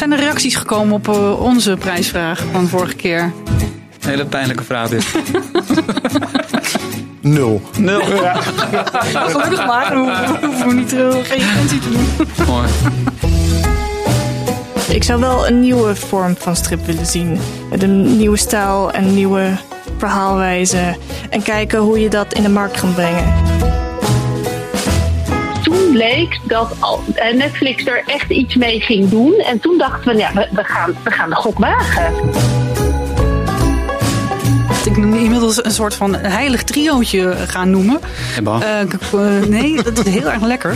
zijn 0.00 0.12
er 0.12 0.18
reacties 0.18 0.54
gekomen 0.54 0.94
op 0.94 1.08
eh, 1.08 1.40
onze 1.40 1.76
prijsvraag 1.76 2.44
van 2.52 2.68
vorige 2.68 2.94
keer? 2.94 3.32
Hele 4.00 4.26
pijnlijke 4.26 4.64
vraag 4.64 4.88
dit. 4.88 5.04
Nul. 7.20 7.62
Nul. 7.78 8.00
Gelukkig 8.00 9.66
maar, 9.66 9.90
we 9.90 10.46
hoeven 10.46 10.68
we 10.68 10.74
niet 10.74 10.92
geen 10.92 11.38
recensie 11.38 11.78
te 11.78 11.90
doen. 11.90 12.26
Mooi. 12.46 12.68
Ik 14.88 15.04
zou 15.04 15.20
wel 15.20 15.46
een 15.46 15.60
nieuwe 15.60 15.96
vorm 15.96 16.36
van 16.38 16.56
strip 16.56 16.86
willen 16.86 17.06
zien. 17.06 17.38
Met 17.70 17.82
een 17.82 18.16
nieuwe 18.16 18.36
stijl 18.36 18.92
en 18.92 19.14
nieuwe 19.14 19.56
verhaalwijze. 19.98 20.96
En 21.30 21.42
kijken 21.42 21.78
hoe 21.78 22.00
je 22.00 22.08
dat 22.08 22.34
in 22.34 22.42
de 22.42 22.48
markt 22.48 22.80
kan 22.80 22.94
brengen. 22.94 23.49
Toen 25.90 25.98
bleek 25.98 26.38
dat 26.42 26.76
al- 26.78 27.02
eh, 27.14 27.34
Netflix 27.36 27.86
er 27.86 28.02
echt 28.06 28.30
iets 28.30 28.54
mee 28.54 28.80
ging 28.80 29.08
doen. 29.08 29.34
En 29.34 29.60
toen 29.60 29.78
dachten 29.78 30.12
we, 30.12 30.18
ja, 30.18 30.32
we, 30.34 30.48
we, 30.52 30.64
gaan, 30.64 30.94
we 31.04 31.10
gaan 31.10 31.28
de 31.28 31.34
gok 31.34 31.58
wagen. 31.58 32.14
Ik 34.84 34.96
noem 34.96 35.14
inmiddels 35.14 35.64
een 35.64 35.70
soort 35.70 35.94
van 35.94 36.14
heilig 36.14 36.62
triootje 36.62 37.34
gaan 37.46 37.70
noemen. 37.70 38.00
Eh, 38.44 38.80
eh, 38.80 39.44
nee, 39.48 39.82
dat 39.82 40.06
is 40.06 40.12
heel 40.12 40.30
erg 40.30 40.42
lekker. 40.42 40.74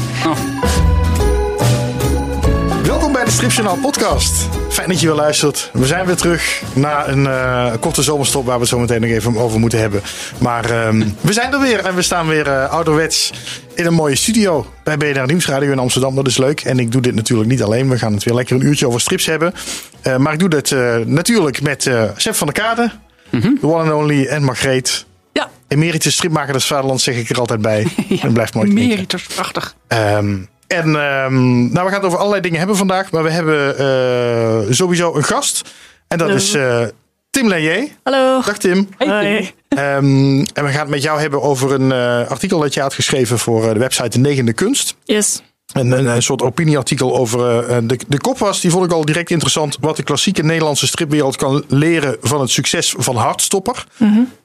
Welkom 2.83 3.13
bij 3.13 3.25
de 3.25 3.31
Stripjournaal 3.31 3.77
podcast. 3.77 4.49
Fijn 4.75 4.89
dat 4.89 5.01
je 5.01 5.07
weer 5.07 5.17
luistert. 5.17 5.71
We 5.73 5.87
zijn 5.87 6.07
weer 6.07 6.17
terug 6.17 6.63
na 6.75 7.09
een 7.09 7.27
eh, 7.27 7.73
korte 7.81 8.03
zomerstop 8.03 8.45
waar 8.47 8.55
we 8.55 8.61
het 8.61 8.69
zo 8.71 8.79
meteen 8.79 9.01
nog 9.01 9.11
even 9.11 9.37
over 9.37 9.61
moeten 9.61 9.79
hebben. 9.79 10.03
Maar 10.39 10.71
ehm, 10.71 11.09
we 11.21 11.33
zijn 11.33 11.53
er 11.53 11.61
weer 11.61 11.79
en 11.79 11.95
we 11.95 12.03
staan 12.03 12.29
weer 12.29 12.47
eh, 12.47 12.71
ouderwets 12.71 13.33
in 13.75 13.87
een 13.87 13.95
mooie 13.95 14.17
studio 14.17 14.67
bij 14.85 14.97
BNR 14.97 15.27
Nieuwsradio 15.27 15.73
in 15.73 15.79
Amsterdam. 15.79 16.15
Dat 16.15 16.27
is 16.27 16.37
leuk. 16.37 16.61
En 16.61 16.79
ik 16.79 16.93
doe 16.93 17.03
dit 17.03 17.15
natuurlijk 17.15 17.51
niet 17.51 17.63
alleen. 17.63 17.89
We 17.91 17.99
gaan 17.99 18.13
het 18.13 18.25
weer 18.25 18.35
lekker 18.35 18.57
een 18.57 18.67
uurtje 18.67 18.87
over 18.87 19.01
strips 19.01 19.27
hebben. 19.27 19.55
Eh, 20.03 20.17
maar 20.17 20.33
ik 20.33 20.39
doe 20.39 20.49
dit 20.49 20.73
eh, 20.73 20.97
natuurlijk 20.97 21.63
met 21.63 21.87
eh 21.87 22.05
Seb 22.17 22.35
van 22.35 22.47
der 22.47 22.63
Kade, 22.63 22.91
de 23.31 23.59
one 23.63 23.93
and 23.93 24.03
only 24.03 24.27
en 24.27 24.43
Margreet. 24.43 25.07
Ja, 25.33 25.51
Emeritus 25.69 26.15
stripmaker 26.15 26.53
des 26.53 26.67
Vaderlands 26.67 27.05
zeg 27.05 27.17
ik 27.17 27.29
er 27.29 27.39
altijd 27.39 27.61
bij. 27.61 27.87
En 28.23 28.33
blijft 28.33 28.55
mooi. 28.55 28.71
Emeritus, 28.71 29.23
prachtig. 29.23 29.75
Ehm, 29.87 30.37
en 30.75 30.97
ehm, 30.97 31.73
nou, 31.73 31.87
we 31.87 31.93
gaan 31.93 31.93
het 31.93 32.05
over 32.05 32.19
allerlei 32.19 32.43
dingen 32.43 32.59
hebben 32.59 32.77
vandaag. 32.77 33.11
Maar 33.11 33.23
we 33.23 33.31
hebben 33.31 33.79
eh, 33.79 34.73
sowieso 34.73 35.15
een 35.15 35.25
gast. 35.25 35.73
En 36.09 36.19
dat 36.19 36.27
Hallo. 36.29 36.43
is 36.43 36.55
eh, 36.55 36.83
Tim 37.31 37.49
Leyer. 37.49 37.89
Hallo. 38.03 38.43
Dag 38.45 38.59
Tim. 38.59 38.89
Hoi. 38.99 39.53
Ehm, 39.69 40.45
en 40.55 40.65
we 40.65 40.69
gaan 40.69 40.81
het 40.81 40.89
met 40.89 41.03
jou 41.03 41.21
hebben 41.21 41.43
over 41.43 41.73
een 41.73 41.93
eh, 41.93 42.31
artikel 42.31 42.61
dat 42.61 42.75
je 42.75 42.81
had 42.81 42.95
geschreven 42.95 43.39
voor 43.39 43.65
eh, 43.67 43.73
de 43.73 43.79
website 43.79 44.09
De 44.09 44.19
Negende 44.19 44.53
Kunst. 44.53 44.97
Yes. 45.05 45.43
Een, 45.73 45.91
een, 45.99 46.07
een 46.07 46.23
soort 46.23 46.43
opinieartikel 46.43 47.17
over 47.17 47.69
eh, 47.69 47.77
de, 47.83 47.99
de 48.09 48.19
kop 48.21 48.39
was. 48.39 48.61
Die 48.61 48.71
vond 48.71 48.85
ik 48.85 48.93
al 48.93 49.05
direct 49.05 49.31
interessant. 49.31 49.77
Wat 49.81 49.97
de 49.97 50.03
klassieke 50.03 50.43
Nederlandse 50.43 50.87
stripwereld 50.87 51.37
kan 51.37 51.65
leren 51.69 52.17
van 52.21 52.41
het 52.41 52.51
succes 52.51 52.95
van 52.99 53.17
Hartstopper. 53.17 53.87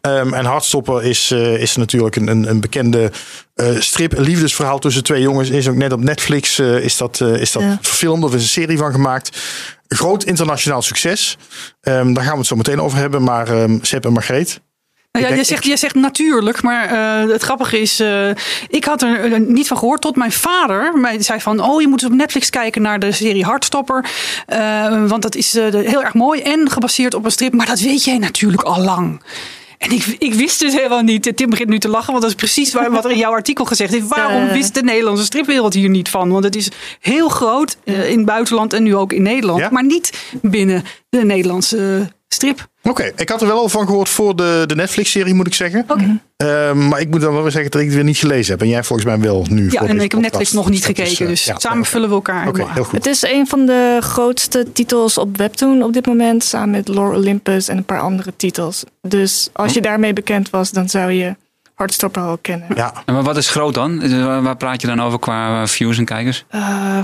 Ehm, 0.01 0.33
en 0.33 0.45
Hartstopper 0.45 1.03
is, 1.03 1.31
eh, 1.31 1.61
is 1.61 1.75
natuurlijk 1.75 2.15
een, 2.15 2.27
een, 2.27 2.49
een 2.49 2.59
bekende 2.59 3.11
eh, 3.53 3.79
strip. 3.79 4.17
Een 4.17 4.23
liefdesverhaal 4.23 4.79
tussen 4.79 5.03
twee 5.03 5.21
jongens. 5.21 5.49
Is 5.49 5.67
ook 5.67 5.75
net 5.75 5.91
op 5.93 5.99
Netflix 6.03 6.59
eh, 6.59 6.75
is 6.83 6.97
dat, 6.97 7.21
eh, 7.21 7.33
is 7.41 7.51
dat 7.51 7.61
Ja. 7.61 7.77
verfilmd 7.81 8.23
of 8.23 8.33
is 8.35 8.41
een 8.41 8.47
serie 8.47 8.77
van 8.77 8.91
gemaakt. 8.91 9.37
Groot 9.87 10.23
internationaal 10.23 10.81
succes. 10.81 11.37
Ehm, 11.81 12.13
daar 12.13 12.23
gaan 12.23 12.33
we 12.33 12.37
het 12.39 12.47
zo 12.47 12.55
meteen 12.55 12.81
over 12.81 12.97
hebben. 12.97 13.23
Maar 13.23 13.47
ehm 13.47 13.77
Seb 13.81 14.05
en 14.05 14.13
Margreet. 14.13 14.61
Nou 15.11 15.25
ja, 15.27 15.33
je, 15.35 15.43
zegt, 15.43 15.65
je 15.65 15.77
zegt 15.77 15.95
natuurlijk, 15.95 16.61
maar 16.61 16.85
eh, 16.89 17.31
het 17.31 17.41
grappige 17.41 17.79
is, 17.81 17.99
eh, 17.99 18.29
ik 18.67 18.83
had 18.85 19.01
er 19.01 19.33
eh, 19.33 19.39
niet 19.39 19.67
van 19.67 19.77
gehoord 19.77 20.01
tot 20.01 20.15
mijn 20.15 20.31
vader 20.31 20.97
mij 20.97 21.21
zei 21.21 21.39
van, 21.41 21.63
oh 21.63 21.81
je 21.81 21.87
moet 21.87 22.01
eens 22.01 22.11
op 22.11 22.17
Netflix 22.17 22.49
kijken 22.49 22.81
naar 22.81 22.99
de 22.99 23.11
serie 23.11 23.43
Hartstopper, 23.43 24.09
Eh, 24.45 25.05
want 25.07 25.21
dat 25.21 25.35
is 25.35 25.53
heel 25.53 26.03
erg 26.03 26.13
mooi 26.13 26.41
en 26.41 26.69
gebaseerd 26.69 27.13
op 27.13 27.25
een 27.25 27.31
strip, 27.31 27.53
maar 27.53 27.65
dat 27.65 27.79
weet 27.79 28.03
jij 28.03 28.17
natuurlijk 28.17 28.61
al 28.61 28.79
lang. 28.81 29.21
En 29.77 29.91
ik, 29.91 30.15
ik 30.17 30.33
wist 30.33 30.59
dus 30.59 30.73
helemaal 30.73 31.01
niet. 31.01 31.31
Tim 31.37 31.49
begint 31.49 31.69
nu 31.69 31.79
te 31.79 31.87
lachen, 31.89 32.09
want 32.11 32.21
dat 32.21 32.31
is 32.31 32.37
precies 32.37 32.73
waar, 32.73 32.91
wat 32.91 33.05
er 33.05 33.11
in 33.11 33.17
jouw 33.17 33.31
artikel 33.31 33.65
gezegd 33.65 33.93
is. 33.93 34.03
Waarom 34.07 34.47
wist 34.47 34.73
de 34.73 34.83
Nederlandse 34.83 35.23
stripwereld 35.25 35.73
hier 35.73 35.89
niet 35.89 36.09
van? 36.09 36.29
Want 36.29 36.43
het 36.43 36.55
is 36.55 36.69
heel 36.99 37.29
groot 37.29 37.77
in 37.83 37.93
het 38.17 38.25
buitenland 38.25 38.73
en 38.73 38.83
nu 38.83 38.95
ook 38.95 39.13
in 39.13 39.21
Nederland, 39.21 39.59
Ja? 39.59 39.69
maar 39.71 39.85
niet 39.85 40.13
binnen 40.41 40.83
de 41.09 41.25
Nederlandse 41.25 42.07
strip. 42.33 42.67
Oké, 42.83 43.11
ik 43.15 43.29
had 43.29 43.41
er 43.41 43.47
wel 43.47 43.57
al 43.59 43.69
van 43.69 43.85
gehoord 43.85 44.09
voor 44.09 44.35
de, 44.35 44.63
de 44.67 44.75
Netflix-serie, 44.75 45.33
moet 45.33 45.47
ik 45.47 45.53
zeggen. 45.53 45.85
Oké. 45.87 46.19
Ehm, 46.37 46.87
maar 46.87 46.99
ik 46.99 47.09
moet 47.09 47.21
dan 47.21 47.33
wel 47.33 47.41
weer 47.41 47.51
zeggen 47.51 47.71
dat 47.71 47.79
ik 47.81 47.87
het 47.87 47.95
weer 47.95 48.05
niet 48.05 48.17
gelezen 48.17 48.51
heb. 48.51 48.61
En 48.61 48.67
jij 48.67 48.83
volgens 48.83 49.07
mij 49.07 49.19
wel 49.19 49.45
nu. 49.49 49.63
Ja, 49.71 49.79
voor 49.79 49.87
en 49.87 49.99
ik 49.99 50.11
heb 50.11 50.21
Netflix 50.21 50.51
nog 50.51 50.69
niet 50.69 50.79
is, 50.79 50.85
gekeken. 50.85 51.23
eh, 51.25 51.27
Dus 51.27 51.45
ja, 51.45 51.59
samen 51.59 51.85
vullen 51.85 52.09
we 52.09 52.15
elkaar 52.15 52.47
Oké, 52.47 52.65
heel 52.69 52.83
goed. 52.83 52.93
Het 52.97 53.05
is 53.05 53.21
een 53.21 53.47
van 53.47 53.65
de 53.65 53.97
grootste 54.01 54.71
titels 54.73 55.17
op 55.17 55.37
Webtoon 55.37 55.83
op 55.83 55.93
dit 55.93 56.05
moment. 56.05 56.43
Samen 56.43 56.69
met 56.69 56.87
Lore 56.87 57.15
Olympus 57.17 57.67
en 57.67 57.77
een 57.77 57.83
paar 57.85 57.99
andere 57.99 58.33
titels. 58.37 58.83
Dus 59.01 59.49
als 59.53 59.73
je 59.73 59.81
daarmee 59.81 60.13
bekend 60.13 60.49
was, 60.49 60.71
dan 60.71 60.89
zou 60.89 61.11
je 61.11 61.35
Hartstopper 61.73 62.21
al 62.21 62.37
kennen. 62.37 62.67
Ja, 62.75 62.93
En 63.05 63.13
maar 63.13 63.23
wat 63.23 63.37
is 63.37 63.49
groot 63.49 63.73
dan? 63.73 64.01
Eh, 64.01 64.43
Waar 64.43 64.57
praat 64.57 64.81
je 64.81 64.87
dan 64.87 65.01
over 65.01 65.19
qua 65.19 65.61
eh, 65.61 65.67
views 65.67 65.97
en 65.97 66.05
kijkers? 66.05 66.45
Eh, 66.49 66.99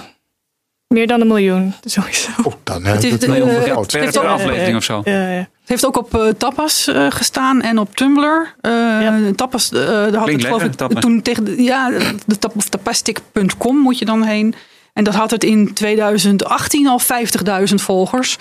meer 0.88 1.08
dan 1.08 1.22
een 1.22 1.28
miljoen, 1.28 1.74
sowieso. 1.84 2.30
oh, 2.44 2.54
dan 2.64 2.86
eh, 2.86 2.92
Het 2.92 3.02
de- 3.02 3.08
het 3.08 3.24
eh, 3.24 3.32
heel 3.34 3.46
het 3.82 3.92
heeft 3.94 4.18
ook- 4.18 4.24
aflevering 4.26 4.78
of 4.78 4.84
zo? 4.84 5.02
Ja, 5.04 5.30
ja. 5.32 5.38
Het 5.38 5.74
heeft 5.74 5.86
ook 5.86 5.98
op 5.98 6.16
eh, 6.16 6.28
Tapas 6.38 6.88
eh, 6.88 7.06
gestaan 7.10 7.62
en 7.62 7.78
op 7.80 7.96
Tumblr. 7.96 8.54
Eh, 8.62 8.72
Ja. 8.72 9.20
Tapas, 9.36 9.72
eh, 9.72 9.80
daar 9.80 10.14
had 10.16 10.28
het 10.32 10.46
geloof 10.46 10.64
ik 10.64 10.74
Tapas. 10.74 11.02
toen 11.02 11.22
tegen 11.22 11.44
de, 11.44 11.64
ja, 11.64 11.92
de 12.26 12.38
tap, 12.40 12.56
of 12.56 12.70
tapastic.com 12.70 13.78
moet 13.78 14.00
je 14.00 14.06
dan 14.06 14.24
heen. 14.24 14.56
En 14.94 15.04
dat 15.04 15.14
had 15.14 15.32
het 15.32 15.44
in 15.44 15.74
2018 15.74 16.88
al 16.88 17.00
50.000 17.00 17.82
volgers. 17.82 18.38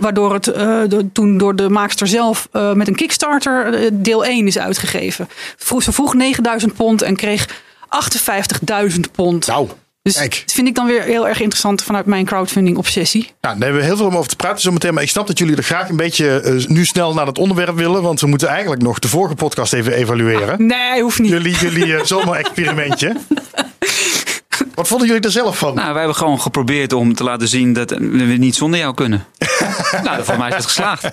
Waardoor 0.00 0.32
het 0.34 0.46
eh, 0.46 0.80
de- 0.88 1.12
toen 1.12 1.38
door 1.38 1.56
de 1.56 1.68
maakster 1.68 2.06
zelf 2.06 2.48
eh, 2.52 2.72
met 2.72 2.88
een 2.88 2.94
Kickstarter 2.94 3.74
eh, 3.74 3.90
deel 3.92 4.24
1 4.24 4.46
is 4.46 4.58
uitgegeven. 4.58 5.28
Vroeg, 5.56 5.82
ze 5.82 5.92
vroeg 5.92 6.14
9000 6.14 6.74
pond 6.74 7.02
en 7.02 7.16
kreeg 7.16 7.48
58.000 7.88 9.00
pond. 9.12 9.46
Nou, 9.46 9.68
dus 10.02 10.14
kijk. 10.14 10.42
dat 10.44 10.54
vind 10.54 10.68
ik 10.68 10.74
dan 10.74 10.86
weer 10.86 11.02
heel 11.02 11.28
erg 11.28 11.40
interessant 11.40 11.82
vanuit 11.82 12.06
mijn 12.06 12.24
crowdfunding 12.24 12.76
obsessie. 12.76 13.22
Nou, 13.22 13.34
daar 13.40 13.62
hebben 13.62 13.80
we 13.80 13.86
heel 13.86 13.96
veel 13.96 14.06
om 14.06 14.16
over 14.16 14.30
te 14.30 14.36
praten 14.36 14.60
zometeen. 14.60 14.94
Maar 14.94 15.02
ik 15.02 15.08
snap 15.08 15.26
dat 15.26 15.38
jullie 15.38 15.56
er 15.56 15.62
graag 15.62 15.88
een 15.88 15.96
beetje 15.96 16.40
eh, 16.40 16.66
nu 16.66 16.84
snel 16.84 17.14
naar 17.14 17.26
het 17.26 17.38
onderwerp 17.38 17.76
willen. 17.76 18.02
Want 18.02 18.20
we 18.20 18.26
moeten 18.26 18.48
eigenlijk 18.48 18.82
nog 18.82 18.98
de 18.98 19.08
vorige 19.08 19.34
podcast 19.34 19.72
even 19.72 19.92
evalueren. 19.92 20.66
Nee, 20.66 21.02
hoeft 21.02 21.18
niet. 21.18 21.30
Jullie, 21.30 21.56
jullie 21.56 21.96
eh, 21.96 22.04
zomerexperimentje. 22.04 23.16
Wat 24.74 24.88
vonden 24.88 25.06
jullie 25.06 25.22
er 25.22 25.30
zelf 25.30 25.58
van? 25.58 25.74
Nou, 25.74 25.88
wij 25.88 25.98
hebben 25.98 26.16
gewoon 26.16 26.40
geprobeerd 26.40 26.92
om 26.92 27.14
te 27.14 27.24
laten 27.24 27.48
zien 27.48 27.72
dat 27.72 27.90
we 27.90 28.36
niet 28.38 28.54
zonder 28.54 28.80
jou 28.80 28.94
kunnen. 28.94 29.24
nou, 30.04 30.24
voor 30.24 30.38
mij 30.38 30.48
is 30.48 30.54
het 30.54 30.64
geslaagd. 30.64 31.10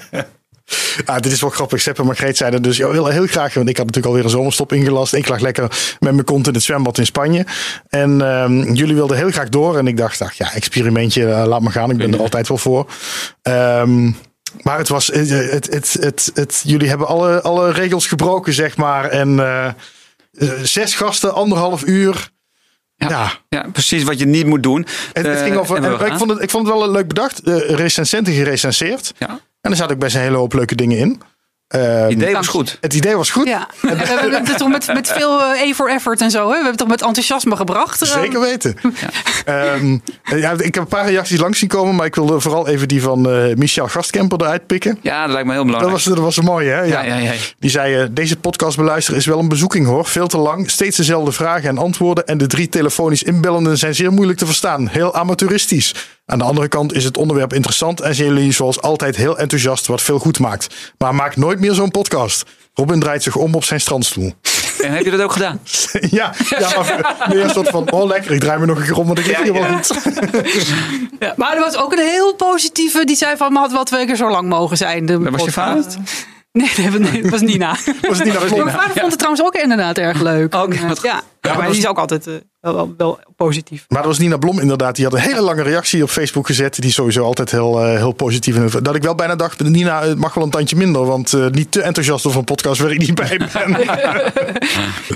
Ah, 1.05 1.19
dit 1.19 1.31
is 1.31 1.41
wel 1.41 1.49
grappig. 1.49 1.81
Sepp 1.81 1.99
en 1.99 2.05
Margreet 2.05 2.37
zeiden 2.37 2.61
dus 2.61 2.77
willen 2.77 3.11
heel 3.11 3.27
graag. 3.27 3.53
Want 3.53 3.69
ik 3.69 3.77
had 3.77 3.85
natuurlijk 3.85 4.13
alweer 4.13 4.23
een 4.23 4.37
zomerstop 4.37 4.73
ingelast. 4.73 5.13
Ik 5.13 5.27
lag 5.27 5.39
lekker 5.39 5.95
met 5.99 6.13
mijn 6.13 6.23
kont 6.23 6.47
in 6.47 6.53
het 6.53 6.63
zwembad 6.63 6.97
in 6.97 7.05
Spanje. 7.05 7.45
En 7.89 8.21
ehm, 8.21 8.73
jullie 8.73 8.95
wilden 8.95 9.17
heel 9.17 9.31
graag 9.31 9.49
door. 9.49 9.77
En 9.77 9.87
ik 9.87 9.97
dacht, 9.97 10.21
ach, 10.21 10.33
ja, 10.33 10.53
experimentje, 10.53 11.31
eh, 11.31 11.45
laat 11.45 11.61
maar 11.61 11.71
gaan. 11.71 11.89
Ik 11.89 11.97
ben 11.97 12.13
er 12.13 12.19
altijd 12.19 12.47
wel 12.47 12.57
voor. 12.57 12.89
Ehm, 13.41 14.11
maar 14.61 14.77
het 14.77 14.87
was, 14.87 15.07
het, 15.07 15.29
het, 15.69 15.97
het, 15.99 16.31
het, 16.33 16.61
jullie 16.65 16.89
hebben 16.89 17.07
alle, 17.07 17.41
alle 17.41 17.71
regels 17.71 18.07
gebroken, 18.07 18.53
zeg 18.53 18.77
maar. 18.77 19.05
En 19.05 19.39
eh, 19.39 19.65
eh, 19.67 19.73
zes 20.63 20.95
gasten, 20.95 21.33
anderhalf 21.33 21.85
uur. 21.85 22.29
Ja. 22.95 23.09
Ja. 23.09 23.31
Ja, 23.49 23.65
precies 23.71 24.03
wat 24.03 24.19
je 24.19 24.25
niet 24.25 24.45
moet 24.45 24.63
doen. 24.63 24.87
En 25.13 25.25
het 25.25 25.39
ging 25.39 25.55
over, 25.55 25.75
en 25.75 25.83
en 25.83 26.11
ik, 26.11 26.17
vond 26.17 26.29
het, 26.29 26.41
ik 26.41 26.49
vond 26.49 26.67
het 26.67 26.77
wel 26.77 26.91
leuk 26.91 27.07
bedacht. 27.07 27.47
Uh, 27.47 27.69
recensenten 27.69 28.33
gerecenseerd. 28.33 29.13
Ja, 29.17 29.39
En 29.61 29.71
er 29.71 29.77
zaten 29.77 29.93
ook 29.93 30.01
best 30.01 30.15
een 30.15 30.21
hele 30.21 30.37
hoop 30.37 30.53
leuke 30.53 30.75
dingen 30.75 30.97
in. 30.97 31.21
Ehm, 31.67 31.83
het 31.83 32.11
idee 32.11 32.33
was 32.33 32.47
goed. 32.47 32.77
het 32.81 32.93
idee 32.93 33.15
was 33.15 33.29
goed. 33.29 33.47
Ja, 33.47 33.67
en 33.81 33.97
we 33.97 34.03
hebben 34.05 34.45
het 34.45 34.57
toch 34.57 34.69
met, 34.69 34.87
met 34.93 35.11
veel 35.11 35.41
eh, 35.43 35.69
A 35.69 35.73
for 35.73 35.89
effort 35.89 36.21
en 36.21 36.31
zo. 36.31 36.39
Hè? 36.39 36.45
We 36.47 36.53
hebben 36.53 36.69
het 36.71 36.77
toch 36.79 36.87
met 36.87 37.01
enthousiasme 37.01 37.55
gebracht. 37.55 38.01
Eh, 38.01 38.07
Zeker 38.09 38.39
weten. 38.39 38.75
Ehm, 39.45 39.97
ja, 40.23 40.51
ik 40.51 40.75
heb 40.75 40.77
een 40.77 40.87
paar 40.87 41.09
reacties 41.09 41.39
langs 41.39 41.59
zien 41.59 41.69
komen, 41.69 41.95
maar 41.95 42.05
ik 42.05 42.15
wilde 42.15 42.39
vooral 42.39 42.67
even 42.67 42.87
die 42.87 43.01
van 43.01 43.29
eh, 43.29 43.55
Michel 43.55 43.87
Gastkemper 43.87 44.41
eruit 44.41 44.67
pikken. 44.67 44.99
Ja, 45.01 45.21
dat 45.23 45.31
lijkt 45.31 45.47
me 45.47 45.53
heel 45.53 45.61
Dat 45.65 45.71
belangrijk. 45.71 46.03
was, 46.05 46.15
dat 46.15 46.23
was 46.23 46.37
een 46.37 46.43
mooie, 46.43 46.69
hè? 46.69 46.81
ja, 46.81 47.01
ja, 47.01 47.15
ja. 47.15 47.31
Die 47.59 47.69
zei, 47.69 47.95
eh, 47.95 48.05
deze 48.11 48.37
podcast 48.37 48.77
beluisteren 48.77 49.19
is 49.19 49.25
wel 49.25 49.39
een 49.39 49.47
bezoeking 49.49 49.85
hoor. 49.85 50.05
Veel 50.05 50.27
te 50.27 50.37
lang, 50.37 50.69
steeds 50.69 50.97
dezelfde 50.97 51.31
vragen 51.31 51.69
en 51.69 51.77
antwoorden. 51.77 52.25
En 52.27 52.37
de 52.37 52.47
drie 52.47 52.69
telefonisch 52.69 53.23
inbellenden 53.23 53.77
zijn 53.77 53.95
zeer 53.95 54.11
moeilijk 54.11 54.39
te 54.39 54.45
verstaan. 54.45 54.87
Heel 54.87 55.13
amateuristisch. 55.15 56.16
Aan 56.29 56.37
de 56.37 56.43
andere 56.43 56.67
kant 56.67 56.93
is 56.93 57.03
het 57.03 57.17
onderwerp 57.17 57.53
interessant 57.53 58.01
en 58.01 58.15
zijn 58.15 58.27
jullie 58.27 58.51
zoals 58.51 58.81
altijd 58.81 59.15
heel 59.15 59.37
enthousiast 59.37 59.87
wat 59.87 60.01
veel 60.01 60.19
goed 60.19 60.39
maakt. 60.39 60.93
Maar 60.97 61.15
maak 61.15 61.35
nooit 61.35 61.59
meer 61.59 61.73
zo'n 61.73 61.91
podcast. 61.91 62.45
Robin 62.73 62.99
draait 62.99 63.23
zich 63.23 63.35
om 63.35 63.55
op 63.55 63.63
zijn 63.63 63.79
strandstoel. 63.79 64.33
En 64.81 64.91
heb 64.91 65.03
je 65.03 65.11
dat 65.11 65.21
ook 65.21 65.31
gedaan? 65.31 65.59
ja, 66.09 66.33
ja, 66.59 66.69
maar 66.75 67.25
meer 67.29 67.43
een 67.43 67.49
soort 67.49 67.69
van, 67.69 67.91
oh 67.91 68.05
lekker, 68.05 68.31
ik 68.31 68.39
draai 68.39 68.59
me 68.59 68.65
nog 68.65 68.77
een 68.77 68.83
keer 68.83 68.97
om, 68.97 69.05
want 69.07 69.19
ik 69.19 69.25
lig 69.25 69.41
hier 69.41 69.53
wel 69.53 69.63
goed. 69.63 69.91
Ja, 71.19 71.33
maar 71.35 71.55
er 71.55 71.59
was 71.59 71.77
ook 71.77 71.91
een 71.91 72.07
heel 72.07 72.33
positieve 72.33 73.05
die 73.05 73.15
zei 73.15 73.37
van, 73.37 73.53
maar 73.53 73.61
had 73.61 73.71
wel 73.71 73.83
twee 73.83 74.05
keer 74.05 74.15
zo 74.15 74.29
lang 74.29 74.49
mogen 74.49 74.77
zijn. 74.77 75.05
De 75.05 75.19
Dat 75.19 75.31
was 75.31 75.43
je 75.43 75.51
vader? 75.51 75.85
Nee, 76.57 76.99
nee, 76.99 77.29
was 77.29 77.41
Nina. 77.41 77.75
Was 78.09 78.19
Nina 78.23 78.39
Mijn 78.39 78.53
Blom? 78.53 78.69
vader 78.69 78.91
vond 78.93 79.05
het 79.11 79.17
trouwens 79.17 79.43
ook 79.45 79.55
inderdaad 79.55 79.97
erg 79.97 80.21
leuk. 80.21 80.53
Eh, 80.53 80.87
wat- 80.87 80.99
ja, 81.03 81.21
maar 81.41 81.69
die 81.69 81.77
is 81.79 81.87
ook 81.87 81.97
altijd 81.97 82.27
eh, 82.27 82.33
wel, 82.59 82.73
wel, 82.75 82.93
wel 82.97 83.19
positief. 83.35 83.85
Maar 83.87 83.97
dat 84.01 84.07
was 84.07 84.19
Nina 84.19 84.37
Blom 84.37 84.59
inderdaad. 84.59 84.95
Die 84.95 85.05
had 85.05 85.13
een 85.13 85.19
hele 85.19 85.41
lange 85.41 85.61
reactie 85.61 86.03
op 86.03 86.09
Facebook 86.09 86.45
gezet. 86.45 86.81
Die 86.81 86.91
sowieso 86.91 87.23
altijd 87.23 87.51
heel, 87.51 87.81
eh, 87.83 87.95
heel 87.97 88.11
positief. 88.11 88.55
En 88.55 88.83
dat 88.83 88.95
ik 88.95 89.03
wel 89.03 89.15
bijna 89.15 89.35
dacht, 89.35 89.59
Nina, 89.63 90.01
het 90.03 90.17
mag 90.17 90.33
wel 90.33 90.43
een 90.43 90.49
tandje 90.49 90.75
minder. 90.75 91.05
Want 91.05 91.33
niet 91.51 91.71
te 91.71 91.81
enthousiast 91.81 92.25
over 92.25 92.39
een 92.39 92.45
podcast 92.45 92.81
waar 92.81 92.91
ik 92.91 92.97
niet 92.99 93.15
bij 93.15 93.37
ben. 93.53 93.75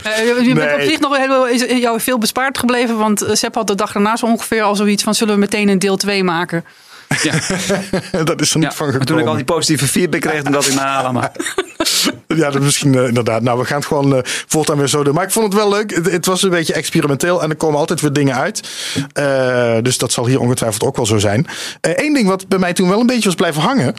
Eh, 0.03 0.45
je 0.45 0.53
bent 0.53 0.69
Nee. 0.69 0.75
op 0.75 0.81
zich 0.81 0.99
nog 0.99 1.17
heel, 1.17 1.47
is 1.47 1.65
jou 1.79 1.99
veel 1.99 2.17
bespaard 2.17 2.57
gebleven. 2.57 2.97
Want 2.97 3.25
Sepp 3.31 3.55
had 3.55 3.67
de 3.67 3.75
dag 3.75 3.91
daarna 3.91 4.15
zo 4.15 4.25
ongeveer 4.25 4.61
al 4.61 4.75
zoiets 4.75 5.03
van... 5.03 5.15
zullen 5.15 5.33
we 5.33 5.39
meteen 5.39 5.69
een 5.69 5.79
deel 5.79 5.97
2 5.97 6.23
maken? 6.23 6.65
Ja, 7.21 7.33
dat 8.23 8.41
is 8.41 8.51
er 8.51 8.59
niet 8.59 8.69
ja. 8.69 8.75
van 8.75 8.85
gekomen. 8.85 9.05
toen 9.05 9.19
ik 9.19 9.25
al 9.25 9.35
die 9.35 9.43
positieve 9.43 9.87
feedback 9.87 10.21
kreeg, 10.21 10.41
toen 10.41 10.51
dacht 10.51 10.67
ik, 10.67 10.73
nou, 10.73 11.13
maar. 11.13 11.31
Ja, 12.27 12.49
dat 12.49 12.55
is 12.55 12.65
misschien 12.65 12.95
eh, 12.95 13.07
inderdaad. 13.07 13.41
Nou, 13.41 13.59
we 13.59 13.65
gaan 13.65 13.77
het 13.77 13.85
gewoon 13.85 14.15
eh, 14.15 14.21
voortaan 14.23 14.77
weer 14.77 14.87
zo 14.87 15.03
doen. 15.03 15.13
Maar 15.13 15.23
ik 15.23 15.31
vond 15.31 15.45
het 15.45 15.61
wel 15.61 15.69
leuk. 15.69 15.95
Het, 15.95 16.11
het 16.11 16.25
was 16.25 16.43
een 16.43 16.49
beetje 16.49 16.73
experimenteel 16.73 17.43
en 17.43 17.49
er 17.49 17.55
komen 17.55 17.79
altijd 17.79 18.01
weer 18.01 18.13
dingen 18.13 18.35
uit. 18.35 18.69
Eh, 19.13 19.77
dus 19.81 19.97
dat 19.97 20.11
zal 20.11 20.25
hier 20.25 20.39
ongetwijfeld 20.39 20.83
ook 20.83 20.95
wel 20.95 21.05
zo 21.05 21.17
zijn. 21.17 21.47
Eén 21.81 22.13
ding 22.13 22.27
wat 22.27 22.47
bij 22.47 22.59
mij 22.59 22.73
toen 22.73 22.89
wel 22.89 22.99
een 22.99 23.05
beetje 23.05 23.25
was 23.25 23.35
blijven 23.35 23.61
hangen. 23.61 23.95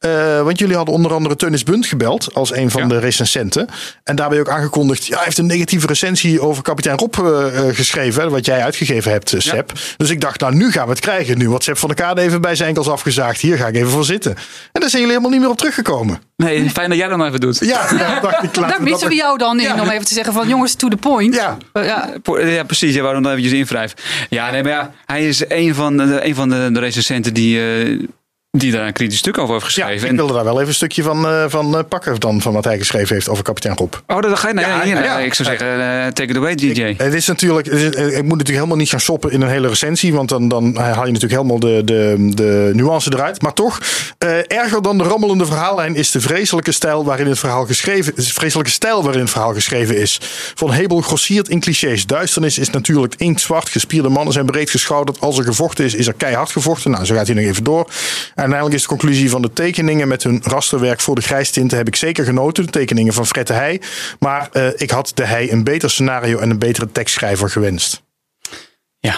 Eh, 0.00 0.42
want 0.42 0.58
jullie 0.58 0.76
hadden 0.76 0.94
onder 0.94 1.12
andere 1.12 1.36
Teunis 1.36 1.62
Bunt 1.62 1.86
gebeld 1.86 2.34
als 2.34 2.54
een 2.54 2.70
van 2.70 2.82
Ja. 2.82 2.88
de 2.88 2.98
recensenten. 2.98 3.68
En 4.04 4.16
daarbij 4.16 4.40
ook 4.40 4.48
aangekondigd. 4.48 5.06
Ja, 5.06 5.14
hij 5.14 5.24
heeft 5.24 5.38
een 5.38 5.46
negatieve 5.46 5.86
recensie 5.86 6.40
over 6.40 6.62
kapitein 6.62 6.98
Rob 6.98 7.14
eh, 7.18 7.68
eh, 7.68 7.74
geschreven. 7.76 8.30
Wat 8.30 8.46
jij 8.46 8.62
uitgegeven 8.62 9.12
hebt, 9.12 9.34
Sepp. 9.38 9.72
Dus 9.96 10.10
ik 10.10 10.20
dacht, 10.20 10.40
nou 10.40 10.54
nu 10.54 10.70
gaan 10.72 10.84
we 10.84 10.90
het 10.90 11.00
krijgen. 11.00 11.38
Nu 11.38 11.50
wat 11.50 11.64
Sepp 11.64 11.78
van 11.78 11.88
de 11.88 11.94
Kade 11.94 12.20
even 12.20 12.40
bij 12.40 12.54
zijn 12.54 12.68
enkels 12.68 12.88
afgezaagd. 12.88 13.40
Hier 13.40 13.56
ga 13.56 13.66
ik 13.66 13.74
even 13.74 13.90
voor 13.90 14.04
zitten. 14.04 14.34
En 14.72 14.80
daar 14.80 14.90
zijn 14.90 15.02
jullie 15.02 15.08
helemaal 15.08 15.30
niet 15.30 15.40
meer 15.40 15.50
op 15.50 15.58
teruggekomen. 15.58 16.20
Nee, 16.36 16.70
fijn 16.70 16.88
dat 16.88 16.98
jij 16.98 17.08
dat 17.08 17.24
even 17.26 17.40
doet. 17.40 17.58
Ja, 17.58 17.86
ja 17.98 18.20
dacht 18.20 18.42
ik. 18.42 18.54
Daar 18.68 18.82
missen 18.82 19.08
we 19.08 19.14
jou 19.14 19.38
dan 19.38 19.60
in 19.60 19.66
Ja. 19.66 19.80
om 19.82 19.88
even 19.88 20.04
te 20.04 20.14
zeggen 20.14 20.32
van... 20.32 20.48
jongens, 20.48 20.74
to 20.74 20.88
the 20.88 20.96
point. 20.96 21.34
Ja. 21.34 21.56
Ja, 22.34 22.62
precies. 22.66 22.94
Ja, 22.94 23.02
waarom 23.02 23.22
dan 23.22 23.32
eventjes 23.32 23.58
invrijf. 23.58 23.94
Ja, 24.28 24.50
nee, 24.50 24.62
maar 24.62 24.72
ja, 24.72 24.92
hij 25.06 25.28
is 25.28 25.42
een 25.48 25.74
van 25.74 25.96
de, 25.96 26.26
een 26.26 26.34
van 26.34 26.48
de, 26.48 26.68
de 26.72 26.80
recensenten 26.80 27.34
die, 27.34 27.60
eh, 27.82 27.98
die 28.58 28.72
daar 28.72 28.86
een 28.86 28.92
kritisch 28.92 29.18
stuk 29.18 29.38
over 29.38 29.54
heeft 29.54 29.74
Ja, 29.74 29.82
geschreven. 29.84 30.04
ik 30.04 30.10
En- 30.10 30.16
wilde 30.16 30.32
daar 30.34 30.44
wel 30.44 30.56
even 30.56 30.68
een 30.68 30.74
stukje 30.74 31.02
van, 31.02 31.26
eh, 31.28 31.44
van 31.48 31.76
eh, 31.78 31.84
pakken 31.88 32.20
dan, 32.20 32.40
van 32.40 32.52
wat 32.52 32.64
hij 32.64 32.78
geschreven 32.78 33.14
heeft 33.14 33.28
over 33.28 33.44
kapitein 33.44 33.76
Rob. 33.76 33.94
Oh, 34.06 34.20
dat 34.22 34.38
ga 34.38 34.48
je. 34.48 34.60
Ja, 34.60 34.82
nee, 34.84 34.92
nee, 34.94 35.02
ja. 35.02 35.18
ik 35.18 35.34
zou 35.34 35.48
zeggen, 35.48 35.68
eh, 35.72 36.06
take 36.06 36.30
it 36.30 36.36
away, 36.36 36.54
DJ. 36.54 36.94
Het 36.96 37.14
is 37.14 37.26
natuurlijk, 37.26 37.66
het 37.66 37.78
is- 37.80 37.94
eh, 37.94 38.06
ik 38.06 38.12
moet 38.12 38.22
natuurlijk 38.22 38.48
helemaal 38.56 38.76
niet 38.76 38.88
gaan 38.88 39.00
shoppen 39.00 39.30
in 39.30 39.40
een 39.40 39.48
hele 39.48 39.68
recensie, 39.68 40.14
want 40.14 40.28
dan, 40.28 40.48
dan 40.48 40.76
haal 40.76 41.06
je 41.06 41.12
natuurlijk 41.12 41.32
helemaal 41.32 41.58
de, 41.58 41.82
de, 41.84 42.30
de 42.34 42.70
nuance 42.74 43.12
eruit. 43.14 43.42
Maar 43.42 43.52
toch, 43.52 43.80
eh, 44.18 44.38
erger 44.52 44.82
dan 44.82 44.98
de 44.98 45.04
rammelende 45.04 45.46
verhaallijn 45.46 45.94
is 45.94 46.10
de 46.10 46.20
vreselijke 46.20 46.72
stijl 46.72 47.04
waarin 47.04 47.26
het 47.26 47.38
verhaal 47.38 47.66
geschreven 47.66 48.12
is. 48.16 48.32
Vreselijke 48.32 48.70
stijl 48.72 49.02
waarin 49.02 49.20
het 49.20 49.30
verhaal 49.30 49.52
geschreven 49.54 49.96
is. 49.96 50.18
Van 50.54 50.72
Hebel 50.72 51.00
grossiert 51.00 51.48
in 51.48 51.60
clichés. 51.60 52.06
Duisternis 52.06 52.58
is 52.58 52.70
natuurlijk 52.70 53.14
inktzwart. 53.16 53.68
Gespierde 53.68 54.08
mannen 54.08 54.32
zijn 54.32 54.46
breed 54.46 54.70
geschouderd. 54.70 55.20
Als 55.20 55.38
er 55.38 55.44
gevochten 55.44 55.84
is, 55.84 55.94
is 55.94 56.06
er 56.06 56.14
keihard 56.14 56.50
gevochten. 56.50 56.90
Nou, 56.90 57.04
zo 57.04 57.14
gaat 57.14 57.26
hij 57.26 57.36
nog 57.36 57.44
even 57.44 57.64
door. 57.64 57.88
Uiteindelijk 58.40 58.74
is 58.76 58.82
de 58.82 58.88
conclusie 58.88 59.30
van 59.30 59.42
de 59.42 59.52
tekeningen 59.52 60.08
met 60.08 60.22
hun 60.22 60.40
rasterwerk 60.44 61.00
voor 61.00 61.14
de 61.14 61.20
grijstinten 61.20 61.78
heb 61.78 61.86
ik 61.86 61.96
zeker 61.96 62.24
genoten. 62.24 62.64
De 62.64 62.70
tekeningen 62.70 63.12
van 63.12 63.26
Fred 63.26 63.46
de 63.46 63.52
Heij. 63.52 63.80
Maar 64.18 64.48
eh, 64.52 64.66
ik 64.76 64.90
had 64.90 65.12
de 65.14 65.24
Heij 65.26 65.52
een 65.52 65.64
beter 65.64 65.90
scenario 65.90 66.38
en 66.38 66.50
een 66.50 66.58
betere 66.58 66.92
tekstschrijver 66.92 67.50
gewenst. 67.50 68.02
Ja. 68.98 69.14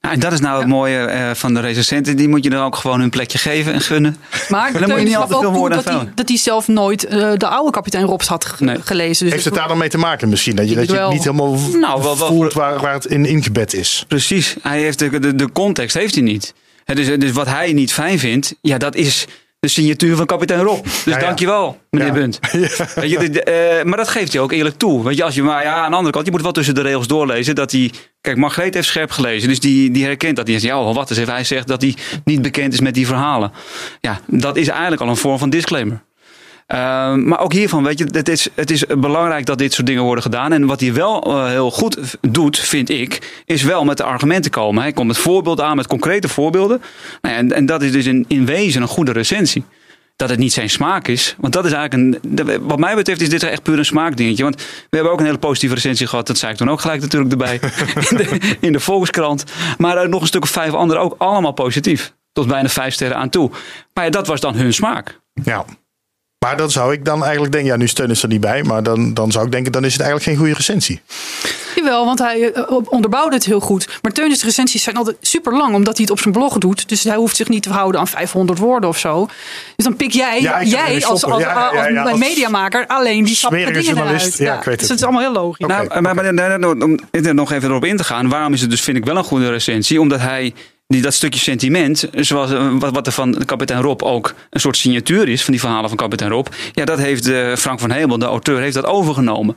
Nou, 0.00 0.14
en 0.14 0.20
dat 0.20 0.32
is 0.32 0.40
nou 0.40 0.58
het 0.58 0.68
mooie 0.68 0.98
eh, 0.98 1.30
van 1.34 1.54
de 1.54 1.60
recensenten. 1.60 2.16
Die 2.16 2.28
moet 2.28 2.44
je 2.44 2.50
dan 2.50 2.64
ook 2.64 2.76
gewoon 2.76 3.00
hun 3.00 3.10
plekje 3.10 3.38
geven 3.38 3.72
en 3.72 3.80
gunnen. 3.80 4.16
maar 4.48 4.72
dan 4.80 4.88
moet 4.88 4.98
je 4.98 5.04
niet 5.04 5.16
altijd 5.16 5.40
veel 5.40 5.68
dat 5.68 5.84
dat 6.14 6.28
hij 6.28 6.36
zelf 6.38 6.68
nooit 6.68 7.04
eh, 7.04 7.32
de 7.36 7.46
oude 7.46 7.70
kapitein 7.70 8.04
Robs 8.04 8.26
had 8.26 8.44
ge- 8.44 8.64
Nee. 8.64 8.82
gelezen. 8.82 9.24
Dus 9.24 9.32
Heeft 9.34 9.44
het 9.44 9.54
daar 9.54 9.68
dan 9.68 9.78
mee 9.78 9.88
te 9.88 9.98
maken 9.98 10.28
misschien? 10.28 10.56
Dat 10.56 10.68
je, 10.68 10.74
dat 10.74 10.90
je 10.90 10.96
het 10.96 11.10
niet 11.12 11.24
helemaal 11.24 11.54
Nou, 11.80 12.02
wel- 12.02 12.18
wel- 12.18 12.26
voelt 12.26 12.52
waar, 12.52 12.80
waar 12.80 12.92
het 12.94 13.04
in 13.04 13.24
ingebed 13.26 13.74
is. 13.74 14.04
Precies. 14.08 14.56
Hij 14.62 14.80
heeft 14.80 14.98
de, 14.98 15.18
de, 15.18 15.34
de 15.34 15.52
context 15.52 15.94
heeft 15.96 16.14
hij 16.14 16.22
niet. 16.24 16.54
Dus, 16.94 17.18
dus 17.18 17.32
wat 17.32 17.46
hij 17.46 17.72
niet 17.72 17.92
fijn 17.92 18.18
vindt, 18.18 18.54
ja, 18.60 18.78
dat 18.78 18.94
is 18.94 19.26
de 19.60 19.68
signatuur 19.68 20.16
van 20.16 20.26
kapitein 20.26 20.60
Rob. 20.62 20.84
Dus 20.84 21.04
Ja, 21.04 21.18
ja. 21.18 21.24
dankjewel, 21.24 21.78
meneer 21.90 22.06
Ja. 22.08 22.12
Bunt. 22.14 22.38
Weet 22.94 23.10
je, 23.10 23.18
de- 23.18 23.30
de, 23.30 23.42
eh, 23.42 23.84
maar 23.84 23.96
dat 23.96 24.08
geeft 24.08 24.32
hij 24.32 24.40
ook 24.42 24.52
eerlijk 24.52 24.78
toe. 24.78 25.04
Weet 25.04 25.16
je, 25.16 25.24
als 25.24 25.34
je, 25.34 25.42
maar 25.42 25.62
ja, 25.62 25.74
aan 25.74 25.90
de 25.90 25.96
andere 25.96 26.12
kant, 26.14 26.24
je 26.26 26.30
moet 26.32 26.42
wel 26.42 26.52
tussen 26.52 26.74
de 26.74 26.80
regels 26.80 27.06
doorlezen. 27.06 27.54
Dat 27.54 27.72
hij, 27.72 27.90
kijk, 28.20 28.36
Margreet 28.36 28.74
heeft 28.74 28.86
scherp 28.88 29.10
gelezen. 29.10 29.48
Dus 29.48 29.60
die, 29.60 29.90
die 29.90 30.04
herkent 30.04 30.36
dat. 30.36 30.46
Die 30.46 30.58
zegt, 30.58 30.72
ja, 30.72 30.80
oh, 30.82 30.94
wat 30.94 31.10
is 31.10 31.16
even. 31.16 31.32
Hij 31.32 31.44
zegt 31.44 31.66
dat 31.66 31.80
hij 31.82 31.94
niet 32.24 32.42
bekend 32.42 32.72
is 32.72 32.80
met 32.80 32.94
die 32.94 33.06
verhalen. 33.06 33.52
Ja, 34.00 34.20
dat 34.26 34.56
is 34.56 34.68
eigenlijk 34.68 35.02
al 35.02 35.08
een 35.08 35.16
vorm 35.16 35.38
van 35.38 35.50
disclaimer. 35.50 36.02
Ehm, 36.70 37.28
maar 37.28 37.40
ook 37.40 37.52
hiervan, 37.52 37.82
weet 37.82 37.98
je, 37.98 38.06
het 38.10 38.28
is, 38.28 38.48
het 38.54 38.70
is 38.70 38.86
belangrijk 38.86 39.46
dat 39.46 39.58
dit 39.58 39.72
soort 39.72 39.86
dingen 39.86 40.02
worden 40.02 40.22
gedaan. 40.22 40.52
En 40.52 40.66
wat 40.66 40.80
hij 40.80 40.92
wel 40.92 41.22
eh, 41.22 41.46
heel 41.46 41.70
goed 41.70 42.16
doet, 42.20 42.58
vind 42.58 42.88
ik, 42.88 43.42
is 43.44 43.62
wel 43.62 43.84
met 43.84 43.96
de 43.96 44.02
argumenten 44.02 44.50
komen. 44.50 44.82
Hij 44.82 44.92
komt 44.92 45.06
met 45.06 45.18
voorbeelden 45.18 45.64
aan, 45.64 45.76
met 45.76 45.86
concrete 45.86 46.28
voorbeelden. 46.28 46.82
Nou 47.22 47.34
ja, 47.34 47.40
en, 47.40 47.52
en 47.52 47.66
dat 47.66 47.82
is 47.82 47.92
dus 47.92 48.06
in, 48.06 48.24
in 48.28 48.46
wezen 48.46 48.82
een 48.82 48.88
goede 48.88 49.12
recensie. 49.12 49.64
Dat 50.16 50.28
het 50.28 50.38
niet 50.38 50.52
zijn 50.52 50.70
smaak 50.70 51.08
is. 51.08 51.34
Want 51.38 51.52
dat 51.52 51.64
is 51.64 51.72
eigenlijk 51.72 52.22
een. 52.22 52.66
Wat 52.66 52.78
mij 52.78 52.94
betreft 52.94 53.20
is 53.20 53.28
dit 53.28 53.42
echt 53.42 53.62
puur 53.62 53.78
een 53.78 53.84
smaakdingetje. 53.84 54.42
Want 54.42 54.56
we 54.56 54.96
hebben 54.96 55.12
ook 55.12 55.18
een 55.18 55.26
hele 55.26 55.38
positieve 55.38 55.74
recensie 55.74 56.06
gehad. 56.06 56.26
Dat 56.26 56.38
zei 56.38 56.52
ik 56.52 56.58
toen 56.58 56.70
ook 56.70 56.80
gelijk 56.80 57.00
natuurlijk 57.00 57.30
erbij. 57.30 57.60
in, 58.10 58.16
de, 58.16 58.56
in 58.60 58.72
de 58.72 58.80
Volkskrant. 58.80 59.44
Maar 59.78 59.96
er 59.96 60.08
nog 60.08 60.20
een 60.20 60.26
stuk 60.26 60.42
of 60.42 60.50
vijf 60.50 60.72
andere 60.72 61.00
ook 61.00 61.14
allemaal 61.18 61.52
positief. 61.52 62.12
Tot 62.32 62.46
bijna 62.46 62.68
vijf 62.68 62.94
sterren 62.94 63.16
aan 63.16 63.30
toe. 63.30 63.50
Maar 63.94 64.04
ja, 64.04 64.10
dat 64.10 64.26
was 64.26 64.40
dan 64.40 64.54
hun 64.54 64.74
smaak. 64.74 65.20
Ja. 65.44 65.64
Maar 66.46 66.56
dan 66.56 66.70
zou 66.70 66.92
ik 66.92 67.04
dan 67.04 67.22
eigenlijk 67.22 67.52
denken, 67.52 67.70
ja, 67.70 67.76
nu 67.76 67.88
steun 67.88 68.10
is 68.10 68.22
er 68.22 68.28
niet 68.28 68.40
bij. 68.40 68.62
Maar 68.62 68.82
dan, 68.82 69.14
dan 69.14 69.32
zou 69.32 69.44
ik 69.44 69.52
denken, 69.52 69.72
dan 69.72 69.84
is 69.84 69.92
het 69.92 70.00
eigenlijk 70.02 70.30
geen 70.30 70.38
goede 70.38 70.54
recensie. 70.56 71.00
Jawel, 71.74 72.04
want 72.04 72.18
hij 72.18 72.52
eh, 72.52 72.76
onderbouwde 72.88 73.34
het 73.36 73.44
heel 73.44 73.60
goed. 73.60 73.98
Maar 74.02 74.12
Teunis 74.12 74.44
recensies 74.44 74.82
zijn 74.82 74.96
altijd 74.96 75.16
super 75.20 75.56
lang, 75.56 75.74
omdat 75.74 75.94
hij 75.96 76.02
het 76.02 76.10
op 76.12 76.20
zijn 76.20 76.34
blog 76.34 76.58
doet. 76.58 76.88
Dus 76.88 77.04
hij 77.04 77.16
hoeft 77.16 77.36
zich 77.36 77.48
niet 77.48 77.62
te 77.62 77.68
verhouden 77.68 78.00
aan 78.00 78.08
500 78.08 78.58
woorden 78.58 78.88
of 78.88 78.98
zo. 78.98 79.26
Dus 79.76 79.84
dan 79.84 79.96
pik 79.96 80.12
jij, 80.12 80.40
Ja, 80.40 80.62
jij 80.62 81.04
als, 81.04 81.24
als, 81.24 81.42
Ja, 81.42 81.70
ja, 81.72 81.88
ja, 81.88 82.02
als, 82.02 82.18
mediamaker 82.18 82.86
alleen 82.86 83.24
die 83.24 83.34
sappige 83.34 83.64
dingen 83.64 83.82
journalist. 83.82 84.24
eruit. 84.24 84.36
Ja, 84.38 84.58
ik 84.58 84.64
weet 84.64 84.78
dus 84.78 84.88
het. 84.88 84.88
het 84.88 84.98
is 84.98 85.04
allemaal 85.04 85.22
heel 85.22 85.42
logisch. 85.42 85.64
Oké, 85.64 85.72
nou, 85.74 85.88
maar, 85.88 86.02
maar, 86.02 86.34
maar- 86.34 86.58
maar- 86.58 86.78
om 86.78 86.98
er 87.10 87.34
nog 87.34 87.52
even 87.52 87.68
erop 87.68 87.84
in 87.84 87.96
te 87.96 88.04
gaan. 88.04 88.28
Waarom 88.28 88.52
is 88.52 88.60
het 88.60 88.70
dus, 88.70 88.80
vind 88.80 88.96
ik, 88.96 89.04
wel 89.04 89.16
een 89.16 89.24
goede 89.24 89.50
recensie? 89.50 90.00
Omdat 90.00 90.20
hij 90.20 90.54
die, 90.90 91.02
dat 91.02 91.14
stukje 91.14 91.40
sentiment, 91.40 92.08
zoals 92.14 92.50
eh, 92.52 92.70
wat, 92.78 92.94
wat 92.94 93.06
er 93.06 93.12
van 93.12 93.42
kapitein 93.46 93.80
Rob 93.82 94.02
ook 94.02 94.34
een 94.50 94.60
soort 94.60 94.76
signatuur 94.76 95.28
is 95.28 95.42
van 95.42 95.52
die 95.52 95.60
verhalen 95.60 95.88
van 95.88 95.98
kapitein 95.98 96.30
Rob. 96.30 96.46
Ja, 96.72 96.84
dat 96.84 96.98
heeft 96.98 97.28
eh, 97.28 97.54
Frank 97.56 97.80
van 97.80 97.90
Hemel, 97.90 98.18
de 98.18 98.24
auteur, 98.24 98.60
heeft 98.60 98.74
dat 98.74 98.86
overgenomen. 98.86 99.56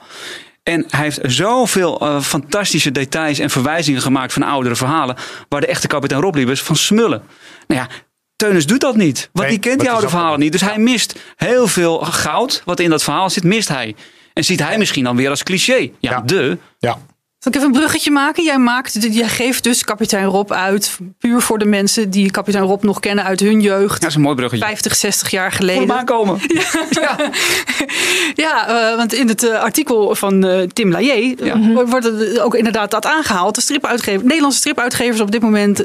En 0.64 0.86
hij 0.90 1.04
heeft 1.04 1.20
zoveel 1.24 2.00
eh, 2.00 2.22
fantastische 2.22 2.92
details 2.92 3.40
en 3.40 3.50
verwijzingen 3.50 4.02
gemaakt 4.02 4.34
van 4.34 4.44
oudere 4.44 4.76
verhalen. 4.76 5.16
Waar 5.50 5.62
de 5.62 5.68
echte 5.68 5.88
kapitein 5.88 6.22
Rob 6.22 6.36
liep 6.36 6.50
is 6.50 6.62
van 6.62 6.76
smullen. 6.76 7.22
Nou 7.68 7.82
ja, 7.82 7.88
Teunis 8.36 8.66
doet 8.66 8.82
dat 8.82 8.96
niet. 8.96 9.30
Want 9.32 9.48
Nee, 9.48 9.58
die 9.58 9.70
kent 9.70 9.80
die 9.80 9.92
oude 9.92 10.10
verhalen 10.10 10.40
niet. 10.40 10.52
Dus 10.52 10.62
hij 10.62 10.78
mist 10.78 11.20
heel 11.36 11.68
veel 11.68 12.00
goud 12.00 12.62
wat 12.66 12.80
in 12.80 12.90
dat 12.90 13.04
verhaal 13.04 13.30
zit, 13.30 13.44
mist 13.44 13.68
hij. 13.68 13.96
En 14.34 14.44
ziet 14.44 14.60
hij 14.60 14.78
misschien 14.78 15.04
dan 15.04 15.16
weer 15.16 15.30
als 15.30 15.44
cliché. 15.44 15.78
Ja, 15.80 15.90
Ja. 16.00 16.22
de. 16.26 16.58
Ja. 16.80 16.98
Zal 17.44 17.52
ik 17.52 17.58
even 17.58 17.74
een 17.74 17.80
bruggetje 17.80 18.12
maken? 18.12 18.44
Jij, 18.44 18.58
maakt, 18.58 19.14
jij 19.14 19.28
geeft 19.28 19.64
dus 19.64 19.84
kapitein 19.84 20.26
Rob 20.26 20.52
uit, 20.52 20.98
puur 21.20 21.42
voor 21.42 21.58
de 21.60 21.66
mensen 21.66 22.10
die 22.10 22.32
kapitein 22.32 22.64
Rob 22.64 22.84
nog 22.84 23.00
kennen 23.00 23.24
uit 23.26 23.40
hun 23.40 23.62
jeugd. 23.62 24.02
Dat 24.02 24.10
is 24.10 24.16
een 24.16 24.22
mooi 24.22 24.36
bruggetje. 24.36 24.66
50, 24.66 24.96
60 24.96 25.32
jaar 25.32 25.52
geleden. 25.52 25.82
hem 25.82 25.92
aankomen. 25.92 26.40
Ja, 28.36 28.68
eh, 28.68 28.98
want 28.98 29.14
in 29.14 29.28
het 29.28 29.44
eh, 29.44 29.60
artikel 29.60 30.16
van 30.16 30.46
eh, 30.46 30.68
Tim 30.68 30.98
Ja. 31.00 31.86
wordt 31.86 32.06
het 32.06 32.40
ook 32.40 32.56
inderdaad 32.56 32.92
dat 32.92 33.06
aangehaald. 33.06 33.56
De 33.56 33.62
stripuitgever, 33.62 34.24
Nederlandse 34.26 34.60
stripuitgevers 34.60 35.20
op 35.22 35.32
dit 35.32 35.42
moment 35.42 35.84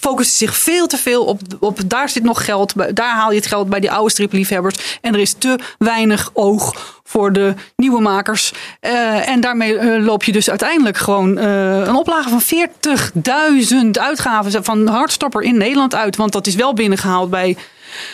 focussen 0.00 0.36
zich 0.36 0.56
veel 0.56 0.86
te 0.86 0.96
veel 0.96 1.24
op, 1.24 1.40
op 1.60 1.78
daar 1.86 2.08
zit 2.08 2.22
nog 2.22 2.44
geld, 2.44 2.74
bij- 2.74 2.92
daar 2.92 3.14
haal 3.14 3.30
je 3.30 3.36
het 3.36 3.46
geld 3.46 3.68
bij 3.68 3.80
die 3.80 3.90
oude 3.90 4.10
stripliefhebbers. 4.10 4.98
En 5.00 5.14
er 5.14 5.20
is 5.20 5.32
te 5.38 5.58
weinig 5.78 6.30
oog 6.32 6.74
voor 7.14 7.32
de 7.32 7.54
nieuwe 7.76 8.00
makers. 8.00 8.52
Eh, 8.80 9.28
en 9.28 9.40
daarmee 9.40 9.78
eh, 9.78 10.04
loop 10.04 10.24
je 10.24 10.32
dus 10.32 10.50
uiteindelijk 10.50 10.96
gewoon 10.96 11.38
eh, 11.38 11.78
een 11.78 11.94
oplage 11.94 12.28
van 12.28 12.42
40.000 12.42 13.90
uitgaven 13.92 14.64
van 14.64 14.86
Hardstopper 14.86 15.42
in 15.42 15.56
Nederland 15.56 15.94
uit. 15.94 16.16
Want 16.16 16.32
dat 16.32 16.46
is 16.46 16.54
wel 16.54 16.74
binnengehaald 16.74 17.30
bij 17.30 17.56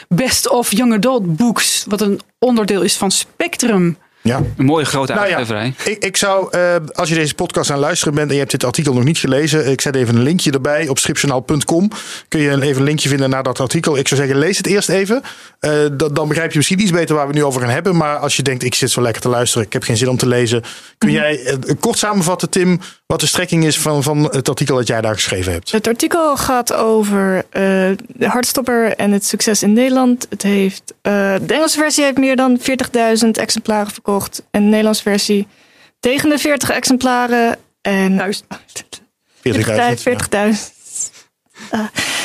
Best 0.08 0.48
of 0.48 0.72
Young 0.72 0.94
Adult 0.94 1.36
Books, 1.36 1.84
wat 1.88 2.00
een 2.00 2.20
onderdeel 2.38 2.82
is 2.82 2.96
van 2.96 3.10
Spectrum. 3.10 3.96
Ja. 4.22 4.42
Een 4.56 4.64
mooie 4.64 4.84
grote 4.84 5.12
Nou 5.12 5.28
ja, 5.28 5.36
uitgeverij. 5.36 5.74
ik, 5.84 6.04
ik 6.04 6.16
zou, 6.16 6.48
eh, 6.50 6.74
als 6.92 7.08
je 7.08 7.14
deze 7.14 7.34
podcast 7.34 7.70
aan 7.70 7.76
het 7.76 7.84
luisteren 7.84 8.14
bent 8.14 8.26
en 8.26 8.32
je 8.32 8.38
hebt 8.38 8.50
dit 8.50 8.64
artikel 8.64 8.94
nog 8.94 9.04
niet 9.04 9.18
gelezen, 9.18 9.70
ik 9.70 9.80
zet 9.80 9.96
even 9.96 10.16
een 10.16 10.22
linkje 10.22 10.50
erbij 10.50 10.88
op 10.88 10.98
stripjournaal.com. 10.98 11.90
Kun 12.28 12.40
je 12.40 12.50
even 12.50 12.76
een 12.76 12.82
linkje 12.82 13.08
vinden 13.08 13.30
naar 13.30 13.42
dat 13.42 13.60
artikel. 13.60 13.98
Ik 13.98 14.08
zou 14.08 14.20
zeggen, 14.20 14.38
lees 14.38 14.56
het 14.56 14.66
eerst 14.66 14.88
even. 14.88 15.22
Eh, 15.60 15.72
dan, 15.92 16.14
dan 16.14 16.28
begrijp 16.28 16.50
je 16.50 16.56
misschien 16.56 16.80
iets 16.80 16.90
beter 16.90 17.14
waar 17.14 17.24
we 17.24 17.30
het 17.30 17.40
nu 17.40 17.46
over 17.46 17.60
gaan 17.60 17.70
hebben. 17.70 17.96
Maar 17.96 18.16
als 18.16 18.36
je 18.36 18.42
denkt, 18.42 18.62
ik 18.62 18.74
zit 18.74 18.90
zo 18.90 19.02
lekker 19.02 19.22
te 19.22 19.28
luisteren, 19.28 19.66
ik 19.66 19.72
heb 19.72 19.82
geen 19.82 19.96
zin 19.96 20.08
om 20.08 20.16
te 20.16 20.28
lezen. 20.28 20.62
Kun 20.98 21.10
jij 21.10 21.44
eh, 21.44 21.74
kort 21.80 21.98
samenvatten, 21.98 22.50
Tim, 22.50 22.80
wat 23.06 23.20
de 23.20 23.26
strekking 23.26 23.64
is 23.64 23.78
van, 23.78 24.02
van 24.02 24.22
het 24.22 24.48
artikel 24.48 24.76
dat 24.76 24.86
jij 24.86 25.00
daar 25.00 25.14
geschreven 25.14 25.52
hebt? 25.52 25.70
Het 25.70 25.86
artikel 25.86 26.36
gaat 26.36 26.72
over 26.72 27.44
eh, 27.50 27.62
de 28.06 28.26
Hartstopper 28.26 28.96
en 28.96 29.12
het 29.12 29.24
succes 29.24 29.62
in 29.62 29.72
Nederland. 29.72 30.26
Het 30.30 30.42
heeft, 30.42 30.94
eh, 31.02 31.12
de 31.42 31.54
Engelse 31.54 31.78
versie 31.78 32.04
heeft 32.04 32.18
meer 32.18 32.36
dan 32.36 32.58
40.000 32.60 33.38
exemplaren 33.38 33.92
verkocht. 33.92 34.09
En 34.50 34.62
de 34.62 34.68
Nederlandse 34.68 35.02
versie 35.02 35.46
tegen 36.00 36.28
de 36.28 36.38
40 36.38 36.70
exemplaren. 36.70 37.56
En 37.80 38.14
Juist. 38.14 38.44
40.000. 38.46 38.50
40.000. 39.42 40.80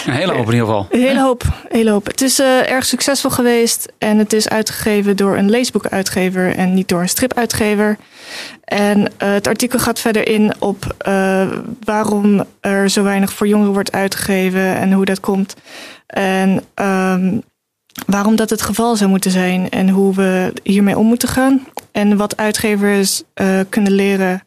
Een 0.06 0.14
hele 0.14 0.34
hoop 0.34 0.46
in 0.46 0.54
ieder 0.54 0.68
geval. 0.68 0.88
Een 0.90 1.00
hele 1.00 1.22
hoop, 1.22 1.44
hele 1.70 1.92
hoop. 1.92 2.06
Het 2.06 2.22
is 2.22 2.40
eh, 2.40 2.72
erg 2.72 2.86
succesvol 2.86 3.32
geweest 3.32 3.92
en 3.98 4.18
het 4.18 4.34
is 4.34 4.50
uitgegeven 4.50 5.16
door 5.16 5.38
een 5.38 5.50
leesboekuitgever 5.50 6.56
en 6.56 6.74
niet 6.74 6.88
door 6.88 7.02
een 7.02 7.10
stripuitgever. 7.10 7.98
En 8.64 9.12
eh, 9.18 9.34
het 9.34 9.48
artikel 9.48 9.80
gaat 9.80 10.00
verder 10.00 10.28
in 10.28 10.54
op 10.60 10.96
eh, 10.98 11.48
waarom 11.84 12.44
er 12.60 12.90
zo 12.90 13.04
weinig 13.04 13.34
voor 13.34 13.48
jongeren 13.48 13.74
wordt 13.74 13.92
uitgegeven 13.92 14.76
en 14.76 14.92
hoe 14.92 15.06
dat 15.06 15.20
komt. 15.20 15.56
En 16.08 16.64
ehm, 16.74 17.38
waarom 18.08 18.36
dat 18.36 18.50
het 18.50 18.62
geval 18.62 18.96
zou 18.96 19.10
moeten 19.10 19.32
zijn 19.32 19.70
en 19.70 19.90
hoe 19.90 20.16
we 20.16 20.54
hiermee 20.64 20.98
om 20.98 21.08
moeten 21.08 21.30
gaan. 21.30 21.68
En 21.92 22.18
wat 22.18 22.38
uitgevers 22.38 23.24
eh, 23.34 23.60
kunnen 23.70 23.92
leren 23.92 24.44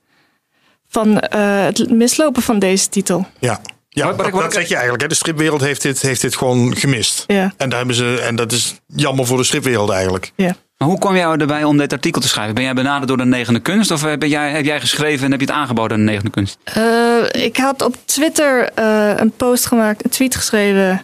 van 0.88 1.20
eh, 1.20 1.64
het 1.64 1.90
mislopen 1.90 2.42
van 2.42 2.58
deze 2.58 2.88
titel. 2.88 3.26
Ja. 3.38 3.60
Ja, 3.88 4.12
dat, 4.12 4.52
zeg 4.52 4.68
je 4.68 4.74
eigenlijk. 4.74 5.02
Hè? 5.02 5.08
De 5.08 5.14
stripwereld 5.14 5.60
heeft 5.60 5.82
dit, 5.82 6.02
heeft 6.02 6.20
dit 6.20 6.36
gewoon 6.36 6.76
gemist. 6.76 7.24
Ja, 7.26 7.52
En, 7.56 7.68
daar 7.68 7.78
hebben 7.78 7.96
ze, 7.96 8.20
en 8.20 8.36
dat 8.36 8.52
is 8.52 8.80
jammer 8.86 9.26
voor 9.26 9.36
de 9.36 9.44
stripwereld 9.44 9.90
eigenlijk. 9.90 10.32
ja. 10.36 10.56
Maar 10.78 10.88
hoe 10.88 10.98
kwam 10.98 11.16
jij 11.16 11.24
erbij 11.24 11.64
om 11.64 11.76
dit 11.76 11.92
artikel 11.92 12.20
te 12.20 12.28
schrijven? 12.28 12.54
Ben 12.54 12.64
jij 12.64 12.74
benaderd 12.74 13.08
door 13.08 13.16
de 13.16 13.24
negende 13.24 13.60
kunst? 13.60 13.90
Of 13.90 14.02
ben 14.18 14.28
jij, 14.28 14.50
heb 14.50 14.64
jij 14.64 14.80
geschreven 14.80 15.24
en 15.24 15.30
heb 15.30 15.40
je 15.40 15.46
het 15.46 15.54
aangeboden 15.54 15.98
aan 15.98 16.04
de 16.04 16.10
negende 16.10 16.30
kunst? 16.30 16.58
Eh, 16.64 17.44
ik 17.44 17.56
had 17.56 17.82
op 17.82 17.96
Twitter 18.04 18.70
eh, 18.74 19.12
een 19.16 19.30
post 19.30 19.66
gemaakt, 19.66 20.04
een 20.04 20.10
tweet 20.10 20.34
geschreven. 20.34 21.02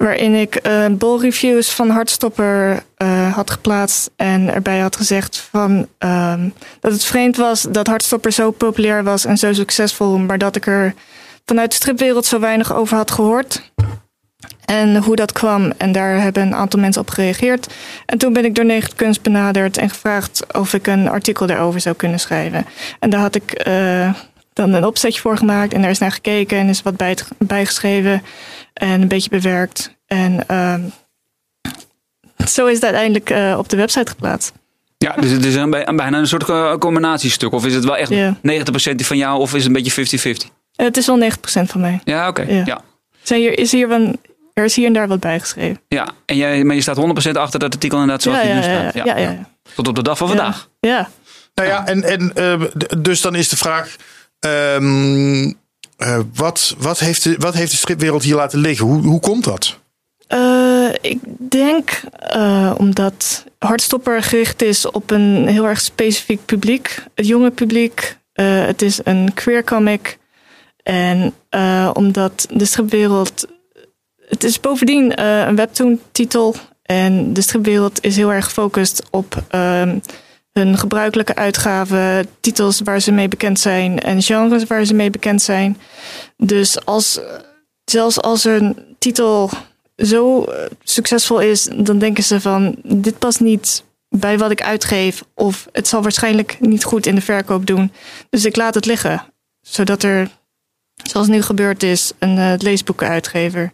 Waarin 0.00 0.34
ik 0.34 0.54
eh 0.54 0.86
bolreviews 0.90 1.70
van 1.70 1.90
Hartstopper 1.90 2.82
eh, 2.96 3.34
had 3.34 3.50
geplaatst. 3.50 4.10
En 4.16 4.54
erbij 4.54 4.78
had 4.78 4.96
gezegd 4.96 5.36
van, 5.50 5.86
ehm, 5.98 6.48
dat 6.80 6.92
het 6.92 7.04
vreemd 7.04 7.36
was 7.36 7.62
dat 7.70 7.86
Hartstopper 7.86 8.32
zo 8.32 8.50
populair 8.50 9.04
was 9.04 9.24
en 9.24 9.36
zo 9.36 9.52
succesvol. 9.52 10.18
Maar 10.18 10.38
dat 10.38 10.56
ik 10.56 10.66
er 10.66 10.94
vanuit 11.44 11.70
de 11.70 11.76
stripwereld 11.76 12.26
zo 12.26 12.40
weinig 12.40 12.74
over 12.74 12.96
had 12.96 13.10
gehoord. 13.10 13.72
En 14.64 14.96
hoe 14.96 15.16
dat 15.16 15.32
kwam. 15.32 15.72
En 15.76 15.92
daar 15.92 16.20
hebben 16.20 16.42
een 16.42 16.54
aantal 16.54 16.80
mensen 16.80 17.02
op 17.02 17.10
gereageerd. 17.10 17.74
En 18.06 18.18
toen 18.18 18.32
ben 18.32 18.44
ik 18.44 18.54
door 18.54 18.64
Negen 18.64 18.94
Kunst 18.96 19.22
benaderd 19.22 19.76
en 19.76 19.90
gevraagd 19.90 20.54
of 20.54 20.74
ik 20.74 20.86
een 20.86 21.08
artikel 21.08 21.46
daarover 21.46 21.80
zou 21.80 21.96
kunnen 21.96 22.20
schrijven. 22.20 22.66
En 22.98 23.10
daar 23.10 23.20
had 23.20 23.34
ik 23.34 23.52
eh, 23.52 24.14
dan 24.60 24.72
een 24.74 24.84
opzetje 24.84 25.20
voor 25.20 25.36
gemaakt 25.36 25.72
en 25.72 25.80
daar 25.82 25.90
is 25.90 25.98
naar 25.98 26.12
gekeken 26.12 26.58
en 26.58 26.68
is 26.68 26.82
wat 26.82 26.96
bij 26.96 27.16
bijgeschreven 27.38 28.22
en 28.72 29.00
een 29.02 29.08
beetje 29.08 29.30
bewerkt. 29.30 29.94
En 30.06 30.48
ehm, 30.48 30.80
zo 32.48 32.66
is 32.66 32.74
het 32.74 32.84
uiteindelijk 32.84 33.30
eh, 33.30 33.54
op 33.58 33.68
de 33.68 33.76
website 33.76 34.10
geplaatst. 34.10 34.52
Ja, 34.98 35.12
dus 35.20 35.30
het 35.30 35.44
is 35.44 35.54
een, 35.54 35.70
bij- 35.70 35.84
bijna 35.94 36.18
een 36.18 36.26
soort 36.26 36.48
eh, 36.48 36.74
combinatiestuk. 36.74 37.52
Of 37.52 37.66
is 37.66 37.74
het 37.74 37.84
wel 37.84 37.96
echt 37.96 38.08
Ja. 38.10 38.36
90% 38.42 39.04
van 39.06 39.16
jou 39.16 39.40
of 39.40 39.54
is 39.54 39.64
het 39.64 39.76
een 39.76 39.82
beetje 39.82 40.38
50-50? 40.46 40.48
En 40.76 40.84
het 40.84 40.96
is 40.96 41.06
wel 41.06 41.18
90% 41.18 41.30
van 41.70 41.80
mij. 41.80 42.00
Ja, 42.04 42.28
oké. 42.28 42.42
Ja. 42.42 42.62
Ja. 42.64 42.80
Zijn 43.22 43.40
hier, 43.40 43.58
is 43.58 43.72
hier 43.72 43.88
van, 43.88 44.16
er 44.54 44.64
is 44.64 44.76
hier 44.76 44.86
en 44.86 44.92
daar 44.92 45.08
wat 45.08 45.20
bijgeschreven. 45.20 45.80
Ja, 45.88 46.08
en 46.26 46.36
jij, 46.36 46.64
maar 46.64 46.74
je 46.74 46.80
staat 46.82 46.96
100% 46.96 47.32
achter 47.32 47.60
dat 47.60 47.72
artikel 47.74 47.98
inderdaad 48.00 48.22
zoals 48.22 48.38
ja, 48.38 48.44
die 48.44 48.52
ja, 48.54 48.60
nu 48.60 48.72
ja, 48.72 48.80
staat. 48.90 48.94
ja, 49.06 49.16
ja, 49.16 49.30
ja. 49.30 49.48
Tot 49.74 49.88
op 49.88 49.94
de 49.94 50.02
dag 50.02 50.18
van 50.18 50.28
vandaag. 50.28 50.68
Ja. 50.80 51.08
Nou 51.54 51.68
ja, 51.68 51.86
en, 51.86 52.02
en 52.02 52.32
eh, 52.34 52.62
dus 52.98 53.20
dan 53.20 53.34
is 53.34 53.48
de 53.48 53.56
vraag. 53.56 53.96
Ehm, 54.40 55.52
eh, 56.00 56.18
wat, 56.34 56.74
wat, 56.78 56.98
heeft 56.98 57.22
de, 57.22 57.36
wat 57.38 57.54
heeft 57.54 57.70
de 57.70 57.76
stripwereld 57.76 58.22
hier 58.22 58.34
laten 58.34 58.58
liggen? 58.58 58.86
Hoe, 58.86 59.02
hoe 59.02 59.20
komt 59.20 59.44
dat? 59.44 59.78
Eh, 60.26 60.88
ik 61.00 61.18
denk 61.38 62.00
eh, 62.18 62.74
omdat 62.76 63.44
Hartstopper 63.58 64.22
gericht 64.22 64.62
is 64.62 64.90
op 64.90 65.10
een 65.10 65.46
heel 65.46 65.66
erg 65.66 65.80
specifiek 65.80 66.44
publiek. 66.44 67.04
Het 67.14 67.26
jonge 67.26 67.50
publiek. 67.50 68.18
Het 68.32 68.82
is 68.82 69.00
een 69.04 69.34
queer 69.34 69.64
comic. 69.64 70.18
En 70.82 71.34
omdat 71.92 72.46
de 72.50 72.64
stripwereld... 72.64 73.46
Het 74.26 74.44
is 74.44 74.60
bovendien 74.60 75.20
een 75.22 75.56
webtoon 75.56 76.00
titel. 76.12 76.54
En 76.82 77.32
de 77.32 77.40
stripwereld 77.40 78.04
is 78.04 78.16
heel 78.16 78.32
erg 78.32 78.44
gefocust 78.44 79.02
op 79.10 79.42
ehm, 79.48 79.98
hun 80.52 80.78
gebruikelijke 80.78 81.34
uitgaven. 81.34 82.28
Titels 82.40 82.80
waar 82.80 83.00
ze 83.00 83.12
mee 83.12 83.28
bekend 83.28 83.60
zijn. 83.60 83.98
En 83.98 84.22
genres 84.22 84.64
waar 84.64 84.84
ze 84.84 84.94
mee 84.94 85.10
bekend 85.10 85.42
zijn. 85.42 85.78
Dus 86.36 86.84
als, 86.84 87.20
zelfs 87.84 88.20
als 88.20 88.44
een 88.44 88.76
titel 88.98 89.50
zo 89.96 90.44
eh, 90.44 90.70
succesvol 90.82 91.40
is, 91.40 91.68
dan 91.76 91.98
denken 91.98 92.24
ze 92.24 92.40
van 92.40 92.76
dit 92.82 93.18
past 93.18 93.40
niet 93.40 93.84
bij 94.08 94.38
wat 94.38 94.50
ik 94.50 94.62
uitgeef. 94.62 95.24
Of 95.34 95.68
het 95.72 95.88
zal 95.88 96.02
waarschijnlijk 96.02 96.56
niet 96.60 96.84
goed 96.84 97.06
in 97.06 97.14
de 97.14 97.20
verkoop 97.20 97.66
doen. 97.66 97.92
Dus 98.30 98.44
ik 98.44 98.56
laat 98.56 98.74
het 98.74 98.86
liggen. 98.86 99.24
Zodat 99.60 100.02
er, 100.02 100.30
zoals 101.02 101.26
nu 101.26 101.42
gebeurd 101.42 101.82
is, 101.82 102.12
een 102.18 102.38
eh, 102.38 102.52
leesboekenuitgever 102.56 103.72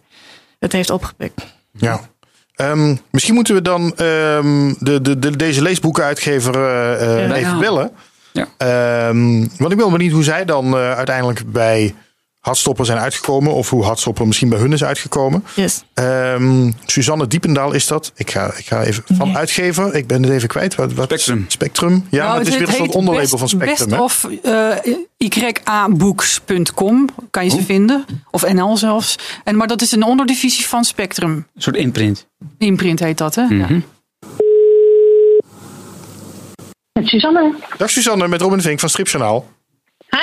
het 0.59 0.71
heeft 0.71 0.89
opgepikt. 0.89 1.45
Ja. 1.71 2.09
Ehm, 2.57 2.95
misschien 3.11 3.33
moeten 3.35 3.55
we 3.55 3.61
dan 3.61 3.81
ehm, 3.95 4.73
de, 4.79 5.01
de, 5.01 5.19
de, 5.19 5.35
deze 5.37 5.61
leesboekenuitgever 5.61 6.59
Ja. 7.19 7.33
even 7.33 7.59
bellen. 7.59 7.91
Ja. 8.33 8.47
Ehm, 8.57 9.39
want 9.57 9.71
ik 9.71 9.77
ben 9.77 9.91
benieuwd 9.91 10.11
hoe 10.11 10.23
zij 10.23 10.45
dan 10.45 10.77
eh, 10.77 10.91
uiteindelijk 10.91 11.51
bij 11.51 11.95
Hartstopper 12.47 12.85
zijn 12.85 12.97
uitgekomen. 12.97 13.53
Of 13.53 13.69
hoe 13.69 13.83
Hartstopper 13.83 14.27
misschien 14.27 14.49
bij 14.49 14.59
hun 14.59 14.73
is 14.73 14.83
uitgekomen. 14.83 15.43
Yes. 15.55 15.83
Ehm, 15.93 16.71
Suzanne 16.85 17.27
Diependaal 17.27 17.71
is 17.73 17.87
dat. 17.87 18.11
Ik 18.15 18.31
ga, 18.31 18.53
ik 18.57 18.65
ga 18.65 18.83
even 18.83 19.03
van 19.13 19.27
Nee. 19.27 19.37
uitgever. 19.37 19.95
Ik 19.95 20.07
ben 20.07 20.23
het 20.23 20.31
even 20.31 20.47
kwijt. 20.47 20.75
Wat, 20.75 20.93
wat, 20.93 21.05
Spectrum. 21.05 21.45
Spectrum. 21.47 21.91
Ja, 22.09 22.17
Nou, 22.17 22.29
maar 22.29 22.37
het 22.39 22.47
is 22.47 22.57
weer 22.57 22.67
een 22.67 22.73
soort 22.73 22.95
onderlabel 22.95 23.37
van 23.37 23.49
Spectrum. 23.49 23.89
Best 23.89 23.91
hè? 23.91 24.01
of 24.03 24.27
uh, 24.45 24.95
yabooks.com 25.63 27.09
kan 27.31 27.43
je 27.43 27.49
ze 27.49 27.63
vinden. 27.63 28.05
Of 28.31 28.53
NL 28.53 28.77
zelfs. 28.77 29.15
En, 29.43 29.55
maar 29.55 29.67
dat 29.67 29.81
is 29.81 29.91
een 29.91 30.03
onderdivisie 30.03 30.65
van 30.67 30.83
Spectrum. 30.83 31.31
Een 31.31 31.61
soort 31.61 31.75
imprint. 31.75 32.27
Imprint 32.57 32.99
heet 32.99 33.17
dat, 33.17 33.35
hè? 33.35 33.41
Ja. 33.41 33.47
Mhm. 33.49 33.79
Met 36.93 37.07
Suzanne. 37.07 37.53
Dag 37.77 37.89
Suzanne, 37.89 38.27
met 38.27 38.41
Robin 38.41 38.61
Vink 38.61 38.79
van 38.79 38.89
Stripjournaal. 38.89 39.45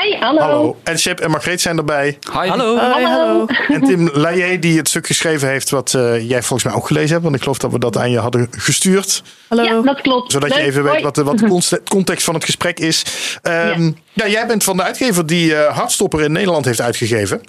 Hi, 0.02 0.16
hallo. 0.20 0.40
Hallo. 0.40 0.76
En 0.82 0.98
Shep 0.98 1.20
en 1.20 1.30
Margreet 1.30 1.60
zijn 1.60 1.78
erbij. 1.78 2.18
Hi. 2.32 2.48
Hallo. 2.48 2.78
Hoi, 2.78 3.04
hallo. 3.04 3.46
En 3.68 3.80
Tim 3.80 4.10
Leijer, 4.12 4.60
die 4.60 4.76
het 4.76 4.88
stuk 4.88 5.06
geschreven 5.06 5.48
heeft, 5.48 5.70
wat 5.70 5.94
eh, 5.94 6.28
jij 6.28 6.42
volgens 6.42 6.64
mij 6.64 6.72
ook 6.74 6.86
gelezen 6.86 7.10
hebt. 7.10 7.22
Want 7.22 7.34
ik 7.34 7.42
geloof 7.42 7.58
dat 7.58 7.72
we 7.72 7.78
dat 7.78 7.96
aan 7.96 8.10
je 8.10 8.18
hadden 8.18 8.48
gestuurd. 8.50 9.22
Hallo. 9.48 9.62
Ja, 9.62 9.80
dat 9.82 10.00
klopt. 10.00 10.32
Zodat 10.32 10.54
je 10.54 10.60
even 10.60 10.82
weet 10.82 10.92
hoi. 10.92 11.02
wat 11.02 11.14
de, 11.14 11.24
wat 11.24 11.38
de 11.38 11.80
context 11.94 12.24
van 12.24 12.34
het 12.34 12.44
gesprek 12.44 12.78
is. 12.80 13.04
Ehm, 13.42 13.90
ja. 14.12 14.28
jij 14.28 14.46
bent 14.46 14.64
van 14.64 14.76
de 14.76 14.82
uitgever 14.82 15.26
die 15.26 15.54
eh, 15.56 15.76
Hartstopper 15.76 16.22
in 16.22 16.32
Nederland 16.32 16.64
heeft 16.64 16.80
uitgegeven. 16.80 17.40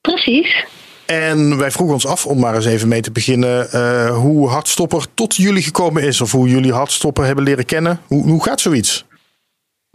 Precies. 0.00 0.64
En 1.06 1.58
wij 1.58 1.70
vroegen 1.70 1.94
ons 1.94 2.06
af 2.06 2.26
om 2.26 2.38
maar 2.40 2.54
eens 2.54 2.66
even 2.66 2.88
mee 2.88 3.00
te 3.00 3.10
beginnen. 3.12 3.70
eh, 3.72 4.16
hoe 4.16 4.48
Hartstopper 4.48 5.06
tot 5.14 5.36
jullie 5.36 5.62
gekomen 5.62 6.02
is. 6.02 6.20
Of 6.20 6.32
hoe 6.32 6.48
jullie 6.48 6.72
Hartstopper 6.72 7.24
hebben 7.24 7.44
leren 7.44 7.64
kennen. 7.64 8.00
Hoe, 8.06 8.22
hoe 8.22 8.44
gaat 8.44 8.60
zoiets? 8.60 9.04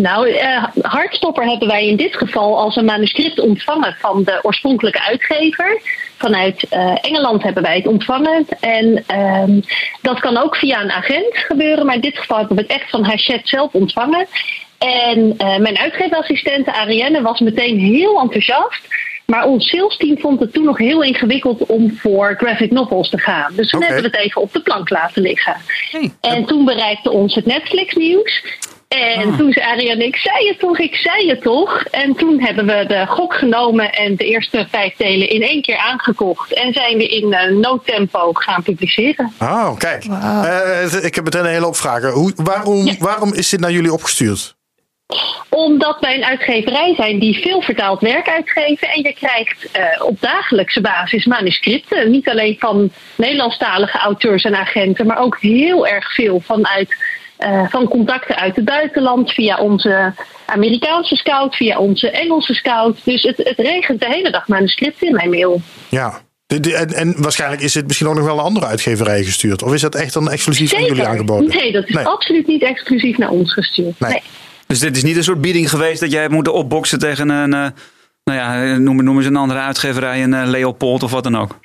Nou, 0.02 0.30
eh 0.30 0.64
Hartstopper 0.82 1.46
hebben 1.46 1.68
wij 1.68 1.88
in 1.88 1.96
dit 1.96 2.16
geval 2.16 2.58
als 2.58 2.76
een 2.76 2.86
manuscript 2.86 3.40
ontvangen 3.40 3.96
van 4.00 4.24
de 4.24 4.40
oorspronkelijke 4.42 5.02
uitgever. 5.02 5.82
Vanuit 6.18 6.64
eh, 6.70 6.98
Engeland 7.02 7.44
hebben 7.44 7.64
wij 7.64 7.76
het 7.76 7.88
ontvangen. 7.88 8.46
En 8.60 9.04
ehm, 9.08 9.60
dat 10.02 10.20
kan 10.20 10.38
ook 10.38 10.56
via 10.56 10.82
een 10.82 10.92
agent 10.92 11.38
gebeuren. 11.38 11.86
Maar 11.86 11.96
in 11.96 12.02
dit 12.02 12.18
geval 12.18 12.38
hebben 12.38 12.56
we 12.56 12.62
het 12.62 12.72
echt 12.72 12.90
van 12.90 13.04
Hachette 13.04 13.48
zelf 13.48 13.74
ontvangen. 13.74 14.28
En 14.78 15.34
eh, 15.38 15.58
mijn 15.58 15.78
uitgeefassistente 15.78 16.74
Arienne 16.74 17.22
was 17.22 17.40
meteen 17.40 17.80
heel 17.80 18.20
enthousiast. 18.20 18.88
Maar 19.26 19.46
ons 19.46 19.70
salesteam 19.70 20.20
vond 20.20 20.40
het 20.40 20.54
toen 20.54 20.64
nog 20.64 20.78
heel 20.78 21.04
ingewikkeld 21.04 21.66
om 21.66 21.92
voor 21.98 22.36
graphic 22.38 22.72
novels 22.72 23.10
te 23.10 23.18
gaan. 23.18 23.54
Dus 23.56 23.70
toen 23.70 23.84
hebben 23.84 24.02
we 24.02 24.08
het 24.08 24.26
even 24.26 24.42
op 24.42 24.54
de 24.54 24.62
plank 24.62 24.90
laten 24.90 25.22
liggen. 25.22 25.56
Hey. 25.92 26.12
En 26.22 26.46
toen 26.46 26.66
bereikte 26.66 27.12
ons 27.12 27.36
het 27.36 27.46
Netflix 27.46 27.96
nieuws. 27.96 28.44
En 28.96 29.30
Ah. 29.32 29.38
toen 29.38 29.52
zei 29.52 29.66
Ariane, 29.66 30.06
ik 30.06 30.16
zei 30.16 30.48
het 30.48 30.60
toch, 30.60 30.80
ik 30.80 30.96
zei 30.96 31.30
het 31.30 31.42
toch. 31.42 31.84
En 31.84 32.16
toen 32.16 32.40
hebben 32.42 32.66
we 32.66 32.86
de 32.88 33.06
gok 33.08 33.34
genomen 33.34 33.94
en 33.94 34.16
de 34.16 34.26
eerste 34.26 34.68
vijf 34.70 34.96
delen 34.98 35.30
in 35.30 35.42
één 35.42 35.62
keer 35.62 35.78
aangekocht. 35.78 36.54
En 36.54 36.74
zijn 36.74 36.98
we 36.98 37.08
in 37.08 37.28
uh, 37.32 37.58
noodtempo 37.62 38.34
gaan 38.34 38.64
publiceren. 38.64 39.34
Oh, 39.40 39.78
kijk. 39.78 40.04
Eh, 40.06 41.04
ik 41.04 41.16
heb 41.16 41.24
meteen 41.24 41.42
een 41.46 41.52
hele 41.52 41.66
hoop 41.66 41.76
vragen. 41.76 42.10
Hoe, 42.12 42.32
waarom, 42.36 42.86
Ja. 42.86 42.94
waarom 43.00 43.34
is 43.34 43.50
dit 43.50 43.60
naar 43.60 43.72
jullie 43.72 43.94
opgestuurd? 43.94 44.58
Omdat 45.50 45.98
wij 46.00 46.16
een 46.16 46.26
uitgeverij 46.26 46.94
zijn 46.96 47.20
die 47.20 47.40
veel 47.42 47.62
vertaald 47.62 48.02
werk 48.02 48.30
uitgeven. 48.30 48.88
En 48.90 49.02
je 49.02 49.14
krijgt 49.14 49.72
eh, 49.72 49.84
op 50.06 50.22
dagelijkse 50.22 50.82
basis 50.82 51.26
manuscripten. 51.26 52.12
Niet 52.12 52.30
alleen 52.30 52.56
van 52.60 52.92
Nederlandstalige 53.16 53.98
auteurs 53.98 54.44
en 54.44 54.56
agenten, 54.56 55.06
maar 55.08 55.20
ook 55.20 55.38
heel 55.40 55.88
erg 55.88 56.14
veel 56.14 56.42
vanuit, 56.46 56.96
eh, 57.40 57.64
van 57.70 57.88
contacten 57.88 58.36
uit 58.36 58.56
het 58.56 58.66
buitenland. 58.66 59.32
Via 59.32 59.58
onze 59.58 60.14
Amerikaanse 60.46 61.16
scout, 61.16 61.56
via 61.56 61.78
onze 61.78 62.10
Engelse 62.12 62.54
scout. 62.54 62.98
Dus 63.04 63.22
het, 63.24 63.38
het 63.38 63.58
regent 63.58 64.00
de 64.00 64.08
hele 64.10 64.32
dag 64.32 64.48
manuscripten 64.48 65.08
in 65.08 65.14
mijn 65.16 65.30
mail. 65.30 65.62
Ja. 65.90 66.20
De- 66.46 66.60
de- 66.60 66.76
en, 66.76 66.94
en 66.94 67.14
waarschijnlijk 67.18 67.62
is 67.62 67.74
dit 67.74 67.88
misschien 67.88 68.08
ook 68.08 68.16
nog 68.16 68.26
wel 68.26 68.38
een 68.38 68.44
andere 68.44 68.66
uitgeverij 68.66 69.24
gestuurd. 69.24 69.64
Of 69.64 69.74
is 69.74 69.82
dat 69.82 69.96
echt 69.96 70.14
dan 70.14 70.32
exclusief 70.32 70.74
aan 70.74 70.84
jullie 70.84 71.08
aangeboden? 71.08 71.50
Nee, 71.58 71.72
dat 71.72 71.88
is 71.88 71.94
Nee. 71.96 72.06
absoluut 72.06 72.48
niet 72.48 72.64
exclusief 72.64 73.18
naar 73.18 73.30
ons 73.30 73.54
gestuurd. 73.54 74.00
Nee. 74.00 74.12
Nee. 74.12 74.22
Dus 74.68 74.80
dit 74.80 74.96
is 74.98 75.04
niet 75.04 75.16
een 75.18 75.24
soort 75.24 75.42
bieding 75.42 75.70
geweest 75.70 76.00
dat 76.00 76.12
jij 76.12 76.22
hebt 76.22 76.34
moeten 76.34 76.54
opboksen 76.54 77.00
tegen 77.00 77.30
een, 77.30 77.54
eh, 77.54 77.68
nou 78.24 78.40
ja, 78.40 78.78
noem, 78.78 79.04
noem 79.04 79.18
eens 79.18 79.26
een 79.26 79.36
andere 79.36 79.60
uitgeverij, 79.60 80.24
een 80.24 80.34
eh, 80.34 80.48
Leopold 80.48 81.04
of 81.04 81.12
wat 81.12 81.24
dan 81.24 81.38
ook. 81.38 81.60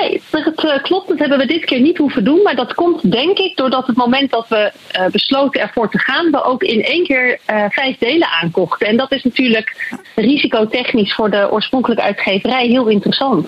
Nee, 0.00 0.22
het 0.30 0.64
eh, 0.64 0.82
klopt. 0.82 1.08
Dat 1.08 1.18
hebben 1.18 1.38
we 1.38 1.46
dit 1.46 1.64
keer 1.64 1.80
niet 1.80 1.98
hoeven 1.98 2.24
doen. 2.24 2.42
Maar 2.42 2.54
dat 2.56 2.74
komt 2.74 3.10
denk 3.12 3.38
ik 3.38 3.56
doordat 3.56 3.86
het 3.86 3.96
moment 3.96 4.30
dat 4.30 4.48
we 4.48 4.72
eh, 4.90 5.06
besloten 5.06 5.60
ervoor 5.60 5.90
te 5.90 5.98
gaan, 5.98 6.30
we 6.30 6.44
ook 6.44 6.62
in 6.62 6.82
één 6.84 7.04
keer 7.04 7.38
eh, 7.44 7.64
vijf 7.68 7.98
delen 7.98 8.28
aankochten. 8.28 8.86
En 8.86 8.96
dat 8.96 9.12
is 9.12 9.22
natuurlijk 9.22 9.98
risicotechnisch 10.14 11.14
voor 11.14 11.30
de 11.30 11.50
oorspronkelijke 11.50 12.02
uitgeverij 12.02 12.66
heel 12.66 12.86
interessant. 12.88 13.46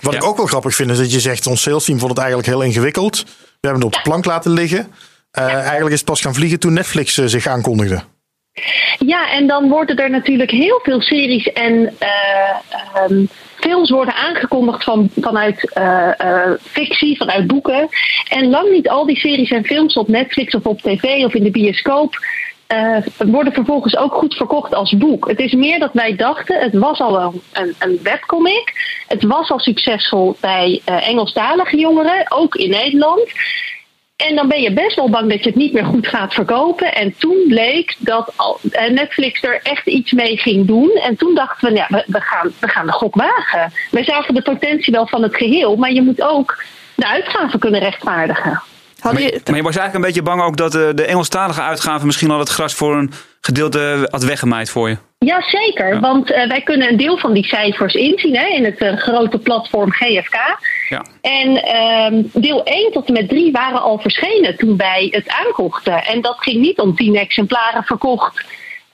Wat 0.00 0.12
Ja. 0.12 0.18
ik 0.18 0.24
ook 0.24 0.36
wel 0.36 0.46
grappig 0.46 0.74
vind 0.74 0.90
is 0.90 0.98
dat 0.98 1.12
je 1.12 1.20
zegt, 1.20 1.46
ons 1.46 1.62
sales 1.62 1.84
team 1.84 1.98
vond 1.98 2.10
het 2.10 2.18
eigenlijk 2.20 2.48
heel 2.48 2.62
ingewikkeld. 2.62 3.22
We 3.60 3.68
hebben 3.68 3.82
het 3.86 3.94
op 3.96 4.02
de 4.02 4.08
plank 4.10 4.24
laten 4.24 4.50
liggen. 4.50 4.92
Eh, 5.30 5.52
Eigenlijk 5.54 5.90
is 5.92 6.00
het 6.00 6.08
pas 6.08 6.20
gaan 6.20 6.34
vliegen 6.34 6.58
toen 6.60 6.72
Netflix 6.72 7.14
zich 7.14 7.46
aankondigde. 7.46 8.02
Ja, 8.98 9.30
en 9.30 9.46
dan 9.46 9.68
worden 9.68 9.96
er 9.96 10.10
natuurlijk 10.10 10.50
heel 10.50 10.80
veel 10.82 11.00
series 11.00 11.52
en 11.52 11.94
eh, 11.98 12.08
ehm, 12.94 13.24
films 13.68 13.90
worden 13.90 14.14
aangekondigd 14.14 14.84
van, 14.84 15.10
vanuit 15.20 15.72
eh, 15.72 16.20
eh, 16.20 16.52
fictie, 16.60 17.16
vanuit 17.16 17.46
boeken. 17.46 17.88
En 18.28 18.50
lang 18.50 18.70
niet 18.70 18.88
al 18.88 19.06
die 19.06 19.18
series 19.18 19.50
en 19.50 19.64
films 19.64 19.94
op 19.94 20.08
Netflix 20.08 20.54
of 20.54 20.64
op 20.64 20.80
tv 20.80 21.24
of 21.24 21.34
in 21.34 21.42
de 21.42 21.50
bioscoop 21.50 22.16
eh, 22.68 22.96
worden 23.16 23.52
vervolgens 23.52 23.96
ook 23.96 24.14
goed 24.14 24.34
verkocht 24.34 24.74
als 24.74 24.96
boek. 24.96 25.28
Het 25.28 25.38
is 25.38 25.52
meer 25.52 25.78
dat 25.78 25.92
wij 25.92 26.16
dachten, 26.16 26.60
het 26.60 26.74
was 26.74 26.98
al 26.98 27.20
een, 27.20 27.42
een, 27.52 27.74
een 27.78 27.98
webcomic. 28.02 28.72
Het 29.06 29.22
was 29.22 29.50
al 29.50 29.58
succesvol 29.58 30.36
bij 30.40 30.80
eh, 30.84 31.08
Engelstalige 31.08 31.76
jongeren, 31.76 32.24
ook 32.28 32.54
in 32.54 32.70
Nederland. 32.70 33.32
En 34.26 34.34
dan 34.34 34.48
ben 34.48 34.60
je 34.62 34.72
best 34.72 34.96
wel 34.96 35.10
bang 35.10 35.30
dat 35.30 35.42
je 35.42 35.48
het 35.48 35.58
niet 35.58 35.72
meer 35.72 35.84
goed 35.84 36.06
gaat 36.06 36.34
verkopen. 36.34 36.94
En 36.94 37.14
toen 37.18 37.44
bleek 37.48 37.96
dat 37.98 38.32
al, 38.36 38.58
eh, 38.70 38.90
Netflix 38.90 39.42
er 39.42 39.60
echt 39.62 39.86
iets 39.86 40.12
mee 40.12 40.36
ging 40.36 40.66
doen. 40.66 40.90
En 40.90 41.16
toen 41.16 41.34
dachten 41.34 41.68
we, 41.72 41.76
ja, 41.76 41.86
we, 42.06 42.20
gaan, 42.20 42.52
we 42.58 42.68
gaan 42.68 42.86
de 42.86 42.92
gok 42.92 43.14
wagen. 43.14 43.72
We 43.90 44.04
zagen 44.04 44.34
de 44.34 44.42
potentie 44.42 44.92
wel 44.92 45.06
van 45.06 45.22
het 45.22 45.36
geheel, 45.36 45.76
maar 45.76 45.92
je 45.92 46.02
moet 46.02 46.22
ook 46.22 46.64
de 46.94 47.06
uitgaven 47.06 47.58
kunnen 47.58 47.80
rechtvaardigen. 47.80 48.62
Maar, 49.02 49.20
je, 49.20 49.40
maar 49.46 49.56
je 49.56 49.62
was 49.62 49.76
eigenlijk 49.76 49.94
een 49.94 50.00
beetje 50.00 50.22
bang 50.22 50.42
ook 50.42 50.56
dat 50.56 50.74
eh, 50.74 50.88
de 50.94 51.04
Engelstalige 51.04 51.62
uitgave 51.62 52.06
misschien 52.06 52.30
al 52.30 52.38
het 52.38 52.48
gras 52.48 52.74
voor 52.74 52.96
een 52.96 53.12
gedeelte 53.40 54.08
had 54.10 54.24
weggemaaid 54.24 54.70
voor 54.70 54.88
je. 54.88 54.96
Jazeker, 55.18 55.94
Ja. 55.94 56.00
want 56.00 56.32
eh, 56.32 56.48
wij 56.48 56.60
kunnen 56.62 56.88
een 56.88 56.96
deel 56.96 57.18
van 57.18 57.32
die 57.32 57.44
cijfers 57.44 57.94
inzien 57.94 58.36
hè, 58.36 58.46
in 58.46 58.64
het 58.64 59.00
grote 59.00 59.38
platform 59.38 59.92
GFK. 59.92 60.36
Ja. 60.88 61.04
En 61.20 61.62
ehm, 61.62 62.22
deel 62.32 62.64
1 62.64 62.92
tot 62.92 63.06
en 63.06 63.12
met 63.12 63.28
3 63.28 63.52
waren 63.52 63.80
al 63.80 63.98
verschenen 63.98 64.56
toen 64.56 64.76
wij 64.76 65.08
het 65.10 65.28
aankochten. 65.28 66.04
En 66.04 66.20
dat 66.20 66.36
ging 66.38 66.60
niet 66.60 66.78
om 66.78 66.94
10 66.94 67.16
exemplaren 67.16 67.82
verkocht 67.82 68.44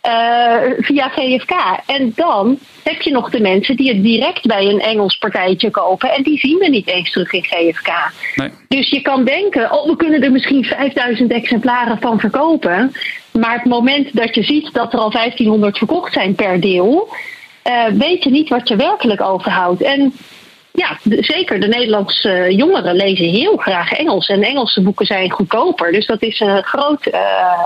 eh, 0.05 0.57
via 0.79 1.09
GFK. 1.09 1.53
En 1.87 2.13
dan 2.15 2.59
heb 2.83 3.01
je 3.03 3.11
nog 3.11 3.31
de 3.31 3.41
mensen 3.41 3.77
die 3.77 3.89
het 3.89 4.03
direct 4.03 4.47
bij 4.47 4.67
een 4.67 4.81
Engels 4.81 5.17
partijtje 5.17 5.71
kopen. 5.71 6.13
En 6.13 6.23
die 6.23 6.39
zien 6.39 6.59
we 6.59 6.69
niet 6.69 6.89
eens 6.89 7.11
terug 7.13 7.33
in 7.33 7.45
GFK. 7.45 8.13
Nee. 8.35 8.51
Dus 8.69 8.91
je 8.91 9.01
kan 9.01 9.25
denken, 9.25 9.73
oh, 9.73 9.87
we 9.87 9.97
kunnen 9.97 10.23
er 10.23 10.33
misschien 10.33 10.65
5000 10.65 11.33
exemplaren 11.33 11.99
van 12.01 12.21
verkopen. 12.21 12.93
Maar 13.33 13.55
het 13.55 13.65
moment 13.65 14.17
dat 14.17 14.35
je 14.35 14.43
ziet 14.43 14.73
dat 14.73 14.93
er 14.93 14.99
al 14.99 15.11
1500 15.11 15.79
verkocht 15.79 16.13
zijn 16.13 16.35
per 16.35 16.61
deel, 16.61 17.09
eh, 17.63 17.87
weet 17.87 18.25
je 18.25 18.31
niet 18.31 18.49
wat 18.49 18.69
je 18.69 18.77
werkelijk 18.77 19.21
overhoudt. 19.21 19.83
En 19.83 20.13
ja, 20.77 20.99
zeker 21.21 21.61
de 21.61 21.67
Nederlandse 21.67 22.29
eh, 22.29 22.57
jongeren 22.57 22.95
lezen 22.95 23.29
heel 23.29 23.57
graag 23.57 23.93
Engels. 23.93 24.27
En 24.27 24.43
Engelse 24.43 24.83
boeken 24.83 25.07
zijn 25.07 25.31
goedkoper. 25.31 25.93
Dus 25.93 26.07
dat 26.07 26.23
is 26.23 26.41
een 26.41 26.63
grote 26.63 27.11
eh, 27.11 27.21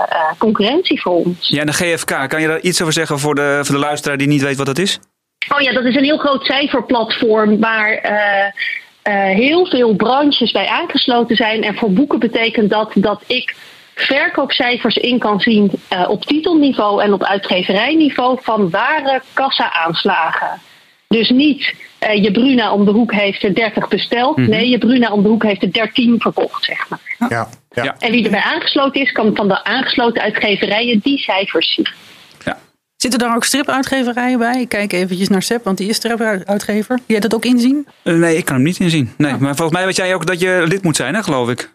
eh, 0.09 0.19
concurrentie 0.37 1.01
voor 1.01 1.13
ons. 1.13 1.47
Ja, 1.47 1.59
en 1.59 1.65
de 1.65 1.73
GFK, 1.73 2.29
kan 2.29 2.41
je 2.41 2.47
daar 2.47 2.59
iets 2.59 2.81
over 2.81 2.93
zeggen 2.93 3.19
voor 3.19 3.35
de, 3.35 3.59
voor 3.63 3.75
de 3.75 3.81
luisteraar 3.81 4.17
die 4.17 4.27
niet 4.27 4.41
weet 4.41 4.57
wat 4.57 4.65
dat 4.65 4.77
is? 4.77 4.99
Oh 5.55 5.61
ja, 5.61 5.73
dat 5.73 5.83
is 5.83 5.95
een 5.95 6.03
heel 6.03 6.17
groot 6.17 6.45
cijferplatform 6.45 7.59
waar 7.59 7.99
heel 9.33 9.65
veel 9.65 9.95
branches 9.95 10.51
bij 10.51 10.67
aangesloten 10.67 11.35
zijn. 11.35 11.63
En 11.63 11.75
voor 11.75 11.91
boeken 11.91 12.19
betekent 12.19 12.69
dat 12.69 12.91
dat 12.95 13.23
ik 13.27 13.55
verkoopcijfers 13.95 14.95
in 14.95 15.19
kan 15.19 15.39
zien 15.39 15.71
op 16.07 16.25
titelniveau 16.25 17.03
en 17.03 17.13
op 17.13 17.23
uitgeverijniveau 17.23 18.37
van 18.41 18.69
ware 18.69 19.21
kassa-aanslagen. 19.33 20.61
Dus 21.07 21.29
niet 21.29 21.73
eh, 21.99 22.23
je 22.23 22.31
Bruna 22.31 22.71
om 22.73 22.85
de 22.85 22.91
hoek 22.91 23.13
heeft 23.13 23.43
er 23.43 23.55
30 23.55 23.87
besteld. 23.87 24.37
Nee, 24.37 24.69
je 24.69 24.77
Bruna 24.77 25.11
om 25.11 25.23
de 25.23 25.29
hoek 25.29 25.43
heeft 25.43 25.61
er 25.61 25.71
13 25.71 26.19
verkocht, 26.19 26.63
zeg 26.63 26.89
maar. 26.89 26.99
Ja, 27.29 27.49
ja. 27.69 27.83
Ja. 27.83 27.95
En 27.99 28.11
wie 28.11 28.23
erbij 28.23 28.41
aangesloten 28.41 29.01
is, 29.01 29.11
kan 29.11 29.35
van 29.35 29.47
de 29.47 29.63
aangesloten 29.63 30.21
uitgeverijen 30.21 30.99
die 31.03 31.17
cijfers 31.17 31.73
zien. 31.73 31.87
Zitten 33.01 33.19
daar 33.19 33.35
ook 33.35 33.43
stripuitgeverijen 33.43 34.39
bij? 34.39 34.61
Ik 34.61 34.69
kijk 34.69 34.93
eventjes 34.93 35.27
naar 35.29 35.41
Seb, 35.41 35.63
want 35.63 35.77
die 35.77 35.89
is 35.89 35.95
stripuitgever. 35.95 36.95
Wil 36.95 37.05
jij 37.05 37.19
dat 37.19 37.33
ook 37.33 37.45
inzien? 37.45 37.87
Eh, 38.03 38.13
nee, 38.13 38.37
ik 38.37 38.45
kan 38.45 38.55
hem 38.55 38.63
niet 38.63 38.79
inzien. 38.79 39.13
Nee, 39.17 39.31
maar 39.31 39.55
volgens 39.55 39.77
mij 39.77 39.85
weet 39.85 39.95
jij 39.95 40.13
ook 40.13 40.25
dat 40.25 40.39
je 40.39 40.63
lid 40.67 40.83
moet 40.83 40.95
zijn, 40.95 41.15
hè, 41.15 41.23
geloof 41.23 41.49
ik. 41.49 41.71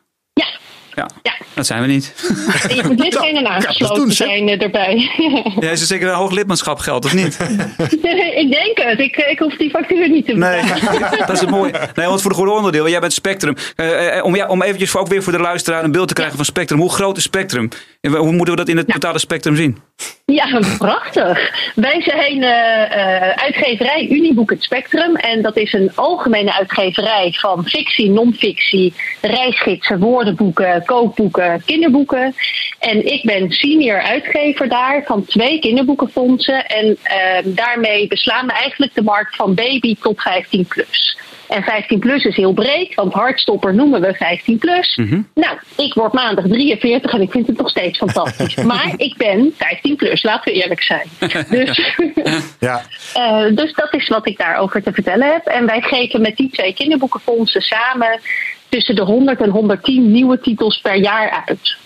Ja, 0.97 1.03
Ja, 1.03 1.09
ja. 1.23 1.33
dat 1.55 1.67
zijn 1.67 1.81
we 1.81 1.87
niet. 1.87 2.15
En 2.69 2.77
je 2.77 2.83
moet 2.87 2.99
lid 2.99 3.13
zijn 3.13 3.37
en 3.37 3.43
Nou, 3.43 3.55
dat 3.55 3.67
aangesloten 3.67 4.13
zijn 4.13 4.49
eh, 4.49 4.63
erbij. 4.63 5.11
Ja, 5.61 5.71
is 5.71 5.81
er 5.81 5.87
zeker 5.87 6.09
een 6.09 6.15
hoog 6.15 6.31
lidmaatschap 6.31 6.79
geld, 6.79 7.05
of 7.05 7.15
niet? 7.15 7.39
ik 8.43 8.51
denk 8.53 8.79
het. 8.89 8.99
Ik, 9.01 9.17
ik 9.17 9.39
hoef 9.39 9.57
die 9.57 9.71
factuur 9.71 10.09
niet 10.09 10.27
te 10.27 10.33
Nee, 10.33 10.63
betalen. 10.63 11.19
dat 11.19 11.31
is 11.31 11.41
het 11.41 11.51
mooie. 11.51 11.73
Nee, 11.95 12.07
want 12.07 12.21
voor 12.23 12.31
de 12.31 12.37
goede 12.37 12.53
onderdeel, 12.53 12.89
jij 12.89 13.01
bent 13.01 13.13
Spectrum. 13.13 13.55
Eh, 13.77 14.17
eh, 14.17 14.25
om, 14.25 14.37
ja, 14.37 14.47
om 14.47 14.63
eventjes 14.63 14.91
voor, 14.91 15.01
ook 15.01 15.09
weer 15.09 15.23
voor 15.23 15.33
de 15.33 15.39
luisteraar 15.39 15.85
een 15.85 15.93
beeld 15.93 16.09
te 16.09 16.15
krijgen 16.15 16.37
van 16.37 16.45
Spectrum. 16.45 16.79
Hoe 16.81 16.93
groot 16.93 17.17
is 17.17 17.23
Spectrum? 17.23 17.69
En 18.01 18.13
Hoe 18.13 18.33
moeten 18.33 18.55
we 18.55 18.61
dat 18.61 18.69
in 18.69 18.77
het 18.77 18.89
totale 18.89 19.19
spectrum 19.19 19.57
zien? 19.57 19.79
Ja, 20.27 20.61
prachtig. 20.79 21.53
Wij 21.75 22.03
zijn 22.03 22.43
eh, 22.43 22.83
eh, 22.83 23.37
uitgeverij 23.37 24.09
Uniboek 24.09 24.51
het 24.51 24.63
Spectrum. 24.63 25.17
En 25.17 25.43
dat 25.43 25.57
is 25.57 25.73
een 25.73 25.91
algemene 25.95 26.55
uitgeverij 26.55 27.33
van 27.33 27.65
fictie, 27.65 28.11
non-fictie, 28.11 28.95
reisgidsen, 29.21 29.99
woordenboeken, 29.99 30.85
kookboeken, 30.85 31.63
kinderboeken. 31.65 32.35
En 32.79 33.13
ik 33.13 33.23
ben 33.25 33.51
senior 33.51 34.03
uitgever 34.03 34.69
daar 34.69 35.03
van 35.07 35.25
twee 35.25 35.59
kinderboekenfondsen. 35.59 36.67
En 36.67 36.97
eh, 37.03 37.45
daarmee 37.45 38.07
beslaan 38.07 38.47
we 38.47 38.53
eigenlijk 38.53 38.95
de 38.95 39.03
markt 39.03 39.37
van 39.37 39.55
baby 39.55 39.97
tot 40.01 40.23
15 40.23 40.67
plus. 40.67 41.19
En 41.49 41.63
15 41.63 41.99
plus 41.99 42.25
is 42.25 42.37
heel 42.37 42.53
breed, 42.53 42.95
want 42.95 43.13
hardstopper 43.13 43.75
noemen 43.75 44.01
we 44.01 44.15
15 44.15 44.59
plus. 44.59 45.01
Nou, 45.35 45.59
ik 45.77 45.95
word 45.95 46.13
maandag 46.13 46.45
43 46.47 47.13
en 47.13 47.21
ik 47.21 47.31
vind 47.31 47.47
het 47.47 47.59
nog 47.59 47.69
steeds 47.69 47.99
fantastisch. 47.99 48.55
maar 48.73 48.93
ik 48.97 49.17
ben 49.17 49.55
15 49.57 49.97
plus, 49.97 50.23
laten 50.23 50.53
we 50.53 50.61
eerlijk 50.61 50.83
zijn. 50.83 51.09
Dus, 51.49 51.97
ja. 52.61 52.83
eh, 53.15 53.57
dus 53.57 53.73
dat 53.73 53.95
is 53.95 54.09
wat 54.09 54.29
ik 54.29 54.39
daarover 54.39 54.83
te 54.83 54.93
vertellen 54.93 55.33
heb. 55.33 55.47
En 55.47 55.67
wij 55.67 55.81
geven 55.81 56.21
met 56.21 56.37
die 56.37 56.51
twee 56.51 56.75
kinderboekenfondsen 56.75 57.61
samen 57.61 58.21
tussen 58.69 58.95
de 58.95 59.03
100 59.03 59.41
en 59.41 59.51
110 59.51 60.11
nieuwe 60.11 60.41
titels 60.41 60.81
per 60.81 60.97
jaar 60.97 61.45
uit. 61.47 61.77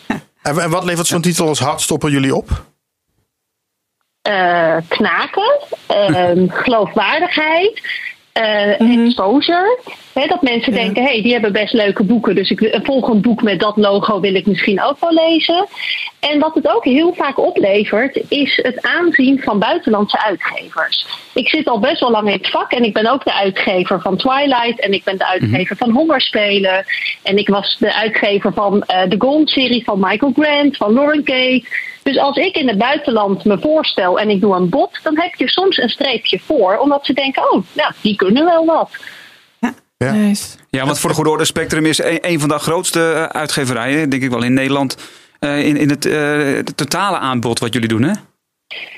En, 0.42 0.70
wat 0.70 0.84
levert 0.84 1.06
zo'n 1.06 1.20
titel 1.20 1.48
als 1.48 1.58
Hardstopper 1.58 2.10
jullie 2.10 2.34
op? 2.34 2.66
eh, 4.28 4.76
knaken, 4.88 5.60
ehm, 5.86 6.48
geloofwaardigheid, 6.48 7.82
eh, 8.32 9.04
exposure. 9.04 9.78
Dat 10.12 10.42
mensen 10.42 10.72
denken, 10.72 11.02
hé, 11.02 11.08
hey, 11.08 11.22
die 11.22 11.32
hebben 11.32 11.52
best 11.52 11.72
leuke 11.72 12.02
boeken, 12.02 12.34
dus 12.34 12.50
ik, 12.50 12.60
een 12.60 12.84
volgend 12.84 13.22
boek 13.22 13.42
met 13.42 13.60
dat 13.60 13.76
logo 13.76 14.20
wil 14.20 14.34
ik 14.34 14.46
misschien 14.46 14.82
ook 14.82 15.00
wel 15.00 15.12
lezen. 15.12 15.66
En 16.20 16.38
wat 16.38 16.54
het 16.54 16.68
ook 16.68 16.84
heel 16.84 17.14
vaak 17.14 17.38
oplevert, 17.38 18.20
is 18.28 18.60
het 18.62 18.82
aanzien 18.82 19.40
van 19.42 19.58
buitenlandse 19.58 20.22
uitgevers. 20.22 21.06
Ik 21.34 21.48
zit 21.48 21.68
al 21.68 21.78
best 21.78 22.00
wel 22.00 22.10
lang 22.10 22.26
in 22.26 22.32
het 22.32 22.50
vak 22.50 22.72
en 22.72 22.84
ik 22.84 22.92
ben 22.92 23.06
ook 23.06 23.24
de 23.24 23.34
uitgever 23.34 24.00
van 24.00 24.16
Twilight 24.16 24.80
en 24.80 24.92
ik 24.92 25.04
ben 25.04 25.18
de 25.18 25.26
uitgever 25.26 25.76
van 25.76 25.90
Hongerspelen. 25.90 26.84
En 27.22 27.36
ik 27.36 27.48
was 27.48 27.76
de 27.78 27.94
uitgever 27.94 28.52
van 28.52 28.82
eh, 28.82 29.08
de 29.08 29.16
Gold-serie 29.18 29.84
van 29.84 30.00
Michael 30.00 30.32
Grant, 30.36 30.76
van 30.76 30.92
Lauren 30.92 31.22
Kate. 31.24 31.64
Dus 32.08 32.18
als 32.18 32.36
ik 32.36 32.56
in 32.56 32.68
het 32.68 32.78
buitenland 32.78 33.44
me 33.44 33.58
voorstel 33.58 34.18
en 34.18 34.30
ik 34.30 34.40
doe 34.40 34.56
een 34.56 34.68
bot, 34.68 35.00
dan 35.02 35.18
heb 35.20 35.34
je 35.34 35.48
soms 35.48 35.76
een 35.76 35.88
streepje 35.88 36.38
voor, 36.46 36.76
omdat 36.78 37.06
ze 37.06 37.12
denken: 37.12 37.52
oh, 37.52 37.62
nou, 37.72 37.92
die 38.00 38.16
kunnen 38.16 38.44
wel 38.44 38.64
wat. 38.64 38.90
Ja. 39.58 39.74
Nice. 40.12 40.56
Ja, 40.70 40.84
want 40.84 40.98
voor 41.00 41.08
de 41.10 41.14
goede 41.16 41.30
orde, 41.30 41.44
Spectrum 41.44 41.86
is 41.86 41.98
een, 42.02 42.18
een 42.20 42.40
van 42.40 42.48
de 42.48 42.58
grootste 42.58 43.12
eh, 43.12 43.22
uitgeverijen, 43.40 44.08
denk 44.10 44.22
ik 44.22 44.30
wel, 44.30 44.42
in 44.42 44.52
Nederland. 44.52 44.96
eh, 45.38 45.66
in, 45.66 45.76
in 45.76 45.90
het, 45.90 46.06
eh, 46.06 46.38
het 46.42 46.76
totale 46.76 47.18
aanbod 47.18 47.58
wat 47.58 47.72
jullie 47.72 47.88
doen, 47.88 48.02
hè? 48.02 48.12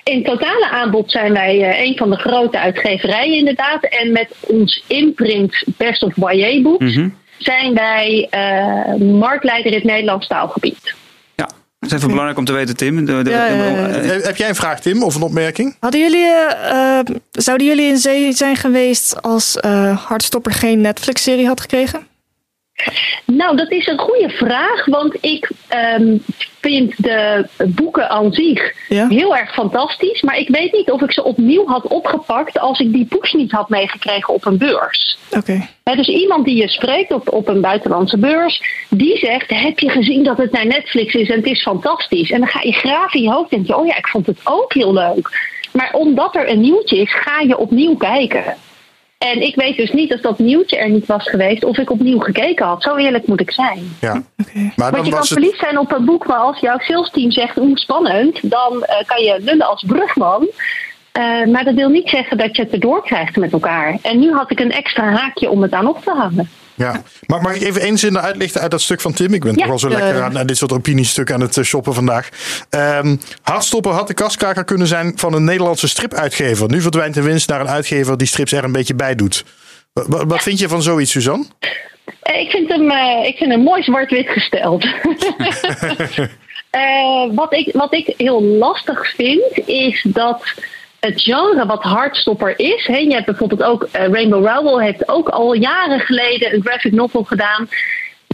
In 0.05 0.17
het 0.17 0.25
totale 0.25 0.69
aanbod 0.71 1.11
zijn 1.11 1.33
wij 1.33 1.63
eh, 1.71 1.85
een 1.87 1.97
van 1.97 2.11
de 2.11 2.17
grote 2.17 2.59
uitgeverijen 2.59 3.37
inderdaad. 3.39 3.85
En 3.85 4.13
met 4.13 4.35
ons 4.41 4.85
imprint 4.87 5.65
Best 5.77 6.03
of 6.03 6.17
YA 6.17 6.63
Books 6.63 6.85
Mhm. 6.97 7.09
zijn 7.39 7.75
wij 7.75 8.27
eh, 8.31 8.95
marktleider 8.95 9.71
in 9.73 9.79
het 9.79 9.87
Nederlands 9.87 10.27
taalgebied. 10.27 10.95
Is 11.91 11.97
even 11.97 12.09
belangrijk 12.09 12.39
om 12.39 12.45
te 12.45 12.53
weten, 12.53 12.77
Tim. 12.77 13.05
De, 13.05 13.23
de- 13.23 13.31
Ja, 13.31 13.47
ja, 13.47 13.65
ja. 13.65 13.89
eh, 13.89 14.11
Heb 14.11 14.25
heb 14.25 14.37
jij 14.37 14.49
een 14.49 14.55
vraag, 14.55 14.81
Tim, 14.81 15.03
of 15.03 15.15
een 15.15 15.23
opmerking? 15.23 15.77
Hadden 15.81 16.01
jullie, 16.01 16.25
eh, 16.25 16.99
eh, 16.99 17.07
zouden 17.31 17.67
jullie 17.67 17.87
in 17.87 17.97
zee 17.99 18.33
zijn 18.33 18.57
geweest 18.57 19.23
als 19.23 19.57
eh 19.61 20.07
Hardstopper 20.07 20.53
geen 20.53 20.81
Netflix-serie 20.81 21.47
had 21.47 21.61
gekregen? 21.61 22.07
Nou, 23.25 23.57
dat 23.57 23.71
is 23.71 23.87
een 23.87 23.99
goede 23.99 24.29
vraag, 24.29 24.87
want 24.87 25.17
ik 25.21 25.51
ehm, 25.69 26.17
vind 26.61 27.03
de 27.03 27.47
boeken 27.67 28.11
aan 28.11 28.33
zich 28.33 28.73
Ja? 28.89 29.09
heel 29.09 29.37
erg 29.37 29.53
fantastisch. 29.53 30.23
Maar 30.23 30.39
ik 30.39 30.49
weet 30.49 30.73
niet 30.73 30.91
of 30.91 31.03
ik 31.03 31.13
ze 31.13 31.25
opnieuw 31.25 31.67
had 31.67 31.87
opgepakt 31.87 32.59
als 32.59 32.81
ik 32.81 32.93
die 32.93 33.05
push 33.05 33.33
niet 33.33 33.53
had 33.53 33.69
meegekregen 33.69 34.35
op 34.35 34.47
een 34.47 34.59
beurs. 34.59 35.19
Oké. 35.37 35.69
Dus 35.83 36.09
iemand 36.09 36.45
die 36.45 36.57
je 36.57 36.69
spreekt 36.69 37.13
op, 37.13 37.33
op 37.33 37.49
een 37.49 37.61
buitenlandse 37.61 38.19
beurs, 38.19 38.63
die 38.89 39.19
zegt: 39.19 39.51
Heb 39.51 39.79
je 39.79 39.91
gezien 39.91 40.25
dat 40.25 40.37
het 40.37 40.53
naar 40.53 40.67
Netflix 40.67 41.15
is 41.15 41.29
en 41.29 41.37
het 41.37 41.47
is 41.47 41.63
fantastisch? 41.63 42.31
En 42.31 42.39
dan 42.39 42.49
ga 42.49 42.61
je 42.63 42.73
graven 42.73 43.19
in 43.19 43.23
je 43.23 43.31
hoofd 43.31 43.51
en 43.51 43.57
denk 43.57 43.69
je: 43.69 43.77
Oh 43.77 43.87
ja, 43.87 43.97
ik 43.97 44.09
vond 44.09 44.27
het 44.27 44.39
ook 44.45 44.75
heel 44.75 44.93
leuk. 44.93 45.49
Maar 45.73 45.93
omdat 45.93 46.35
er 46.35 46.49
een 46.49 46.61
nieuwtje 46.61 46.97
is, 46.97 47.15
ga 47.15 47.41
je 47.41 47.59
opnieuw 47.59 47.97
kijken. 47.97 48.57
En 49.29 49.43
ik 49.43 49.55
weet 49.55 49.77
dus 49.77 49.93
niet 49.93 50.13
als 50.13 50.21
dat 50.21 50.39
nieuwtje 50.39 50.77
er 50.77 50.89
niet 50.89 51.07
was 51.07 51.29
geweest, 51.29 51.65
of 51.65 51.79
ik 51.79 51.91
opnieuw 51.91 52.19
gekeken 52.19 52.67
had. 52.67 52.83
Zo 52.83 52.97
eerlijk 52.97 53.27
moet 53.27 53.41
ik 53.41 53.51
zijn. 53.51 53.97
Ja. 54.01 54.23
Oké. 54.37 54.59
Maar 54.59 54.73
Want 54.77 54.93
dan 54.93 55.05
je 55.05 55.11
kan 55.11 55.19
was 55.19 55.29
het... 55.29 55.39
verliefd 55.39 55.59
zijn 55.59 55.79
op 55.79 55.93
een 55.93 56.05
boek, 56.05 56.27
maar 56.27 56.37
als 56.39 56.61
jouw 56.61 56.79
salesteam 56.79 57.31
zegt 57.31 57.59
oeh 57.59 57.77
spannend, 57.77 58.51
dan 58.51 58.85
eh, 58.85 59.07
kan 59.07 59.23
je 59.23 59.41
lullen 59.41 59.67
als 59.67 59.85
brugman. 59.87 60.49
Eh, 61.13 61.47
maar 61.47 61.65
dat 61.65 61.75
wil 61.75 61.89
niet 61.89 62.09
zeggen 62.09 62.39
dat 62.39 62.57
je 62.57 62.63
het 62.63 62.73
erdoor 62.73 63.03
krijgt 63.03 63.37
met 63.37 63.53
elkaar. 63.53 63.99
En 64.03 64.19
nu 64.19 64.33
had 64.33 64.51
ik 64.51 64.61
een 64.61 64.73
extra 64.73 65.11
haakje 65.11 65.51
om 65.51 65.63
het 65.63 65.73
aan 65.73 65.87
op 65.89 66.03
te 66.05 66.11
hangen. 66.11 66.49
Ja. 66.81 67.03
Maar 67.27 67.41
mag 67.43 67.55
ik 67.55 67.63
even 67.63 67.81
één 67.81 67.99
zin 67.99 68.19
uitlichten 68.19 68.61
uit 68.61 68.71
dat 68.71 68.81
stuk 68.81 69.01
van 69.01 69.13
Tim? 69.13 69.35
Ik 69.35 69.41
ben 69.43 69.53
Ja. 69.53 69.57
toch 69.59 69.67
wel 69.67 69.79
zo 69.79 69.89
Ja, 69.89 69.99
lekker 69.99 70.23
aan, 70.23 70.39
aan 70.39 70.47
dit 70.47 70.57
soort 70.57 70.73
opiniestukken 70.73 71.35
aan 71.35 71.41
het 71.41 71.57
eh, 71.57 71.65
shoppen 71.65 71.95
vandaag. 71.95 72.29
Hardstopper 73.43 73.93
had 73.93 74.07
de 74.07 74.15
kaskraker 74.15 74.65
kunnen 74.65 74.87
zijn 74.87 75.13
van 75.17 75.35
een 75.35 75.45
Nederlandse 75.45 75.89
stripuitgever. 75.89 76.69
Nu 76.69 76.81
verdwijnt 76.81 77.15
de 77.15 77.23
winst 77.23 77.49
naar 77.49 77.61
een 77.61 77.69
uitgever 77.69 78.17
die 78.19 78.27
strips 78.27 78.53
er 78.53 78.65
een 78.65 78.73
beetje 78.73 78.95
bij 78.95 79.15
doet. 79.15 79.45
Wat, 79.93 80.43
vind 80.43 80.59
je 80.59 80.69
van 80.69 80.83
zoiets, 80.83 81.11
Suzanne? 81.11 81.45
Eh, 82.23 82.41
ik, 82.41 82.51
vind 82.51 82.69
hem, 82.69 82.91
eh, 82.91 83.27
ik 83.27 83.37
vind 83.37 83.51
hem 83.51 83.63
mooi 83.63 83.83
zwart-wit 83.83 84.29
gesteld. 84.29 84.87
Eh, 86.71 87.25
wat, 87.35 87.53
ik, 87.55 87.73
wat 87.73 87.95
ik 87.95 88.15
heel 88.17 88.43
lastig 88.43 89.11
vind, 89.17 89.69
is 89.69 90.07
dat 90.09 90.43
het 91.01 91.23
genre 91.23 91.67
wat 91.67 91.83
hardstopper 91.83 92.59
is. 92.59 92.87
Hè, 92.87 92.97
je 92.97 93.13
hebt 93.13 93.27
bijvoorbeeld 93.27 93.63
ook 93.63 93.83
eh, 93.83 94.07
Rainbow 94.07 94.47
Rowell 94.47 94.85
heeft 94.85 95.09
ook 95.09 95.29
al 95.29 95.53
jaren 95.53 96.01
geleden 96.01 96.55
een 96.55 96.63
graphic 96.63 96.93
novel 96.93 97.25
gedaan. 97.25 97.69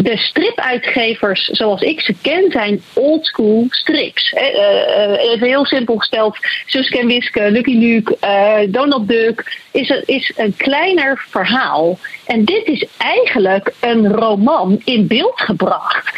De 0.03 0.17
stripuitgevers 0.17 1.45
zoals 1.45 1.81
ik 1.81 2.01
ze 2.01 2.15
ken 2.23 2.51
zijn 2.51 2.83
oldschool 2.95 3.67
strips. 3.69 4.33
Eh, 4.33 4.47
eh, 4.47 5.33
even 5.33 5.47
heel 5.47 5.67
simpel 5.67 5.97
gesteld. 5.97 6.39
Suske 6.67 6.99
en 6.99 7.07
Wiske, 7.07 7.51
Lucky 7.51 7.77
Luke, 7.79 8.17
eh, 8.21 8.59
Donald 8.69 9.09
Duck 9.09 9.61
is 9.71 9.89
een, 9.89 10.03
is 10.05 10.33
een 10.37 10.57
kleiner 10.57 11.25
verhaal. 11.29 11.99
En 12.27 12.45
dit 12.45 12.67
is 12.67 12.87
eigenlijk 12.97 13.73
een 13.81 14.13
roman 14.13 14.81
in 14.85 15.07
beeld 15.07 15.41
gebracht. 15.41 16.13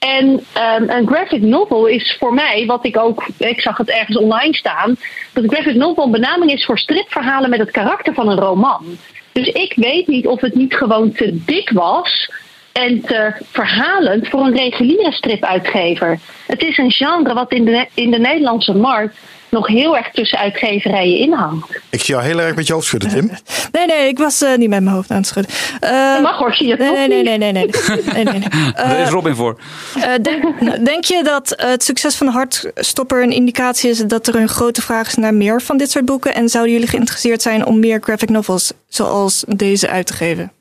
En 0.00 0.44
ehm, 0.52 0.90
een 0.90 1.06
graphic 1.06 1.42
novel 1.42 1.86
is 1.86 2.16
voor 2.18 2.34
mij, 2.34 2.66
wat 2.66 2.84
ik 2.84 2.98
ook, 2.98 3.26
ik 3.38 3.60
zag 3.60 3.76
het 3.76 3.90
ergens 3.90 4.16
online 4.16 4.54
staan, 4.54 4.96
dat 5.32 5.44
een 5.44 5.50
graphic 5.50 5.74
novel 5.74 6.04
een 6.04 6.10
benaming 6.10 6.52
is 6.52 6.64
voor 6.64 6.78
stripverhalen 6.78 7.50
met 7.50 7.58
het 7.58 7.70
karakter 7.70 8.14
van 8.14 8.28
een 8.28 8.38
roman. 8.38 8.98
Dus 9.32 9.46
ik 9.46 9.72
weet 9.76 10.06
niet 10.06 10.26
of 10.26 10.40
het 10.40 10.54
niet 10.54 10.74
gewoon 10.74 11.12
te 11.12 11.44
dik 11.44 11.70
was 11.70 12.30
en 12.72 13.00
te 13.00 13.32
verhalend 13.50 14.28
voor 14.28 14.40
een 14.40 14.56
reguliere 14.56 15.12
stripuitgever. 15.12 16.18
Het 16.46 16.62
is 16.62 16.78
een 16.78 16.90
genre 16.90 17.34
wat 17.34 17.52
in 17.52 17.64
de, 17.64 17.86
in 17.94 18.10
de 18.10 18.18
Nederlandse 18.18 18.74
markt 18.74 19.16
nog 19.50 19.66
heel 19.66 19.96
erg 19.96 20.10
tussen 20.10 20.38
uitgeverijen 20.38 21.18
inhangt. 21.18 21.80
Ik 21.90 22.00
zie 22.00 22.14
jou 22.14 22.26
heel 22.26 22.40
erg 22.40 22.54
met 22.54 22.66
je 22.66 22.72
hoofd 22.72 22.86
schudden, 22.86 23.10
Tim. 23.10 23.30
Nee, 23.72 23.86
nee, 23.86 24.08
ik 24.08 24.18
was 24.18 24.42
eh, 24.42 24.56
niet 24.56 24.68
met 24.68 24.82
mijn 24.82 24.94
hoofd 24.94 25.10
aan 25.10 25.16
het 25.16 25.26
schudden. 25.26 25.52
Eh, 25.80 26.12
Dat 26.12 26.22
mag 26.22 26.38
hoor, 26.38 26.54
zie 26.54 26.66
je 26.66 26.72
het 26.72 26.80
nee, 26.80 26.88
nog 26.90 26.98
nee, 26.98 27.22
nee, 27.22 27.38
nee, 27.38 27.52
nee, 27.52 27.52
nee, 27.52 28.14
nee, 28.14 28.24
nee, 28.24 28.38
nee. 28.38 28.72
Daar 28.86 28.98
is 28.98 29.08
Robin 29.08 29.34
voor. 29.34 29.60
Eh, 29.94 30.12
denk, 30.22 30.44
denk 30.92 31.04
je 31.04 31.22
dat 31.22 31.50
eh, 31.52 31.68
het 31.68 31.84
succes 31.84 32.16
van 32.16 32.26
Hardstopper 32.26 33.22
een 33.22 33.32
indicatie 33.32 33.90
is 33.90 33.98
dat 33.98 34.26
er 34.26 34.34
een 34.34 34.48
grote 34.48 34.82
vraag 34.82 35.06
is 35.06 35.14
naar 35.14 35.34
meer 35.34 35.62
van 35.62 35.76
dit 35.76 35.90
soort 35.90 36.04
boeken? 36.04 36.34
En 36.34 36.48
zouden 36.48 36.72
jullie 36.72 36.88
geïnteresseerd 36.88 37.42
zijn 37.42 37.66
om 37.66 37.78
meer 37.80 38.00
graphic 38.00 38.28
novels 38.28 38.72
zoals 38.88 39.44
deze 39.48 39.88
uit 39.88 40.06
te 40.06 40.12
geven? 40.12 40.52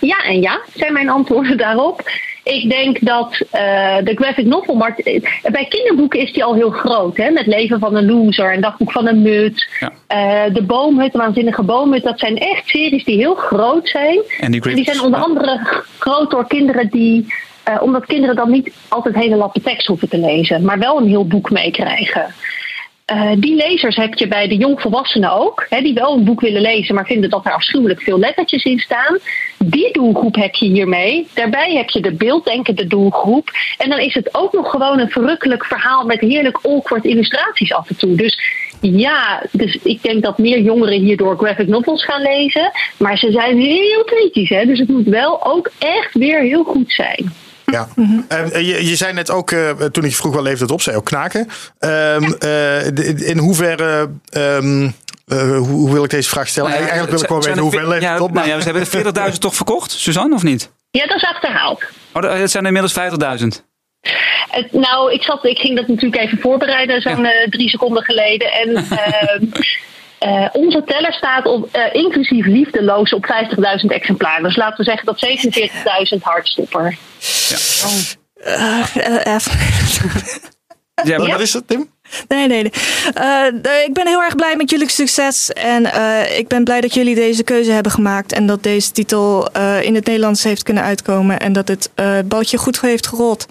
Ja 0.00 0.22
en 0.24 0.40
ja, 0.40 0.60
zijn 0.74 0.92
mijn 0.92 1.08
antwoorden 1.08 1.56
daarop. 1.56 2.10
Ik 2.46 2.70
denk 2.70 2.98
dat 3.00 3.40
eh, 3.50 3.96
de 4.04 4.14
graphic 4.14 4.46
novel 4.46 4.74
markt. 4.74 5.02
eh, 5.02 5.20
Bij 5.52 5.66
kinderboeken 5.68 6.20
is 6.20 6.32
die 6.32 6.44
al 6.44 6.54
heel 6.54 6.70
groot. 6.70 7.16
Hè? 7.16 7.30
Met 7.30 7.46
Leven 7.46 7.78
van 7.78 7.96
een 7.96 8.06
Loser 8.06 8.52
en 8.52 8.60
Dagboek 8.60 8.92
van 8.92 9.06
een 9.06 9.22
Mut. 9.22 9.68
Ja. 9.80 9.92
eh, 10.06 10.54
de 10.54 10.62
Boomhut, 10.62 11.12
de 11.12 11.18
Waanzinnige 11.18 11.62
Boomhut. 11.62 12.02
Dat 12.02 12.18
zijn 12.18 12.38
echt 12.38 12.68
series 12.68 13.04
die 13.04 13.16
heel 13.16 13.34
groot 13.34 13.88
zijn. 13.88 14.20
En 14.40 14.50
die 14.50 14.62
En 14.62 14.74
die 14.74 14.84
zijn 14.84 15.00
onder 15.00 15.20
andere 15.20 15.60
groot 15.98 16.30
door 16.30 16.46
kinderen 16.46 16.88
die. 16.88 17.26
omdat 17.80 18.06
kinderen 18.06 18.36
dan 18.36 18.50
niet 18.50 18.72
altijd 18.88 19.14
hele 19.14 19.36
lappe 19.36 19.60
tekst 19.60 19.86
hoeven 19.86 20.08
te 20.08 20.18
lezen, 20.18 20.64
maar 20.64 20.78
wel 20.78 20.98
een 21.00 21.08
heel 21.08 21.26
boek 21.26 21.50
meekrijgen. 21.50 22.34
Eh, 23.06 23.30
die 23.38 23.54
lezers 23.54 23.96
heb 23.96 24.14
je 24.14 24.28
bij 24.28 24.48
de 24.48 24.56
jongvolwassenen 24.56 25.32
ook, 25.32 25.66
hè, 25.68 25.80
die 25.80 25.94
wel 25.94 26.12
een 26.12 26.24
boek 26.24 26.40
willen 26.40 26.60
lezen, 26.60 26.94
maar 26.94 27.06
vinden 27.06 27.30
dat 27.30 27.46
er 27.46 27.52
afschuwelijk 27.52 28.02
veel 28.02 28.18
lettertjes 28.18 28.64
in 28.64 28.78
staan. 28.78 29.18
Die 29.58 29.92
doelgroep 29.92 30.34
heb 30.34 30.54
je 30.54 30.66
hiermee. 30.66 31.28
Daarbij 31.34 31.74
heb 31.74 31.88
je 31.88 32.00
de 32.00 32.12
beelddenkende 32.12 32.86
doelgroep. 32.86 33.50
En 33.78 33.90
dan 33.90 33.98
is 33.98 34.14
het 34.14 34.34
ook 34.34 34.52
nog 34.52 34.70
gewoon 34.70 34.98
een 34.98 35.10
verrukkelijk 35.10 35.64
verhaal 35.64 36.04
met 36.04 36.20
heerlijk 36.20 36.58
awkward 36.62 37.04
illustraties 37.04 37.72
af 37.72 37.88
en 37.88 37.96
toe. 37.96 38.14
Dus 38.14 38.40
ja, 38.80 39.42
dus 39.52 39.78
ik 39.82 40.02
denk 40.02 40.22
dat 40.22 40.38
meer 40.38 40.60
jongeren 40.60 41.00
hierdoor 41.00 41.36
graphic 41.36 41.68
novels 41.68 42.04
gaan 42.04 42.22
lezen. 42.22 42.70
Maar 42.96 43.18
ze 43.18 43.30
zijn 43.30 43.58
heel 43.58 44.04
kritisch, 44.04 44.48
hè? 44.48 44.64
dus 44.64 44.78
het 44.78 44.88
moet 44.88 45.06
wel 45.06 45.46
ook 45.46 45.70
echt 45.78 46.14
weer 46.14 46.40
heel 46.40 46.64
goed 46.64 46.92
zijn. 46.92 47.32
Ja. 47.66 47.88
Eh, 48.28 48.52
je, 48.52 48.86
je 48.88 48.96
zei 48.96 49.12
net 49.12 49.30
ook, 49.30 49.50
eh, 49.50 49.70
toen 49.70 50.04
ik 50.04 50.10
je 50.10 50.16
vroeg 50.16 50.32
wel 50.34 50.42
leefde 50.42 50.62
het 50.62 50.72
op, 50.72 50.80
zei 50.82 50.96
ook 50.96 51.04
knaken. 51.04 51.48
Ehm, 51.78 52.22
eh, 52.24 52.30
de- 52.94 53.22
in 53.24 53.38
hoeverre, 53.38 54.10
ehm, 54.30 54.82
eh, 55.26 55.38
hoe, 55.56 55.58
hoe 55.66 55.92
wil 55.92 56.04
ik 56.04 56.10
deze 56.10 56.28
vraag 56.28 56.48
stellen? 56.48 56.70
Nou 56.70 56.82
ja, 56.82 56.88
Eigenlijk 56.88 57.12
wil 57.12 57.20
ik 57.22 57.26
gewoon 57.26 57.42
weten 57.42 57.62
hoeveel 57.62 57.80
ve- 57.80 57.88
leeft 57.88 58.02
ja, 58.02 58.12
het 58.12 58.20
op. 58.22 58.32
nou 58.32 58.48
ja, 58.48 58.58
ze 58.58 58.64
hebben 58.64 58.82
er 58.82 58.88
40.000 58.88 59.40
toch 59.40 59.54
verkocht, 59.54 59.90
Suzanne, 59.90 60.34
of 60.34 60.42
niet? 60.42 60.70
Ja, 60.90 61.06
dat 61.06 61.16
is 61.16 61.24
achterhaald. 61.24 61.82
Oh, 62.12 62.22
dat- 62.22 62.38
het 62.38 62.50
zijn 62.50 62.62
er 62.66 62.68
inmiddels 62.74 62.92
50.000. 62.92 63.64
Het, 64.50 64.72
nou, 64.72 65.12
ik, 65.12 65.22
zat, 65.22 65.44
ik 65.44 65.58
ging 65.58 65.76
dat 65.76 65.88
natuurlijk 65.88 66.22
even 66.22 66.38
voorbereiden, 66.40 67.00
zo'n 67.00 67.28
drie 67.50 67.68
seconden 67.68 68.02
geleden. 68.02 68.52
En 68.52 68.76
ehm, 68.76 69.44
eh, 70.18 70.48
onze 70.52 70.82
teller 70.84 71.12
staat 71.12 71.46
op, 71.46 71.68
eh, 71.72 71.94
inclusief 71.94 72.46
liefdeloos 72.46 73.12
op 73.12 73.26
50.000 73.26 73.92
exemplaren. 73.92 74.42
Dus 74.42 74.56
laten 74.56 74.76
we 74.76 74.84
zeggen 74.84 75.06
dat 75.06 75.18
47.000 75.18 76.22
hardstopper. 76.22 76.96
Eh, 78.34 78.96
eh, 78.96 79.34
eh, 79.34 79.40
Ja, 81.04 81.18
maar 81.18 81.28
Wat 81.28 81.40
is 81.40 81.52
dat, 81.52 81.68
Tim? 81.68 81.90
Nee, 82.28 82.46
nee, 82.46 82.62
nee. 82.62 82.72
Eh, 83.14 83.46
eh, 83.46 83.84
ik 83.86 83.92
ben 83.92 84.06
heel 84.06 84.22
erg 84.22 84.34
blij 84.34 84.56
met 84.56 84.70
jullie 84.70 84.90
succes. 84.90 85.52
En 85.52 85.92
eh, 85.92 86.38
ik 86.38 86.48
ben 86.48 86.64
blij 86.64 86.80
dat 86.80 86.94
jullie 86.94 87.14
deze 87.14 87.42
keuze 87.42 87.70
hebben 87.70 87.92
gemaakt. 87.92 88.32
En 88.32 88.46
dat 88.46 88.62
deze 88.62 88.92
titel 88.92 89.48
in 89.82 89.94
het 89.94 90.06
Nederlands 90.06 90.42
heeft 90.42 90.62
kunnen 90.62 90.82
uitkomen. 90.82 91.40
En 91.40 91.52
dat 91.52 91.68
het 91.68 91.90
baltje 92.24 92.58
goed 92.58 92.80
heeft 92.80 93.06
gerold 93.06 93.46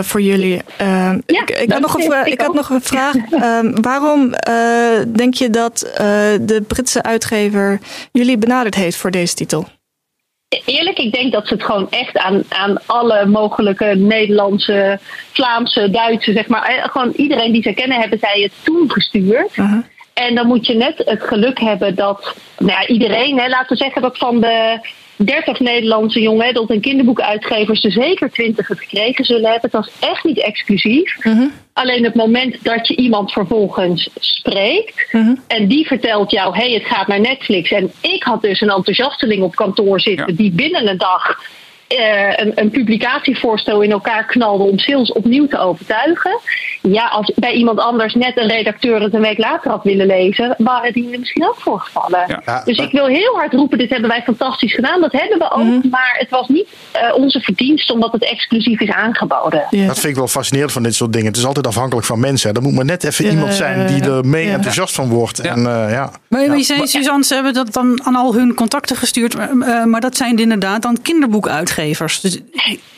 voor 0.00 0.20
jullie. 0.20 0.62
Eh, 0.76 0.86
Ja, 1.26 1.42
ik, 1.42 1.50
ik, 1.50 1.72
had 1.72 1.80
nog 1.80 1.94
een, 1.94 2.26
Ik 2.26 2.32
ik 2.32 2.40
had 2.40 2.54
nog 2.54 2.70
een 2.70 2.82
vraag. 2.82 3.14
Ehm, 3.30 3.80
waarom 3.80 4.34
denk 5.06 5.34
je 5.34 5.50
dat 5.50 5.78
de 6.40 6.64
Britse 6.66 7.02
uitgever 7.02 7.80
jullie 8.12 8.38
benaderd 8.38 8.74
heeft 8.74 8.96
voor 8.96 9.10
deze 9.10 9.34
titel? 9.34 9.66
Eerlijk, 10.48 10.98
ik 10.98 11.12
denk 11.12 11.32
dat 11.32 11.46
ze 11.46 11.54
het 11.54 11.64
gewoon 11.64 11.90
echt 11.90 12.18
aan, 12.18 12.42
aan 12.48 12.76
alle 12.86 13.26
mogelijke 13.26 13.84
Nederlandse, 13.84 14.98
Vlaamse, 15.32 15.90
Duitse, 15.90 16.32
zeg 16.32 16.48
maar, 16.48 16.62
eh, 16.62 16.84
gewoon 16.84 17.12
iedereen 17.16 17.52
die 17.52 17.62
ze 17.62 17.72
kennen, 17.72 18.00
hebben 18.00 18.18
zij 18.18 18.40
het 18.40 18.52
toegestuurd. 18.62 19.56
Uh-huh. 19.56 19.84
En 20.12 20.34
dan 20.34 20.46
moet 20.46 20.66
je 20.66 20.74
net 20.74 21.02
het 21.04 21.22
geluk 21.22 21.60
hebben 21.60 21.94
dat, 21.94 22.36
nou 22.58 22.72
ja, 22.72 22.86
iedereen, 22.86 23.38
hè, 23.38 23.48
laten 23.48 23.76
we 23.76 23.82
zeggen 23.82 24.02
dat 24.02 24.18
van 24.18 24.40
de 24.40 24.80
30 25.16 25.60
Nederlandse 25.60 26.20
jonge 26.20 26.48
adult- 26.48 26.70
en 26.70 26.80
kinderboekuitgevers 26.80 27.84
er 27.84 27.92
zeker 27.92 28.30
20 28.30 28.68
het 28.68 28.78
gekregen 28.78 29.24
zullen 29.24 29.50
hebben. 29.50 29.70
Het 29.70 29.86
was 29.86 29.90
echt 30.10 30.24
niet 30.24 30.42
exclusief. 30.42 31.24
Mhm. 31.24 31.46
Alleen 31.78 32.04
het 32.04 32.14
moment 32.14 32.64
dat 32.64 32.88
je 32.88 32.96
iemand 32.96 33.32
vervolgens 33.32 34.10
spreekt 34.14 35.06
en 35.46 35.68
die 35.68 35.86
vertelt 35.86 36.30
jou: 36.30 36.56
hé, 36.56 36.62
hey, 36.62 36.72
het 36.72 36.84
gaat 36.84 37.06
naar 37.06 37.20
Netflix. 37.20 37.70
En 37.70 37.92
ik 38.00 38.22
had 38.22 38.42
dus 38.42 38.60
een 38.60 38.70
enthousiasteling 38.70 39.42
op 39.42 39.54
kantoor 39.54 40.00
zitten 40.00 40.26
Ja. 40.28 40.36
die 40.36 40.52
binnen 40.52 40.88
een 40.88 40.98
dag 40.98 41.40
eh, 41.88 42.32
een, 42.36 42.52
een 42.54 42.70
publicatievoorstel 42.70 43.80
in 43.80 43.90
elkaar 43.90 44.26
knalde 44.26 44.64
om 44.64 44.78
sales 44.78 45.12
opnieuw 45.12 45.46
te 45.46 45.58
overtuigen. 45.58 46.38
Ja, 46.92 47.06
als 47.08 47.32
bij 47.34 47.52
iemand 47.52 47.78
anders 47.78 48.14
net 48.14 48.36
een 48.36 48.48
redacteur 48.48 49.00
het 49.02 49.14
een 49.14 49.20
week 49.20 49.38
later 49.38 49.70
had 49.70 49.82
willen 49.84 50.06
lezen, 50.06 50.54
waren 50.58 50.92
die 50.92 51.12
er 51.12 51.18
misschien 51.18 51.48
ook 51.48 51.56
voorgevallen. 51.60 52.24
Ja. 52.26 52.42
Ja, 52.46 52.62
dus 52.64 52.76
maar- 52.76 52.86
ik 52.86 52.92
wil 52.92 53.06
heel 53.06 53.34
hard 53.36 53.52
roepen, 53.52 53.78
dit 53.78 53.90
hebben 53.90 54.08
wij 54.08 54.22
fantastisch 54.22 54.74
gedaan. 54.74 55.00
Dat 55.00 55.12
hebben 55.12 55.38
we 55.38 55.50
ook, 55.50 55.90
maar 55.90 56.16
het 56.18 56.30
was 56.30 56.48
niet 56.48 56.66
eh, 56.92 57.14
onze 57.14 57.40
verdienst 57.40 57.90
omdat 57.90 58.12
het 58.12 58.24
exclusief 58.24 58.80
is 58.80 58.90
aangeboden. 58.90 59.66
Ja. 59.70 59.86
Dat 59.86 59.98
vind 59.98 60.12
ik 60.12 60.18
wel 60.18 60.28
fascinerend 60.28 60.72
van 60.72 60.82
dit 60.82 60.94
soort 60.94 61.12
dingen. 61.12 61.26
Het 61.28 61.36
is 61.36 61.44
altijd 61.46 61.66
afhankelijk 61.66 62.06
van 62.06 62.20
mensen. 62.20 62.54
Er 62.54 62.62
moet 62.62 62.74
maar 62.74 62.84
net 62.84 63.04
even 63.04 63.24
Ja, 63.24 63.30
iemand 63.30 63.54
zijn 63.54 63.86
die 63.86 64.02
er 64.10 64.26
mee 64.26 64.46
ja. 64.46 64.52
enthousiast 64.52 64.94
van 64.94 65.08
wordt. 65.08 65.40
Ja. 65.42 65.50
En, 65.50 65.58
eh, 65.66 65.92
ja. 65.92 66.10
Maar 66.28 66.44
Ja. 66.44 66.54
je 66.54 66.62
zei, 66.62 66.86
Suzanne, 66.86 67.24
ze 67.24 67.34
hebben 67.34 67.52
dat 67.52 67.72
dan 67.72 68.00
aan 68.04 68.14
al 68.16 68.34
hun 68.34 68.54
contacten 68.54 68.96
gestuurd. 68.96 69.36
Maar, 69.36 69.48
eh, 69.50 69.84
maar 69.84 70.00
dat 70.00 70.16
zijn 70.16 70.36
inderdaad 70.38 70.82
dan 70.82 70.98
kinderboekuitgevers. 71.02 72.20
Dus, 72.20 72.38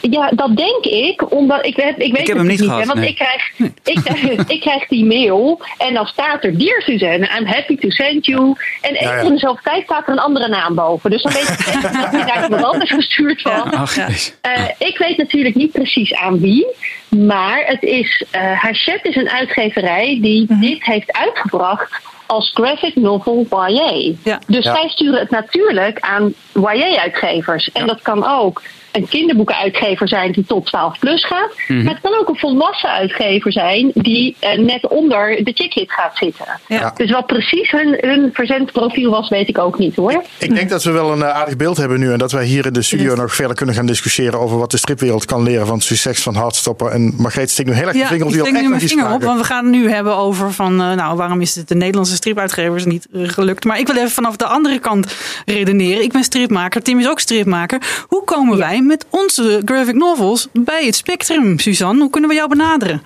Ja, 0.00 0.30
dat 0.34 0.56
denk 0.56 0.84
ik, 0.84 1.32
omdat 1.32 1.66
ik, 1.66 1.76
heb, 1.76 1.98
ik 1.98 2.12
weet 2.12 2.16
heb 2.16 2.26
het 2.26 2.36
hem 2.36 2.46
niet 2.46 2.60
niet, 2.60 2.68
gehad, 2.68 2.80
hè, 2.80 2.86
want 2.86 2.98
nee. 2.98 3.08
ik, 3.08 3.14
krijg, 3.16 3.72
ik, 3.84 4.00
krijg, 4.04 4.22
ik 4.56 4.60
krijg 4.60 4.86
die 4.88 5.04
mail 5.04 5.60
en 5.78 5.94
dan 5.94 6.06
staat 6.06 6.44
er 6.44 6.58
Dear 6.58 6.82
Suzanne, 6.82 7.30
I'm 7.38 7.46
happy 7.46 7.76
to 7.76 7.90
send 7.90 8.26
you. 8.26 8.54
En 8.80 8.94
Ja, 8.94 9.12
in 9.14 9.30
dezelfde 9.32 9.62
tijd 9.62 9.84
staat 9.84 10.06
er 10.06 10.12
een 10.12 10.18
andere 10.18 10.48
naam 10.48 10.74
boven. 10.74 11.10
Dus 11.10 11.22
dan 11.22 11.32
weet 11.32 11.48
ik 11.48 11.66
echt 11.66 11.82
dat 11.82 12.10
die 12.10 12.24
naar 12.24 12.42
iemand 12.44 12.64
anders 12.64 12.90
gestuurd 12.90 13.42
was. 13.42 13.62
Ach. 13.72 13.96
Eh, 13.96 14.64
ik 14.78 14.98
weet 14.98 15.16
natuurlijk 15.16 15.54
niet 15.54 15.72
precies 15.72 16.14
aan 16.14 16.40
wie. 16.40 16.66
Maar 17.08 17.62
het 17.66 17.82
is, 17.82 18.24
eh 18.30 18.62
Hachette 18.62 19.08
is 19.08 19.16
een 19.16 19.30
uitgeverij 19.30 20.18
die 20.22 20.44
Mhm. 20.48 20.60
dit 20.60 20.84
heeft 20.84 21.12
uitgebracht 21.12 22.00
als 22.26 22.50
graphic 22.54 22.94
novel 22.96 23.46
YA. 23.50 24.12
Ja. 24.24 24.38
Dus 24.46 24.64
zij 24.64 24.88
sturen 24.88 25.20
het 25.20 25.30
natuurlijk 25.30 26.00
aan 26.00 26.34
YA-uitgevers. 26.54 27.72
En 27.72 27.86
dat 27.86 28.02
kan 28.02 28.26
ook 28.28 28.62
een 28.92 29.08
kinderboekenuitgever 29.08 30.08
zijn 30.08 30.32
die 30.32 30.44
tot 30.46 30.66
12 30.66 30.98
plus 30.98 31.26
gaat. 31.26 31.50
Mhm. 31.68 31.82
Maar 31.82 31.92
het 31.92 32.02
kan 32.02 32.20
ook 32.20 32.28
een 32.28 32.38
volwassen 32.38 32.90
uitgever 32.90 33.52
zijn 33.52 33.90
die 33.94 34.36
eh, 34.38 34.58
net 34.58 34.88
onder 34.88 35.44
de 35.44 35.52
chick 35.54 35.92
gaat 35.92 36.16
zitten. 36.16 36.46
Ja. 36.66 36.92
Dus 36.96 37.10
wat 37.10 37.26
precies 37.26 37.70
hun, 37.70 37.98
hun 38.00 38.30
verzendprofiel 38.32 39.10
was, 39.10 39.28
weet 39.28 39.48
ik 39.48 39.58
ook 39.58 39.78
niet 39.78 39.96
hoor. 39.96 40.24
Ik 40.38 40.54
denk 40.54 40.70
dat 40.70 40.84
we 40.84 40.90
wel 40.90 41.12
een 41.12 41.22
eh, 41.22 41.28
aardig 41.28 41.56
beeld 41.56 41.76
hebben 41.76 41.98
nu. 41.98 42.12
En 42.12 42.18
dat 42.18 42.32
wij 42.32 42.44
hier 42.44 42.66
in 42.66 42.72
de 42.72 42.82
studio 42.82 43.14
nog 43.14 43.34
verder 43.34 43.56
kunnen 43.56 43.74
gaan 43.74 43.86
discussiëren 43.86 44.40
over 44.40 44.58
wat 44.58 44.70
de 44.70 44.76
stripwereld 44.76 45.24
kan 45.24 45.42
leren 45.42 45.66
van 45.66 45.76
het 45.76 45.84
succes 45.84 46.22
van 46.22 46.34
Hardstopper. 46.34 46.90
En 46.90 47.14
Margreet 47.16 47.50
steekt 47.50 47.68
nu 47.68 47.74
heel 47.74 47.84
erg 47.84 47.92
de 47.92 47.98
ja, 47.98 48.06
vinger 48.06 48.26
op. 48.26 48.32
ik 48.32 48.44
Die 48.44 48.52
nu 48.52 48.68
mijn 48.68 48.80
vinger 48.80 49.12
op. 49.12 49.22
Want 49.22 49.38
we 49.38 49.44
gaan 49.44 49.64
het 49.64 49.74
nu 49.74 49.90
hebben 49.90 50.16
over 50.16 50.52
van... 50.52 50.80
eh, 50.80 50.92
nou, 50.92 51.16
waarom 51.16 51.40
is 51.40 51.54
het 51.54 51.68
de 51.68 51.74
Nederlandse 51.74 52.14
stripuitgevers 52.14 52.84
niet 52.84 53.06
gelukt? 53.12 53.64
Maar 53.64 53.78
ik 53.78 53.86
wil 53.86 53.96
even 53.96 54.10
vanaf 54.10 54.36
de 54.36 54.46
andere 54.46 54.78
kant 54.78 55.14
redeneren. 55.44 56.02
Ik 56.02 56.12
ben 56.12 56.24
stripmaker. 56.24 56.82
Tim 56.82 56.98
is 56.98 57.08
ook 57.08 57.20
stripmaker. 57.20 58.04
Hoe 58.08 58.24
komen 58.24 58.58
wij 58.58 58.79
met 58.86 59.06
onze 59.10 59.62
graphic 59.64 59.94
novels 59.94 60.48
bij 60.52 60.84
het 60.84 60.94
spectrum, 60.94 61.58
Suzanne? 61.58 62.00
Hoe 62.00 62.10
kunnen 62.10 62.30
we 62.30 62.36
jou 62.36 62.48
benaderen? 62.48 63.02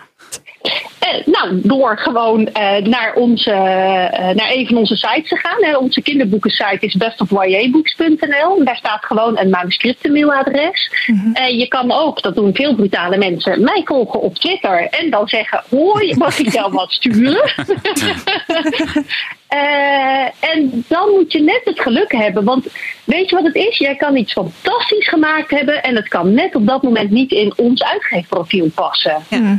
Eh, 0.98 1.26
nou, 1.26 1.60
door 1.62 1.98
gewoon 1.98 2.46
eh, 2.46 2.76
naar, 2.76 3.14
onze, 3.14 3.50
eh, 3.50 4.34
naar 4.34 4.50
een 4.52 4.66
van 4.66 4.76
onze 4.76 4.96
sites 4.96 5.28
te 5.28 5.36
gaan. 5.36 5.64
Hè. 5.64 5.76
Onze 5.76 6.02
kinderboekensite 6.02 6.86
is 6.86 6.94
bestofybooks.nl. 6.94 8.64
Daar 8.64 8.76
staat 8.76 9.04
gewoon 9.04 9.38
een 9.38 9.50
manuscriptenmailadres. 9.50 10.90
En 11.32 11.56
je 11.56 11.68
kan 11.68 11.92
ook, 11.92 12.22
dat 12.22 12.34
doen 12.34 12.54
veel 12.54 12.74
brutale 12.74 13.16
mensen, 13.16 13.62
mij 13.62 13.82
volgen 13.84 14.20
op 14.20 14.34
Twitter. 14.34 14.88
En 14.88 15.10
dan 15.10 15.28
zeggen, 15.28 15.62
hoi, 15.70 16.16
mag 16.16 16.38
ik 16.38 16.52
jou 16.52 16.72
wat 16.72 16.92
sturen? 16.92 17.50
En 20.40 20.84
dan 20.88 21.10
moet 21.10 21.32
je 21.32 21.42
net 21.42 21.60
het 21.64 21.80
geluk 21.80 22.12
hebben. 22.12 22.44
Want 22.44 22.66
weet 23.04 23.30
je 23.30 23.36
wat 23.36 23.44
het 23.44 23.54
is? 23.54 23.78
Jij 23.78 23.96
kan 23.96 24.16
iets 24.16 24.32
fantastisch 24.32 25.08
gemaakt 25.08 25.50
hebben. 25.50 25.82
En 25.82 25.96
het 25.96 26.08
kan 26.08 26.34
net 26.34 26.54
op 26.54 26.66
dat 26.66 26.82
moment 26.82 27.10
niet 27.10 27.30
in 27.30 27.52
ons 27.56 27.82
uitgeefprofiel 27.82 28.70
passen. 28.74 29.22
De- 29.28 29.58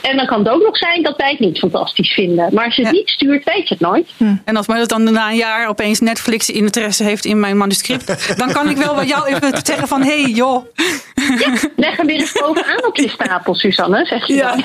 en 0.00 0.16
dan 0.16 0.26
kan 0.26 0.38
het 0.38 0.48
ook 0.48 0.62
nog 0.62 0.76
zijn 0.76 1.02
dat 1.02 1.16
wij 1.16 1.30
het 1.30 1.38
niet 1.38 1.58
fantastisch 1.58 2.12
vinden. 2.12 2.54
Maar 2.54 2.64
als 2.64 2.76
je 2.76 2.82
het 2.82 2.90
Ja. 2.92 2.98
niet 2.98 3.08
stuurt, 3.08 3.44
weet 3.44 3.68
je 3.68 3.74
het 3.74 3.80
nooit. 3.80 4.08
En 4.44 4.56
als 4.56 4.66
maar 4.66 4.78
dat 4.78 4.88
dan 4.88 5.02
na 5.12 5.28
een 5.30 5.36
jaar 5.36 5.68
opeens 5.68 6.00
Netflix 6.00 6.50
interesse 6.50 7.04
heeft 7.04 7.24
in 7.24 7.40
mijn 7.40 7.56
manuscript... 7.56 8.06
dan 8.38 8.52
kan 8.52 8.68
ik 8.70 8.76
wel 8.76 8.94
bij 8.94 9.06
jou 9.06 9.26
even 9.26 9.60
zeggen 9.62 9.88
van... 9.88 10.02
hé 10.02 10.22
hey, 10.22 10.30
joh, 10.30 10.64
Leg 11.76 11.96
hem 11.96 12.06
weer 12.06 12.20
eens 12.20 12.32
bovenaan 12.32 12.86
op 12.86 12.96
je 12.96 13.08
stapel, 13.08 13.54
Suzanne, 13.54 14.04
zeg 14.06 14.26
je 14.26 14.34
Ja. 14.34 14.50
dan. 14.56 14.64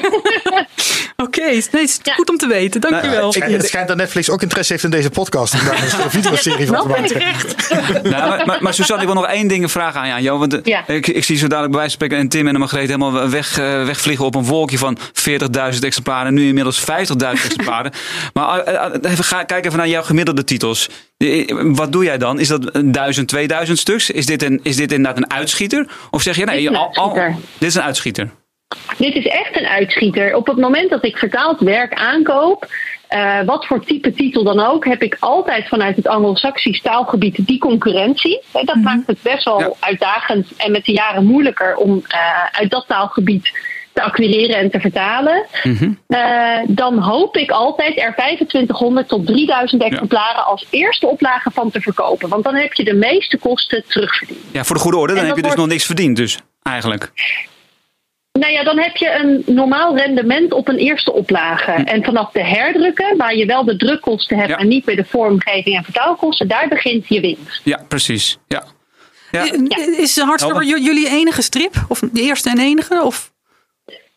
Oké, 1.26 1.42
nee, 1.42 1.56
het 1.56 1.74
is 1.74 2.00
Ja. 2.04 2.14
goed 2.14 2.30
om 2.30 2.38
te 2.38 2.48
weten. 2.48 2.82
Dankjewel. 2.82 3.36
Ik- 3.36 3.44
Het 3.44 3.66
schijnt 3.68 3.88
dat 3.88 3.98
Netflix 3.98 4.30
ook 4.30 4.42
interesse 4.42 4.72
heeft 4.72 4.84
in 4.86 4.90
deze 4.90 5.10
podcast. 5.10 5.54
Om 5.54 5.60
daar 5.66 6.04
een 6.04 6.10
videoserie 6.22 6.68
van 6.68 6.82
te 6.82 6.88
Wel 6.88 6.98
maken. 7.00 8.10
Nou, 8.12 8.28
maar, 8.30 8.46
maar, 8.46 8.58
maar 8.64 8.74
Suzanne, 8.74 9.02
ik 9.04 9.10
wil 9.14 9.22
nog 9.22 9.28
één 9.32 9.48
ding 9.48 9.72
vragen 9.72 10.00
aan 10.02 10.08
jou. 10.08 10.22
Jo, 10.22 10.38
want 10.38 10.54
eh, 10.54 10.60
Ja. 10.64 10.88
ik, 10.88 11.08
ik 11.08 11.24
zie 11.24 11.38
zo 11.38 11.48
dadelijk 11.48 11.72
bij 11.72 11.80
wijze 11.82 11.98
van 11.98 12.06
spreken 12.08 12.18
en 12.18 12.30
Tim 12.30 12.48
en 12.48 12.60
Margreet 12.60 12.86
helemaal 12.88 13.30
weg, 13.30 13.58
eh, 13.60 13.86
wegvliegen 13.86 14.26
op 14.26 14.36
een 14.36 14.46
wolkje 14.46 14.78
van 14.78 14.87
40.000 14.96 15.80
exemplaren. 15.80 16.34
Nu 16.34 16.48
inmiddels 16.48 16.80
50.000 16.82 16.86
exemplaren. 17.32 17.92
Maar 18.34 18.60
eh, 18.60 18.86
eh, 18.86 19.12
even, 19.12 19.24
ga, 19.24 19.44
kijk 19.44 19.66
even 19.66 19.78
naar 19.78 19.88
jouw 19.88 20.04
gemiddelde 20.04 20.44
titels. 20.44 20.90
Eh, 21.18 21.46
Wat 21.64 21.92
doe 21.92 22.04
jij 22.04 22.18
dan? 22.18 22.40
Is 22.40 22.48
dat 22.48 22.76
een 22.76 22.92
1000, 22.92 23.28
2000 23.28 23.78
stuks? 23.78 24.12
Is 24.12 24.26
dit, 24.26 24.44
een, 24.44 24.60
is 24.64 24.76
dit 24.76 24.92
inderdaad 24.92 25.18
een 25.24 25.32
uitschieter? 25.32 25.88
Of 26.12 26.22
zeg 26.22 26.36
je 26.36 26.46
nee, 26.46 26.56
Dit 26.62 26.72
is 26.72 26.78
een 26.78 26.84
al- 26.94 27.14
dit 27.58 27.70
is 27.70 27.76
een 27.76 27.82
uitschieter. 27.82 28.30
Dit 28.98 29.16
is 29.16 29.26
echt 29.26 29.56
een 29.60 29.66
uitschieter. 29.68 30.36
Op 30.36 30.48
het 30.48 30.58
moment 30.58 30.90
dat 30.90 31.06
ik 31.06 31.18
vertaald 31.18 31.60
werk 31.60 31.94
aankoop, 31.94 32.68
eh, 33.08 33.40
wat 33.46 33.66
voor 33.66 33.86
type 33.86 34.14
titel 34.14 34.44
dan 34.44 34.60
ook, 34.60 34.86
heb 34.86 35.02
ik 35.02 35.18
altijd 35.20 35.68
vanuit 35.68 35.96
het 35.96 36.08
Anglo-Saxisch 36.08 36.82
taalgebied 36.82 37.48
die 37.48 37.60
concurrentie. 37.60 38.42
Hè, 38.54 38.64
dat 38.64 38.76
maakt 38.76 39.08
het 39.08 39.22
best 39.22 39.44
wel 39.44 39.60
Ja. 39.60 39.70
uitdagend 39.80 40.48
en 40.58 40.72
met 40.72 40.86
de 40.86 40.92
jaren 40.92 41.26
moeilijker 41.26 41.76
om 41.76 42.02
eh, 42.08 42.20
uit 42.52 42.70
dat 42.72 42.86
taalgebied 42.88 43.52
te 43.98 44.04
acquireren 44.04 44.56
en 44.58 44.72
te 44.72 44.80
vertalen. 44.80 45.46
Eh, 46.08 46.58
dan 46.68 46.98
hoop 47.00 47.38
ik 47.38 47.52
altijd 47.52 47.98
er 47.98 48.14
2500 48.14 49.08
tot 49.08 49.26
3000 49.28 49.84
exemplaren 49.84 50.46
als 50.46 50.66
eerste 50.70 51.08
oplage 51.08 51.52
van 51.52 51.72
te 51.72 51.82
verkopen. 51.82 52.30
Want 52.30 52.44
dan 52.44 52.56
heb 52.56 52.74
je 52.74 52.84
de 52.84 52.94
meeste 52.94 53.38
kosten 53.38 53.84
terugverdiend. 53.88 54.40
Ja, 54.52 54.64
voor 54.64 54.76
de 54.76 54.82
goede 54.82 54.98
orde, 54.98 55.14
dan 55.14 55.26
heb 55.26 55.36
je 55.36 55.42
dus 55.42 55.56
nog 55.56 55.68
niks 55.68 55.86
verdiend 55.86 56.16
dus, 56.16 56.40
eigenlijk. 56.64 57.12
Nou 58.40 58.52
ja, 58.52 58.64
dan 58.64 58.80
heb 58.80 58.96
je 58.96 59.12
een 59.24 59.56
normaal 59.56 59.98
rendement 59.98 60.54
op 60.54 60.68
een 60.68 60.78
eerste 60.78 61.14
oplage. 61.14 61.72
En 61.72 62.04
vanaf 62.04 62.32
de 62.32 62.44
herdrukken, 62.44 63.18
waar 63.18 63.36
je 63.36 63.46
wel 63.46 63.64
de 63.66 63.76
drukkosten 63.78 64.38
hebt 64.38 64.50
Ja. 64.50 64.58
en 64.58 64.68
niet 64.68 64.86
bij 64.86 64.96
de 64.96 65.06
vormgeving 65.06 65.76
en 65.78 65.84
vertaalkosten, 65.84 66.48
daar 66.48 66.68
begint 66.68 67.06
je 67.08 67.20
winst. 67.20 67.62
Ja, 67.64 67.82
precies. 67.88 68.38
Ja. 68.48 68.64
Ja. 69.32 69.46
Eh, 69.46 70.00
Is 70.00 70.20
Hardstopper 70.20 70.64
j- 70.64 70.84
jullie 70.84 71.10
enige 71.10 71.42
strip? 71.42 71.74
Of 71.88 72.00
de 72.00 72.22
eerste 72.22 72.50
en 72.50 72.60
enige? 72.60 73.04
Of 73.04 73.32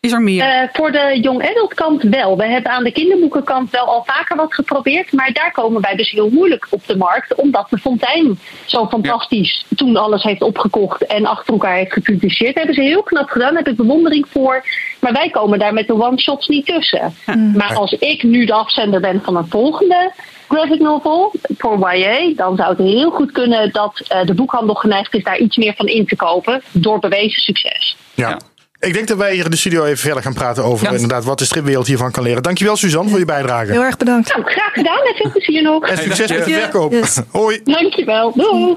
is 0.00 0.12
er 0.12 0.22
meer? 0.22 0.44
Eh, 0.44 0.68
voor 0.72 0.92
de 0.92 1.18
young 1.22 1.48
adult 1.50 1.74
kant 1.74 2.02
wel. 2.02 2.36
We 2.36 2.46
hebben 2.46 2.72
aan 2.72 2.84
de 2.84 2.92
kinderboekenkant 2.92 3.70
wel 3.70 3.86
al 3.86 4.02
vaker 4.06 4.36
wat 4.36 4.54
geprobeerd. 4.54 5.12
Maar 5.12 5.32
daar 5.32 5.52
komen 5.52 5.80
wij 5.80 5.96
dus 5.96 6.10
heel 6.10 6.30
moeilijk 6.30 6.66
op 6.70 6.86
de 6.86 6.96
markt. 6.96 7.34
Omdat 7.34 7.66
de 7.70 7.78
Fontein 7.78 8.38
zo 8.64 8.86
fantastisch 8.86 9.64
toen 9.76 9.96
alles 9.96 10.22
heeft 10.22 10.42
opgekocht 10.42 11.06
en 11.06 11.26
achter 11.26 11.52
elkaar 11.52 11.74
heeft 11.74 11.92
gepubliceerd. 11.92 12.54
hebben 12.54 12.74
ze 12.74 12.82
heel 12.82 13.02
knap 13.02 13.28
gedaan. 13.28 13.48
Daar 13.48 13.62
heb 13.62 13.72
ik 13.72 13.76
bewondering 13.76 14.26
voor. 14.28 14.64
Maar 15.00 15.12
wij 15.12 15.30
komen 15.30 15.58
daar 15.58 15.74
met 15.74 15.86
de 15.86 16.02
one-shots 16.02 16.48
niet 16.48 16.66
tussen. 16.66 17.14
Maar 17.56 17.74
als 17.74 17.92
ik 17.92 18.22
nu 18.22 18.44
de 18.44 18.52
afzender 18.52 19.00
ben 19.00 19.20
van 19.22 19.36
een 19.36 19.48
volgende 19.48 20.12
graphic 20.48 20.80
novel 20.80 21.32
voor 21.58 21.94
YA, 21.96 22.32
dan 22.36 22.56
zou 22.56 22.68
het 22.68 22.78
heel 22.78 23.10
goed 23.10 23.32
kunnen 23.32 23.72
dat 23.72 24.02
eh, 24.08 24.24
de 24.24 24.34
boekhandel 24.34 24.74
geneigd 24.74 25.14
is 25.14 25.24
daar 25.24 25.38
iets 25.38 25.56
meer 25.56 25.74
van 25.76 25.86
in 25.86 26.06
te 26.06 26.16
kopen. 26.16 26.62
Door 26.72 26.98
bewezen 26.98 27.40
succes. 27.40 27.96
Ja. 28.14 28.38
Ik 28.80 28.92
denk 28.94 29.08
dat 29.08 29.16
wij 29.18 29.34
hier 29.34 29.44
in 29.44 29.50
de 29.50 29.56
studio 29.56 29.84
even 29.84 29.98
verder 29.98 30.22
gaan 30.22 30.34
praten 30.34 30.64
over 30.64 30.86
Ja. 30.86 30.92
inderdaad 30.92 31.24
wat 31.24 31.38
de 31.38 31.44
stripwereld 31.44 31.86
hiervan 31.86 32.10
kan 32.10 32.22
leren. 32.22 32.42
Dankjewel 32.42 32.76
Suzanne 32.76 33.10
voor 33.10 33.18
je 33.18 33.24
bijdrage. 33.24 33.72
Heel 33.72 33.82
erg 33.82 33.96
bedankt. 33.96 34.28
Nou, 34.28 34.42
graag 34.50 34.72
gedaan 34.72 34.98
en 35.06 35.14
veel 35.14 35.30
plezier 35.30 35.62
nog. 35.62 35.86
En 35.88 35.96
succes 35.98 36.30
met 36.30 36.44
de 36.44 36.52
verkoop. 36.52 36.92
Yes. 36.92 37.18
Hoi. 37.32 37.60
Dankjewel. 37.64 38.32
Doei. 38.34 38.74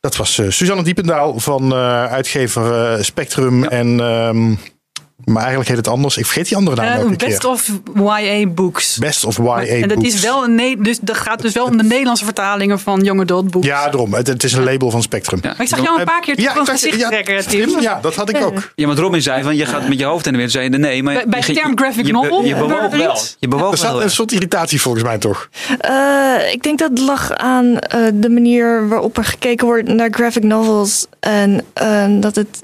Dat 0.00 0.16
was 0.16 0.38
eh, 0.38 0.46
Suzanne 0.48 0.82
Diependaal 0.82 1.38
van 1.40 1.72
eh, 1.72 2.04
uitgever 2.04 2.92
eh, 2.92 3.02
Spectrum. 3.02 3.64
En, 3.64 4.00
ehm, 4.00 4.54
maar 5.24 5.36
eigenlijk 5.40 5.68
heet 5.68 5.76
het 5.78 5.88
anders. 5.88 6.16
Ik 6.16 6.24
vergeet 6.24 6.48
die 6.48 6.56
andere 6.56 6.76
naam 6.76 6.86
Eh, 6.86 6.94
elke 6.94 7.16
best 7.16 7.38
keer. 7.38 7.50
of 7.50 7.70
YA 8.20 8.46
Books. 8.46 8.98
Best 8.98 9.24
of 9.24 9.36
YA 9.38 9.64
en 9.64 9.88
dat 9.88 9.98
Books. 9.98 10.14
is 10.14 10.20
wel 10.20 10.44
een 10.44 10.76
dus 10.82 10.98
dat 11.00 11.16
gaat 11.16 11.42
dus 11.42 11.52
wel 11.52 11.64
om 11.64 11.76
de 11.76 11.82
Nederlandse 11.84 12.24
vertalingen 12.24 12.80
van 12.80 13.00
Young 13.00 13.20
Adult 13.20 13.50
Books. 13.50 13.66
Ja, 13.66 13.84
daarom. 13.84 14.14
Het, 14.14 14.26
het 14.26 14.44
is 14.44 14.52
een 14.52 14.64
label 14.64 14.90
van 14.90 15.02
Spectrum. 15.02 15.38
Ja. 15.42 15.48
Maar 15.48 15.60
ik 15.60 15.68
zag 15.68 15.82
jou 15.82 15.98
een 15.98 16.04
paar 16.04 16.20
keer 16.20 16.40
Ja, 16.40 16.54
van 16.54 16.66
gezicht 16.66 16.98
ja, 16.98 17.08
trekken, 17.08 17.46
Tim. 17.48 17.80
Ja, 17.80 17.98
dat 18.02 18.14
had 18.14 18.28
ik 18.28 18.42
ook. 18.44 18.72
Ja, 18.74 18.86
want 18.86 18.98
Robin 18.98 19.22
zei 19.22 19.42
van 19.42 19.56
je 19.56 19.66
gaat 19.66 19.88
met 19.88 19.98
je 19.98 20.04
hoofd 20.04 20.26
en 20.26 20.36
weer. 20.36 20.50
Zei 20.50 20.70
je 20.70 20.78
nee, 20.78 21.02
maar 21.02 21.14
Bij- 21.14 21.26
bij 21.28 21.40
de 21.40 21.52
term 21.52 21.78
graphic 21.78 22.06
je, 22.06 22.12
novel 22.12 22.40
Je, 22.42 22.48
je 22.48 22.54
gebeurde 22.54 22.88
bewoog 22.88 22.96
wel. 23.06 23.18
Je 23.38 23.48
bewoog 23.48 23.62
Er 23.64 23.68
wel. 23.68 23.76
zat 23.78 23.90
heel 23.92 24.02
een 24.02 24.10
soort 24.10 24.32
irritatie 24.32 24.80
volgens 24.80 25.04
mij 25.04 25.18
toch. 25.18 25.48
Eh, 25.78 26.52
ik 26.52 26.62
denk 26.62 26.78
dat 26.78 26.90
het 26.90 26.98
lag 26.98 27.32
aan 27.32 27.78
eh, 27.78 28.00
de 28.14 28.28
manier 28.30 28.88
waarop 28.88 29.18
er 29.18 29.24
gekeken 29.24 29.66
wordt 29.66 29.88
naar 29.88 30.08
graphic 30.10 30.42
novels. 30.42 31.06
En 31.20 31.64
eh, 31.72 32.04
dat 32.20 32.34
het 32.36 32.62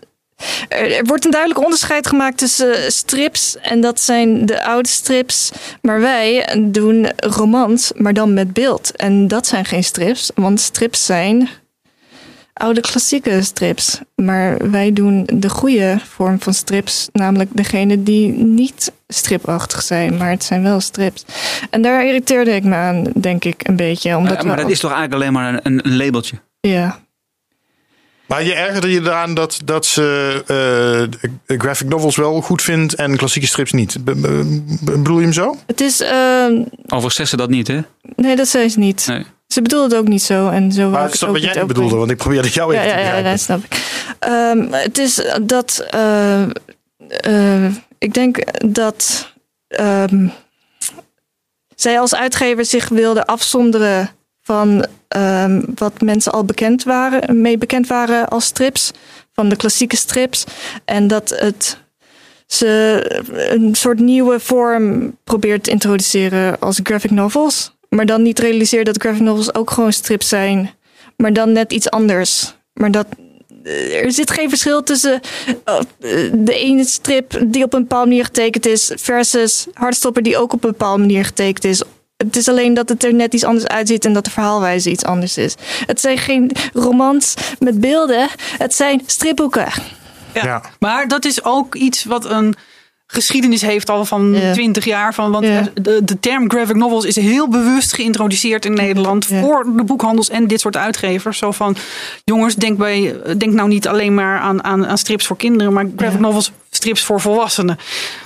Er, 0.68 1.04
wordt 1.04 1.24
een 1.24 1.30
duidelijk 1.30 1.64
onderscheid 1.64 2.06
gemaakt 2.06 2.38
tussen 2.38 2.92
strips 2.92 3.56
en 3.56 3.80
dat 3.80 4.00
zijn 4.00 4.46
de 4.46 4.64
oude 4.64 4.88
strips. 4.88 5.50
Maar 5.82 6.00
wij 6.00 6.56
doen 6.58 7.08
romans, 7.16 7.92
maar 7.96 8.14
dan 8.14 8.34
met 8.34 8.52
beeld. 8.52 8.96
En 8.96 9.28
dat 9.28 9.46
zijn 9.46 9.64
geen 9.64 9.84
strips, 9.84 10.30
want 10.34 10.60
strips 10.60 11.06
zijn 11.06 11.48
oude 12.58 12.80
klassieke 12.80 13.42
strips. 13.42 13.98
Maar 14.14 14.70
wij 14.70 14.92
doen 14.92 15.28
de 15.32 15.48
goede 15.48 15.98
vorm 16.04 16.40
van 16.40 16.54
strips, 16.54 17.08
namelijk 17.12 17.50
degene 17.52 18.02
die 18.02 18.32
niet 18.32 18.92
stripachtig 19.08 19.82
zijn, 19.82 20.16
maar 20.16 20.30
het 20.30 20.44
zijn 20.44 20.62
wel 20.62 20.80
strips. 20.80 21.24
En 21.70 21.82
daar 21.82 22.06
irriteerde 22.06 22.54
ik 22.54 22.64
me 22.64 22.74
aan, 22.74 23.04
denk 23.14 23.44
ik, 23.44 23.68
een 23.68 23.76
beetje. 23.76 24.16
Omdat 24.16 24.44
Maar, 24.44 24.56
dat 24.56 24.70
is 24.70 24.80
toch 24.80 24.92
eigenlijk 24.92 25.22
alleen 25.22 25.32
maar 25.32 25.60
een, 25.62 25.86
een 25.86 25.96
labeltje? 25.96 26.36
Ja, 26.60 26.98
Maar 28.28 28.44
je 28.44 28.54
ergerde 28.54 28.90
je 28.90 29.00
eraan 29.00 29.34
dat, 29.34 29.60
dat 29.64 29.86
ze 29.86 30.42
eh, 31.46 31.58
graphic 31.58 31.88
novels 31.88 32.16
wel 32.16 32.40
goed 32.40 32.62
vindt 32.62 32.94
en 32.94 33.16
klassieke 33.16 33.46
strips 33.48 33.72
niet. 33.72 34.04
Be- 34.04 34.14
be- 34.14 34.62
bedoel 34.82 35.16
je 35.16 35.22
hem 35.22 35.32
zo? 35.32 35.56
het 35.66 35.80
is. 35.80 36.00
ehm, 36.00 36.62
Overigens 36.82 37.14
zegt 37.14 37.28
ze 37.28 37.36
dat 37.36 37.48
niet, 37.50 37.68
hè? 37.68 37.80
nee, 38.16 38.36
dat 38.36 38.48
zei 38.48 38.68
ze 38.68 38.78
niet. 38.78 39.06
Nee. 39.06 39.24
Ze 39.46 39.62
bedoelde 39.62 39.84
het 39.94 40.04
ook 40.04 40.08
niet 40.08 40.22
zo. 40.22 40.48
En 40.48 40.72
zo 40.72 40.88
Maar 40.90 40.98
ik 41.00 41.04
het 41.06 41.14
is 41.14 41.24
ook 41.24 41.32
wat 41.32 41.42
jij 41.42 41.54
niet 41.54 41.66
bedoelde, 41.66 41.96
want 41.96 42.10
ik 42.10 42.16
probeerde 42.16 42.48
jou 42.48 42.74
Ja, 42.74 42.80
even 42.82 42.92
te 42.94 42.98
ja, 42.98 43.04
ja, 43.04 43.12
begrijpen. 43.22 43.30
dat 43.30 43.40
snap 43.40 43.64
ik. 43.64 43.82
Ehm, 44.18 44.72
het 44.82 44.98
is 44.98 45.22
dat. 45.42 45.86
eh, 45.90 46.42
eh, 47.64 47.72
ik 47.98 48.14
denk 48.14 48.38
dat. 48.72 49.32
ehm, 49.68 50.26
zij 51.76 52.00
als 52.00 52.14
uitgever 52.14 52.64
zich 52.64 52.88
wilde 52.88 53.26
afzonderen 53.26 54.10
van 54.42 54.86
ehm, 55.08 55.60
wat 55.74 56.00
mensen 56.00 56.32
al 56.32 56.44
bekend 56.44 56.82
waren, 56.82 57.40
mee 57.40 57.58
bekend 57.58 57.86
waren 57.86 58.28
als 58.28 58.44
strips, 58.44 58.92
van 59.32 59.48
de 59.48 59.56
klassieke 59.56 59.96
strips. 59.96 60.44
En 60.84 61.06
dat 61.06 61.28
het 61.36 61.78
ze 62.46 63.02
een 63.50 63.74
soort 63.74 63.98
nieuwe 63.98 64.40
vorm 64.40 65.16
probeert 65.24 65.64
te 65.64 65.70
introduceren 65.70 66.58
als 66.60 66.80
graphic 66.82 67.10
novels. 67.10 67.76
Maar 67.88 68.06
dan 68.06 68.22
niet 68.22 68.38
realiseert 68.38 68.86
dat 68.86 69.00
graphic 69.00 69.22
novels 69.22 69.54
ook 69.54 69.70
gewoon 69.70 69.92
strips 69.92 70.28
zijn. 70.28 70.70
Maar 71.16 71.32
dan 71.32 71.52
net 71.52 71.72
iets 71.72 71.90
anders. 71.90 72.54
Maar 72.72 72.90
dat 72.90 73.06
eh, 73.64 74.04
er 74.04 74.12
zit 74.12 74.30
geen 74.30 74.48
verschil 74.48 74.82
tussen 74.82 75.20
eh, 75.64 75.80
de 76.32 76.54
ene 76.54 76.84
strip 76.84 77.40
die 77.46 77.64
op 77.64 77.74
een 77.74 77.80
bepaalde 77.80 78.08
manier 78.08 78.24
getekend 78.24 78.66
is 78.66 78.92
versus 78.94 79.66
Hardstopper 79.72 80.22
die 80.22 80.36
ook 80.36 80.52
op 80.52 80.64
een 80.64 80.70
bepaalde 80.70 81.00
manier 81.00 81.24
getekend 81.24 81.64
is. 81.64 81.82
Het 82.24 82.36
is 82.36 82.48
alleen 82.48 82.74
dat 82.74 82.88
het 82.88 83.04
er 83.04 83.14
net 83.14 83.34
iets 83.34 83.44
anders 83.44 83.66
uitziet 83.66 84.04
en 84.04 84.12
dat 84.12 84.24
de 84.24 84.30
verhaalwijze 84.30 84.90
iets 84.90 85.04
anders 85.04 85.36
is. 85.36 85.54
Het 85.86 86.00
zijn 86.00 86.18
geen 86.18 86.50
romans 86.72 87.34
met 87.58 87.80
beelden, 87.80 88.28
het 88.58 88.74
zijn 88.74 89.02
stripboeken. 89.06 89.66
Ja. 90.34 90.44
Ja. 90.44 90.62
Maar 90.78 91.08
dat 91.08 91.24
is 91.24 91.44
ook 91.44 91.74
iets 91.74 92.04
wat 92.04 92.24
een 92.30 92.54
geschiedenis 93.06 93.62
heeft 93.62 93.90
al 93.90 94.04
van 94.04 94.34
Ja. 94.34 94.52
20 94.52 94.84
jaar. 94.84 95.14
Van, 95.14 95.30
want 95.30 95.44
Ja. 95.44 95.68
de, 95.74 96.00
de 96.04 96.20
term 96.20 96.50
graphic 96.50 96.76
novels 96.76 97.04
is 97.04 97.16
heel 97.16 97.48
bewust 97.48 97.92
geïntroduceerd 97.94 98.64
in 98.64 98.74
Nederland 98.74 99.26
Ja. 99.28 99.40
voor 99.40 99.66
de 99.76 99.84
boekhandels 99.84 100.28
en 100.28 100.46
dit 100.46 100.60
soort 100.60 100.76
uitgevers. 100.76 101.38
Zo 101.38 101.50
van, 101.52 101.76
jongens, 102.24 102.54
denk, 102.54 102.78
bij, 102.78 103.16
denk 103.36 103.52
nou 103.52 103.68
niet 103.68 103.88
alleen 103.88 104.14
maar 104.14 104.38
aan, 104.38 104.64
aan, 104.64 104.86
aan 104.86 104.98
strips 104.98 105.26
voor 105.26 105.36
kinderen, 105.36 105.72
maar 105.72 105.86
graphic 105.96 106.18
Ja. 106.20 106.26
novels, 106.26 106.52
strips 106.70 107.02
voor 107.04 107.20
volwassenen. 107.20 107.78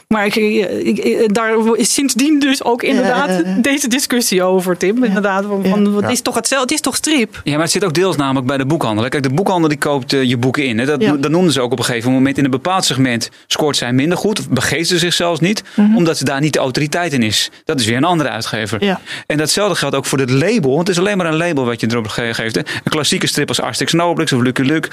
Maar 0.09 0.26
ik, 0.26 0.35
ik, 0.37 0.98
ik- 0.98 1.35
daar 1.35 1.55
is 1.76 1.94
sindsdien 1.94 2.38
dus 2.38 2.64
ook 2.64 2.83
inderdaad 2.83 3.28
Ja, 3.28 3.35
ja, 3.38 3.48
ja. 3.48 3.57
deze 3.61 3.88
discussie 3.88 4.42
over, 4.42 4.76
Tim. 4.76 5.05
Inderdaad, 5.05 5.44
van, 5.44 5.64
van, 5.68 5.94
het 5.94 6.05
Ja. 6.05 6.09
is 6.11 6.20
toch 6.20 6.35
hetzelfde, 6.35 6.66
het 6.66 6.74
is 6.74 6.81
toch 6.81 6.96
strip? 6.96 7.40
Ja, 7.44 7.52
maar 7.52 7.61
het 7.62 7.70
zit 7.70 7.85
ook 7.85 7.94
deels 7.94 8.16
namelijk 8.16 8.46
bij 8.46 8.57
de 8.57 8.66
boekhandel. 8.66 9.09
Kijk, 9.09 9.22
de 9.22 9.31
boekhandel 9.31 9.68
die 9.68 9.78
koopt 9.78 10.12
eh, 10.12 10.22
je 10.22 10.37
boeken 10.37 10.64
in. 10.66 10.78
Hè. 10.78 10.85
Dat, 10.87 11.00
Ja. 11.02 11.12
dat 11.16 11.31
noemden 11.31 11.52
ze 11.52 11.61
ook 11.61 11.72
op 11.72 11.78
een 11.78 11.85
gegeven 11.85 12.12
moment. 12.12 12.38
In 12.38 12.44
een 12.44 12.50
bepaald 12.50 12.85
segment 12.85 13.31
scoort 13.46 13.76
zij 13.76 13.92
minder 13.92 14.18
goed. 14.18 14.38
Of 14.38 14.48
begeeft 14.48 14.88
ze 14.88 14.98
zich 14.98 15.12
zelfs 15.14 15.40
niet. 15.40 15.62
Omdat 15.96 16.18
ze 16.18 16.24
daar 16.24 16.40
niet 16.40 16.52
de 16.52 16.59
autoriteit 16.59 17.12
in 17.12 17.22
is. 17.22 17.50
Dat 17.64 17.81
is 17.81 17.87
weer 17.87 17.96
een 17.96 18.05
andere 18.05 18.28
uitgever. 18.28 18.76
Mhm. 18.78 18.87
Ja. 18.87 19.00
En 19.26 19.37
datzelfde 19.37 19.74
geldt 19.76 19.94
ook 19.96 20.05
voor 20.07 20.18
dit 20.18 20.31
label. 20.31 20.74
Want 20.74 20.88
het 20.88 20.96
is 20.96 20.98
alleen 20.98 21.16
maar 21.16 21.26
een 21.26 21.37
label 21.37 21.64
wat 21.64 21.81
je 21.81 21.87
erop 21.90 22.09
ge- 22.09 22.35
geeft. 22.35 22.55
Hè. 22.55 22.61
Een 22.61 22.90
klassieke 22.90 23.26
strip 23.26 23.48
als 23.48 23.61
Asterix 23.61 23.92
en 23.92 24.02
Obelix 24.02 24.33
of 24.33 24.40
Lucky 24.42 24.62
Luke. 24.62 24.88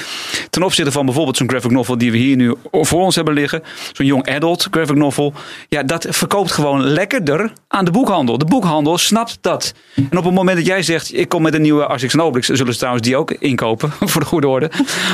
Ten 0.50 0.64
opzichte 0.64 0.92
van 0.92 1.06
bijvoorbeeld 1.06 1.38
zo'n 1.38 1.50
graphic 1.50 1.72
novel 1.72 1.98
die 1.98 2.12
we 2.12 2.18
hier 2.18 2.36
nu 2.36 2.54
voor 2.72 3.02
ons 3.02 3.16
hebben 3.16 3.34
liggen. 3.40 3.64
Zo'n 3.94 4.06
young 4.06 4.30
adult 4.30 4.68
graphic 4.72 4.96
novel. 4.96 5.34
Ja, 5.70 5.84
dat 5.84 6.06
verkoopt 6.10 6.52
gewoon 6.52 6.84
lekkerder 6.84 7.52
aan 7.68 7.86
de 7.86 7.92
boekhandel. 7.92 8.38
De 8.38 8.46
boekhandel 8.46 8.98
snapt 8.98 9.38
dat. 9.42 9.74
En 9.96 10.18
op 10.18 10.24
het 10.24 10.34
moment 10.34 10.58
dat 10.58 10.66
jij 10.66 10.82
zegt, 10.84 11.18
ik 11.18 11.30
kom 11.30 11.42
met 11.42 11.54
een 11.54 11.62
nieuwe 11.62 11.86
Asterix 11.86 12.14
en 12.14 12.22
Obelix. 12.22 12.48
Zullen 12.48 12.74
ze 12.74 12.80
trouwens 12.80 13.06
die 13.06 13.18
ook 13.18 13.32
inkopen, 13.32 13.92
voor 14.12 14.22
de 14.22 14.28
goede 14.28 14.48
orde. 14.48 14.72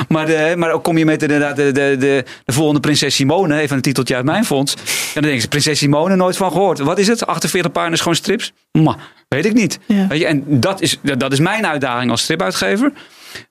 Maar, 0.08 0.26
de, 0.26 0.54
maar 0.58 0.72
ook 0.72 0.84
kom 0.84 0.98
je 0.98 1.06
met 1.06 1.22
inderdaad 1.22 1.56
de, 1.56 1.72
de, 1.72 1.96
de, 2.00 2.24
de 2.46 2.54
volgende 2.54 2.80
Prinses 2.80 3.16
Simone. 3.16 3.60
Even 3.60 3.76
een 3.76 3.82
titeltje 3.82 4.16
uit 4.16 4.26
mijn 4.26 4.46
fonds. 4.46 4.74
En 4.74 4.82
dan 5.22 5.24
denk 5.24 5.42
je, 5.42 5.48
Prinses 5.48 5.78
Simone 5.78 6.16
nooit 6.16 6.38
van 6.38 6.52
gehoord. 6.52 6.80
Wat 6.80 6.98
is 6.98 7.08
het? 7.08 7.28
48 7.28 7.72
pagina's 7.72 8.00
gewoon 8.00 8.16
strips? 8.16 8.54
Maar, 8.72 8.98
weet 9.28 9.46
ik 9.46 9.54
niet. 9.54 9.80
Ja. 9.86 10.08
Weet 10.08 10.20
je, 10.20 10.26
en 10.26 10.44
dat 10.48 10.82
is, 10.82 11.00
dat 11.02 11.32
is 11.32 11.40
mijn 11.40 11.68
uitdaging 11.68 12.12
als 12.12 12.22
stripuitgever. 12.22 12.92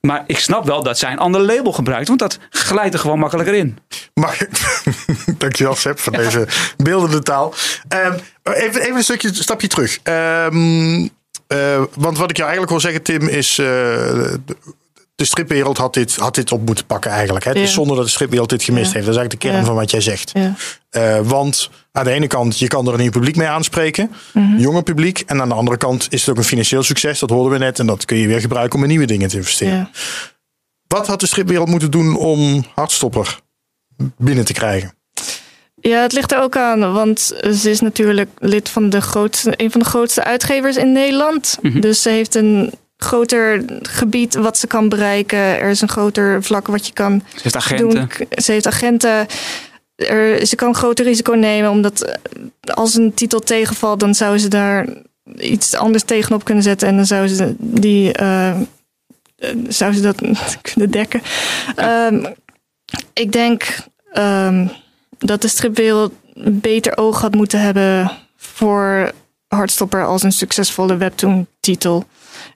Maar 0.01 0.23
ik 0.27 0.39
snap 0.39 0.65
wel 0.65 0.83
dat 0.83 0.97
zij 0.97 1.11
een 1.11 1.17
ander 1.17 1.41
label 1.41 1.71
gebruikt. 1.71 2.07
Want 2.07 2.19
dat 2.19 2.37
glijdt 2.49 2.93
er 2.93 2.99
gewoon 2.99 3.19
makkelijker 3.19 3.53
in. 3.53 3.77
Ik? 4.13 4.49
Dankjewel, 5.37 5.75
Seb, 5.75 5.99
voor 5.99 6.13
deze 6.13 6.47
beeldende 6.77 7.21
taal. 7.21 7.53
Ehm, 7.87 8.17
even, 8.43 8.81
even 8.81 8.95
een 8.95 9.03
stukje, 9.03 9.33
stapje 9.33 9.67
terug. 9.67 9.99
Ehm, 10.03 11.07
eh, 11.47 11.83
want 11.95 12.17
wat 12.17 12.29
ik 12.29 12.37
jou 12.37 12.49
eigenlijk 12.49 12.69
wil 12.69 12.79
zeggen, 12.79 13.01
Tim, 13.01 13.27
is... 13.27 13.57
eh, 13.57 14.33
de, 15.15 15.25
stripwereld 15.25 15.77
had 15.77 15.93
dit, 15.93 16.15
had 16.15 16.35
dit 16.35 16.51
op 16.51 16.65
moeten 16.65 16.85
pakken 16.85 17.11
eigenlijk. 17.11 17.45
Hè? 17.45 17.51
Het 17.51 17.59
is 17.59 17.67
Ja. 17.67 17.73
zonder 17.73 17.95
dat 17.95 18.05
de 18.05 18.11
stripwereld 18.11 18.49
dit 18.49 18.63
gemist 18.63 18.85
Ja. 18.87 18.93
heeft. 18.93 19.05
Dat 19.05 19.15
is 19.15 19.19
eigenlijk 19.21 19.41
de 19.41 19.47
kern 19.47 19.59
Ja. 19.61 19.65
van 19.67 19.75
wat 19.75 19.91
jij 19.91 20.01
zegt. 20.01 20.31
Ja. 20.33 20.53
Eh, 20.89 21.19
want 21.23 21.69
aan 21.91 22.03
de 22.03 22.11
ene 22.11 22.27
kant, 22.27 22.59
je 22.59 22.67
kan 22.67 22.87
er 22.87 22.93
een 22.93 22.99
nieuw 22.99 23.11
publiek 23.11 23.35
mee 23.35 23.47
aanspreken. 23.47 24.11
Mhm. 24.33 24.57
Jonge 24.57 24.81
publiek. 24.83 25.19
En 25.25 25.41
aan 25.41 25.49
de 25.49 25.55
andere 25.55 25.77
kant 25.77 26.07
is 26.09 26.19
het 26.21 26.29
ook 26.29 26.37
een 26.37 26.43
financieel 26.43 26.83
succes. 26.83 27.19
Dat 27.19 27.29
hoorden 27.29 27.51
we 27.59 27.65
net. 27.65 27.79
En 27.79 27.85
dat 27.85 28.05
kun 28.05 28.17
je 28.17 28.27
weer 28.27 28.39
gebruiken 28.39 28.77
om 28.77 28.83
in 28.83 28.89
nieuwe 28.89 29.05
dingen 29.05 29.29
te 29.29 29.35
investeren. 29.37 29.73
Ja. 29.77 29.89
Wat 30.87 31.07
had 31.07 31.19
de 31.19 31.27
stripwereld 31.27 31.67
moeten 31.69 31.91
doen 31.91 32.15
om 32.17 32.65
Hartstopper 32.75 33.39
binnen 34.17 34.45
te 34.45 34.53
krijgen? 34.53 34.93
Ja, 35.81 36.01
het 36.01 36.13
ligt 36.13 36.31
er 36.31 36.41
ook 36.41 36.57
aan, 36.57 36.93
want 36.93 37.19
ze 37.53 37.69
is 37.69 37.79
natuurlijk 37.79 38.29
lid 38.39 38.69
van 38.69 38.89
de 38.89 39.01
grootste, 39.01 39.53
een 39.55 39.71
van 39.71 39.79
de 39.79 39.85
grootste 39.87 40.23
uitgevers 40.23 40.77
in 40.77 40.91
Nederland. 40.91 41.57
Dus 41.61 42.01
ze 42.01 42.09
heeft 42.09 42.35
een 42.35 42.73
groter 43.05 43.65
gebied 43.81 44.35
wat 44.35 44.57
ze 44.57 44.67
kan 44.67 44.89
bereiken. 44.89 45.39
Er 45.39 45.69
is 45.69 45.81
een 45.81 45.89
groter 45.89 46.43
vlak 46.43 46.67
wat 46.67 46.87
je 46.87 46.93
kan 46.93 47.21
Ze 47.33 47.39
heeft 47.41 47.55
agenten. 47.55 47.89
doen. 47.89 48.09
Ze 48.29 48.51
heeft 48.51 48.67
agenten. 48.67 49.27
Er, 49.95 50.45
ze 50.45 50.55
kan 50.55 50.75
groter 50.75 51.05
risico 51.05 51.33
nemen, 51.33 51.69
omdat 51.69 52.01
eh, 52.01 52.13
als 52.73 52.95
een 52.95 53.13
titel 53.13 53.39
tegenvalt, 53.39 53.99
dan 53.99 54.15
zou 54.15 54.37
ze 54.37 54.47
daar 54.47 54.87
iets 55.37 55.73
anders 55.73 56.03
tegenop 56.03 56.43
kunnen 56.43 56.63
zetten 56.63 56.87
en 56.87 56.95
dan 56.95 57.05
zou 57.05 57.27
ze 57.27 57.55
die 57.57 58.11
zou 59.67 59.93
ze 59.93 60.01
dat 60.01 60.21
kunnen 60.73 60.91
dekken. 60.91 61.21
Ehm, 61.75 62.25
ik 63.13 63.31
denk 63.31 63.77
ehm, 64.11 64.67
dat 65.17 65.41
de 65.41 65.47
stripwereld 65.47 66.13
beter 66.43 66.97
oog 66.97 67.21
had 67.21 67.35
moeten 67.35 67.59
hebben 67.59 68.11
voor 68.37 69.11
Hardstopper 69.47 70.05
als 70.05 70.23
een 70.23 70.31
succesvolle 70.31 70.97
webtoon-titel. 70.97 72.05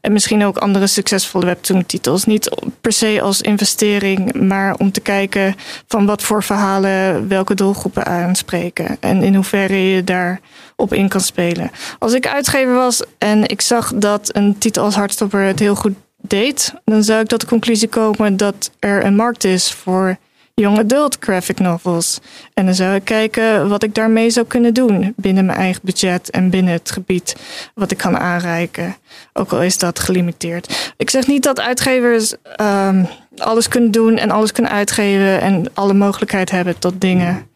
En 0.02 0.12
misschien 0.12 0.44
ook 0.44 0.58
andere 0.58 0.88
succesvolle 0.88 1.46
webtoon-titels. 1.46 2.26
Niet 2.26 2.50
per 2.82 2.92
se 2.92 3.22
als 3.22 3.42
investering, 3.42 4.34
maar 4.34 4.76
om 4.76 4.92
te 4.92 5.02
kijken 5.02 5.56
van 5.88 6.06
wat 6.06 6.22
voor 6.22 6.44
verhalen 6.44 7.28
welke 7.28 7.56
doelgroepen 7.56 8.06
aanspreken. 8.06 8.98
En 9.00 9.24
in 9.24 9.36
hoeverre 9.36 9.90
je 9.90 10.04
daar 10.04 10.40
op 10.76 10.94
in 10.94 11.10
kan 11.10 11.22
spelen. 11.22 11.72
Als 12.00 12.14
ik 12.14 12.28
uitgever 12.28 12.74
was 12.74 13.04
en 13.18 13.48
ik 13.48 13.62
zag 13.62 13.92
dat 13.96 14.36
een 14.36 14.58
titel 14.58 14.84
als 14.84 14.96
Hardstopper 14.96 15.42
het 15.42 15.60
heel 15.60 15.76
goed 15.76 15.96
deed, 16.22 16.74
dan 16.86 17.04
zou 17.04 17.22
ik 17.22 17.28
tot 17.28 17.42
de 17.42 17.48
conclusie 17.48 17.88
komen 17.88 18.38
dat 18.38 18.72
er 18.80 19.06
een 19.06 19.16
markt 19.16 19.44
is 19.44 19.72
voor 19.72 20.18
young 20.60 20.78
adult 20.78 21.18
graphic 21.20 21.60
novels. 21.60 22.20
En 22.54 22.66
dan 22.66 22.74
zou 22.74 22.96
ik 22.96 23.04
kijken 23.04 23.70
wat 23.70 23.84
ik 23.84 23.96
daarmee 23.96 24.30
zou 24.30 24.46
kunnen 24.46 24.74
doen 24.74 25.14
binnen 25.16 25.46
mijn 25.46 25.58
eigen 25.58 25.82
budget 25.84 26.30
en 26.30 26.50
binnen 26.50 26.74
het 26.74 26.92
gebied 26.92 27.36
wat 27.74 27.92
ik 27.92 27.98
kan 27.98 28.18
aanreiken. 28.18 28.96
Ook 29.34 29.52
al 29.52 29.62
is 29.62 29.78
dat 29.78 30.00
gelimiteerd. 30.00 30.94
Ik 30.98 31.10
zeg 31.10 31.28
niet 31.28 31.44
dat 31.44 31.60
uitgevers 31.60 32.34
ehm, 32.56 33.04
alles 33.38 33.68
kunnen 33.68 33.92
doen 33.92 34.18
en 34.18 34.32
alles 34.32 34.52
kunnen 34.52 34.72
uitgeven 34.72 35.42
en 35.42 35.66
alle 35.74 35.94
mogelijkheid 35.94 36.52
hebben 36.52 36.80
tot 36.80 37.02
dingen. 37.02 37.48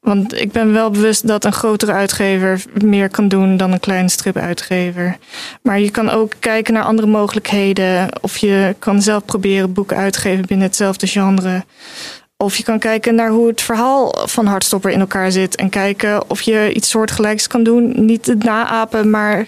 Want 0.00 0.40
ik 0.40 0.52
ben 0.52 0.72
wel 0.72 0.90
bewust 0.90 1.26
dat 1.26 1.44
een 1.44 1.52
grotere 1.52 1.92
uitgever 1.92 2.62
meer 2.84 3.08
kan 3.08 3.28
doen 3.28 3.56
dan 3.56 3.72
een 3.72 3.80
kleine 3.80 4.08
stripuitgever. 4.08 5.18
Maar 5.62 5.80
je 5.80 5.90
kan 5.90 6.10
ook 6.10 6.32
kijken 6.38 6.74
naar 6.74 6.82
andere 6.82 7.08
mogelijkheden. 7.08 8.08
Of 8.20 8.36
je 8.36 8.74
kan 8.78 9.02
zelf 9.02 9.24
proberen 9.24 9.72
boeken 9.72 9.96
uit 9.96 10.12
te 10.12 10.20
geven 10.20 10.46
binnen 10.46 10.66
hetzelfde 10.66 11.06
genre. 11.06 11.64
Of 12.42 12.56
je 12.56 12.62
kan 12.62 12.78
kijken 12.78 13.14
naar 13.14 13.30
hoe 13.30 13.48
het 13.48 13.62
verhaal 13.62 14.14
van 14.24 14.46
Hardstopper 14.46 14.90
in 14.90 15.00
elkaar 15.00 15.32
zit. 15.32 15.56
En 15.56 15.68
kijken 15.68 16.30
of 16.30 16.40
je 16.40 16.72
iets 16.72 16.88
soortgelijks 16.88 17.46
kan 17.46 17.62
doen. 17.62 18.04
Niet 18.04 18.26
het 18.26 18.42
naapen, 18.42 19.10
maar 19.10 19.46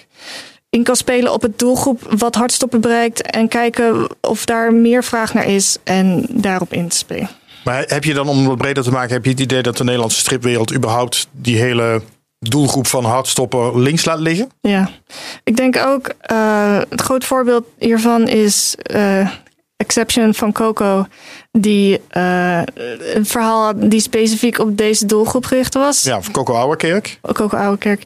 in 0.70 0.83
kan 0.83 0.96
spelen 0.96 1.33
op 1.33 1.42
het 1.42 1.59
doelgroep 1.59 2.14
wat 2.18 2.35
Hartstoppen 2.35 2.81
bereikt. 2.81 3.22
En 3.22 3.48
kijken 3.48 4.09
of 4.20 4.44
daar 4.44 4.74
meer 4.74 5.05
vraag 5.05 5.35
naar 5.35 5.46
is 5.46 5.76
en 5.85 6.26
daarop 6.31 6.72
in 6.72 6.88
te 6.88 6.96
spelen. 6.96 7.28
Maar 7.64 7.85
heb 7.87 8.05
je 8.05 8.14
dan, 8.14 8.28
om 8.28 8.48
het 8.48 8.59
breder 8.59 8.83
te 8.83 8.90
maken, 8.90 9.12
heb 9.12 9.24
je 9.24 9.31
het 9.31 9.40
idee 9.40 9.62
dat 9.62 9.76
de 9.76 9.85
Nederlandse 9.85 10.18
stripwereld 10.18 10.74
überhaupt 10.74 11.28
die 11.31 11.57
hele 11.57 12.02
doelgroep 12.38 12.87
van 12.87 13.05
Hartstopper 13.05 13.78
links 13.78 14.05
laat 14.05 14.18
liggen? 14.18 14.50
Ja, 14.61 14.90
ik 15.44 15.56
denk 15.56 15.77
ook, 15.77 16.12
uh, 16.33 16.81
het 16.88 17.00
groot 17.00 17.25
voorbeeld 17.25 17.64
hiervan 17.79 18.29
is 18.29 18.77
uh, 18.94 19.31
Exception 19.83 20.35
van 20.35 20.52
Coco. 20.52 21.06
Die 21.50 22.00
uh, 22.16 22.62
een 23.14 23.26
verhaal 23.26 23.64
had 23.64 23.90
die 23.90 24.00
specifiek 24.00 24.58
op 24.58 24.76
deze 24.76 25.06
doelgroep 25.06 25.44
gericht 25.44 25.74
was. 25.74 26.02
Ja, 26.02 26.22
van 26.22 26.33
Coco 26.33 26.54
Ouwerkerk. 26.54 27.18
Coco 27.33 27.56
Ouwerkerk. 27.56 28.02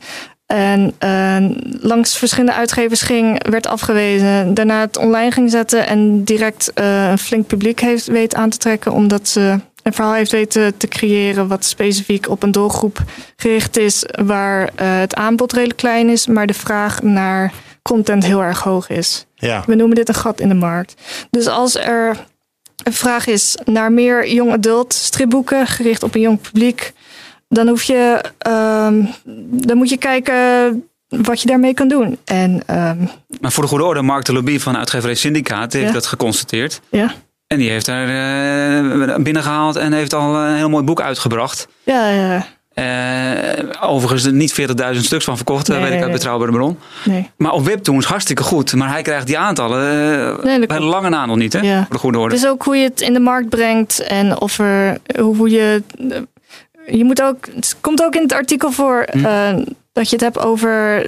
En 0.46 0.94
uh, 1.04 1.36
langs 1.80 2.18
verschillende 2.18 2.54
uitgevers 2.54 3.02
ging, 3.02 3.48
werd 3.50 3.66
afgewezen. 3.66 4.54
Daarna 4.54 4.80
het 4.80 4.96
online 4.96 5.30
ging 5.30 5.50
zetten 5.50 5.86
en 5.86 6.24
direct 6.24 6.70
uh, 6.74 7.10
een 7.10 7.18
flink 7.18 7.46
publiek 7.46 7.80
heeft 7.80 8.06
weten 8.06 8.38
aan 8.38 8.50
te 8.50 8.58
trekken. 8.58 8.92
Omdat 8.92 9.28
ze 9.28 9.60
een 9.82 9.92
verhaal 9.92 10.14
heeft 10.14 10.30
weten 10.30 10.76
te 10.76 10.88
creëren 10.88 11.48
wat 11.48 11.64
specifiek 11.64 12.28
op 12.28 12.42
een 12.42 12.52
doelgroep 12.52 13.02
gericht 13.36 13.76
is. 13.76 14.04
Waar 14.24 14.62
uh, 14.62 14.68
het 14.98 15.14
aanbod 15.14 15.52
redelijk 15.52 15.78
klein 15.78 16.08
is, 16.08 16.26
maar 16.26 16.46
de 16.46 16.54
vraag 16.54 17.02
naar 17.02 17.52
content 17.86 18.24
heel 18.24 18.42
erg 18.42 18.62
hoog 18.62 18.88
is. 18.88 19.26
Ja. 19.34 19.62
We 19.66 19.74
noemen 19.74 19.96
dit 19.96 20.08
een 20.08 20.14
gat 20.14 20.40
in 20.40 20.48
de 20.48 20.54
markt. 20.54 20.94
Dus 21.30 21.46
als 21.46 21.74
er 21.74 22.16
een 22.84 22.92
vraag 22.92 23.26
is 23.26 23.58
naar 23.64 23.92
meer 23.92 24.28
young 24.28 24.52
adult 24.52 24.92
stripboeken 24.94 25.66
gericht 25.66 26.02
op 26.02 26.14
een 26.14 26.20
jong 26.20 26.40
publiek 26.40 26.92
dan 27.48 27.68
hoef 27.68 27.82
je, 27.82 28.20
um, 28.48 29.08
dan 29.66 29.76
moet 29.76 29.88
je 29.88 29.96
kijken 29.96 30.84
wat 31.08 31.40
je 31.42 31.48
daarmee 31.48 31.74
kan 31.74 31.88
doen. 31.88 32.18
En, 32.24 32.50
um, 32.70 33.08
maar 33.40 33.52
voor 33.52 33.62
de 33.62 33.68
goede 33.68 33.84
orde, 33.84 34.02
Mark 34.02 34.24
de 34.24 34.32
Lobby 34.32 34.58
van 34.58 34.76
uitgeverij 34.76 35.14
Syndicaat 35.14 35.72
heeft 35.72 35.86
Ja. 35.86 35.92
dat 35.92 36.06
geconstateerd. 36.06 36.80
ja. 36.90 37.14
En 37.46 37.58
die 37.58 37.70
heeft 37.70 37.86
daar 37.86 38.08
eh, 38.08 39.16
binnengehaald 39.16 39.76
en 39.76 39.92
heeft 39.92 40.14
al 40.14 40.34
een 40.36 40.56
heel 40.56 40.68
mooi 40.68 40.84
boek 40.84 41.00
uitgebracht. 41.00 41.68
Ja, 41.82 42.08
ja, 42.10 42.46
Eh, 42.76 43.64
overigens 43.80 44.24
er 44.24 44.32
niet 44.32 44.52
40.000 44.52 45.04
stuks 45.04 45.24
van 45.24 45.36
verkocht, 45.36 45.68
eh, 45.68 45.76
Nee, 45.76 45.84
weet 45.84 45.94
ik 45.96 46.02
uit 46.02 46.12
betrouwbare 46.12 46.52
bron. 46.52 46.78
nee. 47.04 47.30
Maar 47.36 47.52
op 47.52 47.64
Webtoons 47.64 48.06
hartstikke 48.06 48.42
goed. 48.42 48.74
Maar 48.74 48.90
hij 48.90 49.02
krijgt 49.02 49.26
die 49.26 49.38
aantallen 49.38 50.38
eh, 50.38 50.44
Nee, 50.44 50.66
bij 50.66 50.80
lange 50.80 51.08
na 51.08 51.26
nog 51.26 51.36
niet, 51.36 51.52
hè? 51.52 51.60
Ja. 51.60 51.78
Voor 51.84 51.94
de 51.94 51.98
goede 51.98 52.18
orde. 52.18 52.34
Het 52.34 52.44
is 52.44 52.50
ook 52.50 52.62
hoe 52.62 52.76
je 52.76 52.84
het 52.84 53.00
in 53.00 53.12
de 53.12 53.20
markt 53.20 53.48
brengt 53.48 54.00
en 54.00 54.40
of 54.40 54.58
er, 54.58 54.98
hoe 55.20 55.50
je. 55.50 55.82
Je 56.86 57.04
moet 57.04 57.22
ook. 57.22 57.46
Het 57.54 57.76
komt 57.80 58.02
ook 58.02 58.14
in 58.14 58.22
het 58.22 58.32
artikel 58.32 58.70
voor 58.70 59.00
eh, 59.00 59.56
dat 59.92 60.08
je 60.10 60.16
het 60.16 60.24
hebt 60.24 60.38
over. 60.38 61.06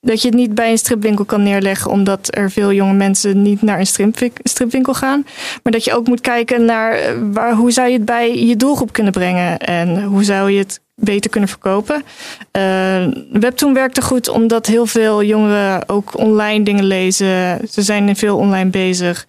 Dat 0.00 0.22
je 0.22 0.28
het 0.28 0.36
niet 0.36 0.54
bij 0.54 0.70
een 0.70 0.78
stripwinkel 0.78 1.24
kan 1.24 1.42
neerleggen, 1.42 1.90
omdat 1.90 2.36
er 2.36 2.50
veel 2.50 2.72
jonge 2.72 2.92
mensen 2.94 3.42
niet 3.42 3.62
naar 3.62 3.78
een 3.78 4.14
stripwinkel 4.42 4.94
gaan. 4.94 5.26
Maar 5.62 5.72
dat 5.72 5.84
je 5.84 5.94
ook 5.94 6.06
moet 6.06 6.20
kijken 6.20 6.64
naar 6.64 6.98
waar, 7.32 7.54
hoe 7.54 7.70
zou 7.70 7.88
je 7.88 7.96
het 7.96 8.04
bij 8.04 8.44
je 8.44 8.56
doelgroep 8.56 8.92
kunnen 8.92 9.12
brengen 9.12 9.58
en 9.58 10.02
hoe 10.02 10.24
zou 10.24 10.50
je 10.50 10.58
het 10.58 10.80
beter 11.00 11.30
kunnen 11.30 11.48
verkopen. 11.48 12.04
Eh, 12.50 13.06
Webtoon 13.32 13.74
werkte 13.74 14.02
goed 14.02 14.28
omdat 14.28 14.66
heel 14.66 14.86
veel 14.86 15.22
jongeren 15.22 15.88
ook 15.88 16.18
online 16.18 16.64
dingen 16.64 16.84
lezen. 16.84 17.58
Ze 17.70 17.82
zijn 17.82 18.16
veel 18.16 18.36
online 18.36 18.70
bezig. 18.70 19.26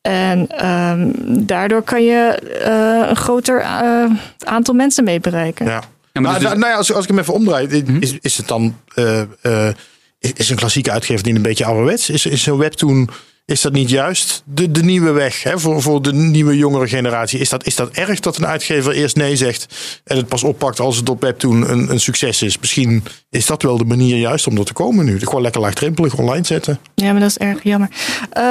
En 0.00 0.48
ehm, 0.48 1.10
daardoor 1.26 1.82
kan 1.82 2.04
je 2.04 2.38
eh, 2.64 3.08
een 3.08 3.16
groter 3.16 3.60
eh, 3.60 4.04
aantal 4.38 4.74
mensen 4.74 5.04
mee 5.04 5.20
bereiken. 5.20 5.66
Ja. 5.66 5.82
Ja, 6.12 6.20
maar 6.20 6.22
Maar, 6.22 6.40
dus- 6.40 6.48
nou, 6.48 6.58
nou 6.58 6.70
ja, 6.72 6.78
als, 6.78 6.92
als 6.92 7.02
ik 7.04 7.10
hem 7.10 7.18
even 7.18 7.34
omdraai, 7.34 7.84
is, 8.00 8.16
is 8.20 8.36
het 8.36 8.48
dan 8.48 8.76
eh, 8.94 9.20
eh, 9.20 9.74
is, 10.18 10.32
is 10.32 10.50
een 10.50 10.56
klassieke 10.56 10.90
uitgever 10.90 11.22
die 11.24 11.34
een 11.34 11.42
beetje 11.42 11.64
ouderwets? 11.64 12.10
Is, 12.10 12.26
is 12.26 12.46
een 12.46 12.56
webtoon, 12.56 13.08
is 13.48 13.60
dat 13.60 13.72
niet 13.72 13.90
juist 13.90 14.42
de, 14.44 14.70
de 14.70 14.82
nieuwe 14.82 15.10
weg 15.10 15.42
hè, 15.42 15.58
voor, 15.58 15.82
voor 15.82 16.02
de 16.02 16.12
nieuwe 16.12 16.56
jongere 16.56 16.88
generatie? 16.88 17.38
Is 17.40 17.48
dat, 17.48 17.66
is 17.66 17.76
dat 17.76 17.90
erg 17.90 18.20
dat 18.20 18.36
een 18.36 18.46
uitgever 18.46 18.92
eerst 18.92 19.16
nee 19.16 19.36
zegt 19.36 19.66
en 20.04 20.16
het 20.16 20.28
pas 20.28 20.42
oppakt 20.42 20.80
als 20.80 20.96
het 20.96 21.08
op 21.08 21.20
webtoon 21.20 21.70
een, 21.70 21.90
een 21.90 22.00
succes 22.00 22.42
is? 22.42 22.58
Misschien 22.58 23.04
is 23.30 23.46
dat 23.46 23.62
wel 23.62 23.78
de 23.78 23.84
manier 23.84 24.16
juist 24.16 24.46
om 24.46 24.58
er 24.58 24.64
te 24.64 24.72
komen 24.72 25.04
nu. 25.04 25.18
Gewoon 25.18 25.42
lekker 25.42 25.60
laagdrempelig 25.60 26.14
online 26.18 26.46
zetten. 26.46 26.78
Ja, 26.94 27.10
maar 27.12 27.20
dat 27.20 27.30
is 27.30 27.38
erg 27.38 27.62
jammer. 27.62 27.88
Eh, 28.30 28.42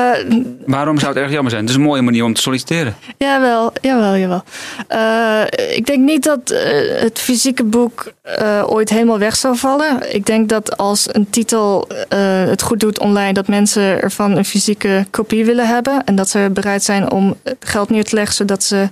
Waarom 0.66 1.00
zou 1.00 1.14
het 1.14 1.22
erg 1.24 1.32
jammer 1.32 1.52
zijn? 1.52 1.62
Het 1.62 1.72
is 1.72 1.78
een 1.78 1.84
mooie 1.86 2.02
manier 2.02 2.24
om 2.24 2.34
te 2.34 2.42
solliciteren. 2.42 2.96
Jawel, 3.18 3.74
jawel, 3.82 4.16
jawel. 4.18 4.44
Eh, 4.88 5.76
ik 5.78 5.86
denk 5.86 6.04
niet 6.04 6.24
dat 6.24 6.50
eh, 6.50 7.02
het 7.02 7.20
fysieke 7.20 7.64
boek 7.64 8.12
eh, 8.22 8.64
ooit 8.66 8.90
helemaal 8.90 9.20
weg 9.20 9.36
zal 9.36 9.56
vallen. 9.56 10.16
Ik 10.16 10.26
denk 10.26 10.50
dat 10.50 10.78
als 10.78 11.08
een 11.12 11.30
titel 11.30 11.88
eh, 12.10 12.44
het 12.44 12.62
goed 12.62 12.80
doet 12.80 13.00
online, 13.00 13.34
dat 13.34 13.48
mensen 13.48 14.02
ervan 14.02 14.38
een 14.38 14.46
fysieke 14.46 14.86
kopie 15.10 15.46
willen 15.46 15.68
hebben. 15.68 16.04
En 16.04 16.16
dat 16.16 16.30
ze 16.30 16.50
bereid 16.54 16.84
zijn 16.84 17.12
om 17.12 17.38
geld 17.60 17.90
neer 17.90 18.04
te 18.04 18.16
leggen, 18.16 18.36
zodat 18.36 18.64
ze 18.64 18.90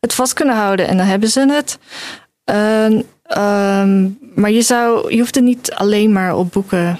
het 0.00 0.14
vast 0.14 0.32
kunnen 0.32 0.56
houden. 0.56 0.88
En 0.88 0.96
dan 0.96 1.06
hebben 1.06 1.28
ze 1.28 1.52
het. 1.52 1.78
En, 2.44 3.04
ehm, 3.22 4.08
maar 4.34 4.50
je, 4.50 4.62
zou, 4.62 5.12
je 5.12 5.18
hoeft 5.18 5.34
het 5.34 5.44
niet 5.44 5.72
alleen 5.72 6.12
maar 6.12 6.36
op 6.36 6.52
boeken 6.52 6.98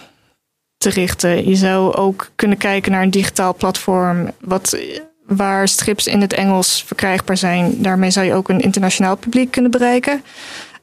te 0.76 0.90
richten. 0.90 1.48
Je 1.48 1.56
zou 1.56 1.94
ook 1.94 2.30
kunnen 2.34 2.58
kijken 2.58 2.92
naar 2.92 3.02
een 3.02 3.10
digitaal 3.10 3.54
platform. 3.54 4.30
Wat, 4.40 4.78
waar 5.26 5.68
strips 5.68 6.06
in 6.06 6.20
het 6.20 6.32
Engels 6.32 6.82
verkrijgbaar 6.86 7.36
zijn. 7.36 7.82
Daarmee 7.82 8.10
zou 8.10 8.26
je 8.26 8.34
ook 8.34 8.48
een 8.48 8.60
internationaal 8.60 9.16
publiek 9.16 9.50
kunnen 9.50 9.70
bereiken. 9.70 10.22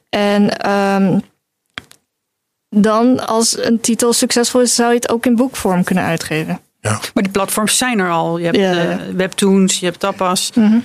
En 0.08 0.58
ehm, 0.58 1.18
dan, 2.68 3.26
als 3.26 3.58
een 3.58 3.80
titel 3.80 4.12
succesvol 4.12 4.60
is, 4.60 4.74
zou 4.74 4.88
je 4.90 4.96
het 4.96 5.08
ook 5.08 5.26
in 5.26 5.36
boekvorm 5.36 5.84
kunnen 5.84 6.04
uitgeven. 6.04 6.60
Ja. 6.86 7.00
Maar 7.14 7.22
die 7.22 7.32
platforms 7.32 7.78
zijn 7.78 7.98
er 7.98 8.10
al. 8.10 8.38
Je 8.38 8.44
hebt 8.44 8.56
Ja, 8.56 8.72
eh, 8.72 8.90
ja. 8.90 8.98
Webtoons, 9.14 9.80
je 9.80 9.86
hebt 9.86 10.00
Tapas. 10.00 10.50
Mhm. 10.54 10.78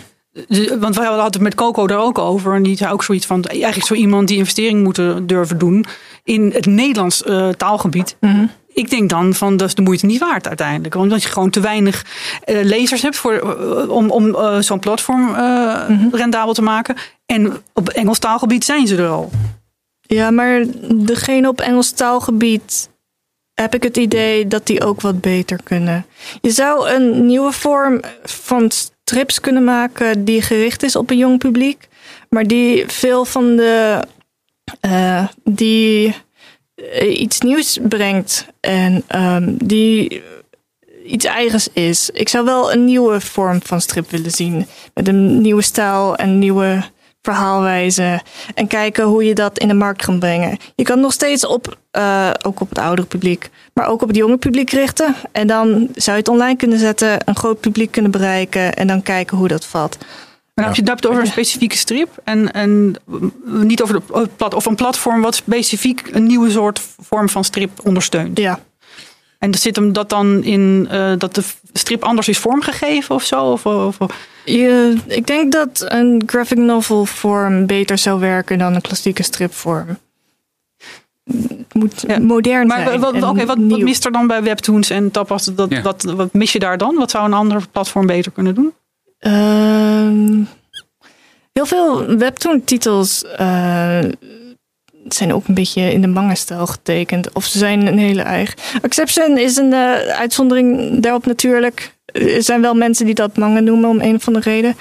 Want 0.79 0.95
we 0.95 1.03
hadden 1.03 1.23
het 1.23 1.39
met 1.39 1.55
Coco 1.55 1.87
daar 1.87 1.99
ook 1.99 2.17
over. 2.17 2.55
En 2.55 2.63
die 2.63 2.77
zei 2.77 2.91
ook 2.91 3.03
zoiets 3.03 3.25
van... 3.25 3.43
Eigenlijk 3.43 3.85
zo 3.85 3.93
iemand 3.93 4.27
die 4.27 4.37
investering 4.37 4.83
moeten 4.83 5.27
durven 5.27 5.57
doen... 5.57 5.85
in 6.23 6.51
het 6.53 6.65
Nederlands 6.65 7.23
eh, 7.23 7.49
taalgebied. 7.49 8.15
Mhm. 8.19 8.45
Ik 8.73 8.89
denk 8.89 9.09
dan 9.09 9.33
van 9.33 9.57
dat 9.57 9.67
is 9.67 9.75
de 9.75 9.81
moeite 9.81 10.05
niet 10.05 10.19
waard 10.19 10.47
uiteindelijk. 10.47 10.95
Omdat 10.95 11.23
je 11.23 11.29
gewoon 11.29 11.49
te 11.49 11.59
weinig 11.59 12.05
eh, 12.43 12.63
lezers 12.63 13.01
hebt 13.01 13.15
voor, 13.15 13.39
om, 13.89 14.11
om 14.11 14.35
zo'n 14.61 14.79
platform 14.79 15.35
eh, 15.35 15.81
rendabel 16.11 16.53
te 16.53 16.61
maken. 16.61 16.95
En 17.25 17.53
op 17.73 17.89
Engels 17.89 18.19
taalgebied 18.19 18.65
zijn 18.65 18.87
ze 18.87 18.97
er 18.97 19.09
al. 19.09 19.29
Ja, 20.01 20.31
maar 20.31 20.63
degene 20.93 21.47
op 21.47 21.61
Engels 21.61 21.91
taalgebied 21.91 22.89
heb 23.61 23.75
ik 23.75 23.83
het 23.83 23.97
idee 23.97 24.47
dat 24.47 24.67
die 24.67 24.83
ook 24.83 25.01
wat 25.01 25.21
beter 25.21 25.59
kunnen. 25.63 26.05
Je 26.41 26.51
zou 26.51 26.89
een 26.89 27.25
nieuwe 27.25 27.51
vorm 27.51 28.01
van 28.23 28.71
strips 28.71 29.39
kunnen 29.39 29.63
maken 29.63 30.25
die 30.25 30.41
gericht 30.41 30.83
is 30.83 30.95
op 30.95 31.09
een 31.09 31.17
jong 31.17 31.37
publiek, 31.37 31.87
maar 32.29 32.47
die 32.47 32.83
veel 32.87 33.25
van 33.25 33.55
de 33.55 34.01
eh, 34.79 35.27
die 35.43 36.15
eh, 36.75 37.19
iets 37.19 37.39
nieuws 37.39 37.79
brengt 37.81 38.47
en 38.59 39.03
ehm, 39.07 39.53
die 39.57 40.21
iets 41.05 41.25
eigens 41.25 41.67
is. 41.73 42.09
Ik 42.09 42.29
zou 42.29 42.45
wel 42.45 42.73
een 42.73 42.85
nieuwe 42.85 43.21
vorm 43.21 43.59
van 43.63 43.81
strip 43.81 44.09
willen 44.09 44.31
zien 44.31 44.67
met 44.93 45.07
een 45.07 45.41
nieuwe 45.41 45.61
stijl 45.61 46.15
en 46.15 46.39
nieuwe 46.39 46.83
verhaalwijze 47.21 48.21
en 48.53 48.67
kijken 48.67 49.03
hoe 49.03 49.23
je 49.23 49.35
dat 49.35 49.59
in 49.59 49.67
de 49.67 49.73
markt 49.73 50.05
kan 50.05 50.19
brengen. 50.19 50.57
Je 50.75 50.83
kan 50.83 50.99
nog 50.99 51.13
steeds 51.13 51.45
op, 51.45 51.77
eh, 51.91 52.29
ook 52.45 52.59
op 52.59 52.69
het 52.69 52.77
oudere 52.77 53.07
publiek, 53.07 53.49
maar 53.73 53.87
ook 53.87 54.01
op 54.01 54.07
het 54.07 54.17
jonge 54.17 54.37
publiek 54.37 54.69
richten. 54.69 55.15
En 55.31 55.47
dan 55.47 55.87
zou 55.93 56.17
je 56.17 56.23
het 56.23 56.27
online 56.27 56.55
kunnen 56.55 56.79
zetten, 56.79 57.17
een 57.25 57.35
groot 57.35 57.59
publiek 57.59 57.91
kunnen 57.91 58.11
bereiken 58.11 58.73
en 58.73 58.87
dan 58.87 59.01
kijken 59.01 59.37
hoe 59.37 59.47
dat 59.47 59.65
valt. 59.65 59.97
Maar 60.53 60.65
heb 60.65 60.75
je 60.75 60.91
het 60.91 61.07
over 61.07 61.21
een 61.21 61.27
specifieke 61.27 61.77
strip. 61.77 62.09
En, 62.23 62.51
en 62.51 62.95
niet 63.43 63.81
over 63.81 63.95
de 63.95 64.27
plat, 64.35 64.53
of 64.53 64.65
een 64.65 64.75
platform 64.75 65.21
wat 65.21 65.35
specifiek 65.35 66.09
een 66.11 66.25
nieuwe 66.25 66.49
soort 66.49 66.81
vorm 66.99 67.29
van 67.29 67.43
strip 67.43 67.71
ondersteunt. 67.83 68.37
Ja, 68.37 68.59
En 69.41 69.53
zit 69.55 69.75
hem 69.75 69.93
dat 69.93 70.09
dan 70.09 70.43
in 70.43 70.87
eh, 70.89 71.11
dat 71.17 71.35
de 71.35 71.43
strip 71.73 72.03
anders 72.03 72.27
is 72.27 72.37
vormgegeven 72.37 73.15
of 73.15 73.23
zo? 73.23 73.51
Of, 73.51 73.65
of, 73.65 73.97
je, 74.45 74.97
ik 75.07 75.27
denk 75.27 75.51
dat 75.51 75.85
een 75.87 76.23
graphic 76.25 76.57
novel 76.57 77.05
vorm 77.05 77.65
beter 77.65 77.97
zou 77.97 78.19
werken 78.19 78.57
dan 78.57 78.75
een 78.75 78.81
klassieke 78.81 79.23
stripvorm. 79.23 79.97
Het 81.23 81.73
moet 81.73 82.03
Ja. 82.07 82.19
modern 82.19 82.67
maar 82.67 82.77
zijn. 82.77 83.23
oké, 83.23 83.45
wat, 83.45 83.57
mist 83.57 84.05
er 84.05 84.11
dan 84.11 84.27
bij 84.27 84.43
webtoons 84.43 84.89
en 84.89 85.11
tapas? 85.11 85.45
Dat, 85.45 85.69
Ja. 85.69 85.81
wat, 85.81 86.03
wat 86.03 86.33
mis 86.33 86.51
je 86.51 86.59
daar 86.59 86.77
dan? 86.77 86.95
Wat 86.95 87.11
zou 87.11 87.25
een 87.25 87.33
ander 87.33 87.63
platform 87.71 88.05
beter 88.05 88.31
kunnen 88.31 88.55
doen? 88.55 88.73
Ehm, 89.19 90.43
heel 91.53 91.65
veel 91.65 92.05
webtoon-titels 92.17 93.23
eh, 93.25 93.99
zijn 95.07 95.33
ook 95.33 95.47
een 95.47 95.53
beetje 95.53 95.91
in 95.91 96.01
de 96.01 96.07
manga-stijl 96.07 96.67
getekend. 96.67 97.33
Of 97.33 97.45
ze 97.45 97.57
zijn 97.57 97.87
een 97.87 97.97
hele 97.97 98.21
eigen. 98.21 98.57
Exception 98.81 99.37
is 99.37 99.57
een 99.57 99.73
eh, 99.73 99.93
uitzondering 99.93 100.99
daarop 101.01 101.25
natuurlijk. 101.25 101.95
Er 102.05 102.43
zijn 102.43 102.61
wel 102.61 102.73
mensen 102.73 103.05
die 103.05 103.15
dat 103.15 103.37
manga 103.37 103.59
noemen 103.59 103.89
om 103.89 104.01
een 104.01 104.15
of 104.15 104.27
andere 104.27 104.49
reden. 104.49 104.75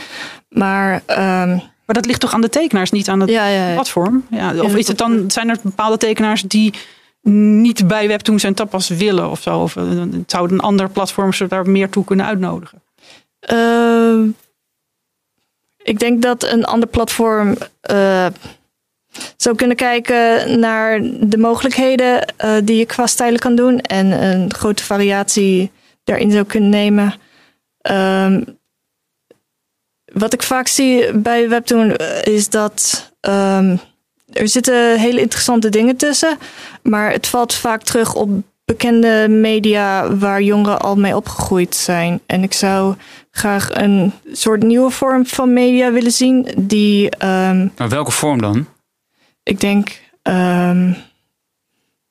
Maar 0.49 1.03
ehm, 1.07 1.59
Maar 1.85 1.95
dat 1.95 2.07
ligt 2.07 2.21
toch 2.21 2.35
aan 2.35 2.41
de 2.41 2.49
tekenaars, 2.49 2.91
niet 2.91 3.09
aan 3.09 3.21
het 3.21 3.31
ja, 3.31 3.47
ja, 3.47 3.69
ja. 3.69 3.75
platform? 3.75 4.27
Ja, 4.31 4.55
of 4.63 4.77
is 4.77 4.89
het 4.89 4.99
dan, 4.99 5.31
zijn 5.31 5.49
er 5.49 5.59
bepaalde 5.63 5.97
tekenaars 5.97 6.43
die 6.43 6.75
niet 7.23 7.87
bij 7.87 8.09
webtoons 8.09 8.45
en 8.45 8.55
tapas 8.55 8.89
willen 8.89 9.31
of 9.31 9.43
zo? 9.43 9.59
Of 9.59 9.77
uh, 9.77 10.03
zou 10.27 10.53
een 10.53 10.61
ander 10.61 10.91
platform 10.91 11.33
ze 11.33 11.47
daar 11.47 11.71
meer 11.71 11.89
toe 11.89 12.05
kunnen 12.05 12.27
uitnodigen? 12.27 12.83
Uh, 13.53 14.29
ik 15.83 15.99
denk 15.99 16.23
dat 16.23 16.45
een 16.45 16.65
ander 16.65 16.89
platform 16.89 17.57
zou 19.37 19.57
kunnen 19.57 19.77
kijken 19.77 20.59
naar 20.61 21.01
de 21.21 21.39
mogelijkheden 21.39 22.35
uh, 22.45 22.57
die 22.65 22.77
je 22.77 22.87
qua 22.87 23.07
stijlen 23.07 23.41
kan 23.41 23.55
doen 23.55 23.81
en 23.81 24.25
een 24.25 24.55
grote 24.55 24.85
variatie 24.85 25.71
daarin 26.05 26.31
zou 26.31 26.45
kunnen 26.45 26.71
nemen. 26.71 27.15
Um, 27.91 28.59
wat 30.13 30.33
ik 30.33 30.43
vaak 30.43 30.67
zie 30.67 31.13
bij 31.13 31.49
Webtoon 31.49 31.97
is 32.23 32.49
dat 32.49 33.11
um, 33.21 33.81
er 34.33 34.49
zitten 34.49 34.99
hele 34.99 35.21
interessante 35.21 35.69
dingen 35.69 35.97
tussen, 35.97 36.39
maar 36.83 37.13
het 37.13 37.27
valt 37.27 37.55
vaak 37.55 37.83
terug 37.83 38.15
op 38.15 38.31
bekende 38.65 39.27
media 39.29 40.17
waar 40.17 40.43
jongeren 40.43 40.79
al 40.79 40.97
mee 40.97 41.17
opgegroeid 41.17 41.75
zijn. 41.75 42.21
En 42.27 42.43
ik 42.43 42.53
zou 42.53 42.95
graag 43.31 43.75
een 43.75 44.13
soort 44.33 44.63
nieuwe 44.63 44.91
vorm 44.91 45.27
van 45.27 45.53
media 45.53 45.93
willen 45.93 46.13
zien 46.13 46.49
die. 46.57 47.05
Um, 47.25 47.73
maar 47.77 47.89
welke 47.89 48.11
vorm 48.11 48.41
dan? 48.41 48.67
Ik 49.43 49.61
denk. 49.61 50.01
Um, 50.23 50.97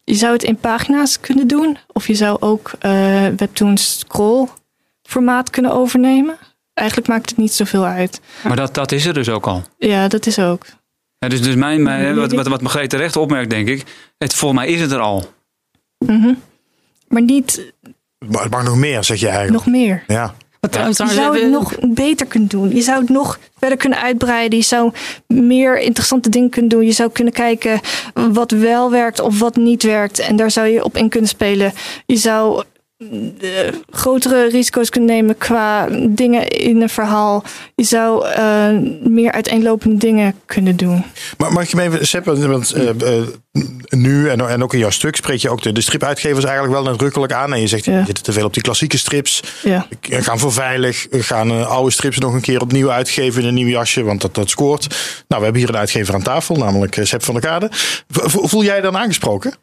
je 0.04 0.16
zou 0.16 0.34
het 0.34 0.44
in 0.44 0.56
pagina's 0.56 1.20
kunnen 1.20 1.48
doen, 1.48 1.78
of 1.88 2.08
je 2.08 2.16
zou 2.16 2.38
ook 2.40 2.72
uh, 2.82 3.28
Webtoon 3.28 3.78
scroll 3.78 4.48
formaat 5.04 5.50
kunnen 5.50 5.72
overnemen. 5.72 6.38
Eigenlijk 6.74 7.10
maakt 7.10 7.30
het 7.30 7.38
niet 7.38 7.54
zoveel 7.54 7.86
uit. 7.86 8.22
Maar 8.44 8.56
dat, 8.56 8.74
dat 8.74 8.92
is 8.92 9.06
er 9.06 9.14
dus 9.14 9.30
ook 9.30 9.48
al. 9.48 9.64
Ja, 9.78 10.08
dat 10.08 10.26
is 10.26 10.40
ook. 10.40 10.66
Ja, 11.20 11.28
dus 11.28 11.42
dus 11.42 11.56
mijn, 11.56 11.84
mijn, 11.84 12.16
wat, 12.16 12.32
wat, 12.32 12.48
wat 12.48 12.62
Margreet 12.62 12.90
terecht 12.90 13.16
opmerkt, 13.16 13.50
denk 13.50 13.68
ik. 13.68 13.86
Het, 14.18 14.34
volgens 14.34 14.62
mij 14.62 14.70
is 14.70 14.82
het 14.82 14.92
er 14.92 15.00
al. 15.00 15.34
Mm 15.98 16.22
-hmm. 16.22 16.42
Maar 17.08 17.22
niet. 17.22 17.74
Maar 18.28 18.42
het 18.42 18.52
mag 18.52 18.64
nog 18.64 18.76
meer, 18.76 19.04
zeg 19.04 19.20
je 19.20 19.28
eigenlijk. 19.28 19.66
Nog 19.66 19.74
meer. 19.74 20.04
Ja. 20.08 20.36
Ja. 20.72 20.88
Je 20.88 20.94
zou 20.94 21.40
het 21.40 21.50
nog 21.50 21.76
beter 21.80 22.26
kunnen 22.26 22.50
doen. 22.50 22.76
Je 22.76 22.82
zou 22.82 23.00
het 23.00 23.10
nog 23.10 23.40
verder 23.60 23.78
kunnen 23.78 24.02
uitbreiden. 24.02 24.58
Je 24.58 24.64
zou 24.64 24.92
meer 25.28 25.80
interessante 25.80 26.30
dingen 26.30 26.50
kunnen 26.50 26.70
doen. 26.70 26.86
Je 26.86 26.92
zou 26.92 27.12
kunnen 27.12 27.34
kijken 27.34 27.80
wat 28.14 28.52
wel 28.52 28.92
werkt 28.92 29.20
of 29.20 29.40
wat 29.40 29.56
niet 29.56 29.84
werkt. 29.84 30.20
En 30.20 30.36
daar 30.36 30.52
zou 30.52 30.68
je 30.68 30.84
op 30.84 30.98
in 30.98 31.10
kunnen 31.10 31.30
spelen. 31.30 31.74
Je 32.06 32.16
zou 32.16 32.64
de 33.38 33.82
grotere 33.90 34.50
risico's 34.50 34.90
kunnen 34.90 35.10
nemen 35.10 35.38
qua 35.38 35.88
dingen 36.10 36.48
in 36.48 36.82
een 36.82 36.90
verhaal. 36.90 37.44
Je 37.76 37.84
zou 37.84 38.28
uh, 38.28 38.70
meer 39.04 39.32
uiteenlopende 39.32 39.98
dingen 39.98 40.36
kunnen 40.46 40.76
doen. 40.76 41.04
Maar 41.38 41.52
mag 41.52 41.70
je 41.70 41.76
me 41.76 41.82
even, 41.82 42.08
Sepp, 42.08 42.26
want 42.26 42.76
uh, 42.76 42.84
uh, 42.84 43.28
nu 43.90 44.30
en, 44.30 44.50
en 44.50 44.64
ook 44.64 44.74
in 44.74 44.80
jouw 44.80 44.90
stuk 44.90 45.16
spreek 45.16 45.40
je 45.40 45.50
ook 45.50 45.62
de, 45.62 45.72
de 45.72 45.82
stripuitgevers 45.82 46.46
eigenlijk 46.46 46.74
wel 46.74 46.92
nadrukkelijk 46.92 47.34
aan. 47.34 47.54
En 47.54 47.62
je 47.62 47.68
zegt, 47.68 47.86
ja. 47.86 48.00
je 48.00 48.06
zit 48.06 48.24
te 48.24 48.32
veel 48.32 48.46
op 48.46 48.54
die 48.54 48.64
klassieke 48.64 48.98
strips. 48.98 49.44
Ja. 49.64 49.88
Gaan 50.02 50.40
voor 50.40 50.54
veilig. 50.54 51.08
Gaan 51.12 51.68
oude 51.68 51.92
strips 51.92 52.18
nog 52.18 52.34
een 52.34 52.42
keer 52.42 52.62
opnieuw 52.62 52.92
uitgeven 52.92 53.42
in 53.42 53.48
een 53.48 53.54
nieuw 53.54 53.68
jasje, 53.68 54.04
want 54.04 54.22
dat, 54.22 54.36
dat 54.36 54.50
scoort. 54.50 54.88
Nou, 55.28 55.42
we 55.42 55.44
hebben 55.44 55.62
hier 55.62 55.70
een 55.70 55.80
uitgever 55.80 56.14
aan 56.14 56.24
tafel, 56.24 56.56
namelijk 56.56 57.00
Sepp 57.02 57.24
van 57.24 57.34
der 57.34 57.44
Kade. 57.44 57.68
Voel 58.10 58.64
jij 58.64 58.82
dan 58.82 58.98
aangesproken? 58.98 59.54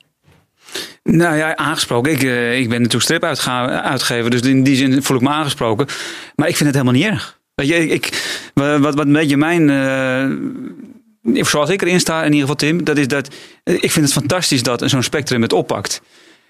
Nou 1.03 1.37
ja, 1.37 1.57
aangesproken. 1.57 2.13
Ik, 2.13 2.23
uh, 2.23 2.59
ik 2.59 2.69
ben 2.69 2.83
natuurlijk 2.83 3.05
stripuitgever, 3.05 4.31
dus 4.31 4.41
in 4.41 4.63
die 4.63 4.77
zin 4.77 5.03
voel 5.03 5.17
ik 5.17 5.23
me 5.23 5.29
aangesproken. 5.29 5.87
Maar 6.35 6.49
ik 6.49 6.57
vind 6.57 6.75
het 6.75 6.79
helemaal 6.79 7.01
niet 7.01 7.13
erg. 7.13 7.39
Weet 7.55 7.69
je, 7.69 7.87
ik, 7.89 8.35
wat, 8.55 8.81
wat 8.95 8.99
een 8.99 9.13
beetje 9.13 9.37
mijn. 9.37 9.69
Uh, 9.69 11.45
zoals 11.45 11.71
ik 11.71 11.83
erin 11.83 12.01
sta, 12.01 12.19
in 12.19 12.25
ieder 12.25 12.41
geval 12.41 12.55
Tim, 12.55 12.85
dat 12.85 12.99
is 12.99 13.09
dat. 13.09 13.35
Ik 13.65 13.91
vind 13.91 14.05
het 14.05 14.13
fantastisch 14.13 14.63
dat 14.63 14.83
zo'n 14.85 15.03
spectrum 15.03 15.43
het 15.43 15.53
oppakt. 15.53 16.03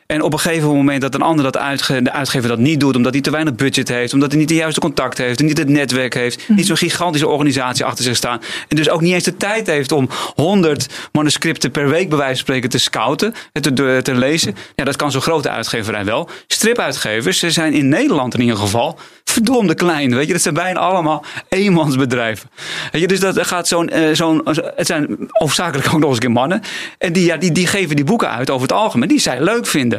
En 0.06 0.22
op 0.22 0.32
een 0.32 0.38
gegeven 0.38 0.68
moment 0.68 1.00
dat 1.00 1.14
een 1.14 1.22
ander 1.22 1.44
dat 1.44 1.56
uitge 1.56 2.02
de 2.02 2.12
uitgever 2.12 2.48
dat 2.48 2.58
niet 2.58 2.80
doet, 2.80 2.96
omdat 2.96 3.12
hij 3.12 3.22
te 3.22 3.30
weinig 3.30 3.54
budget 3.54 3.88
heeft, 3.88 4.12
omdat 4.12 4.30
hij 4.30 4.40
niet 4.40 4.48
de 4.48 4.54
juiste 4.54 4.80
contact 4.80 5.18
heeft, 5.18 5.40
niet 5.40 5.58
het 5.58 5.68
netwerk 5.68 6.14
heeft, 6.14 6.48
mm. 6.48 6.56
niet 6.56 6.66
zo'n 6.66 6.76
gigantische 6.76 7.28
organisatie 7.28 7.84
achter 7.84 8.04
zich 8.04 8.16
staan. 8.16 8.40
En 8.68 8.76
dus 8.76 8.90
ook 8.90 9.00
niet 9.00 9.12
eens 9.12 9.24
de 9.24 9.36
tijd 9.36 9.66
heeft 9.66 9.92
om 9.92 10.08
100 10.34 10.88
manuscripten 11.12 11.70
per 11.70 11.88
week 11.88 12.08
bij 12.08 12.18
wijze 12.18 12.34
van 12.34 12.44
spreken 12.44 12.70
te 12.70 12.78
scouten, 12.78 13.34
te, 13.52 14.00
te 14.02 14.14
lezen. 14.14 14.56
Ja, 14.74 14.84
dat 14.84 14.96
kan 14.96 15.10
zo'n 15.10 15.20
grote 15.20 15.50
uitgeverij 15.50 16.04
wel. 16.04 16.28
Stripuitgevers, 16.46 17.38
ze 17.38 17.50
zijn 17.50 17.72
in 17.72 17.88
Nederland 17.88 18.34
in 18.34 18.40
ieder 18.40 18.56
geval 18.56 18.98
verdomde 19.24 19.74
klein. 19.74 20.14
Weet 20.14 20.26
je, 20.26 20.32
dat 20.32 20.42
zijn 20.42 20.54
bijna 20.54 20.80
allemaal 20.80 21.24
eenmansbedrijven. 21.48 22.50
Weet 22.92 23.00
je, 23.00 23.08
dus 23.08 23.20
dat 23.20 23.46
gaat 23.46 23.68
zo'n, 23.68 23.90
uh, 23.96 24.14
zo'n, 24.14 24.40
het 24.76 24.86
zijn 24.86 25.16
hoofdzakelijk 25.28 25.86
ook 25.94 26.00
nog 26.00 26.04
eens 26.04 26.14
een 26.14 26.22
keer 26.22 26.30
mannen. 26.30 26.62
En 26.98 27.12
die, 27.12 27.24
ja, 27.24 27.36
die, 27.36 27.52
die 27.52 27.66
geven 27.66 27.96
die 27.96 28.04
boeken 28.04 28.30
uit 28.30 28.50
over 28.50 28.62
het 28.62 28.76
algemeen, 28.76 29.08
die 29.08 29.18
zij 29.18 29.40
leuk 29.40 29.66
vinden. 29.66 29.95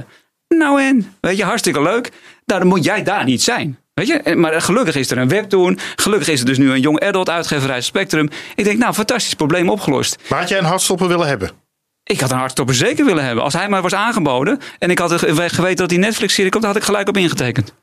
Nou 0.47 0.81
en, 0.81 1.15
weet 1.21 1.37
je, 1.37 1.43
hartstikke 1.43 1.81
leuk. 1.81 2.11
Nou, 2.45 2.59
dan 2.59 2.69
moet 2.69 2.83
jij 2.83 3.03
daar 3.03 3.23
niet 3.23 3.43
zijn. 3.43 3.77
Weet 3.93 4.07
je? 4.07 4.35
Maar 4.35 4.61
gelukkig 4.61 4.95
is 4.95 5.11
er 5.11 5.17
een 5.17 5.27
webtoon. 5.27 5.79
Gelukkig 5.95 6.27
is 6.27 6.39
er 6.39 6.45
dus 6.45 6.57
nu 6.57 6.71
een 6.71 6.79
jong 6.79 6.99
adult 6.99 7.29
uitgeverij 7.29 7.81
Spectrum. 7.81 8.29
Ik 8.55 8.63
denk, 8.63 8.77
nou, 8.79 8.93
fantastisch 8.93 9.33
probleem 9.33 9.69
opgelost. 9.69 10.17
Maar 10.29 10.39
had 10.39 10.49
jij 10.49 10.57
een 10.57 10.65
hardstopper 10.65 11.07
willen 11.07 11.27
hebben? 11.27 11.51
Ik 12.03 12.19
had 12.19 12.31
een 12.31 12.37
hardstopper 12.37 12.75
zeker 12.75 13.05
willen 13.05 13.23
hebben. 13.23 13.43
Als 13.43 13.53
hij 13.53 13.69
maar 13.69 13.81
was 13.81 13.93
aangeboden 13.93 14.59
en 14.79 14.89
ik 14.89 14.99
had 14.99 15.21
geweten 15.21 15.75
dat 15.75 15.89
die 15.89 15.97
Netflix-serie 15.97 16.51
komt, 16.51 16.63
dan 16.63 16.71
had 16.71 16.81
ik 16.81 16.87
gelijk 16.87 17.07
op 17.07 17.17
ingetekend. 17.17 17.73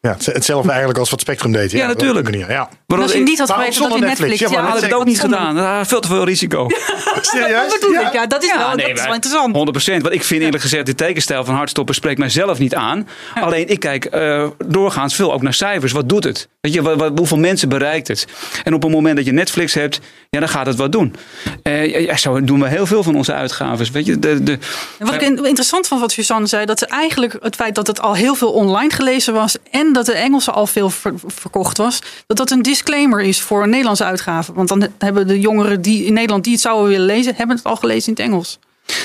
Ja, 0.00 0.16
hetzelfde 0.24 0.68
eigenlijk 0.68 0.98
als 0.98 1.10
wat 1.10 1.20
Spectrum 1.20 1.52
deed. 1.52 1.70
Ja, 1.70 1.78
ja 1.78 1.86
natuurlijk. 1.86 2.24
Manier, 2.24 2.50
ja. 2.50 2.68
Maar 2.90 3.02
als 3.02 3.12
je 3.12 3.22
niet 3.22 3.38
had 3.38 3.50
geweten 3.50 3.82
dat 3.82 3.90
hij 3.90 4.00
Netflix... 4.00 4.38
Ja, 4.38 4.48
maar 4.48 4.62
ja, 4.62 4.68
had 4.68 4.82
ik 4.82 4.94
ook 4.94 5.04
niet 5.04 5.20
gedaan. 5.20 5.54
Dat 5.54 5.86
veel 5.86 6.00
te 6.00 6.08
veel 6.08 6.24
risico. 6.24 6.66
Serieus? 7.20 7.78
Ja. 7.92 8.10
ja, 8.12 8.26
dat 8.26 8.42
is 8.42 8.54
wel, 8.56 8.74
nee, 8.74 8.86
dat 8.88 8.96
is 8.96 9.04
wel 9.04 9.14
interessant. 9.14 9.56
100% 9.98 10.02
Want 10.02 10.14
ik 10.14 10.24
vind 10.24 10.42
eerlijk 10.42 10.62
gezegd, 10.62 10.86
de 10.86 10.94
tekenstijl 10.94 11.44
van 11.44 11.54
Hardstopper 11.54 11.94
spreekt 11.94 12.18
mij 12.18 12.28
zelf 12.28 12.58
niet 12.58 12.74
aan. 12.74 13.08
Alleen 13.34 13.68
ik 13.68 13.80
kijk 13.80 14.14
uh, 14.14 14.46
doorgaans 14.66 15.14
veel 15.14 15.32
ook 15.32 15.42
naar 15.42 15.54
cijfers. 15.54 15.92
Wat 15.92 16.08
doet 16.08 16.24
het? 16.24 16.48
Weet 16.60 16.74
je, 16.74 16.82
wat, 16.82 16.98
wat, 16.98 17.18
hoeveel 17.18 17.38
mensen 17.38 17.68
bereikt 17.68 18.08
het? 18.08 18.26
En 18.64 18.74
op 18.74 18.82
het 18.82 18.92
moment 18.92 19.16
dat 19.16 19.24
je 19.24 19.32
Netflix 19.32 19.74
hebt, 19.74 20.00
ja, 20.30 20.40
dan 20.40 20.48
gaat 20.48 20.66
het 20.66 20.76
wat 20.76 20.92
doen. 20.92 21.14
Uh, 21.62 22.00
ja, 22.00 22.16
zo 22.16 22.44
doen 22.44 22.60
we 22.60 22.68
heel 22.68 22.86
veel 22.86 23.02
van 23.02 23.16
onze 23.16 23.32
uitgaven. 23.32 23.92
Weet 23.92 24.06
je, 24.06 24.18
de, 24.18 24.42
de, 24.42 24.58
wat 24.98 25.14
ik 25.14 25.22
interessant 25.22 25.86
vond 25.86 26.00
wat 26.00 26.12
Suzanne 26.12 26.46
zei, 26.46 26.66
dat 26.66 26.78
ze 26.78 26.86
eigenlijk 26.86 27.36
het 27.40 27.56
feit 27.56 27.74
dat 27.74 27.86
het 27.86 28.00
al 28.00 28.14
heel 28.14 28.34
veel 28.34 28.52
online 28.52 28.90
gelezen 28.90 29.34
was 29.34 29.56
en 29.70 29.92
dat 29.92 30.06
de 30.06 30.12
Engelse 30.12 30.50
al 30.50 30.66
veel 30.66 30.90
ver, 30.90 31.14
verkocht 31.26 31.76
was, 31.76 31.98
dat 32.26 32.36
dat 32.36 32.50
een 32.50 32.62
disclaimer 32.80 33.20
is 33.20 33.40
voor 33.40 33.62
een 33.62 33.70
Nederlandse 33.70 34.04
uitgave. 34.04 34.52
Want 34.52 34.68
dan 34.68 34.88
hebben 34.98 35.26
de 35.26 35.40
jongeren 35.40 35.82
die 35.82 36.04
in 36.04 36.12
Nederland 36.12 36.44
die 36.44 36.52
het 36.52 36.62
zouden 36.62 36.88
willen 36.88 37.06
lezen, 37.06 37.34
hebben 37.34 37.56
het 37.56 37.64
al 37.64 37.76
gelezen 37.76 38.06
in 38.06 38.12
het 38.12 38.32
Engels. 38.32 38.58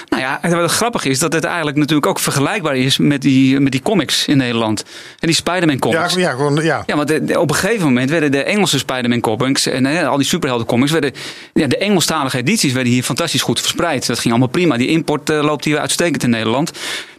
Nou 0.09 0.21
ja, 0.21 0.39
wat 0.49 0.71
grappig 0.71 1.05
is 1.05 1.19
dat 1.19 1.33
het 1.33 1.43
eigenlijk 1.43 1.77
natuurlijk 1.77 2.07
ook 2.07 2.19
vergelijkbaar 2.19 2.75
is 2.75 2.97
met 2.97 3.21
die, 3.21 3.59
met 3.59 3.71
die 3.71 3.81
comics 3.81 4.27
in 4.27 4.38
Nederland. 4.38 4.83
En 5.19 5.27
die 5.27 5.36
Spider-Man 5.36 5.79
comics. 5.79 6.13
Ja, 6.13 6.19
ja, 6.19 6.29
gewoon, 6.29 6.55
ja. 6.63 6.83
ja 6.86 6.95
want 6.95 7.07
de, 7.07 7.39
op 7.39 7.49
een 7.49 7.55
gegeven 7.55 7.86
moment 7.86 8.09
werden 8.09 8.31
de 8.31 8.43
Engelse 8.43 8.77
Spider-Man 8.77 9.19
comics 9.19 9.65
en 9.65 9.86
uh, 9.86 10.07
al 10.07 10.17
die 10.17 10.25
superhelden 10.25 10.67
comics, 10.67 10.91
werden, 10.91 11.11
ja, 11.53 11.67
de 11.67 11.77
Engelstalige 11.77 12.38
edities 12.38 12.73
werden 12.73 12.93
hier 12.93 13.03
fantastisch 13.03 13.41
goed 13.41 13.59
verspreid. 13.59 14.07
Dat 14.07 14.19
ging 14.19 14.29
allemaal 14.29 14.51
prima. 14.51 14.77
Die 14.77 14.88
import 14.88 15.29
uh, 15.29 15.43
loopt 15.43 15.65
hier 15.65 15.79
uitstekend 15.79 16.23
in 16.23 16.29
Nederland. 16.29 16.71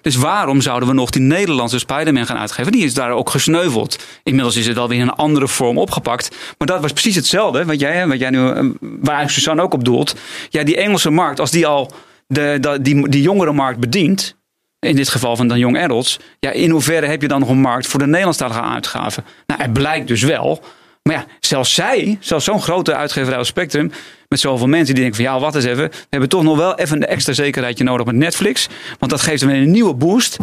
Dus 0.02 0.16
waarom 0.16 0.60
zouden 0.60 0.88
we 0.88 0.94
nog 0.94 1.10
die 1.10 1.22
Nederlandse 1.22 1.78
Spider-Man 1.78 2.26
gaan 2.26 2.36
uitgeven? 2.36 2.72
Die 2.72 2.84
is 2.84 2.94
daar 2.94 3.10
ook 3.10 3.30
gesneuveld. 3.30 3.98
Inmiddels 4.22 4.56
is 4.56 4.66
het 4.66 4.78
alweer 4.78 4.98
in 4.98 5.08
een 5.08 5.14
andere 5.14 5.48
vorm 5.48 5.78
opgepakt. 5.78 6.36
Maar 6.58 6.66
dat 6.66 6.80
was 6.80 6.92
precies 6.92 7.14
hetzelfde, 7.14 7.64
wat 7.64 7.80
jij, 7.80 8.06
wat 8.06 8.18
jij 8.18 8.30
nu, 8.30 8.72
waar 8.80 9.30
Suzanne 9.30 9.62
ook 9.62 9.74
op 9.74 9.84
doelt. 9.84 10.14
Ja, 10.48 10.62
die 10.62 10.76
Engelse 10.76 11.10
markt, 11.10 11.40
als 11.40 11.50
die 11.50 11.66
al 11.66 11.92
de, 12.26 12.58
de, 12.60 12.82
die, 12.82 13.08
die 13.08 13.22
jongere 13.22 13.52
markt 13.52 13.80
bedient, 13.80 14.36
in 14.78 14.96
dit 14.96 15.08
geval 15.08 15.36
van 15.36 15.48
dan 15.48 15.58
Young 15.58 15.78
Adults, 15.78 16.18
ja, 16.40 16.50
in 16.50 16.70
hoeverre 16.70 17.06
heb 17.06 17.22
je 17.22 17.28
dan 17.28 17.40
nog 17.40 17.48
een 17.48 17.60
markt 17.60 17.86
voor 17.86 17.98
de 17.98 18.06
Nederlandstalige 18.06 18.60
uitgaven? 18.60 19.24
Nou, 19.46 19.62
het 19.62 19.72
blijkt 19.72 20.08
dus 20.08 20.22
wel. 20.22 20.62
Maar 21.02 21.14
ja, 21.14 21.26
zelfs 21.40 21.74
zij, 21.74 22.16
zelfs 22.20 22.44
zo'n 22.44 22.62
grote 22.62 22.94
uitgeverij 22.94 23.38
als 23.38 23.48
Spectrum, 23.48 23.92
met 24.28 24.40
zoveel 24.40 24.66
mensen 24.66 24.94
die 24.94 25.02
denken 25.02 25.24
van 25.24 25.32
ja, 25.32 25.40
wat 25.40 25.54
eens 25.54 25.64
even, 25.64 25.88
we 25.88 26.06
hebben 26.10 26.28
toch 26.28 26.42
nog 26.42 26.56
wel 26.56 26.78
even 26.78 26.96
een 26.96 27.06
extra 27.06 27.32
zekerheidje 27.32 27.84
nodig 27.84 28.06
met 28.06 28.14
Netflix, 28.14 28.68
want 28.98 29.10
dat 29.10 29.20
geeft 29.20 29.40
hem 29.40 29.50
een 29.50 29.70
nieuwe 29.70 29.94
boost. 29.94 30.36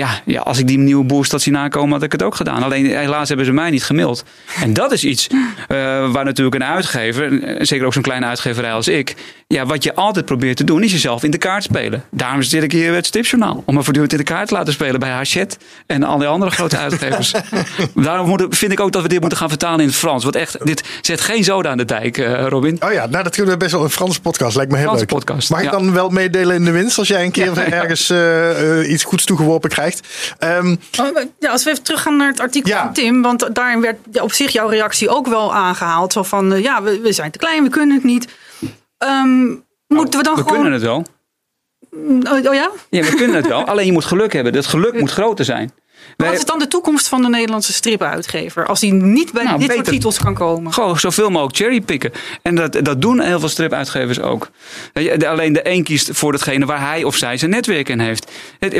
Ja, 0.00 0.20
ja, 0.24 0.40
als 0.40 0.58
ik 0.58 0.66
die 0.66 0.78
nieuwe 0.78 1.04
boost 1.04 1.30
had 1.30 1.42
zien 1.42 1.56
aankomen, 1.56 1.92
had 1.92 2.02
ik 2.02 2.12
het 2.12 2.22
ook 2.22 2.34
gedaan. 2.34 2.62
Alleen 2.62 2.86
helaas 2.86 3.28
hebben 3.28 3.46
ze 3.46 3.52
mij 3.52 3.70
niet 3.70 3.84
gemaild. 3.84 4.24
En 4.60 4.72
dat 4.72 4.92
is 4.92 5.04
iets 5.04 5.28
uh, 5.30 5.36
waar 6.12 6.24
natuurlijk 6.24 6.56
een 6.56 6.64
uitgever, 6.64 7.56
zeker 7.58 7.86
ook 7.86 7.92
zo'n 7.92 8.02
kleine 8.02 8.26
uitgeverij 8.26 8.72
als 8.72 8.88
ik, 8.88 9.14
ja, 9.46 9.66
wat 9.66 9.84
je 9.84 9.94
altijd 9.94 10.24
probeert 10.24 10.56
te 10.56 10.64
doen, 10.64 10.82
is 10.82 10.92
jezelf 10.92 11.22
in 11.22 11.30
de 11.30 11.38
kaart 11.38 11.62
spelen. 11.62 12.04
Daarom 12.10 12.42
zit 12.42 12.62
ik 12.62 12.72
hier 12.72 12.94
het 12.94 13.06
Stipjournaal. 13.06 13.62
Om 13.66 13.74
me 13.74 13.82
voortdurend 13.82 14.12
in 14.12 14.18
de 14.18 14.24
kaart 14.24 14.48
te 14.48 14.54
laten 14.54 14.72
spelen 14.72 15.00
bij 15.00 15.10
Hachette 15.10 15.56
en 15.86 16.02
al 16.02 16.18
die 16.18 16.26
andere 16.26 16.50
grote 16.50 16.76
uitgevers. 16.76 17.32
Daarom 17.94 18.28
moet, 18.28 18.46
vind 18.50 18.72
ik 18.72 18.80
ook 18.80 18.92
dat 18.92 19.02
we 19.02 19.08
dit 19.08 19.20
moeten 19.20 19.38
gaan 19.38 19.48
vertalen 19.48 19.80
in 19.80 19.86
het 19.86 19.96
Frans. 19.96 20.22
Want 20.22 20.36
echt, 20.36 20.66
dit 20.66 20.84
zet 21.00 21.20
geen 21.20 21.44
zoden 21.44 21.70
aan 21.70 21.76
de 21.76 21.84
dijk, 21.84 22.18
uh, 22.18 22.46
Robin. 22.46 22.76
Oh 22.82 22.92
ja, 22.92 23.06
nou 23.06 23.24
dat 23.24 23.34
kunnen 23.34 23.52
we 23.52 23.58
best 23.58 23.72
wel 23.72 23.82
een 23.82 23.90
Franse 23.90 24.20
podcast. 24.20 24.56
Lijkt 24.56 24.70
me 24.70 24.76
heel 24.76 24.86
Franse 24.86 25.06
leuk. 25.08 25.14
Podcast, 25.14 25.50
Mag 25.50 25.60
ja. 25.60 25.66
ik 25.66 25.72
dan 25.72 25.92
wel 25.92 26.08
meedelen 26.08 26.56
in 26.56 26.64
de 26.64 26.70
winst 26.70 26.98
als 26.98 27.08
jij 27.08 27.24
een 27.24 27.30
keer 27.30 27.54
ja, 27.54 27.64
ergens 27.64 28.10
uh, 28.10 28.90
iets 28.90 29.04
goeds 29.04 29.24
toegeworpen 29.24 29.70
krijgt? 29.70 29.89
Um, 30.44 30.80
ja, 31.38 31.50
als 31.50 31.64
we 31.64 31.70
even 31.70 31.82
teruggaan 31.82 32.16
naar 32.16 32.28
het 32.28 32.40
artikel 32.40 32.70
ja. 32.70 32.82
van 32.84 32.92
Tim. 32.92 33.22
Want 33.22 33.54
daarin 33.54 33.80
werd 33.80 34.20
op 34.20 34.32
zich 34.32 34.52
jouw 34.52 34.68
reactie 34.68 35.08
ook 35.08 35.26
wel 35.26 35.54
aangehaald. 35.54 36.12
Zo 36.12 36.22
van, 36.22 36.62
ja, 36.62 36.82
we, 36.82 37.00
we 37.00 37.12
zijn 37.12 37.30
te 37.30 37.38
klein, 37.38 37.62
we 37.62 37.70
kunnen 37.70 37.94
het 37.94 38.04
niet. 38.04 38.28
Um, 38.98 39.64
moeten 39.86 40.18
we 40.18 40.24
dan 40.24 40.34
we 40.34 40.40
gewoon... 40.40 40.54
kunnen 40.54 40.72
het 40.72 40.82
wel. 40.82 41.04
Oh, 42.32 42.46
oh 42.46 42.54
ja? 42.54 42.70
Ja, 42.90 43.02
we 43.02 43.14
kunnen 43.14 43.36
het 43.36 43.46
wel. 43.46 43.64
Alleen 43.70 43.86
je 43.86 43.92
moet 43.92 44.04
geluk 44.04 44.32
hebben. 44.32 44.54
Het 44.54 44.66
geluk 44.66 45.00
moet 45.00 45.10
groter 45.10 45.44
zijn. 45.44 45.72
Wat 46.16 46.32
is 46.32 46.44
dan 46.44 46.58
de 46.58 46.68
toekomst 46.68 47.08
van 47.08 47.22
de 47.22 47.28
Nederlandse 47.28 47.72
stripuitgever? 47.72 48.66
Als 48.66 48.80
die 48.80 48.92
niet 48.92 49.32
bij 49.32 49.44
Nou, 49.44 49.58
dit 49.58 49.72
soort 49.72 49.84
titels 49.84 50.18
kan 50.18 50.34
komen. 50.34 50.72
Gewoon 50.72 50.98
zoveel 50.98 51.30
mogelijk 51.30 51.56
cherrypicken. 51.56 52.12
En 52.42 52.54
dat, 52.54 52.78
dat 52.82 53.02
doen 53.02 53.20
heel 53.20 53.40
veel 53.40 53.48
stripuitgevers 53.48 54.20
ook. 54.20 54.50
Alleen 55.26 55.52
de 55.52 55.68
een 55.68 55.84
kiest 55.84 56.10
voor 56.12 56.32
datgene 56.32 56.66
waar 56.66 56.80
hij 56.80 57.04
of 57.04 57.16
zij 57.16 57.36
zijn 57.36 57.50
netwerk 57.50 57.88
in 57.88 58.00
heeft. 58.00 58.30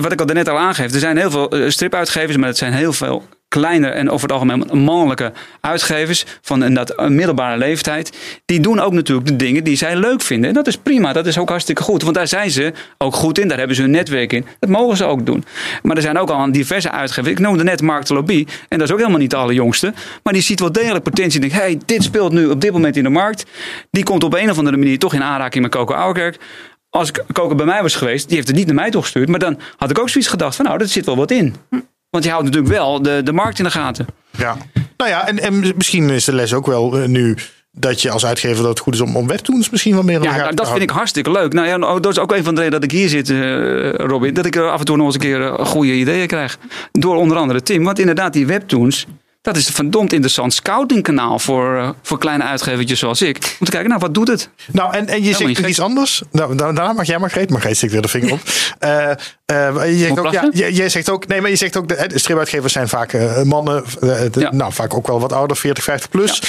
Wat 0.00 0.12
ik 0.12 0.20
al 0.20 0.26
net 0.26 0.48
al 0.48 0.58
aangeef. 0.58 0.92
Er 0.92 1.00
zijn 1.00 1.16
heel 1.16 1.30
veel 1.30 1.48
eh, 1.50 1.70
stripuitgevers, 1.70 2.36
maar 2.36 2.48
het 2.48 2.58
zijn 2.58 2.72
heel 2.72 2.92
veel 2.92 3.24
kleine 3.58 3.86
en 3.86 4.10
over 4.10 4.22
het 4.22 4.32
algemeen 4.32 4.82
mannelijke 4.82 5.32
uitgevers 5.60 6.24
van 6.40 6.60
een, 6.60 6.78
een 6.96 7.14
middelbare 7.14 7.58
leeftijd. 7.58 8.16
Die 8.44 8.60
doen 8.60 8.80
ook 8.80 8.92
natuurlijk 8.92 9.28
de 9.28 9.36
dingen 9.36 9.64
die 9.64 9.76
zij 9.76 9.96
leuk 9.96 10.22
vinden. 10.22 10.48
En 10.48 10.54
dat 10.54 10.66
is 10.66 10.76
prima, 10.76 11.12
dat 11.12 11.26
is 11.26 11.38
ook 11.38 11.48
hartstikke 11.48 11.82
goed. 11.82 12.02
Want 12.02 12.14
daar 12.14 12.28
zijn 12.28 12.50
ze 12.50 12.72
ook 12.98 13.14
goed 13.14 13.38
in, 13.38 13.48
daar 13.48 13.58
hebben 13.58 13.76
ze 13.76 13.82
hun 13.82 13.90
netwerk 13.90 14.32
in. 14.32 14.46
Dat 14.58 14.70
mogen 14.70 14.96
ze 14.96 15.04
ook 15.04 15.26
doen. 15.26 15.44
Maar 15.82 15.96
er 15.96 16.02
zijn 16.02 16.18
ook 16.18 16.30
al 16.30 16.52
diverse 16.52 16.90
uitgevers. 16.90 17.32
Ik 17.32 17.38
noemde 17.38 17.64
net 17.64 17.82
Mark 17.82 18.08
Lobby. 18.08 18.46
En 18.68 18.78
dat 18.78 18.86
is 18.86 18.92
ook 18.92 18.98
helemaal 18.98 19.20
niet 19.20 19.30
de 19.30 19.36
allerjongste. 19.36 19.92
Maar 20.22 20.32
die 20.32 20.42
ziet 20.42 20.60
wel 20.60 20.72
degelijk 20.72 21.04
potentie. 21.04 21.40
En 21.40 21.48
denkt, 21.48 21.64
hey, 21.64 21.78
dit 21.86 22.02
speelt 22.02 22.32
nu 22.32 22.46
op 22.46 22.60
dit 22.60 22.72
moment 22.72 22.96
in 22.96 23.02
de 23.02 23.08
markt. 23.08 23.44
Die 23.90 24.04
komt 24.04 24.24
op 24.24 24.34
een 24.34 24.50
of 24.50 24.58
andere 24.58 24.76
manier 24.76 24.98
toch 24.98 25.14
in 25.14 25.22
aanraking 25.22 25.62
met 25.62 25.72
Coco 25.72 25.94
Ouwerkerk. 25.94 26.38
Als 26.90 27.10
Coco 27.32 27.54
bij 27.54 27.66
mij 27.66 27.82
was 27.82 27.94
geweest, 27.94 28.26
die 28.26 28.36
heeft 28.36 28.48
het 28.48 28.56
niet 28.56 28.66
naar 28.66 28.74
mij 28.74 28.90
toegestuurd. 28.90 29.28
Maar 29.28 29.38
dan 29.38 29.58
had 29.76 29.90
ik 29.90 29.98
ook 29.98 30.08
zoiets 30.08 30.30
gedacht 30.30 30.56
van, 30.56 30.64
nou, 30.64 30.78
dat 30.78 30.88
zit 30.88 31.06
wel 31.06 31.16
wat 31.16 31.30
in. 31.30 31.54
Want 32.10 32.24
je 32.24 32.30
houdt 32.30 32.44
natuurlijk 32.44 32.72
wel 32.72 33.02
de, 33.02 33.20
de 33.24 33.32
markt 33.32 33.58
in 33.58 33.64
de 33.64 33.70
gaten. 33.70 34.06
Ja. 34.30 34.56
Nou 34.96 35.10
ja, 35.10 35.26
en, 35.26 35.38
en 35.38 35.72
misschien 35.76 36.10
is 36.10 36.24
de 36.24 36.34
les 36.34 36.54
ook 36.54 36.66
wel 36.66 36.98
eh, 36.98 37.08
nu 37.08 37.36
dat 37.72 38.02
je 38.02 38.10
als 38.10 38.26
uitgever 38.26 38.62
dat 38.62 38.70
het 38.70 38.78
goed 38.78 38.94
is 38.94 39.00
om, 39.00 39.16
om 39.16 39.26
webtoons 39.26 39.70
misschien 39.70 39.94
wat 39.94 40.04
meer 40.04 40.22
Ja, 40.22 40.36
nou, 40.36 40.54
dat 40.54 40.68
vind 40.68 40.82
ik 40.82 40.90
hartstikke 40.90 41.30
leuk. 41.30 41.52
Nou 41.52 41.66
ja, 41.66 41.76
nou, 41.76 42.00
dat 42.00 42.12
is 42.12 42.18
ook 42.18 42.32
een 42.32 42.44
van 42.44 42.54
de 42.54 42.60
redenen 42.60 42.80
dat 42.80 42.90
ik 42.90 42.98
hier 42.98 43.08
zit, 43.08 43.30
eh, 43.30 43.90
Robin. 43.94 44.34
Dat 44.34 44.46
ik 44.46 44.56
er 44.56 44.70
af 44.70 44.78
en 44.78 44.84
toe 44.84 44.96
nog 44.96 45.06
eens 45.06 45.14
een 45.14 45.20
keer 45.20 45.46
eh, 45.46 45.66
goede 45.66 45.92
ideeën 45.92 46.26
krijg. 46.26 46.58
Door 46.92 47.16
onder 47.16 47.36
andere 47.36 47.62
Tim. 47.62 47.84
Want 47.84 47.98
inderdaad, 47.98 48.32
die 48.32 48.46
webtoons. 48.46 49.06
Dat 49.42 49.56
is 49.56 49.68
een 49.68 49.74
verdomd 49.74 50.12
interessant 50.12 50.54
scoutingkanaal 50.54 51.38
voor, 51.38 51.76
eh, 51.78 51.88
voor 52.02 52.18
kleine 52.18 52.44
uitgevertjes 52.44 52.98
zoals 52.98 53.22
ik. 53.22 53.56
Om 53.60 53.64
te 53.66 53.70
kijken, 53.70 53.88
nou, 53.88 54.00
wat 54.00 54.14
doet 54.14 54.28
het? 54.28 54.48
Nou, 54.72 54.94
en, 54.94 55.06
en 55.08 55.22
je 55.22 55.28
zegt 55.34 55.40
nog 55.48 55.56
gek. 55.56 55.66
iets 55.66 55.80
anders. 55.80 56.22
Nou, 56.32 56.56
da- 56.56 56.72
daarna 56.72 56.92
mag 56.92 57.06
jij 57.06 57.18
Margreet. 57.18 57.50
Margreet 57.50 57.76
steekt 57.76 57.92
weer 57.92 58.02
de 58.02 58.08
vinger 58.08 58.32
op. 58.32 58.40
Eh, 58.80 59.10
eh, 59.46 59.90
je 59.90 59.96
zegt 60.06 60.18
ook, 60.18 60.32
ja, 60.32 60.66
je- 60.66 60.88
zegt 60.88 61.10
ook, 61.10 61.26
nee, 61.26 61.40
maar 61.40 61.50
je 61.50 61.56
zegt 61.56 61.76
ook, 61.76 61.88
de, 61.88 62.10
stripuitgevers 62.14 62.72
zijn 62.72 62.88
vaak 62.88 63.12
mannen, 63.44 63.84
de- 64.00 64.30
Ja. 64.38 64.52
nou, 64.52 64.72
vaak 64.72 64.94
ook 64.94 65.06
wel 65.06 65.20
wat 65.20 65.32
ouder, 65.32 65.56
40, 65.56 65.84
50 65.84 66.10
plus. 66.10 66.42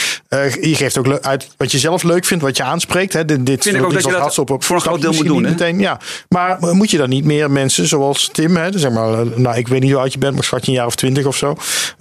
Je 0.61 0.75
geeft 0.75 0.97
ook 0.97 1.19
uit 1.21 1.47
wat 1.57 1.71
je 1.71 1.77
zelf 1.79 2.03
leuk 2.03 2.25
vindt, 2.25 2.43
wat 2.43 2.57
je 2.57 2.63
aanspreekt. 2.63 3.13
Hè. 3.13 3.25
Dit, 3.25 3.45
dit 3.45 3.63
Vind 3.63 3.75
ik 3.75 3.83
ook 3.83 3.93
dat 3.93 4.03
je 4.03 4.09
dat 4.11 4.19
Hartstopper 4.19 4.61
voor 4.61 4.75
een 4.75 4.81
groot 4.81 5.01
deel 5.01 5.13
moet 5.13 5.25
doen, 5.25 5.41
Meteen, 5.41 5.79
ja. 5.79 5.99
Maar 6.29 6.57
moet 6.59 6.91
je 6.91 6.97
dan 6.97 7.09
niet 7.09 7.25
meer 7.25 7.51
mensen 7.51 7.87
zoals 7.87 8.29
Tim, 8.31 8.55
hè, 8.57 8.79
zeg 8.79 8.91
maar, 8.91 9.25
nou, 9.35 9.57
ik 9.57 9.67
weet 9.67 9.81
niet 9.81 9.91
hoe 9.91 9.99
oud 10.01 10.13
je 10.13 10.19
bent, 10.19 10.33
maar 10.35 10.43
schat 10.43 10.65
je 10.65 10.71
een 10.71 10.77
jaar 10.77 10.85
of 10.85 10.95
twintig 10.95 11.25
of 11.25 11.35
zo. 11.35 11.55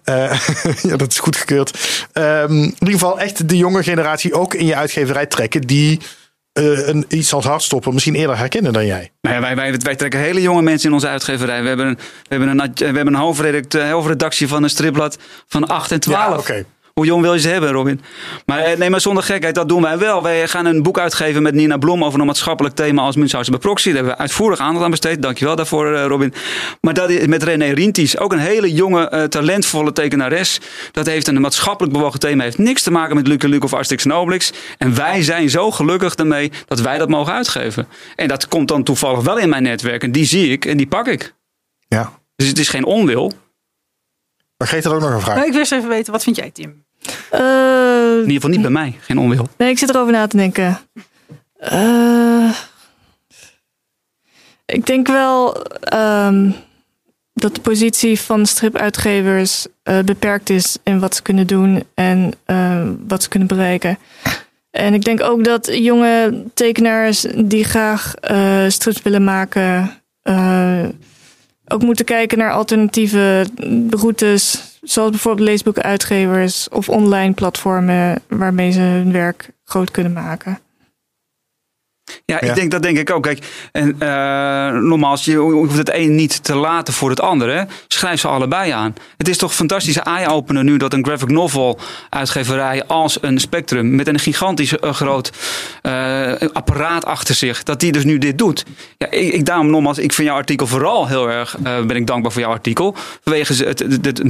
Ja, 0.90 0.96
dat 0.96 1.10
is 1.10 1.18
goedgekeurd. 1.18 1.78
Ehm 2.12 2.52
in 2.52 2.74
ieder 2.78 2.92
geval 2.94 3.20
echt 3.20 3.48
de 3.48 3.56
jonge 3.56 3.82
generatie 3.82 4.34
ook 4.34 4.54
in 4.54 4.66
je 4.66 4.76
uitgeverij 4.76 5.26
trekken 5.26 5.60
die 5.60 6.00
eh, 6.52 6.88
een, 6.88 7.04
iets 7.08 7.32
als 7.32 7.44
hardstoppen 7.44 7.92
misschien 7.92 8.14
eerder 8.14 8.38
herkennen 8.38 8.72
dan 8.72 8.86
jij. 8.86 9.10
Nou 9.20 9.34
ja, 9.34 9.40
wij, 9.40 9.56
wij, 9.56 9.78
wij 9.78 9.96
trekken 9.96 10.20
hele 10.20 10.42
jonge 10.42 10.62
mensen 10.62 10.88
in 10.88 10.94
onze 10.94 11.08
uitgeverij. 11.08 11.62
We 11.62 11.68
hebben 11.68 11.86
een, 11.86 11.96
we 11.96 12.34
hebben 12.34 12.48
een, 12.48 12.72
we 12.74 12.84
hebben 12.84 13.06
een 13.06 13.84
hoofdredactie 13.90 14.48
van 14.48 14.62
een 14.62 14.70
stripblad 14.70 15.18
van 15.46 15.66
8 15.66 15.92
en 15.92 16.00
12. 16.00 16.28
Ja, 16.28 16.38
oké. 16.38 16.64
Hoe 16.94 17.06
jong 17.06 17.22
wil 17.22 17.34
je 17.34 17.40
ze 17.40 17.48
hebben, 17.48 17.70
Robin? 17.70 18.00
Maar 18.46 18.58
eh, 18.58 18.78
nee, 18.78 18.90
maar 18.90 19.00
zonder 19.00 19.22
gekheid, 19.22 19.54
dat 19.54 19.68
doen 19.68 19.82
wij 19.82 19.98
wel. 19.98 20.22
Wij 20.22 20.48
gaan 20.48 20.66
een 20.66 20.82
boek 20.82 20.98
uitgeven 20.98 21.42
met 21.42 21.54
Nina 21.54 21.76
Blom 21.76 22.04
over 22.04 22.20
een 22.20 22.26
maatschappelijk 22.26 22.74
thema 22.74 23.02
als 23.02 23.16
Münchhausen 23.16 23.52
bij 23.52 23.60
proxy. 23.60 23.86
Daar 23.86 23.96
hebben 23.96 24.12
we 24.12 24.18
uitvoerig 24.18 24.58
aandacht 24.58 24.84
aan 24.84 24.90
besteed. 24.90 25.22
Dankjewel 25.22 25.56
daarvoor, 25.56 25.94
eh, 25.94 26.06
Robin. 26.06 26.34
Maar 26.80 26.94
dat 26.94 27.10
is 27.10 27.26
met 27.26 27.42
René 27.42 27.66
Rinties, 27.66 28.18
ook 28.18 28.32
een 28.32 28.38
hele 28.38 28.72
jonge, 28.72 29.08
eh, 29.08 29.24
talentvolle 29.24 29.92
tekenares. 29.92 30.60
Dat 30.92 31.06
heeft 31.06 31.28
een 31.28 31.40
maatschappelijk 31.40 31.92
bewogen 31.92 32.20
thema. 32.20 32.42
Heeft 32.42 32.58
niks 32.58 32.82
te 32.82 32.90
maken 32.90 33.16
met 33.16 33.26
Luke 33.26 33.48
Luke 33.48 33.64
of 33.64 33.74
Asterix 33.74 34.04
en 34.04 34.12
Obelix. 34.12 34.52
En 34.78 34.94
wij 34.94 35.22
zijn 35.22 35.50
zo 35.50 35.70
gelukkig 35.70 36.14
daarmee 36.14 36.50
dat 36.66 36.80
wij 36.80 36.98
dat 36.98 37.08
mogen 37.08 37.32
uitgeven. 37.32 37.86
En 38.16 38.28
dat 38.28 38.48
komt 38.48 38.68
dan 38.68 38.82
toevallig 38.82 39.20
wel 39.20 39.38
in 39.38 39.48
mijn 39.48 39.62
netwerk. 39.62 40.02
En 40.02 40.12
die 40.12 40.24
zie 40.24 40.52
ik 40.52 40.64
en 40.64 40.76
die 40.76 40.86
pak 40.86 41.06
ik. 41.06 41.34
Ja. 41.88 42.12
Dus 42.36 42.48
het 42.48 42.58
is 42.58 42.68
geen 42.68 42.84
onwil. 42.84 43.32
Margreet 44.60 44.84
had 44.84 44.92
ook 44.92 45.00
nog 45.00 45.12
een 45.12 45.20
vraag. 45.20 45.34
Nou, 45.34 45.46
ik 45.46 45.52
wil 45.52 45.60
eens 45.60 45.70
even 45.70 45.88
weten, 45.88 46.12
wat 46.12 46.22
vind 46.22 46.36
jij, 46.36 46.50
Tim? 46.50 46.84
Eh, 47.30 47.40
In 48.12 48.18
ieder 48.18 48.32
geval 48.34 48.50
niet 48.50 48.60
bij 48.62 48.70
mij. 48.70 48.96
Geen 49.00 49.18
onwil. 49.18 49.48
nee, 49.56 49.70
ik 49.70 49.78
zit 49.78 49.88
erover 49.88 50.12
na 50.12 50.26
te 50.26 50.36
denken. 50.36 50.78
Eh, 51.56 52.50
ik 54.66 54.86
denk 54.86 55.06
wel 55.06 55.62
ehm, 55.80 56.50
dat 57.34 57.54
de 57.54 57.60
positie 57.60 58.20
van 58.20 58.46
stripuitgevers 58.46 59.66
eh, 59.82 59.98
beperkt 59.98 60.50
is 60.50 60.76
in 60.82 61.00
wat 61.00 61.14
ze 61.14 61.22
kunnen 61.22 61.46
doen 61.46 61.84
en 61.94 62.32
wat 63.08 63.22
ze 63.22 63.28
kunnen 63.28 63.48
bereiken. 63.48 63.98
En 64.70 64.94
ik 64.94 65.04
denk 65.04 65.22
ook 65.22 65.44
dat 65.44 65.68
jonge 65.72 66.42
tekenaars 66.54 67.20
die 67.36 67.64
graag 67.64 68.14
eh, 68.14 68.64
strips 68.68 69.02
willen 69.02 69.24
maken, 69.24 69.90
eh, 70.22 70.84
ook 71.72 71.82
moeten 71.82 72.04
kijken 72.04 72.38
naar 72.38 72.52
alternatieve 72.52 73.46
routes, 73.90 74.62
zoals 74.80 75.10
bijvoorbeeld 75.10 75.48
leesboekenuitgevers 75.48 76.68
of 76.68 76.88
online 76.88 77.34
platformen 77.34 78.22
waarmee 78.28 78.70
ze 78.70 78.80
hun 78.80 79.12
werk 79.12 79.50
groot 79.64 79.90
kunnen 79.90 80.12
maken. 80.12 80.58
Ja, 82.24 82.36
Ja. 82.40 82.48
ik 82.48 82.54
denk 82.54 82.70
dat 82.70 82.82
denk 82.82 82.98
ik 82.98 83.10
ook. 83.10 83.22
Kijk, 83.22 83.68
en 83.72 83.96
eh 83.98 84.70
nogmaals, 84.72 85.24
je 85.24 85.36
hoeft 85.36 85.76
het 85.76 85.94
een 85.94 86.14
niet 86.14 86.44
te 86.44 86.54
laten 86.54 86.94
voor 86.94 87.10
het 87.10 87.20
ander. 87.20 87.48
Hè. 87.56 87.62
Schrijf 87.88 88.20
ze 88.20 88.28
allebei 88.28 88.70
aan. 88.70 88.94
Het 89.16 89.28
is 89.28 89.36
toch 89.38 89.50
een 89.50 89.56
fantastische 89.56 90.00
eye-opener 90.00 90.64
nu 90.64 90.76
dat 90.76 90.92
een 90.92 91.04
graphic 91.04 91.28
novel 91.28 91.78
uitgeverij 92.08 92.84
als 92.86 93.18
een 93.22 93.38
Spectrum 93.38 93.94
met 93.94 94.08
een 94.08 94.18
gigantisch 94.18 94.78
eh, 94.78 94.92
groot 94.92 95.30
eh, 95.82 96.32
apparaat 96.52 97.04
achter 97.04 97.34
zich, 97.34 97.62
dat 97.62 97.80
die 97.80 97.92
dus 97.92 98.04
nu 98.04 98.18
dit 98.18 98.38
doet. 98.38 98.64
Ja, 98.98 99.10
ik, 99.10 99.32
ik 99.32 99.44
daarom 99.46 99.70
nogmaals, 99.70 99.98
ik 99.98 100.12
vind 100.12 100.28
jouw 100.28 100.36
artikel 100.36 100.66
vooral 100.66 101.08
heel 101.08 101.30
erg, 101.30 101.56
ben 101.62 101.90
ik 101.96 102.06
dankbaar 102.06 102.32
voor 102.32 102.40
jouw 102.40 102.50
artikel. 102.50 102.94
Vanwege 103.22 103.52
het, 103.64 103.78
het, 103.78 103.92
het, 103.92 104.04
het 104.04 104.22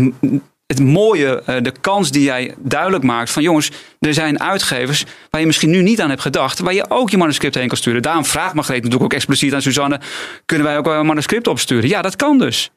mooie, 0.79 1.43
eh, 1.47 1.63
de 1.63 1.73
kans 1.81 2.11
die 2.11 2.23
jij 2.23 2.55
duidelijk 2.59 3.05
maakt 3.05 3.31
van 3.31 3.43
jongens, 3.43 3.71
er 3.99 4.15
zijn 4.15 4.41
uitgevers 4.41 5.05
waar 5.31 5.41
je 5.41 5.47
misschien 5.47 5.71
nu 5.71 5.83
niet 5.83 6.01
aan 6.01 6.09
hebt 6.09 6.23
gedacht, 6.23 6.59
waar 6.59 6.75
je 6.75 6.91
ook 6.91 7.11
je 7.11 7.17
manuscript 7.17 7.55
heen 7.55 7.69
kan 7.69 7.77
sturen. 7.77 8.03
Daarom 8.03 8.25
vraagt 8.25 8.55
Margreet 8.55 8.77
natuurlijk 8.77 9.05
ook 9.05 9.13
expliciet 9.13 9.55
aan 9.55 9.63
Suzanne, 9.63 10.01
kunnen 10.45 10.67
wij 10.67 10.79
ook 10.79 10.85
wel 10.85 11.01
een 11.01 11.07
manuscript 11.07 11.47
opsturen? 11.47 11.89
Ja, 11.89 12.03
dat 12.03 12.17
kan 12.17 12.39
dus. 12.39 12.71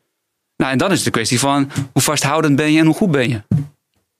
Nou, 0.57 0.71
en 0.71 0.77
dan 0.77 0.89
is 0.91 0.95
het 0.95 1.05
de 1.05 1.11
kwestie 1.11 1.39
van 1.39 1.71
hoe 1.93 2.01
vasthoudend 2.01 2.55
ben 2.55 2.71
je 2.71 2.79
en 2.79 2.85
hoe 2.85 2.95
goed 2.95 3.11
ben 3.11 3.29
je. 3.29 3.41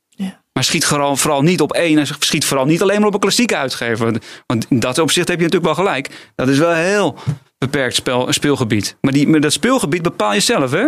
Ja. 0.10 0.42
Maar 0.54 0.64
schiet 0.64 0.86
vooral, 0.86 1.16
vooral 1.16 1.42
niet 1.42 1.62
op 1.62 1.74
één 1.74 1.98
en 1.98 2.08
schiet 2.20 2.46
vooral 2.46 2.66
niet 2.66 2.82
alleen 2.82 2.98
maar 2.98 3.08
op 3.08 3.14
een 3.14 3.20
klassieke 3.20 3.58
uitgever. 3.58 4.22
Want 4.46 4.66
in 4.70 4.80
dat 4.80 5.00
opzicht 5.00 5.28
heb 5.28 5.38
je 5.38 5.44
natuurlijk 5.44 5.76
wel 5.76 5.86
gelijk. 5.86 6.32
Dat 6.36 6.48
is 6.48 6.58
wel 6.58 6.72
een 6.72 6.78
heel 6.78 7.18
beperkt 7.58 7.96
spel, 7.96 8.34
speelgebied. 8.34 8.98
Maar, 9.02 9.14
die, 9.14 9.28
maar 9.28 9.40
dat 9.40 9.54
speelgebied 9.54 10.02
bepaal 10.02 10.34
je 10.34 10.40
zelf, 10.40 10.72
hè? 10.72 10.88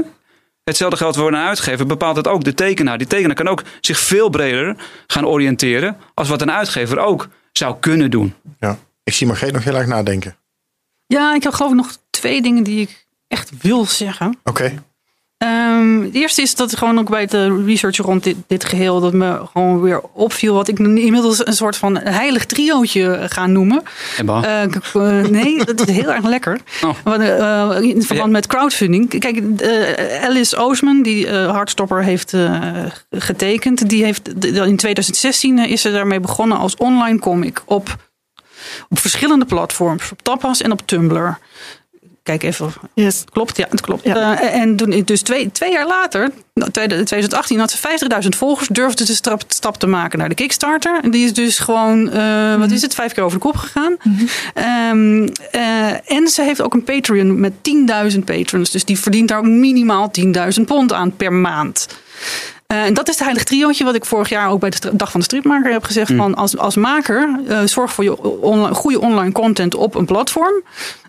Hetzelfde 0.66 0.98
geldt 0.98 1.18
voor 1.18 1.28
een 1.28 1.36
uitgever. 1.36 1.86
Bepaalt 1.86 2.16
het 2.16 2.28
ook 2.28 2.44
de 2.44 2.54
tekenaar. 2.54 2.98
Die 2.98 3.08
tekenaar 3.08 3.36
kan 3.36 3.48
ook 3.48 3.64
zich 3.82 4.00
veel 4.00 4.30
breder 4.30 4.76
gaan 5.08 5.26
oriënteren. 5.26 5.98
als 6.14 6.30
wat 6.30 6.42
een 6.42 6.52
uitgever 6.52 7.00
ook 7.00 7.28
zou 7.52 7.76
kunnen 7.80 8.12
doen. 8.12 8.34
Ja. 8.60 8.78
Ik 9.04 9.14
zie 9.14 9.28
Margreet 9.28 9.54
nog 9.54 9.64
heel 9.64 9.76
erg 9.76 9.88
nadenken. 9.88 10.36
Ja, 11.06 11.36
ik 11.36 11.44
heb 11.44 11.54
geloof 11.54 11.72
ik 11.72 11.78
nog 11.78 11.98
twee 12.10 12.42
dingen 12.42 12.64
die 12.64 12.82
ik 12.82 13.08
echt 13.28 13.52
wil 13.62 13.86
zeggen. 13.86 14.40
Oké. 14.44 14.84
Ehm, 15.38 16.02
het 16.02 16.14
eerste 16.16 16.42
is 16.42 16.56
dat 16.56 16.78
gewoon 16.78 17.00
ook 17.00 17.10
bij 17.10 17.22
het 17.22 17.34
eh, 17.34 17.48
research 17.66 17.98
rond 17.98 18.24
dit, 18.24 18.36
dit 18.48 18.66
geheel, 18.66 19.00
dat 19.00 19.14
me 19.14 19.42
gewoon 19.54 19.82
weer 19.82 20.02
opviel 20.14 20.54
wat 20.54 20.68
ik 20.68 20.80
inmiddels 20.80 21.46
een 21.48 21.54
soort 21.54 21.78
van 21.78 21.98
heilig 21.98 22.46
triootje 22.46 23.26
ga 23.30 23.48
noemen. 23.48 23.84
Eh, 24.46 24.64
eh, 24.94 25.26
nee, 25.26 25.64
dat 25.66 25.88
is 25.88 25.96
heel 25.96 26.14
erg 26.14 26.24
lekker. 26.26 26.60
Oh. 26.84 27.24
Eh, 27.24 27.82
in 27.82 28.02
verband 28.04 28.32
met 28.32 28.48
crowdfunding. 28.48 29.20
Kijk, 29.20 29.42
eh, 29.62 30.24
Alice 30.24 30.58
Oosman, 30.58 31.02
die 31.02 31.28
eh 31.28 31.52
Hardstopper 31.52 32.04
heeft 32.04 32.34
eh, 32.34 32.86
getekend, 33.12 33.90
die 33.90 34.04
heeft 34.04 34.42
de- 34.42 34.48
in 34.68 34.76
2016 34.78 35.58
is 35.60 35.82
ze 35.82 35.92
daarmee 35.92 36.20
begonnen 36.20 36.58
als 36.58 36.76
online 36.76 37.20
comic 37.20 37.62
op, 37.66 37.96
op 38.90 39.00
verschillende 39.00 39.46
platforms, 39.46 40.12
op 40.12 40.22
Tapas 40.22 40.62
en 40.62 40.72
op 40.72 40.82
Tumblr. 40.86 41.38
Kijk 42.26 42.44
even, 42.44 42.74
Yes. 42.94 43.24
Klopt, 43.32 43.58
ja, 43.58 43.66
het 43.70 43.82
klopt. 43.82 44.04
Ja. 44.04 44.42
Eh, 44.42 44.62
en 44.62 44.76
toen, 44.76 45.02
dus 45.06 45.22
twee, 45.22 45.52
twee 45.52 45.72
jaar 45.72 45.88
later, 45.88 46.32
nou, 46.54 46.72
tweede- 46.72 47.04
2018, 47.04 47.60
had 47.60 47.72
ze 47.72 47.78
50.000 47.78 48.36
volgers, 48.36 48.68
durfde 48.68 49.06
de 49.06 49.14
stap, 49.14 49.44
stap 49.48 49.78
te 49.78 49.88
maken 49.88 50.20
naar 50.20 50.30
de 50.30 50.36
Kickstarter. 50.36 51.00
En 51.04 51.12
die 51.12 51.26
is 51.26 51.34
dus 51.34 51.60
gewoon, 51.60 52.10
eh, 52.12 52.56
wat 52.56 52.72
is 52.72 52.82
het, 52.82 52.94
vijf 52.96 53.14
keer 53.14 53.24
over 53.24 53.38
de 53.38 53.44
kop 53.44 53.56
gegaan. 53.56 53.98
Ehm, 54.54 55.28
eh, 55.52 56.12
en 56.12 56.28
ze 56.28 56.42
heeft 56.42 56.62
ook 56.62 56.74
een 56.74 56.84
Patreon 56.84 57.40
met 57.40 57.54
10.000 57.62 58.26
patrons. 58.26 58.72
Dus 58.72 58.86
die 58.86 59.00
verdient 59.00 59.28
daar 59.28 59.38
ook 59.38 59.46
minimaal 59.46 60.12
10.000 60.12 60.66
pond 60.66 60.94
aan 60.94 61.16
per 61.16 61.34
maand. 61.34 61.88
Eh, 62.68 62.84
en 62.84 62.94
dat 62.94 63.08
is 63.08 63.14
het 63.14 63.24
heilige 63.24 63.46
triootje 63.46 63.84
wat 63.84 63.96
ik 63.96 64.06
vorig 64.06 64.30
jaar 64.30 64.50
ook 64.50 64.60
bij 64.60 64.70
de 64.70 64.96
Dag 64.96 65.12
van 65.12 65.20
de 65.20 65.26
Stripmaker 65.26 65.72
heb 65.72 65.84
gezegd. 65.84 66.14
Van 66.16 66.36
als, 66.36 66.58
als 66.58 66.76
maker, 66.76 67.40
eh, 67.48 67.60
zorg 67.66 67.94
voor 67.94 68.04
je 68.04 68.42
online, 68.42 68.74
goede 68.74 69.02
online 69.02 69.32
content 69.32 69.76
op 69.76 69.96
een 69.96 70.06
platform. 70.06 70.64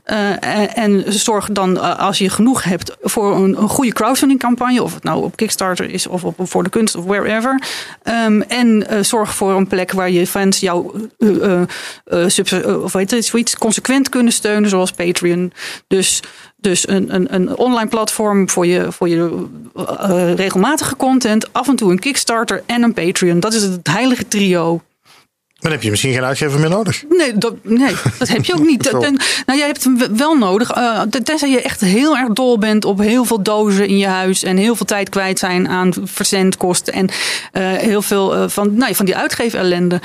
Uh, 0.06 0.30
en, 0.30 0.74
en, 0.74 1.12
zorg 1.12 1.48
dan, 1.52 1.76
uh, 1.76 1.98
als 1.98 2.18
je 2.18 2.30
genoeg 2.30 2.64
hebt, 2.64 2.96
voor 3.00 3.36
een, 3.36 3.58
een, 3.58 3.68
goede 3.68 3.92
crowdfunding 3.92 4.40
campagne. 4.40 4.82
Of 4.82 4.94
het 4.94 5.02
nou 5.02 5.24
op 5.24 5.36
Kickstarter 5.36 5.90
is 5.90 6.06
of 6.06 6.24
op, 6.24 6.34
voor 6.38 6.62
de 6.62 6.70
kunst 6.70 6.96
of 6.96 7.04
wherever. 7.04 7.62
Um, 8.04 8.42
en 8.42 8.86
uh, 8.90 9.02
zorg 9.02 9.34
voor 9.34 9.52
een 9.52 9.66
plek 9.66 9.92
waar 9.92 10.10
je 10.10 10.26
fans 10.26 10.60
jou 10.60 11.08
of 12.82 12.92
weet 12.92 13.10
het, 13.10 13.24
zoiets 13.24 13.58
consequent 13.58 14.08
kunnen 14.08 14.32
steunen, 14.32 14.70
zoals 14.70 14.92
Patreon. 14.92 15.52
Dus 15.86 16.22
dus 16.66 16.88
een, 16.88 17.14
een, 17.14 17.34
een 17.34 17.56
online 17.56 17.88
platform 17.88 18.50
voor 18.50 18.66
je, 18.66 18.92
voor 18.92 19.08
je 19.08 19.46
uh, 19.76 20.34
regelmatige 20.34 20.96
content, 20.96 21.52
af 21.52 21.68
en 21.68 21.76
toe 21.76 21.90
een 21.90 21.98
Kickstarter 21.98 22.62
en 22.66 22.82
een 22.82 22.92
Patreon. 22.92 23.40
Dat 23.40 23.52
is 23.52 23.62
het 23.62 23.86
heilige 23.86 24.28
trio. 24.28 24.80
Dan 25.58 25.70
heb 25.70 25.82
je 25.82 25.90
misschien 25.90 26.12
geen 26.12 26.24
uitgever 26.24 26.60
meer 26.60 26.68
nodig. 26.68 27.04
Nee, 27.08 27.38
dat, 27.38 27.54
nee, 27.62 27.94
dat 28.18 28.28
heb 28.28 28.44
je 28.44 28.54
ook 28.54 28.66
niet. 28.66 28.84
Nou, 29.46 29.58
jij 29.58 29.66
hebt 29.66 29.84
hem 29.84 30.16
wel 30.16 30.34
nodig. 30.34 30.76
Uh, 30.76 31.00
tenzij 31.02 31.50
je 31.50 31.62
echt 31.62 31.80
heel 31.80 32.16
erg 32.16 32.28
dol 32.28 32.58
bent 32.58 32.84
op 32.84 32.98
heel 32.98 33.24
veel 33.24 33.42
dozen 33.42 33.88
in 33.88 33.98
je 33.98 34.06
huis. 34.06 34.42
En 34.42 34.56
heel 34.56 34.76
veel 34.76 34.86
tijd 34.86 35.08
kwijt 35.08 35.38
zijn 35.38 35.68
aan 35.68 35.92
verzendkosten. 36.04 36.92
En 36.92 37.04
uh, 37.06 37.12
heel 37.76 38.02
veel 38.02 38.36
uh, 38.36 38.48
van, 38.48 38.74
nou, 38.74 38.94
van 38.94 39.04
die 39.04 39.16
uitgeefellende. 39.16 40.00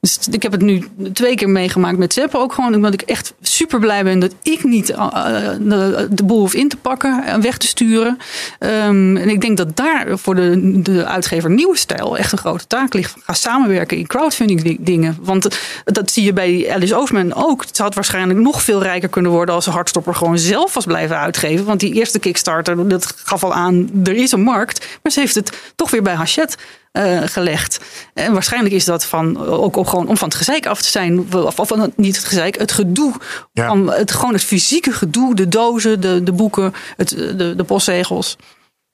Dus 0.00 0.18
ik 0.30 0.42
heb 0.42 0.52
het 0.52 0.60
nu 0.60 0.88
twee 1.12 1.34
keer 1.34 1.48
meegemaakt 1.48 1.98
met 1.98 2.12
Zepp. 2.12 2.34
Ook 2.34 2.52
gewoon 2.52 2.74
omdat 2.74 2.94
ik 2.94 3.02
echt 3.02 3.34
super 3.40 3.78
blij 3.78 4.04
ben 4.04 4.18
dat 4.18 4.34
ik 4.42 4.64
niet 4.64 4.86
de, 4.86 6.08
de, 6.10 6.24
boel 6.24 6.38
hoef 6.38 6.54
in 6.54 6.68
te 6.68 6.76
pakken 6.76 7.24
en 7.24 7.40
weg 7.40 7.56
te 7.56 7.66
sturen. 7.66 8.18
Um, 8.60 9.16
en 9.16 9.28
ik 9.28 9.40
denk 9.40 9.56
dat 9.56 9.76
daar 9.76 10.18
voor 10.18 10.34
de, 10.34 10.80
de 10.82 11.04
uitgever 11.04 11.50
Nieuwe 11.50 11.76
Stijl 11.76 12.18
echt 12.18 12.32
een 12.32 12.38
grote 12.38 12.66
taak 12.66 12.94
ligt. 12.94 13.14
Ga 13.24 13.32
samenwerken 13.32 13.96
in 13.96 14.06
crowdfunding 14.06 14.78
dingen. 14.80 14.95
Want 15.20 15.58
dat 15.84 16.10
zie 16.10 16.24
je 16.24 16.32
bij 16.32 16.72
Alice 16.72 16.96
Oosman 16.96 17.34
ook. 17.34 17.64
Ze 17.72 17.82
had 17.82 17.94
waarschijnlijk 17.94 18.38
nog 18.38 18.62
veel 18.62 18.82
rijker 18.82 19.08
kunnen 19.08 19.30
worden 19.30 19.54
als 19.54 19.64
ze 19.64 19.70
Hardstopper 19.70 20.14
gewoon 20.14 20.38
zelf 20.38 20.74
was 20.74 20.84
blijven 20.84 21.18
uitgeven. 21.18 21.64
Want 21.64 21.80
die 21.80 21.94
eerste 21.94 22.18
Kickstarter, 22.18 22.88
dat 22.88 23.14
gaf 23.24 23.44
al 23.44 23.54
aan, 23.54 23.90
er 24.04 24.14
is 24.14 24.32
een 24.32 24.42
markt. 24.42 24.86
Maar 25.02 25.12
ze 25.12 25.20
heeft 25.20 25.34
het 25.34 25.72
toch 25.76 25.90
weer 25.90 26.02
bij 26.02 26.14
Hachette 26.14 26.56
uh, 26.92 27.22
gelegd. 27.24 27.80
En 28.14 28.32
waarschijnlijk 28.32 28.74
is 28.74 28.84
dat 28.84 29.04
van, 29.04 29.46
ook, 29.46 29.76
ook 29.76 29.88
gewoon 29.88 30.08
om 30.08 30.16
van 30.16 30.28
het 30.28 30.36
gezeik 30.36 30.66
af 30.66 30.82
te 30.82 30.88
zijn. 30.88 31.26
Of, 31.32 31.58
of 31.58 31.96
niet 31.96 32.16
het 32.16 32.24
gezeik, 32.24 32.58
het 32.58 32.72
gedoe. 32.72 33.14
Ja. 33.52 33.76
Het, 33.76 34.12
gewoon 34.12 34.32
het 34.32 34.44
fysieke 34.44 34.92
gedoe, 34.92 35.34
de 35.34 35.48
dozen, 35.48 36.00
de, 36.00 36.22
de 36.22 36.32
boeken, 36.32 36.74
het, 36.96 37.08
de, 37.08 37.54
de 37.56 37.64
postzegels. 37.64 38.36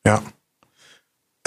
Ja. 0.00 0.22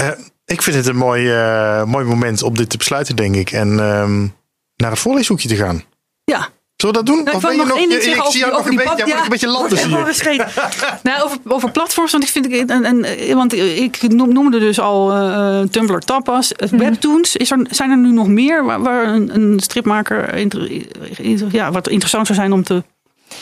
Uh, 0.01 0.09
ik 0.45 0.61
vind 0.61 0.75
het 0.75 0.87
een 0.87 0.95
mooi, 0.95 1.31
uh, 1.31 1.83
mooi 1.83 2.05
moment 2.05 2.43
om 2.43 2.55
dit 2.55 2.69
te 2.69 2.77
besluiten, 2.77 3.15
denk 3.15 3.35
ik. 3.35 3.51
En 3.51 3.79
um, 3.79 4.35
naar 4.75 4.91
het 4.91 4.99
voorleeshoekje 4.99 5.47
te 5.47 5.55
gaan. 5.55 5.83
Ja. 6.23 6.47
Zullen 6.75 6.95
we 6.95 7.03
dat 7.03 7.15
doen? 7.15 7.23
Nou, 7.23 7.35
of 7.35 7.41
ben 7.41 7.51
je 7.51 7.57
nog 7.57 7.67
nog, 7.67 7.77
één 7.77 7.91
ik 7.91 8.01
zie 8.01 8.09
jou 8.15 8.21
over, 8.23 8.51
over 8.51 8.71
een 8.71 8.77
die 8.77 8.77
beetje, 8.77 9.13
pad- 9.13 9.23
een 9.23 9.29
beetje 9.29 9.47
landen 9.47 9.77
zie 9.77 10.31
ik. 10.33 10.45
nou, 11.03 11.23
over, 11.23 11.37
over 11.47 11.71
platforms, 11.71 12.11
want 12.11 12.23
ik 12.23 12.29
vind 12.29 12.45
ik, 12.45 12.69
en, 12.69 12.85
en, 12.85 13.35
want 13.35 13.53
ik 13.53 14.01
noem- 14.01 14.33
noemde 14.33 14.59
dus 14.59 14.79
al 14.79 15.15
uh, 15.17 15.61
Tumblr 15.61 15.99
Tapas, 15.99 16.51
uh, 16.57 16.69
Webtoons. 16.79 17.35
Is 17.35 17.51
er, 17.51 17.59
zijn 17.69 17.89
er 17.91 17.97
nu 17.97 18.11
nog 18.11 18.27
meer 18.27 18.63
waar, 18.65 18.81
waar 18.81 19.07
een, 19.07 19.35
een 19.35 19.59
stripmaker 19.59 20.33
inter- 20.35 20.71
inter- 21.19 21.47
ja, 21.51 21.71
wat 21.71 21.87
interessant 21.87 22.25
zou 22.27 22.39
zijn 22.39 22.53
om 22.53 22.63
te 22.63 22.83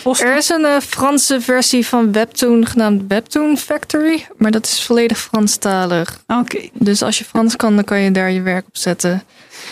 posten? 0.04 0.28
Er 0.28 0.38
is 0.38 0.50
een 0.50 0.66
eh, 0.66 0.80
Franse 0.88 1.42
versie 1.42 1.88
van 1.88 2.12
Webtoon 2.12 2.66
genaamd 2.68 3.02
Webtoon 3.08 3.58
Factory, 3.58 4.28
maar 4.38 4.52
dat 4.52 4.66
is 4.66 4.84
volledig 4.84 5.20
Franstalig. 5.20 6.20
Oké. 6.28 6.70
Dus 6.74 7.02
als 7.02 7.18
je 7.18 7.26
Frans 7.26 7.56
kan, 7.56 7.76
dan 7.76 7.84
kan 7.84 8.00
je 8.00 8.12
daar 8.12 8.32
je 8.32 8.42
werk 8.42 8.66
op 8.68 8.78
zetten. 8.78 9.24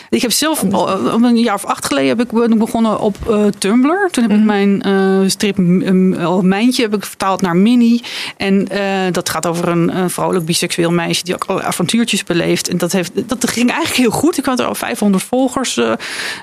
Ik 0.10 0.22
heb 0.22 0.32
zelf 0.32 0.64
al 0.72 1.24
een 1.24 1.38
jaar 1.38 1.56
of 1.56 1.66
acht 1.66 1.86
geleden 1.86 2.18
heb 2.18 2.22
ik 2.22 2.58
begonnen 2.58 3.00
op 3.00 3.16
eh, 3.30 3.46
Tumblr. 3.46 4.10
Toen 4.12 4.24
heb 4.24 4.38
ik 4.40 4.44
mijn 4.44 4.82
eh, 4.82 5.20
strip 5.28 5.58
um, 5.58 6.48
Mijntje 6.48 6.82
heb 6.82 6.96
ik 6.96 7.06
vertaald 7.06 7.42
naar 7.42 7.56
Mini. 7.56 8.02
En 8.38 8.68
eh, 8.68 9.12
dat 9.12 9.30
gaat 9.30 9.46
over 9.46 9.68
een, 9.68 9.98
een 9.98 10.10
vrolijk 10.10 10.46
biseksueel 10.46 10.92
meisje 10.92 11.24
die 11.24 11.34
ook 11.34 11.44
allerlei 11.44 11.70
avontuurtjes 11.72 12.24
beleeft. 12.24 12.68
En 12.68 12.78
dat, 12.78 12.92
heeft, 12.92 13.30
dat 13.30 13.50
ging 13.50 13.70
eigenlijk 13.70 14.00
heel 14.00 14.20
goed. 14.20 14.38
Ik 14.38 14.46
had 14.46 14.60
er 14.60 14.66
al 14.66 14.76
500 14.76 15.24
volgers 15.24 15.78
eh, 15.78 15.94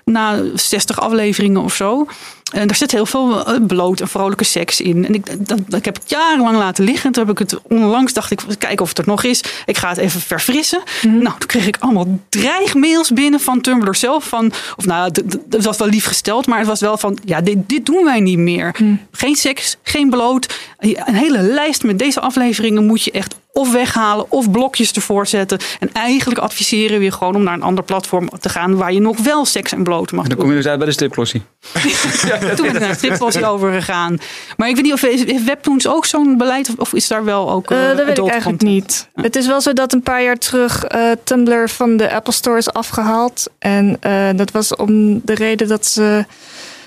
na 0.04 0.42
60 0.54 1.00
afleveringen 1.00 1.62
of 1.62 1.74
zo. 1.74 2.06
En 2.52 2.66
daar 2.66 2.76
zit 2.76 2.92
heel 2.92 3.06
veel 3.06 3.46
eh, 3.46 3.60
bloot 3.66 4.00
en 4.00 4.08
vrolijke 4.08 4.44
seks 4.44 4.80
in. 4.80 5.04
En 5.06 5.14
ik, 5.14 5.48
dat, 5.48 5.58
ik 5.68 5.84
heb 5.84 5.94
het 5.94 6.10
jarenlang 6.10 6.56
laten 6.56 6.84
liggen. 6.84 7.12
Toen 7.12 7.26
heb 7.26 7.40
ik 7.40 7.50
het 7.50 7.62
onlangs 7.62 8.12
dacht 8.12 8.30
ik, 8.30 8.40
kijken 8.58 8.80
of 8.80 8.88
het 8.88 8.98
er 8.98 9.06
nog 9.06 9.22
is. 9.22 9.40
Ik 9.66 9.76
ga 9.76 9.88
het 9.88 9.98
even 9.98 10.20
verfrissen. 10.20 10.82
Nou, 11.02 11.38
toen 11.38 11.48
kreeg 11.48 11.66
ik 11.66 11.76
allemaal 11.78 12.18
dreigmails 12.28 13.12
binnen 13.12 13.40
van 13.40 13.60
Tumblr 13.60 13.94
zelf. 13.94 14.24
Van, 14.24 14.52
of 14.76 14.86
nou, 14.86 15.10
dat 15.44 15.64
was 15.64 15.76
wel 15.76 15.88
lief 15.88 16.06
gesteld, 16.06 16.46
maar 16.46 16.58
het 16.58 16.66
was 16.66 16.80
wel 16.80 16.98
van, 16.98 17.18
ja, 17.24 17.40
dit, 17.40 17.68
dit 17.68 17.86
doen 17.86 18.04
wij 18.04 18.20
niet 18.20 18.38
meer. 18.38 18.74
Geen 19.12 19.36
seks, 19.36 19.76
geen 19.82 20.10
bloot. 20.10 20.58
Een 20.78 21.14
hele 21.14 21.42
lijst 21.42 21.82
met 21.82 21.98
deze 21.98 22.20
afleveringen 22.20 22.86
moet 22.86 23.04
je 23.04 23.10
echt 23.10 23.34
of 23.58 23.72
weghalen 23.72 24.26
of 24.30 24.50
blokjes 24.50 24.92
ervoor 24.92 25.26
zetten. 25.26 25.58
En 25.80 25.92
eigenlijk 25.92 26.40
adviseren 26.40 26.98
we 26.98 27.04
je 27.04 27.12
gewoon 27.12 27.34
om 27.34 27.42
naar 27.42 27.54
een 27.54 27.62
ander 27.62 27.84
platform 27.84 28.28
te 28.40 28.48
gaan 28.48 28.76
waar 28.76 28.92
je 28.92 29.00
nog 29.00 29.18
wel 29.18 29.44
seks 29.44 29.72
en 29.72 29.82
bloot 29.82 30.12
mag 30.12 30.22
En 30.22 30.28
dan 30.28 30.38
doen. 30.38 30.38
kom 30.38 30.48
je 30.56 30.56
dus 30.62 30.66
uit 30.70 30.78
bij 30.78 30.86
de 30.86 30.92
striplossie. 30.92 31.42
Toen 32.56 32.66
ben 32.66 32.74
ik 32.74 32.80
naar 32.80 32.94
Striplossy 32.94 33.42
overgegaan. 33.42 34.18
Maar 34.56 34.68
ik 34.68 34.74
weet 34.74 34.84
niet 34.84 34.92
of 34.92 35.00
heeft 35.00 35.44
Webtoons 35.44 35.86
ook 35.88 36.04
zo'n 36.06 36.36
beleid 36.36 36.68
of- 36.68 36.74
of 36.78 36.92
is 36.94 37.08
daar 37.08 37.24
wel 37.24 37.50
ook 37.50 37.70
Eh, 37.70 37.90
eh, 37.90 37.96
dat 37.96 38.06
weet 38.06 38.18
ik 38.18 38.26
eigenlijk 38.28 38.58
content? 38.62 39.08
niet. 39.14 39.24
Het 39.24 39.36
is 39.36 39.46
wel 39.46 39.60
zo 39.60 39.72
dat 39.72 39.92
een 39.92 40.02
paar 40.02 40.22
jaar 40.22 40.38
terug 40.38 40.84
eh, 40.84 41.00
Tumblr 41.24 41.68
van 41.68 41.96
de 41.96 42.12
Apple 42.14 42.32
Store 42.32 42.58
is 42.58 42.72
afgehaald. 42.72 43.46
En 43.58 43.96
eh, 44.00 44.28
dat 44.36 44.50
was 44.50 44.76
om 44.76 45.20
de 45.24 45.34
reden 45.34 45.68
dat 45.68 45.86
ze 45.86 46.24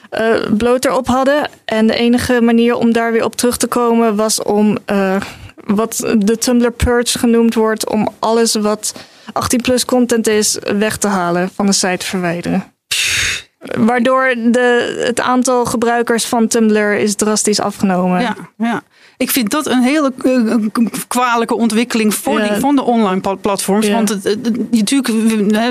eh 0.09 0.35
bloot 0.57 0.85
erop 0.85 1.07
hadden. 1.07 1.49
En 1.65 1.87
de 1.87 1.95
enige 1.95 2.41
manier 2.41 2.75
om 2.75 2.91
daar 2.93 3.11
weer 3.11 3.23
op 3.23 3.35
terug 3.35 3.57
te 3.57 3.67
komen 3.67 4.15
was 4.15 4.43
om 4.43 4.77
eh, 4.85 5.15
wat 5.75 6.13
de 6.17 6.37
Tumblr 6.37 6.71
Purge 6.71 7.19
genoemd 7.19 7.53
wordt. 7.53 7.89
Om 7.89 8.09
alles 8.19 8.55
wat 8.55 8.93
18 9.33 9.61
plus 9.61 9.85
content 9.85 10.27
is 10.27 10.57
weg 10.77 10.97
te 10.97 11.07
halen, 11.07 11.49
van 11.55 11.65
de 11.65 11.71
site 11.71 12.05
verwijderen. 12.05 12.63
Waardoor 13.77 14.33
de, 14.51 15.01
het 15.05 15.19
aantal 15.19 15.65
gebruikers 15.65 16.25
van 16.25 16.47
Tumblr 16.47 16.93
is 16.97 17.15
drastisch 17.15 17.59
afgenomen. 17.59 18.21
Ja, 18.21 18.35
ja. 18.57 18.81
Ik 19.17 19.31
vind 19.31 19.51
dat 19.51 19.65
een 19.67 19.81
hele 19.81 20.13
eh, 20.23 20.55
kwalijke 21.07 21.55
ontwikkeling 21.55 22.13
voor 22.15 22.39
Ja. 22.39 22.47
die, 22.47 22.59
van 22.59 22.75
de 22.75 22.81
online 22.83 23.21
pla- 23.21 23.35
platforms. 23.35 23.85
Ja. 23.87 23.93
Want 23.93 24.09
het, 24.09 24.23
het- 24.23 24.71
natuurlijk, 24.71 25.07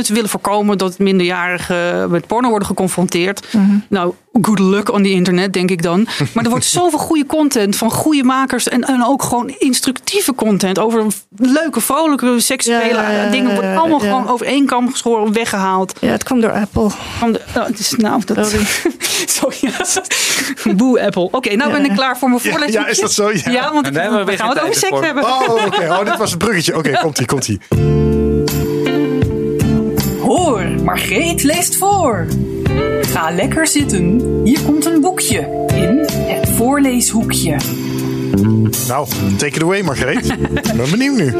ze 0.07 0.13
willen 0.15 0.29
voorkomen 0.29 0.79
dat 0.79 0.99
minderjarigen 0.99 2.11
met 2.11 2.27
porno 2.27 2.49
worden 2.49 2.69
geconfronteerd. 2.69 3.47
Mhm. 3.53 3.77
Nou, 3.89 4.15
good 4.43 4.59
luck 4.59 4.93
on 4.93 5.03
the 5.03 5.11
internet, 5.11 5.53
denk 5.53 5.71
ik 5.71 5.83
dan. 5.83 6.07
Maar 6.35 6.45
er 6.45 6.51
wordt 6.51 6.65
zoveel 6.65 6.99
goede 6.99 7.27
content 7.27 7.77
van 7.77 7.91
goede 7.91 8.23
makers. 8.25 8.69
En, 8.69 8.85
en 8.85 9.05
ook 9.07 9.23
gewoon 9.23 9.49
instructieve 9.59 10.35
content 10.35 10.79
over 10.79 11.05
leuke, 11.37 11.81
vrolijke, 11.81 12.41
seksuele 12.41 12.95
Ja, 12.95 13.11
ja, 13.11 13.25
ja, 13.25 13.31
dingen. 13.31 13.55
Wordt 13.55 13.79
allemaal 13.79 14.03
ja. 14.05 14.11
gewoon 14.11 14.29
over 14.29 14.47
één 14.47 14.67
kam 14.67 14.91
geschoren, 14.91 15.33
weggehaald. 15.33 15.93
Ja, 16.01 16.09
het 16.11 16.23
kwam 16.23 16.41
door 16.41 16.53
Apple. 16.53 16.91
Van 17.19 17.33
de, 17.33 17.41
oh, 17.57 17.67
het 17.67 17.79
is 17.79 17.95
nou, 17.97 18.23
dat, 18.25 18.47
Sorry. 18.47 18.67
sorry. 19.87 20.75
Boe, 20.77 21.01
Apple. 21.05 21.29
Oké, 21.31 21.55
nou 21.57 21.73
ben 21.73 21.85
ik 21.85 21.93
klaar 21.95 22.19
voor 22.19 22.29
mijn 22.29 22.41
Ja, 22.45 22.51
voorlezing. 22.51 22.85
ja, 22.85 22.91
is 22.91 22.99
dat 23.01 23.13
zo? 23.13 23.31
Ja. 23.31 23.51
Ja, 23.51 23.73
want 23.73 23.89
we 23.89 24.37
gaan 24.37 24.49
het 24.49 24.61
over 24.61 24.75
seks 24.75 24.89
voor. 24.89 25.05
hebben. 25.05 25.25
Oh, 25.25 25.65
oké. 25.67 25.87
Oh, 25.91 26.05
dit 26.05 26.17
was 26.17 26.31
het 26.31 26.39
bruggetje. 26.39 26.77
Oké, 26.77 26.99
komt-ie, 27.03 27.27
komt-ie. 27.27 27.61
Hoor, 30.21 30.65
Margreet 30.85 31.43
leest 31.43 31.77
voor. 31.77 32.27
Ga 33.03 33.31
lekker 33.31 33.67
zitten. 33.67 34.21
Hier 34.45 34.61
komt 34.61 34.87
een 34.87 35.01
boekje 35.01 35.67
in 35.75 35.99
het 36.13 36.51
voorleeshoekje. 36.51 37.57
Nou, 38.89 39.09
take 39.37 39.57
it 39.57 39.63
away, 39.63 39.83
Margreet. 39.83 40.31
Ik 40.63 40.77
ben 40.77 40.91
benieuwd 40.91 41.17
nu. 41.17 41.35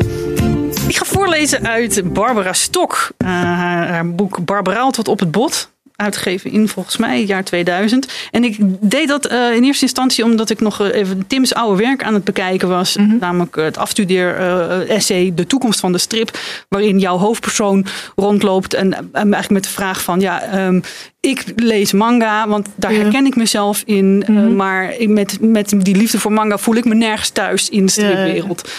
Ik 0.91 0.97
ga 0.97 1.05
voorlezen 1.05 1.69
uit 1.69 2.13
Barbara 2.13 2.53
Stok. 2.53 3.11
Eh, 3.17 3.29
haar, 3.29 4.11
boek 4.15 4.45
Barbaraal 4.45 4.91
tot 4.91 5.09
op 5.09 5.19
het 5.21 5.31
bot. 5.31 5.71
Uitgegeven 5.97 6.51
in 6.51 6.69
volgens 6.69 6.97
mij 6.97 7.25
jaar 7.25 7.45
2000. 7.45 8.13
En 8.31 8.45
ik 8.45 8.57
deed 8.81 9.09
dat 9.09 9.27
eh, 9.27 9.55
in 9.55 9.65
eerste 9.65 9.85
instantie 9.85 10.25
omdat 10.25 10.51
ik 10.51 10.61
nog 10.61 10.81
eh, 10.81 10.95
even 10.95 11.27
Tim's 11.27 11.53
oude 11.53 11.83
werk 11.83 12.05
aan 12.05 12.15
het 12.15 12.25
bekijken 12.25 12.69
was. 12.69 12.97
Namelijk 13.21 13.57
het 13.57 13.79
afstudeer-essay 13.79 15.33
De 15.35 15.47
toekomst 15.47 15.81
van 15.81 15.93
de 15.93 15.99
strip. 15.99 16.39
Waarin 16.69 16.99
jouw 16.99 17.17
hoofdpersoon 17.17 17.87
rondloopt. 18.17 18.75
En, 18.75 18.93
en 18.95 19.11
eigenlijk 19.13 19.51
met 19.51 19.65
de 19.65 19.71
vraag 19.71 20.03
van 20.03 20.21
ja, 20.21 20.43
ehm, 20.43 20.81
ik 21.21 21.45
lees 21.57 21.93
manga, 21.93 22.49
want 22.49 22.69
daar 22.77 22.93
Ja. 22.93 23.01
herken 23.01 23.27
ik 23.27 23.37
mezelf 23.37 23.83
in. 23.87 24.25
eh, 24.27 24.35
maar 24.47 24.95
ik- 24.97 25.09
met, 25.09 25.39
met 25.41 25.75
die 25.79 25.97
liefde 25.97 26.19
voor 26.21 26.33
manga 26.33 26.59
voel 26.59 26.75
ik 26.75 26.85
me 26.85 26.95
nergens 26.95 27.29
thuis 27.29 27.69
in 27.69 27.85
de 27.87 27.93
stripwereld. 27.93 28.71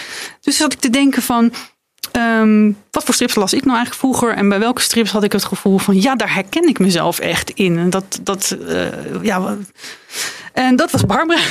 Dus 0.41 0.57
zat 0.57 0.73
ik 0.73 0.79
te 0.79 0.89
denken 0.89 1.21
van. 1.21 1.51
ehm, 2.11 2.71
wat 2.91 3.03
voor 3.03 3.13
strips 3.13 3.35
las 3.35 3.53
ik 3.53 3.65
nou 3.65 3.75
eigenlijk 3.77 3.99
vroeger? 4.05 4.35
En 4.37 4.49
bij 4.49 4.59
welke 4.59 4.81
strips 4.81 5.11
had 5.11 5.23
ik 5.23 5.31
het 5.31 5.43
gevoel 5.43 5.77
van... 5.77 6.01
ja, 6.01 6.15
daar 6.15 6.33
herken 6.33 6.67
ik 6.67 6.79
mezelf 6.79 7.19
echt 7.19 7.49
in. 7.49 7.77
En 7.77 7.89
dat, 7.89 8.19
dat, 8.23 8.57
eh, 8.67 8.85
ja, 9.21 9.57
en 10.53 10.75
dat 10.75 10.91
was 10.91 11.05
Barbara. 11.05 11.39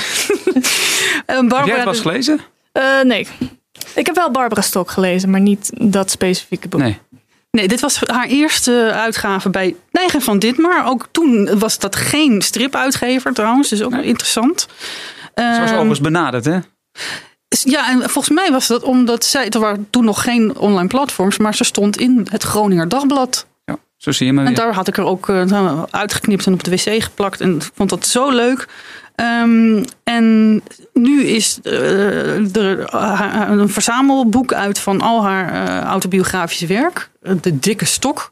En 1.27 1.37
Heb 1.37 1.49
Barbara 1.49 1.65
jij 1.67 1.75
het 1.75 1.85
wel 1.85 1.93
eens 1.93 2.03
gelezen? 2.03 2.41
Eh, 2.73 3.01
nee. 3.05 3.27
Ik 3.95 4.07
heb 4.07 4.15
wel 4.15 4.31
Barbara 4.31 4.61
Stok 4.61 4.91
gelezen, 4.91 5.31
maar 5.31 5.41
niet 5.41 5.71
dat 5.75 6.11
specifieke 6.11 6.69
boek. 6.69 6.81
Nee. 6.81 6.99
Nee, 7.51 7.69
dit 7.69 7.81
was 7.81 8.01
haar 8.07 8.27
eerste 8.27 8.91
uitgave 8.95 9.51
bij 9.51 9.77
Neigen 9.93 10.23
van 10.23 10.39
Ditmar. 10.39 10.87
Ook 10.87 11.09
toen 11.11 11.59
was 11.59 11.79
dat 11.79 11.97
geen 11.97 12.43
stripuitgever 12.43 13.33
trouwens, 13.33 13.69
dus 13.69 13.83
ook 13.83 13.91
wel 13.91 14.03
interessant. 14.03 14.61
Zo 15.35 15.43
was 15.45 15.57
Ehm, 15.59 15.63
overigens 15.65 16.01
benaderd, 16.01 16.45
hè? 16.45 16.59
ja, 17.49 17.89
en 17.91 18.11
volgens 18.11 18.35
mij 18.35 18.51
was 18.51 18.67
dat 18.67 18.83
omdat 18.83 19.25
zij, 19.25 19.49
er 19.49 19.61
waren 19.61 19.87
toen 19.91 20.05
nog 20.05 20.23
geen 20.23 20.57
online 20.57 20.89
platforms, 20.89 21.39
maar 21.39 21.55
ze 21.55 21.65
stond 21.65 21.99
in 21.99 22.27
het 22.31 22.43
Groninger 22.43 22.89
Dagblad. 22.89 23.47
Ja, 23.65 23.77
zo 23.97 24.11
zie 24.13 24.27
je 24.27 24.33
maar 24.33 24.45
En 24.47 24.55
daar 24.55 24.75
had 24.75 24.89
ik 24.89 24.97
er 24.97 25.05
ook 25.05 25.29
eh, 25.29 25.83
uitgeknipt 25.91 26.47
en 26.47 26.53
op 26.53 26.65
de 26.65 26.71
wc 26.71 27.03
geplakt. 27.03 27.41
En 27.41 27.59
vond 27.75 27.91
dat 27.91 28.07
zo 28.07 28.31
leuk. 28.31 28.69
Ehm, 29.21 29.85
en 30.05 30.63
nu 30.93 31.25
is 31.25 31.59
eh, 31.63 32.57
er 32.57 32.85
eh, 32.85 33.43
een 33.49 33.69
verzamelboek 33.69 34.53
uit 34.53 34.79
van 34.79 35.01
al 35.01 35.23
haar 35.25 35.53
eh, 35.53 35.85
autobiografische 35.85 36.67
werk. 36.67 37.11
De 37.41 37.59
Dikke 37.59 37.85
Stok. 37.85 38.31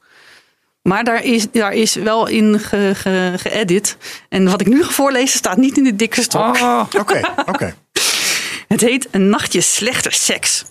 Maar 0.83 1.05
daar 1.05 1.25
is, 1.25 1.51
daar 1.51 1.73
is 1.73 1.95
wel 1.95 2.27
in 2.27 2.59
ge, 2.61 2.93
ge- 2.95 3.35
geëdit. 3.37 3.97
En 4.29 4.51
wat 4.51 4.61
ik 4.61 4.67
nu 4.67 4.83
ga 4.85 4.91
voorlezen 4.91 5.39
staat 5.39 5.57
niet 5.57 5.77
in 5.77 5.85
de 5.85 5.97
Dikke 5.97 6.23
Stok. 6.23 6.57
Oh, 6.57 6.83
Oké, 7.01 7.21
oké. 7.47 7.75
Het 8.69 8.81
heet 8.81 9.09
Een 9.11 9.29
nachtje 9.29 9.61
slechte 9.61 10.09
seks. 10.13 10.65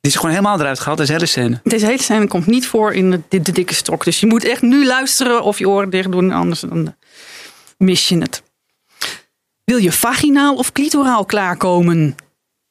die 0.00 0.10
is 0.10 0.14
gewoon 0.14 0.30
helemaal 0.30 0.60
eruit 0.60 0.78
gehaald, 0.78 0.98
deze 0.98 1.12
hele 1.12 1.26
scène. 1.26 1.60
Deze 1.64 1.86
hele 1.86 2.02
scène 2.02 2.26
komt 2.26 2.46
niet 2.46 2.66
voor 2.66 2.92
in 2.94 3.10
de, 3.10 3.20
de, 3.28 3.40
de 3.40 3.52
dikke 3.52 3.74
stok. 3.74 4.04
Dus 4.04 4.20
je 4.20 4.26
moet 4.26 4.44
echt 4.44 4.62
nu 4.62 4.86
luisteren 4.86 5.42
of 5.42 5.58
je 5.58 5.68
oren 5.68 5.90
dicht 5.90 6.12
doen. 6.12 6.32
Anders 6.32 6.60
dan 6.60 6.94
mis 7.78 8.08
je 8.08 8.18
het. 8.18 8.42
Wil 9.64 9.76
je 9.76 9.92
vaginaal 9.92 10.54
of 10.56 10.72
clitoraal 10.72 11.24
klaarkomen? 11.24 12.14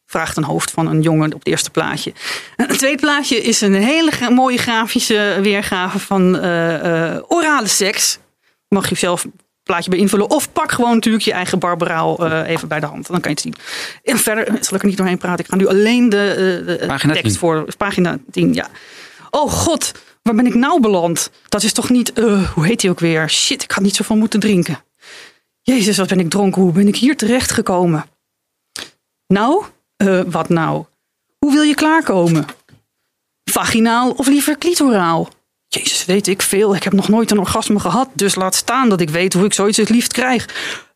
Vraagt 0.06 0.38
een 0.38 0.44
hoofd 0.44 0.72
van 0.72 0.88
een 0.88 1.02
jongen 1.02 1.34
op 1.34 1.40
het 1.40 1.48
eerste 1.48 1.70
plaatje. 1.70 2.14
Het 2.56 2.78
tweede 2.78 3.02
plaatje 3.02 3.42
is 3.42 3.62
een 3.62 3.74
hele 3.74 4.30
mooie 4.30 4.58
grafische 4.58 5.40
weergave 5.42 6.00
van 6.00 6.40
eh, 6.40 7.14
eh, 7.14 7.24
orale 7.28 7.68
seks. 7.68 8.18
Mag 8.68 8.90
je 8.90 8.96
zelf 8.96 9.24
een 9.24 9.34
plaatje 9.64 9.90
bij 9.90 10.00
invullen. 10.00 10.30
Of 10.30 10.52
pak 10.52 10.72
gewoon 10.72 10.94
natuurlijk 10.94 11.24
je 11.24 11.32
eigen 11.32 11.60
barbaraal 11.60 12.26
eh, 12.26 12.50
even 12.50 12.68
bij 12.68 12.80
de 12.80 12.86
hand. 12.86 13.08
Dan 13.08 13.22
kan 13.22 13.32
je 13.32 13.38
het 13.38 13.40
zien. 13.40 13.56
En 14.04 14.18
verder 14.18 14.46
zal 14.46 14.76
ik 14.76 14.82
er 14.82 14.88
niet 14.88 14.98
doorheen 14.98 15.18
praten. 15.18 15.46
Ik 15.46 15.52
ga 15.52 15.58
nu 15.58 15.68
alleen 15.68 16.10
de, 16.10 16.64
de 16.66 16.84
Pagina 16.88 17.14
tekst 17.14 17.32
10. 17.32 17.40
voor. 17.40 17.66
Pagina 17.78 18.18
10, 18.32 18.54
ja. 18.54 18.68
Oh 19.30 19.52
god, 19.52 19.92
waar 20.22 20.36
ben 20.36 20.46
ik 20.46 20.54
nou 20.54 20.82
beland? 20.82 21.32
Dat 21.50 21.64
is 21.64 21.74
toch 21.74 21.90
niet, 21.90 22.12
hoe 22.54 22.66
heet 22.66 22.80
die 22.80 22.90
ook 22.90 23.00
weer? 23.00 23.30
Shit, 23.30 23.64
ik 23.64 23.72
had 23.72 23.84
niet 23.84 23.96
zoveel 23.96 24.16
moeten 24.16 24.40
drinken. 24.40 24.80
Jezus, 25.62 25.98
wat 25.98 26.08
ben 26.08 26.20
ik 26.20 26.30
dronken. 26.30 26.62
Hoe 26.62 26.72
ben 26.72 26.88
ik 26.88 26.96
hier 26.96 27.18
terecht 27.18 27.52
gekomen? 27.52 28.06
Nou, 29.28 29.66
eh, 29.98 30.22
wat 30.26 30.50
nou? 30.50 30.86
Hoe 31.38 31.52
wil 31.52 31.62
je 31.62 31.74
klaarkomen? 31.74 32.46
Vaginaal 33.52 34.12
of 34.12 34.28
liever 34.28 34.58
clitoraal? 34.58 35.30
Jezus, 35.68 36.06
weet 36.06 36.28
ik 36.28 36.42
veel. 36.42 36.76
Ik 36.76 36.84
heb 36.84 36.94
nog 36.94 37.10
nooit 37.10 37.32
een 37.32 37.40
orgasme 37.40 37.80
gehad. 37.80 38.10
Dus 38.14 38.36
laat 38.36 38.56
staan 38.56 38.90
dat 38.90 39.02
ik 39.02 39.10
weet 39.10 39.34
hoe 39.34 39.46
ik 39.46 39.54
zoiets 39.54 39.78
het 39.78 39.90
liefst 39.90 40.14
krijg. 40.14 40.48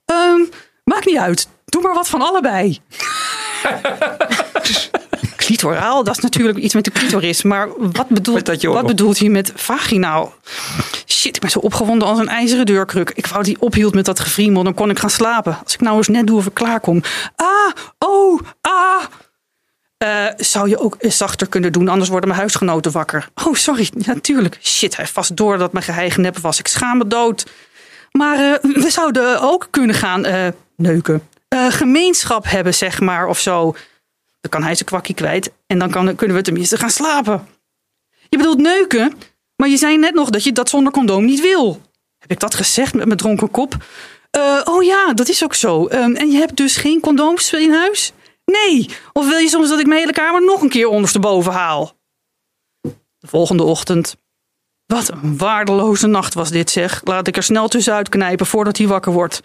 Ehm, 0.05 0.39
maakt 0.83 1.05
niet 1.05 1.17
uit. 1.17 1.47
Doe 1.65 1.81
maar 1.81 1.93
wat 1.93 2.09
van 2.09 2.21
allebei. 2.21 2.79
Clitoraal, 5.65 6.03
dat 6.03 6.17
is 6.17 6.23
natuurlijk 6.23 6.57
iets 6.57 6.73
met 6.73 6.83
de 6.83 6.91
clitoris. 6.91 7.43
Maar 7.43 7.69
wat 7.77 8.07
bedoelt, 8.07 8.63
wat 8.63 8.85
bedoelt 8.85 9.19
hij 9.19 9.29
met 9.29 9.51
vaginaal? 9.55 10.33
Shit, 11.07 11.35
ik 11.35 11.41
ben 11.41 11.49
zo 11.49 11.59
opgewonden 11.59 12.07
als 12.07 12.19
een 12.19 12.27
ijzeren 12.27 12.65
deurkruk. 12.65 13.11
Ik 13.15 13.27
wou 13.27 13.43
die 13.43 13.57
ophield 13.59 13.93
met 13.93 14.05
dat 14.05 14.19
gefriemel, 14.19 14.63
dan 14.63 14.73
kon 14.73 14.89
ik 14.89 14.99
gaan 14.99 15.09
slapen. 15.09 15.57
Als 15.63 15.73
ik 15.73 15.81
nou 15.81 15.97
eens 15.97 16.07
net 16.07 16.27
doe 16.27 16.37
of 16.37 16.45
ik 16.45 16.53
klaar 16.53 16.79
kom. 16.79 17.01
Ah, 17.35 17.71
oh, 17.99 18.39
ah. 18.61 19.03
Eh, 19.97 20.25
zou 20.37 20.69
je 20.69 20.79
ook 20.79 20.95
zachter 20.99 21.47
kunnen 21.47 21.71
doen, 21.71 21.87
anders 21.87 22.09
worden 22.09 22.27
mijn 22.27 22.41
huisgenoten 22.41 22.91
wakker. 22.91 23.29
Oh, 23.45 23.53
sorry, 23.53 23.89
natuurlijk. 23.93 24.57
Shit, 24.61 24.95
hij 24.95 25.07
vast 25.07 25.37
door 25.37 25.57
dat 25.57 25.73
mijn 25.73 25.85
geheim 25.85 26.21
nep 26.21 26.37
was. 26.37 26.59
Ik 26.59 26.67
schaam 26.67 26.97
me 26.97 27.07
dood. 27.07 27.45
Maar 28.11 28.37
eh, 28.39 28.71
we 28.83 28.89
zouden 28.89 29.41
ook 29.41 29.67
kunnen 29.69 29.95
gaan 29.95 30.25
eh, 30.25 30.47
neuken. 30.75 31.27
Gemeenschap 31.69 32.49
hebben, 32.49 32.73
zeg 32.73 32.99
maar, 32.99 33.27
of 33.27 33.39
zo. 33.39 33.75
Dan 34.45 34.59
kan 34.59 34.63
hij 34.63 34.75
zijn 34.75 34.89
kwakkie 34.89 35.15
kwijt. 35.15 35.51
En 35.67 35.79
dan 35.79 35.89
kan, 35.89 36.15
kunnen 36.15 36.35
we 36.35 36.43
tenminste 36.43 36.77
gaan 36.77 36.89
slapen. 36.89 37.47
Je 38.29 38.37
bedoelt 38.37 38.57
neuken, 38.57 39.13
maar 39.55 39.69
je 39.69 39.77
zei 39.77 39.97
net 39.97 40.13
nog 40.13 40.29
dat 40.29 40.43
je 40.43 40.51
dat 40.51 40.69
zonder 40.69 40.93
condoom 40.93 41.25
niet 41.25 41.41
wil. 41.41 41.81
Heb 42.17 42.31
ik 42.31 42.39
dat 42.39 42.55
gezegd 42.55 42.93
met 42.93 43.05
mijn 43.05 43.17
dronken 43.17 43.51
kop? 43.51 43.77
Eh, 44.31 44.61
oh 44.63 44.83
ja, 44.83 45.13
dat 45.13 45.27
is 45.29 45.43
ook 45.43 45.53
zo. 45.53 45.87
Ehm, 45.87 46.15
en 46.15 46.31
je 46.31 46.37
hebt 46.37 46.57
dus 46.57 46.77
geen 46.77 46.99
condooms 46.99 47.53
in 47.53 47.71
huis? 47.71 48.11
Nee. 48.45 48.89
Of 49.13 49.27
wil 49.27 49.37
je 49.37 49.49
soms 49.49 49.69
dat 49.69 49.79
ik 49.79 49.87
mijn 49.87 49.99
hele 49.99 50.11
kamer 50.11 50.45
nog 50.45 50.61
een 50.61 50.69
keer 50.69 50.87
ondersteboven 50.87 51.51
haal? 51.51 51.93
De 53.17 53.27
volgende 53.27 53.63
ochtend. 53.63 54.15
Wat 54.85 55.11
een 55.11 55.37
waardeloze 55.37 56.07
nacht 56.07 56.33
was 56.33 56.49
dit 56.49 56.69
zeg. 56.69 57.01
Laat 57.03 57.27
ik 57.27 57.37
er 57.37 57.43
snel 57.43 57.67
tussenuit 57.67 58.09
knijpen 58.09 58.45
voordat 58.45 58.77
hij 58.77 58.87
wakker 58.87 59.11
wordt. 59.11 59.41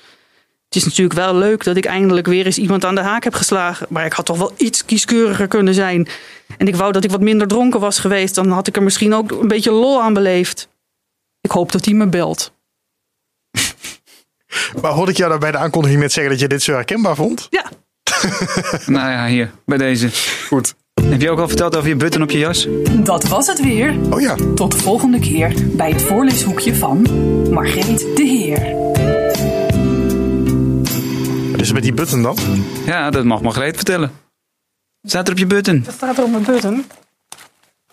Het 0.70 0.78
is 0.78 0.84
natuurlijk 0.84 1.18
wel 1.18 1.34
leuk 1.34 1.64
dat 1.64 1.76
ik 1.76 1.84
eindelijk 1.84 2.26
weer 2.26 2.46
eens 2.46 2.58
iemand 2.58 2.84
aan 2.84 2.94
de 2.94 3.00
haak 3.00 3.24
heb 3.24 3.34
geslagen. 3.34 3.86
Maar 3.90 4.04
ik 4.04 4.12
had 4.12 4.26
toch 4.26 4.38
wel 4.38 4.52
iets 4.56 4.84
kieskeuriger 4.84 5.48
kunnen 5.48 5.74
zijn. 5.74 6.08
En 6.58 6.66
ik 6.66 6.76
wou 6.76 6.92
dat 6.92 7.04
ik 7.04 7.10
wat 7.10 7.20
minder 7.20 7.46
dronken 7.46 7.80
was 7.80 7.98
geweest. 7.98 8.34
Dan 8.34 8.50
had 8.50 8.66
ik 8.66 8.76
er 8.76 8.82
misschien 8.82 9.14
ook 9.14 9.30
een 9.30 9.48
beetje 9.48 9.70
lol 9.70 10.02
aan 10.02 10.14
beleefd. 10.14 10.68
Ik 11.40 11.50
hoop 11.50 11.72
dat 11.72 11.84
hij 11.84 11.94
me 11.94 12.06
belt. 12.06 12.52
Maar 14.82 14.92
hoorde 14.92 15.10
ik 15.10 15.16
jou 15.16 15.30
daar 15.30 15.38
bij 15.38 15.50
de 15.50 15.58
aankondiging 15.58 16.00
net 16.00 16.12
zeggen 16.12 16.32
dat 16.32 16.40
je 16.40 16.48
dit 16.48 16.62
zo 16.62 16.72
herkenbaar 16.72 17.16
vond? 17.16 17.46
Ja, 17.50 17.64
Nou 18.86 19.10
ja, 19.10 19.26
hier, 19.26 19.50
bij 19.66 19.78
deze. 19.78 20.08
Goed. 20.46 20.74
Heb 21.02 21.20
je 21.20 21.30
ook 21.30 21.38
al 21.38 21.48
verteld 21.48 21.76
over 21.76 21.88
je 21.88 21.96
button 21.96 22.22
op 22.22 22.30
je 22.30 22.38
jas? 22.38 22.68
Dat 22.92 23.24
was 23.24 23.46
het 23.46 23.60
weer. 23.60 23.96
Oh 24.10 24.20
ja. 24.20 24.36
Tot 24.54 24.72
de 24.72 24.78
volgende 24.78 25.18
keer 25.18 25.54
bij 25.66 25.90
het 25.90 26.02
voorleeshoekje 26.02 26.74
van 26.74 27.06
Margreet 27.50 27.98
de 28.16 28.22
Heer. 28.22 28.78
Wat 31.60 31.68
is 31.68 31.74
met 31.74 31.82
die 31.84 31.92
button 31.92 32.22
dan? 32.22 32.36
Ja, 32.86 33.10
dat 33.10 33.24
mag 33.24 33.42
Margreet 33.42 33.76
vertellen. 33.76 34.12
Staat 35.02 35.26
er 35.26 35.32
op 35.32 35.38
je 35.38 35.46
button? 35.46 35.82
dat 35.84 35.94
staat 35.94 36.18
er 36.18 36.24
op 36.24 36.30
mijn 36.30 36.42
button. 36.42 36.84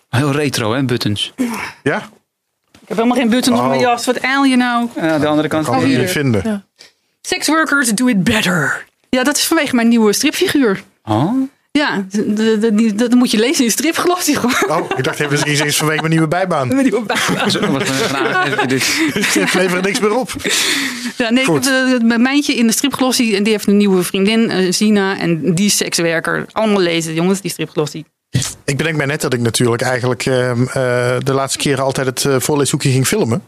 Heel 0.08 0.30
retro, 0.32 0.72
hè, 0.74 0.84
buttons. 0.84 1.32
Ja? 1.82 1.96
Ik 2.80 2.88
heb 2.88 2.96
helemaal 2.96 3.16
geen 3.16 3.28
button 3.28 3.54
op 3.54 3.60
Oh. 3.60 3.68
mijn 3.68 3.80
jas. 3.80 4.06
Wat 4.06 4.16
eil 4.16 4.44
je 4.44 4.56
nou? 4.56 4.88
Ja, 4.96 5.18
de 5.18 5.26
andere 5.26 5.48
kant 5.48 5.64
Kan 5.64 5.74
van 5.74 5.82
ik 5.82 5.88
hier. 5.88 5.98
niet 5.98 6.10
vinden. 6.10 6.42
Ja. 6.44 6.62
Sex 7.20 7.46
workers 7.46 7.88
do 7.94 8.06
it 8.06 8.24
better. 8.24 8.84
Ja, 9.08 9.22
dat 9.24 9.36
is 9.36 9.46
vanwege 9.46 9.74
mijn 9.74 9.88
nieuwe 9.88 10.12
stripfiguur. 10.12 10.82
Oh, 11.04 11.32
Ja, 11.78 12.04
dat 12.94 13.14
moet 13.14 13.30
je 13.30 13.38
lezen 13.38 13.64
in 13.64 13.70
stripgeloof. 13.70 14.28
Oh, 14.68 14.90
ik 14.96 15.04
dacht 15.04 15.20
even 15.20 15.46
eens 15.46 15.76
vanwege 15.76 16.00
mijn 16.00 16.12
nieuwe 16.12 16.28
bijbaan. 16.28 16.68
Met 16.68 16.84
die 16.84 17.02
bijbaan. 17.02 17.50
zo 17.50 17.60
wat 17.72 17.88
een 17.88 18.16
aangegeven 18.16 18.68
dit. 18.68 18.84
Het 19.34 19.54
levert 19.54 19.84
niks 19.84 20.00
meer 20.00 20.16
op. 20.16 20.30
Ja, 21.16 21.30
nee, 21.30 21.44
ik 21.44 21.52
heb 21.52 21.64
eh, 21.64 22.00
mijn 22.00 22.22
meintje 22.22 22.54
in 22.54 22.66
de 22.66 22.72
stripglossie 22.72 23.36
en 23.36 23.42
die 23.42 23.52
heeft 23.52 23.66
een 23.66 23.76
nieuwe 23.76 24.02
vriendin, 24.02 24.50
eh, 24.50 24.72
Zina, 24.72 25.18
en 25.18 25.54
die 25.54 25.66
is 25.66 25.76
sekswerker. 25.76 26.46
Allemaal 26.52 26.80
lezen, 26.80 27.14
jongens, 27.14 27.40
die 27.40 27.50
stripglossie. 27.50 28.04
Ik 28.64 28.76
bedenk 28.76 28.96
mij 28.96 29.06
net 29.06 29.20
dat 29.20 29.32
ik 29.32 29.40
natuurlijk 29.40 29.82
eigenlijk 29.82 30.26
ehm, 30.26 30.62
eh, 30.62 30.72
de 31.18 31.32
laatste 31.32 31.58
keren 31.58 31.84
altijd 31.84 32.06
het 32.06 32.42
voorleeshoekje 32.44 32.90
ging 32.90 33.06
filmen. 33.06 33.42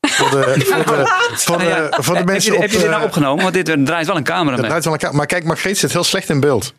Voor 0.00 0.30
de, 0.30 0.36
voor 0.66 0.96
de, 0.96 1.06
voor 1.34 1.58
de, 1.58 1.64
ja, 1.64 1.88
voor 1.90 2.12
de 2.12 2.18
heb 2.18 2.26
mensen 2.26 2.50
je, 2.52 2.56
op... 2.56 2.62
heb 2.62 2.72
je 2.72 2.78
dit 2.78 2.90
nou 2.90 3.04
opgenomen? 3.04 3.42
Want 3.42 3.54
dit 3.54 3.68
er 3.68 3.84
draait 3.84 4.06
wel 4.06 4.16
een 4.16 4.24
camera 4.24 4.56
mee. 4.56 4.66
draait 4.66 4.84
wel 4.84 4.92
elkaar. 4.92 5.14
Maar 5.14 5.26
kijk, 5.26 5.44
Margreet 5.44 5.78
zit 5.78 5.92
heel 5.92 6.04
slecht 6.04 6.28
in 6.28 6.40
beeld. 6.40 6.74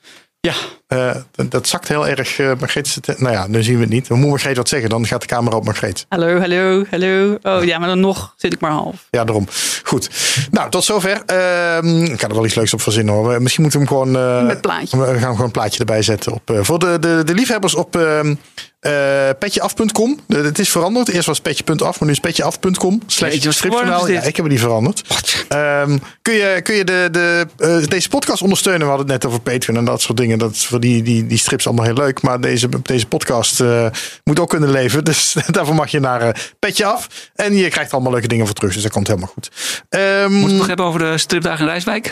Ja, 0.48 0.54
Eh, 0.94 1.16
dat, 1.50 1.68
zakt 1.68 1.88
heel 1.88 2.08
erg. 2.08 2.39
eh 2.39 2.52
Margreet 2.60 2.88
zit, 2.88 3.20
nou 3.20 3.34
ja, 3.34 3.48
nu 3.48 3.64
zien 3.64 3.76
we 3.76 3.82
het 3.82 3.89
niet. 3.89 4.08
Dan 4.08 4.20
moet 4.20 4.30
Margreet 4.30 4.58
wat 4.58 4.70
zeggen. 4.70 4.89
Dan 4.89 5.06
gaat 5.06 5.22
de 5.22 5.28
camera 5.28 5.56
op 5.56 5.66
Margreet. 5.66 6.06
Hallo, 6.10 6.39
hallo, 6.39 6.84
hallo. 6.89 7.38
Oh 7.41 7.64
ja, 7.64 7.78
maar 7.80 7.88
dan 7.88 8.00
nog 8.00 8.34
zit 8.38 8.54
ik 8.54 8.60
maar 8.60 8.72
half. 8.72 9.08
Ja, 9.10 9.24
daarom. 9.24 9.48
Goed. 9.84 10.10
Nou, 10.52 10.70
tot 10.70 10.84
zover. 10.84 11.22
Ehm, 11.26 12.04
ik 12.04 12.18
kan 12.18 12.30
er 12.30 12.36
wel 12.36 12.46
iets 12.46 12.56
leuks 12.56 12.74
op 12.74 12.82
verzinnen 12.82 13.14
hoor. 13.14 13.41
Misschien 13.41 13.64
moeten 13.64 13.80
we 13.82 13.86
hem 13.88 13.96
gewoon... 13.98 14.16
eh, 14.39 14.46
Met 14.46 14.62
plaatje. 14.62 14.98
We 14.98 15.06
gaan 15.20 15.32
gewoon 15.32 15.46
een 15.46 15.52
plaatje 15.52 15.80
erbij 15.80 16.02
zetten. 16.02 16.32
Op, 16.34 16.50
eh, 16.50 16.58
voor 16.62 16.80
de, 16.80 16.98
de, 17.00 17.22
de 17.26 17.34
liefhebbers 17.34 17.76
op 17.76 17.96
ehm, 17.96 18.36
eh, 18.80 18.91
petjeaf.com. 19.39 20.20
Het 20.28 20.60
is 20.60 20.70
veranderd. 20.70 21.10
Eerst 21.10 21.28
was 21.28 21.39
petje.af, 21.39 22.00
maar 22.00 22.08
nu 22.08 22.12
is 22.14 22.20
petjeaf.com. 22.20 23.02
Slash 23.08 23.36
stripjournaal. 23.50 24.06
is 24.08 24.14
Ja, 24.14 24.22
ik 24.22 24.36
heb 24.36 24.46
het 24.46 24.54
niet 24.54 24.60
veranderd. 24.64 25.04
Ehm, 25.48 25.98
kun 26.22 26.34
je, 26.34 26.60
kun 26.64 26.76
je 26.76 26.84
de, 26.84 27.08
de, 27.12 27.48
eh, 27.58 27.88
deze 27.88 28.10
podcast 28.10 28.41
ondersteunen? 28.41 28.82
We 28.82 28.88
hadden 28.94 29.12
het 29.12 29.22
net 29.22 29.26
over 29.32 29.39
Patreon 29.41 29.78
en 29.78 29.86
dat 29.86 30.02
soort 30.02 30.18
dingen. 30.18 30.39
Dat 30.39 30.52
is 30.52 30.66
voor 30.66 30.80
die, 30.84 31.04
die, 31.04 31.28
die 31.28 31.38
strips 31.38 31.68
allemaal 31.68 31.86
heel 31.86 31.94
leuk. 31.94 32.22
Maar 32.22 32.42
deze, 32.42 32.70
deze 32.82 33.08
podcast 33.08 33.60
eh, 33.60 33.88
moet 34.24 34.40
ook 34.40 34.50
kunnen 34.50 34.72
leven. 34.72 35.04
Dus 35.14 35.36
daarvoor 35.48 35.76
mag 35.76 35.92
je 35.92 36.00
naar 36.00 36.22
eh, 36.22 36.34
Petje 36.60 36.86
Af. 36.86 37.30
En 37.36 37.56
je 37.56 37.70
krijgt 37.70 37.92
allemaal 37.92 38.12
leuke 38.12 38.28
dingen 38.28 38.46
voor 38.46 38.56
terug. 38.56 38.74
Dus 38.74 38.84
dat 38.84 38.92
komt 38.92 39.08
helemaal 39.08 39.30
goed. 39.30 39.52
Moeten 39.90 40.40
we 40.40 40.46
het 40.46 40.58
nog 40.58 40.68
hebben 40.68 40.86
over 40.86 41.00
de 41.00 41.18
stripdagen 41.18 41.66
in 41.66 41.72
Rijswijk? 41.72 42.04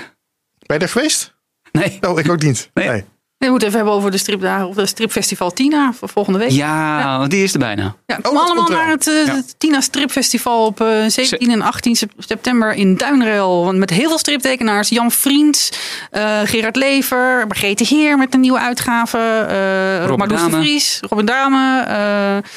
ben 0.66 0.80
je 0.80 0.80
daar 0.80 0.90
geweest? 0.90 1.34
Nee. 1.72 1.98
Oh, 2.02 2.20
ik 2.20 2.30
ook 2.30 2.42
niet. 2.42 2.70
Nee. 2.74 2.88
nee. 2.88 3.06
We 3.42 3.50
moeten 3.50 3.68
even 3.68 3.80
hebben 3.80 3.96
over 3.98 4.12
de 4.12 4.18
stripdagen 4.18 4.68
of 4.68 4.76
de 4.76 4.86
stripfestival 4.86 5.52
Tina 5.52 5.94
voor 5.94 6.10
volgende 6.10 6.40
week. 6.40 6.50
Ja, 6.50 7.28
die 7.28 7.44
is 7.44 7.54
er 7.54 7.60
bijna. 7.60 7.96
Ja, 8.06 8.16
Oh, 8.18 8.24
kom 8.24 8.38
allemaal 8.38 8.70
naar 8.70 8.88
het, 8.88 9.08
eh, 9.08 9.26
Ja. 9.26 9.36
het 9.36 9.56
Tina 9.60 9.82
Stripfestival 9.82 10.66
op 10.66 10.82
eh, 10.82 10.88
17 11.08 11.52
en 11.52 11.62
18 11.62 11.96
sep- 11.96 12.12
september 12.18 12.74
in 12.74 12.96
Duinrel. 12.98 13.66
Want 13.66 13.78
Met 13.78 13.90
heel 13.90 14.08
veel 14.08 14.18
striptekenaars. 14.18 14.90
Jan 14.90 15.12
Vriends, 15.12 15.72
eh, 16.12 16.40
Gerard 16.44 16.76
Lever, 16.76 17.48
Margrethe 17.48 17.84
Heer 17.84 18.18
met 18.18 18.34
een 18.34 18.40
nieuwe 18.40 18.60
uitgave. 18.60 19.18
eh 19.50 20.06
Robin 20.06 20.18
Marloes 20.28 20.52
de. 20.52 20.62
Vries, 20.62 21.00
Robin 21.10 21.26
Dame. 21.26 21.82
eh 21.82 22.52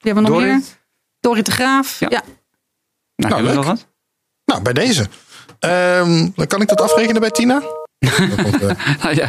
wie 0.00 0.12
hebben 0.12 0.24
we 0.24 0.30
nog 0.30 0.40
meer? 0.40 0.60
Dorrit 1.20 1.46
de 1.46 1.52
Graaf. 1.52 2.00
Ja. 2.00 2.06
Ja. 2.10 2.22
Nou, 3.16 3.34
hebben 3.34 3.50
we 3.50 3.56
nog 3.56 3.66
wat? 3.66 3.86
Nou, 4.44 4.62
bij 4.62 4.72
deze. 4.72 5.06
Ehm, 5.58 6.28
dan 6.34 6.46
kan 6.46 6.60
ik 6.60 6.68
dat 6.68 6.80
afrekenen 6.80 7.20
bij 7.20 7.30
Tina? 7.30 7.62
Komt, 7.98 8.60
Nou 9.02 9.14
ja, 9.14 9.24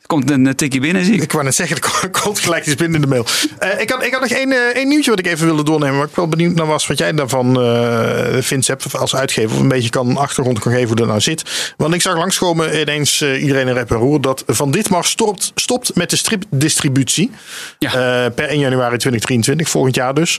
er 0.00 0.06
komt 0.06 0.30
een 0.30 0.46
eh, 0.46 0.52
tikje 0.52 0.80
binnen, 0.80 1.04
zie 1.04 1.14
ik. 1.14 1.22
Ik 1.22 1.32
wou 1.32 1.44
net 1.44 1.54
zeggen, 1.54 1.76
er 1.76 2.10
komt 2.10 2.38
gelijk 2.38 2.66
iets 2.66 2.74
binnen 2.74 2.94
in 2.94 3.00
de 3.00 3.06
mail. 3.06 3.26
Eh, 3.58 3.80
ik, 3.80 3.90
had, 3.90 4.04
ik 4.04 4.12
had 4.12 4.20
nog 4.20 4.30
één, 4.30 4.52
eh, 4.52 4.58
één 4.58 4.88
nieuwtje 4.88 5.10
wat 5.10 5.18
ik 5.18 5.26
even 5.26 5.46
wilde 5.46 5.64
doornemen. 5.64 5.96
Waar 5.98 6.06
ik 6.08 6.14
wel 6.14 6.28
benieuwd 6.28 6.54
naar 6.54 6.66
was 6.66 6.86
wat 6.86 6.98
jij 6.98 7.12
daarvan 7.12 7.60
eh 7.60 8.36
vindt, 8.38 8.64
Sepp, 8.64 8.82
als 8.92 9.16
uitgever. 9.16 9.56
Of 9.56 9.60
een 9.60 9.68
beetje 9.68 9.90
kan 9.90 10.16
achtergrond 10.16 10.58
kan 10.58 10.72
geven 10.72 10.86
hoe 10.86 10.96
dat 10.96 11.06
nou 11.06 11.20
zit. 11.20 11.74
Want 11.76 11.94
ik 11.94 12.02
zag 12.02 12.16
langskomen 12.16 12.80
ineens 12.80 13.22
iedereen 13.22 13.68
in 13.68 13.74
rep 13.74 13.90
en 13.90 13.96
roer. 13.96 14.20
Dat 14.20 14.44
Van 14.46 14.70
Ditmar 14.70 15.04
stopt, 15.04 15.52
stopt 15.54 15.94
met 15.94 16.10
de 16.10 16.16
stripdistributie. 16.16 17.30
Ja. 17.78 17.90
Per 18.30 18.48
1 18.48 18.58
januari 18.58 18.96
2023, 18.96 19.68
volgend 19.68 19.94
jaar 19.94 20.14
dus. 20.14 20.38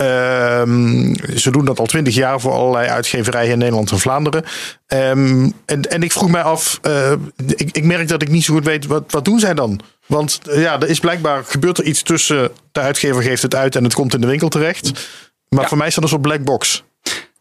Ehm, 0.00 1.14
ze 1.36 1.50
doen 1.50 1.64
dat 1.64 1.78
al 1.78 1.86
twintig 1.86 2.14
jaar 2.14 2.40
voor 2.40 2.52
allerlei 2.52 2.88
uitgeverijen 2.88 3.52
in 3.52 3.58
Nederland 3.58 3.90
en 3.90 3.98
Vlaanderen. 3.98 4.44
Ehm, 4.86 5.50
en, 5.66 5.82
en 5.90 6.02
ik 6.02 6.12
vroeg 6.12 6.30
mij 6.30 6.42
af, 6.42 6.78
eh, 6.82 7.12
ik, 7.56 7.70
ik 7.76 7.84
merk 7.84 8.08
dat 8.08 8.22
ik 8.22 8.28
niet 8.30 8.44
zo 8.44 8.54
goed 8.54 8.64
weet, 8.64 8.86
wat, 8.86 9.04
wat 9.08 9.24
doen 9.24 9.38
zij 9.40 9.54
dan? 9.54 9.80
Want 10.06 10.40
eh, 10.50 10.62
ja, 10.62 10.80
er 10.80 10.88
is 10.88 11.00
blijkbaar, 11.00 11.44
gebeurt 11.44 11.78
er 11.78 11.84
iets 11.84 12.02
tussen, 12.02 12.50
de 12.72 12.80
uitgever 12.80 13.22
geeft 13.22 13.42
het 13.42 13.54
uit 13.54 13.76
en 13.76 13.84
het 13.84 13.94
komt 13.94 14.14
in 14.14 14.20
de 14.20 14.26
winkel 14.26 14.48
terecht. 14.48 15.08
Maar 15.48 15.62
Ja. 15.62 15.68
voor 15.68 15.78
mij 15.78 15.86
is 15.86 15.94
dat 15.94 16.02
een 16.02 16.10
soort 16.10 16.22
black 16.22 16.44
box. 16.44 16.84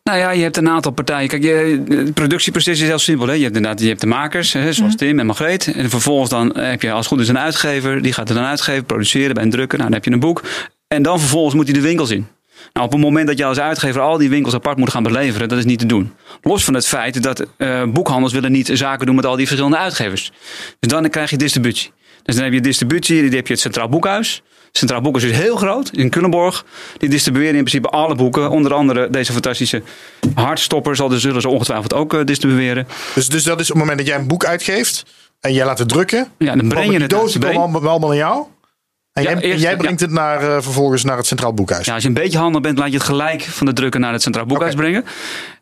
Nou 0.03 0.18
ja, 0.20 0.32
je 0.32 0.41
hebt 0.41 0.57
een 0.57 0.70
aantal 0.70 0.91
partijen. 0.91 1.28
Kijk, 1.28 1.43
je, 1.43 1.84
de 1.88 2.12
productieproces 2.14 2.80
is 2.82 2.88
heel 2.88 2.99
simpel. 2.99 3.28
Hè? 3.28 3.34
Je 3.34 3.43
hebt 3.43 3.55
inderdaad 3.55 3.82
je 3.82 3.88
hebt 3.88 4.01
de 4.01 4.07
makers, 4.07 4.53
hè, 4.53 4.74
zoals 4.74 4.95
Tim 4.95 5.20
en 5.20 5.26
Margreet. 5.26 5.74
En 5.76 5.89
vervolgens 5.89 6.30
dan 6.30 6.57
heb 6.57 6.82
je 6.82 6.91
als 6.91 6.99
het 6.99 7.07
goed 7.07 7.20
is 7.20 7.28
een 7.28 7.39
uitgever. 7.39 8.01
Die 8.01 8.14
gaat 8.14 8.28
het 8.28 8.38
dan 8.38 8.45
uitgeven, 8.47 8.86
produceren 8.86 9.34
bij 9.34 9.43
een 9.43 9.49
drukker. 9.49 9.78
Nou, 9.78 9.89
dan 9.89 9.99
heb 9.99 10.07
je 10.07 10.14
een 10.14 10.20
boek. 10.26 10.41
En 10.88 11.01
dan 11.03 11.20
vervolgens 11.20 11.55
moet 11.55 11.66
hij 11.66 11.74
de 11.74 11.82
winkels 11.82 12.10
in. 12.10 12.28
Nou, 12.74 12.86
op 12.86 12.91
het 12.91 13.01
moment 13.01 13.28
dat 13.28 13.38
je 13.38 13.45
als 13.45 13.60
uitgever 13.60 14.01
al 14.01 14.18
die 14.18 14.30
winkels 14.30 14.53
apart 14.53 14.78
moet 14.78 14.89
gaan 14.89 15.03
beleveren, 15.03 15.49
dat 15.49 15.57
is 15.57 15.66
niet 15.66 15.80
te 15.80 15.86
doen. 15.86 16.14
Los 16.41 16.64
van 16.64 16.74
het 16.74 16.88
feit 16.88 17.24
dat 17.24 17.45
eh, 17.57 17.84
boekhandels 17.84 18.34
willen 18.34 18.51
niet 18.51 18.70
zaken 18.74 19.05
doen 19.05 19.16
met 19.16 19.26
al 19.26 19.36
die 19.36 19.47
verschillende 19.47 19.78
uitgevers. 19.78 20.32
Dus 20.80 20.91
dan 20.91 21.10
krijg 21.10 21.30
je 21.30 21.38
distributie. 21.38 21.91
Dus 22.24 22.36
dan 22.36 22.43
heb 22.43 22.53
je 22.53 22.62
distributie, 22.62 23.22
dan 23.22 23.34
heb 23.34 23.47
je 23.47 23.53
het 23.53 23.62
Centraal 23.62 23.89
Boekhuis. 23.89 24.41
Centraal 24.72 25.01
Boekhuis 25.01 25.32
is 25.32 25.38
heel 25.38 25.55
groot, 25.55 25.89
in 25.93 26.10
Culemborg. 26.10 26.66
Die 26.97 27.10
distribueren 27.10 27.55
in 27.55 27.64
principe 27.64 27.88
alle 27.88 28.16
boeken. 28.16 28.49
Onder 28.49 28.74
andere 28.74 29.10
deze 29.10 29.32
fantastische 29.32 29.84
hardstopper 30.34 30.95
zal 30.95 31.10
dus, 31.10 31.22
zullen 31.22 31.41
ze 31.41 31.49
ongetwijfeld 31.49 31.93
ook 31.93 32.14
eh, 32.14 32.26
distribueren. 32.26 32.88
Dus, 33.16 33.30
dus 33.30 33.43
dat 33.43 33.60
is 33.60 33.72
op 33.72 33.76
het 33.76 33.86
moment 33.86 33.97
dat 33.97 34.07
jij 34.07 34.18
een 34.18 34.28
boek 34.28 34.45
uitgeeft 34.45 35.05
en 35.39 35.53
jij 35.53 35.66
laat 35.66 35.80
het 35.80 35.89
drukken. 35.89 36.28
Ja, 36.38 36.55
dan 36.55 36.68
breng 36.68 36.91
je 36.91 36.99
het 36.99 37.10
dozen 37.10 37.41
komen 37.41 37.57
allemaal, 37.57 37.88
allemaal 37.88 38.10
naar 38.10 38.18
jou. 38.18 38.45
En 39.20 39.26
Ja, 39.36 39.39
jij, 39.39 39.49
eerst- 39.49 39.61
jij 39.63 39.72
ja. 39.72 39.78
brengt 39.78 39.99
het 39.99 40.11
naar, 40.11 40.41
eh, 40.41 40.61
vervolgens 40.61 41.03
naar 41.03 41.17
het 41.17 41.26
Centraal 41.28 41.53
Boekhuis. 41.53 41.86
Ja, 41.86 41.93
als 41.93 42.01
je 42.01 42.07
een 42.07 42.13
beetje 42.13 42.38
handig 42.38 42.61
bent, 42.61 42.78
laat 42.78 42.88
je 42.91 42.93
het 42.97 43.03
gelijk 43.05 43.41
van 43.41 43.65
de 43.65 43.74
drukker 43.74 43.99
naar 43.99 44.11
het 44.13 44.22
Centraal 44.22 44.45
Boekhuis 44.45 44.76
brengen. 44.76 45.05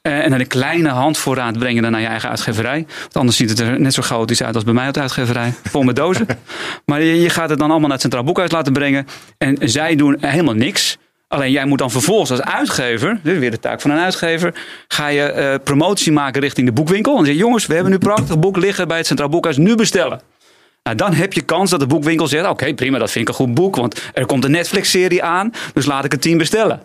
Eh, 0.02 0.24
en 0.24 0.30
dan 0.30 0.40
een 0.40 0.48
kleine 0.48 0.90
handvoorraad 0.90 1.58
brengen 1.58 1.82
dan 1.82 1.92
naar 1.92 2.02
je 2.02 2.08
eigen 2.08 2.30
uitgeverij. 2.30 2.86
Want 3.02 3.16
anders 3.16 3.38
ziet 3.38 3.50
het 3.50 3.60
er 3.60 3.80
net 3.80 3.94
zo 3.94 4.02
chaotisch 4.02 4.44
uit 4.44 4.56
als 4.56 4.64
bij 4.64 4.74
mij 4.74 4.88
op 4.88 4.94
de 4.94 5.00
uitgeverij. 5.00 5.54
Vol 5.70 5.84
met 5.84 5.96
dozen. 5.96 6.26
maar 6.86 7.02
je, 7.02 7.22
je 7.22 7.30
gaat 7.30 7.50
het 7.50 7.60
dan 7.60 7.68
allemaal 7.70 7.88
naar 7.88 7.98
het 7.98 8.02
Centraal 8.02 8.24
Boekhuis 8.24 8.52
laten 8.52 8.74
brengen. 8.74 9.08
En 9.38 9.58
zij 9.62 9.96
doen 9.96 10.18
helemaal 10.22 10.54
niks. 10.56 10.98
Alleen 11.28 11.52
jij 11.52 11.66
moet 11.66 11.78
dan 11.80 11.92
vervolgens 11.92 12.32
als 12.32 12.42
uitgever, 12.42 13.20
dit 13.24 13.34
is 13.34 13.40
weer 13.40 13.52
de 13.52 13.60
taak 13.60 13.82
van 13.82 13.92
een 13.92 13.98
uitgever, 13.98 14.54
ga 14.88 15.08
je 15.08 15.22
eh, 15.22 15.56
promotie 15.64 16.12
maken 16.12 16.42
richting 16.42 16.68
de 16.68 16.74
boekwinkel. 16.74 17.18
En 17.18 17.26
zeg 17.26 17.34
je, 17.34 17.40
jongens, 17.40 17.66
we 17.66 17.74
hebben 17.74 17.92
nu 17.92 17.98
prachtig 17.98 18.40
boek 18.40 18.58
liggen 18.58 18.88
bij 18.88 18.98
het 18.98 19.08
Centraal 19.08 19.30
Boekhuis, 19.30 19.58
nu 19.58 19.76
bestellen. 19.76 20.22
Nou, 20.88 21.00
dan 21.00 21.14
heb 21.14 21.34
je 21.34 21.42
kans 21.42 21.70
dat 21.70 21.80
de 21.80 21.88
boekwinkel 21.88 22.28
zegt: 22.28 22.48
Oké, 22.48 22.74
prima, 22.74 22.98
dat 22.98 23.12
vind 23.12 23.30
ik 23.30 23.30
een 23.30 23.46
goed 23.46 23.54
boek. 23.54 23.76
Want 23.76 24.02
er 24.14 24.26
komt 24.26 24.44
een 24.44 24.52
Netflix-serie 24.52 25.24
aan, 25.24 25.52
dus 25.74 25.86
laat 25.86 26.06
ik 26.06 26.12
het 26.12 26.22
team 26.22 26.38
bestellen. 26.38 26.82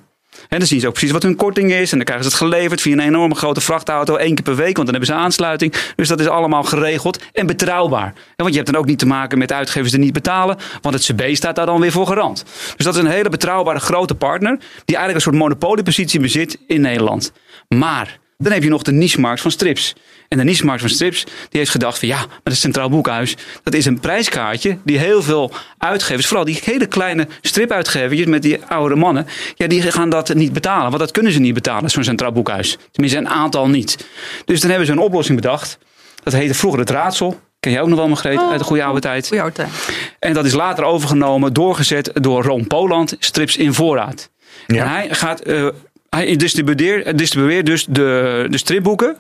En 0.49 0.59
dan 0.59 0.67
zien 0.67 0.81
ze 0.81 0.87
ook 0.87 0.93
precies 0.93 1.13
wat 1.13 1.23
hun 1.23 1.37
korting 1.37 1.73
is. 1.73 1.91
En 1.91 1.97
dan 1.97 2.07
krijgen 2.07 2.31
ze 2.31 2.31
het 2.31 2.41
geleverd 2.41 2.81
via 2.81 2.93
een 2.93 3.01
enorme 3.01 3.35
grote 3.35 3.61
vrachtauto. 3.61 4.17
één 4.17 4.35
keer 4.35 4.45
per 4.45 4.57
week, 4.57 4.77
want 4.77 4.89
dan 4.89 4.97
hebben 4.97 5.07
ze 5.07 5.15
aansluiting. 5.15 5.75
Dus 5.97 6.09
dat 6.09 6.21
is 6.21 6.27
allemaal 6.27 6.63
geregeld 6.63 7.19
en 7.33 7.47
betrouwbaar. 7.47 8.07
En 8.07 8.15
want 8.37 8.51
je 8.51 8.57
hebt 8.57 8.73
dan 8.73 8.81
ook 8.81 8.87
niet 8.87 8.99
te 8.99 9.07
maken 9.07 9.39
met 9.39 9.53
uitgevers 9.53 9.91
die 9.91 10.01
niet 10.01 10.13
betalen. 10.13 10.57
Want 10.81 10.95
het 10.95 11.05
CB 11.05 11.35
staat 11.35 11.57
daar 11.57 11.67
dan 11.67 11.81
weer 11.81 11.93
voor 11.93 12.07
garant. 12.07 12.45
Dus 12.77 12.85
dat 12.85 12.95
is 12.95 13.01
een 13.01 13.11
hele 13.11 13.29
betrouwbare 13.29 13.81
grote 13.81 14.15
partner. 14.15 14.59
Die 14.85 14.97
eigenlijk 14.97 15.15
een 15.15 15.33
soort 15.33 15.43
monopoliepositie 15.43 16.21
bezit 16.21 16.59
in 16.67 16.81
Nederland. 16.81 17.33
Maar 17.69 18.19
dan 18.39 18.53
heb 18.53 18.63
je 18.63 18.69
nog 18.69 18.83
de 18.83 18.93
niche-markt 18.93 19.41
van 19.41 19.51
strips. 19.51 19.95
En 20.33 20.39
de 20.39 20.45
niche-markt 20.45 20.81
van 20.81 20.91
strips 20.91 21.25
die 21.25 21.59
heeft 21.59 21.71
gedacht 21.71 21.99
van 21.99 22.09
ja, 22.09 22.17
maar 22.17 22.41
het 22.43 22.57
Centraal 22.57 22.89
Boekhuis, 22.89 23.37
dat 23.63 23.75
is 23.75 23.85
een 23.85 24.01
prijskaartje 24.01 24.79
die 24.85 24.99
heel 24.99 25.23
veel 25.23 25.53
uitgevers, 25.79 26.27
vooral 26.27 26.45
die 26.45 26.61
hele 26.65 26.87
kleine 26.87 27.29
stripuitgevertjes 27.41 28.27
met 28.27 28.43
die 28.43 28.65
oude 28.65 28.95
mannen, 28.95 29.27
ja, 29.55 29.67
die 29.67 29.83
gaan 29.83 30.11
dat 30.11 30.35
niet 30.35 30.53
betalen. 30.53 30.87
Want 30.87 30.99
dat 30.99 31.11
kunnen 31.11 31.33
ze 31.33 31.39
niet 31.39 31.55
betalen, 31.55 31.91
zo'n 31.91 32.05
Centraal 32.05 32.33
Boekhuis. 32.33 32.79
Tenminste, 32.91 33.19
een 33.19 33.29
aantal 33.29 33.69
niet. 33.69 34.07
Dus 34.45 34.61
dan 34.61 34.69
hebben 34.71 34.87
ze 34.87 34.93
een 34.93 34.99
oplossing 34.99 35.41
bedacht. 35.41 35.79
Dat 36.23 36.33
heette 36.33 36.55
vroeger 36.55 36.81
het 36.81 36.91
raadsel. 36.91 37.41
Ken 37.61 37.73
jij 37.73 37.81
ook 37.81 37.89
nog 37.89 37.99
wel, 37.99 38.09
Margreet, 38.09 38.39
uit 38.39 38.59
de 38.59 38.65
goede 38.65 38.85
oude 38.85 39.01
tijd. 39.01 39.27
Goeie 39.27 39.43
oude 39.43 39.57
tijd. 39.57 39.71
En 40.19 40.33
dat 40.33 40.45
is 40.45 40.53
later 40.53 40.85
overgenomen, 40.85 41.53
doorgezet 41.53 42.11
door 42.15 42.45
Ron 42.45 42.67
Poland, 42.67 43.17
strips 43.19 43.57
in 43.57 43.75
voorraad. 43.75 44.31
Ja. 44.67 44.83
En 44.83 44.91
hij 44.91 45.09
gaat, 45.11 45.41
eh, 45.41 45.67
hij 46.11 46.37
distribueert, 46.37 47.19
distribueert 47.19 47.67
dus 47.67 47.87
de, 47.89 48.47
de 48.51 48.59
stripboeken 48.59 49.17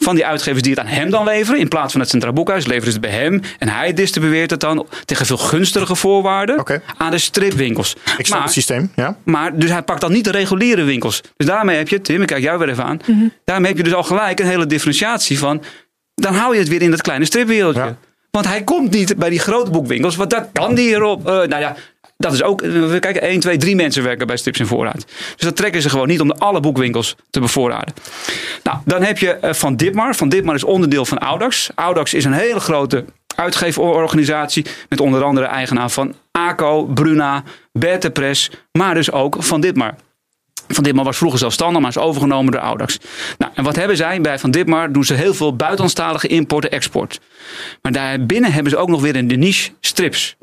van 0.00 0.14
die 0.14 0.26
uitgevers 0.26 0.62
die 0.62 0.70
het 0.70 0.80
aan 0.80 0.86
hem 0.86 1.10
dan 1.10 1.24
leveren. 1.24 1.60
In 1.60 1.68
plaats 1.68 1.92
van 1.92 2.00
het 2.00 2.10
Centraal 2.10 2.32
Boekhuis 2.32 2.66
leveren 2.66 2.92
ze 2.92 2.98
het 2.98 3.10
bij 3.10 3.20
hem. 3.20 3.40
En 3.58 3.68
hij 3.68 3.92
distribueert 3.92 4.50
het 4.50 4.60
dan 4.60 4.86
tegen 5.04 5.26
veel 5.26 5.36
gunstige 5.36 5.94
voorwaarden 5.94 6.82
aan 6.96 7.10
de 7.10 7.18
stripwinkels. 7.18 7.96
Ik 8.18 8.26
snap 8.26 8.38
maar, 8.38 8.42
het 8.42 8.52
systeem. 8.52 8.92
Ja. 8.96 9.16
maar 9.24 9.58
dus 9.58 9.70
hij 9.70 9.82
pakt 9.82 10.00
dan 10.00 10.12
niet 10.12 10.24
de 10.24 10.30
reguliere 10.30 10.82
winkels. 10.82 11.20
Dus 11.36 11.46
daarmee 11.46 11.76
heb 11.76 11.88
je, 11.88 12.00
Tim, 12.00 12.20
ik 12.20 12.26
kijk 12.26 12.42
jou 12.42 12.58
weer 12.58 12.68
even 12.68 12.84
aan. 12.84 13.00
Daarmee 13.44 13.68
heb 13.68 13.76
je 13.76 13.84
dus 13.84 13.94
al 13.94 14.02
gelijk 14.02 14.40
een 14.40 14.46
hele 14.46 14.66
differentiatie 14.66 15.38
van. 15.38 15.62
Dan 16.14 16.34
hou 16.34 16.54
je 16.54 16.60
het 16.60 16.68
weer 16.68 16.82
in 16.82 16.90
dat 16.90 17.02
kleine 17.02 17.24
stripwereldje. 17.24 17.80
Ja. 17.80 17.96
Want 18.30 18.46
hij 18.46 18.62
komt 18.62 18.90
niet 18.90 19.16
bij 19.16 19.30
die 19.30 19.38
grote 19.38 19.70
boekwinkels, 19.70 20.16
want 20.16 20.30
dat 20.30 20.48
kan 20.52 20.74
die 20.74 20.88
erop. 20.88 21.26
Eh, 21.26 21.34
nou 21.34 21.60
ja, 21.60 21.76
dat 22.20 22.32
is 22.32 22.42
ook. 22.42 22.60
We 22.60 22.96
kijken, 23.00 23.22
1, 23.22 23.40
2, 23.40 23.56
3 23.56 23.76
mensen 23.76 24.02
werken 24.02 24.26
bij 24.26 24.36
Strips 24.36 24.58
in 24.58 24.66
voorraad. 24.66 25.04
Dus 25.06 25.44
dat 25.44 25.56
trekken 25.56 25.82
ze 25.82 25.90
gewoon 25.90 26.08
niet 26.08 26.20
om 26.20 26.30
alle 26.30 26.60
boekwinkels 26.60 27.16
te 27.30 27.40
bevoorraden. 27.40 27.94
Nou, 28.62 28.78
dan 28.84 29.02
heb 29.02 29.18
je 29.18 29.32
eh, 29.32 29.52
Van 29.52 29.76
Ditmar. 29.76 30.14
Van 30.14 30.28
Ditmar 30.28 30.54
is 30.54 30.64
onderdeel 30.64 31.04
van 31.04 31.18
Audax. 31.18 31.70
Audax 31.74 32.14
is 32.14 32.24
een 32.24 32.32
hele 32.32 32.60
grote 32.60 33.04
uitgeverorganisatie. 33.36 34.66
Met 34.88 35.00
onder 35.00 35.22
andere 35.22 35.46
eigenaar 35.46 35.90
van 35.90 36.14
ACO, 36.30 36.84
Bruna, 36.84 37.42
Berte 37.72 38.10
Press. 38.10 38.50
Maar 38.72 38.94
dus 38.94 39.12
ook 39.12 39.36
Van 39.38 39.60
Ditmar. 39.60 39.94
Van 40.68 40.84
Ditmar 40.84 41.04
was 41.04 41.16
vroeger 41.16 41.38
zelfstandig, 41.38 41.80
maar 41.80 41.90
is 41.90 41.98
overgenomen 41.98 42.52
door 42.52 42.60
Audax. 42.60 42.98
Nou, 43.38 43.52
en 43.54 43.64
wat 43.64 43.76
hebben 43.76 43.96
zij? 43.96 44.20
Bij 44.20 44.38
Van 44.38 44.50
Ditmar 44.50 44.92
doen 44.92 45.04
ze 45.04 45.14
heel 45.14 45.34
veel 45.34 45.56
buitenlandstalige 45.56 46.26
import 46.26 46.64
en 46.64 46.70
export. 46.70 47.20
Maar 47.82 47.92
daarbinnen 47.92 48.52
hebben 48.52 48.72
ze 48.72 48.78
ook 48.78 48.88
nog 48.88 49.00
weer 49.00 49.16
een 49.16 49.26
niche 49.26 49.70
strips. 49.80 50.36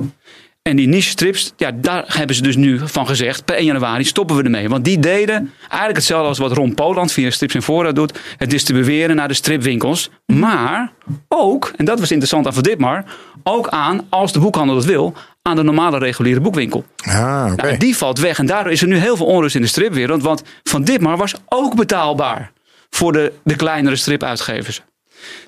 En 0.68 0.76
die 0.76 0.88
niche 0.88 1.10
strips, 1.10 1.54
ja, 1.58 1.72
daar 1.72 2.04
hebben 2.08 2.36
ze 2.36 2.42
dus 2.42 2.56
nu 2.56 2.80
van 2.84 3.08
gezegd, 3.08 3.46
per 3.46 3.56
1 3.56 3.66
januari 3.66 4.04
stoppen 4.04 4.36
we 4.36 4.44
ermee. 4.44 4.70
Want 4.70 4.86
die 4.86 5.00
deden 5.00 5.54
eigenlijk 5.60 5.96
hetzelfde 5.96 6.28
als 6.28 6.38
wat 6.38 6.52
Ron 6.52 6.74
Poland 6.74 7.12
via 7.12 7.30
Strips 7.30 7.56
in 7.56 7.62
Voorraad 7.62 7.96
doet. 7.96 8.20
Het 8.38 8.50
distribueren 8.50 9.16
naar 9.16 9.28
de 9.28 9.34
stripwinkels. 9.34 10.10
Maar 10.26 10.92
ook, 11.28 11.74
en 11.76 11.86
dat 11.86 12.00
was 12.00 12.10
interessant 12.10 12.46
aan 12.46 12.54
Van 12.54 12.64
Ditmar, 12.64 13.06
ook 13.44 13.68
aan, 13.68 14.06
als 14.10 14.32
de 14.32 14.40
boekhandel 14.40 14.76
dat 14.76 14.86
wil, 14.86 15.14
aan 15.42 15.56
de 15.56 15.64
normale 15.64 15.98
reguliere 15.98 16.42
boekwinkel. 16.42 16.86
Ah. 16.98 17.54
Nou, 17.56 17.78
die 17.78 17.98
valt 17.98 18.20
weg. 18.20 18.40
En 18.40 18.46
daardoor 18.46 18.72
is 18.72 18.82
er 18.82 18.88
nu 18.88 18.98
heel 18.98 19.18
veel 19.18 19.26
onrust 19.26 19.56
in 19.56 19.62
de 19.62 19.68
stripwereld. 19.68 20.24
Want 20.24 20.44
Van 20.64 20.84
Ditmar 20.84 21.18
was 21.18 21.36
ook 21.46 21.76
betaalbaar 21.76 22.52
voor 22.90 23.12
de, 23.12 23.34
de 23.44 23.56
kleinere 23.56 23.96
stripuitgevers. 23.96 24.82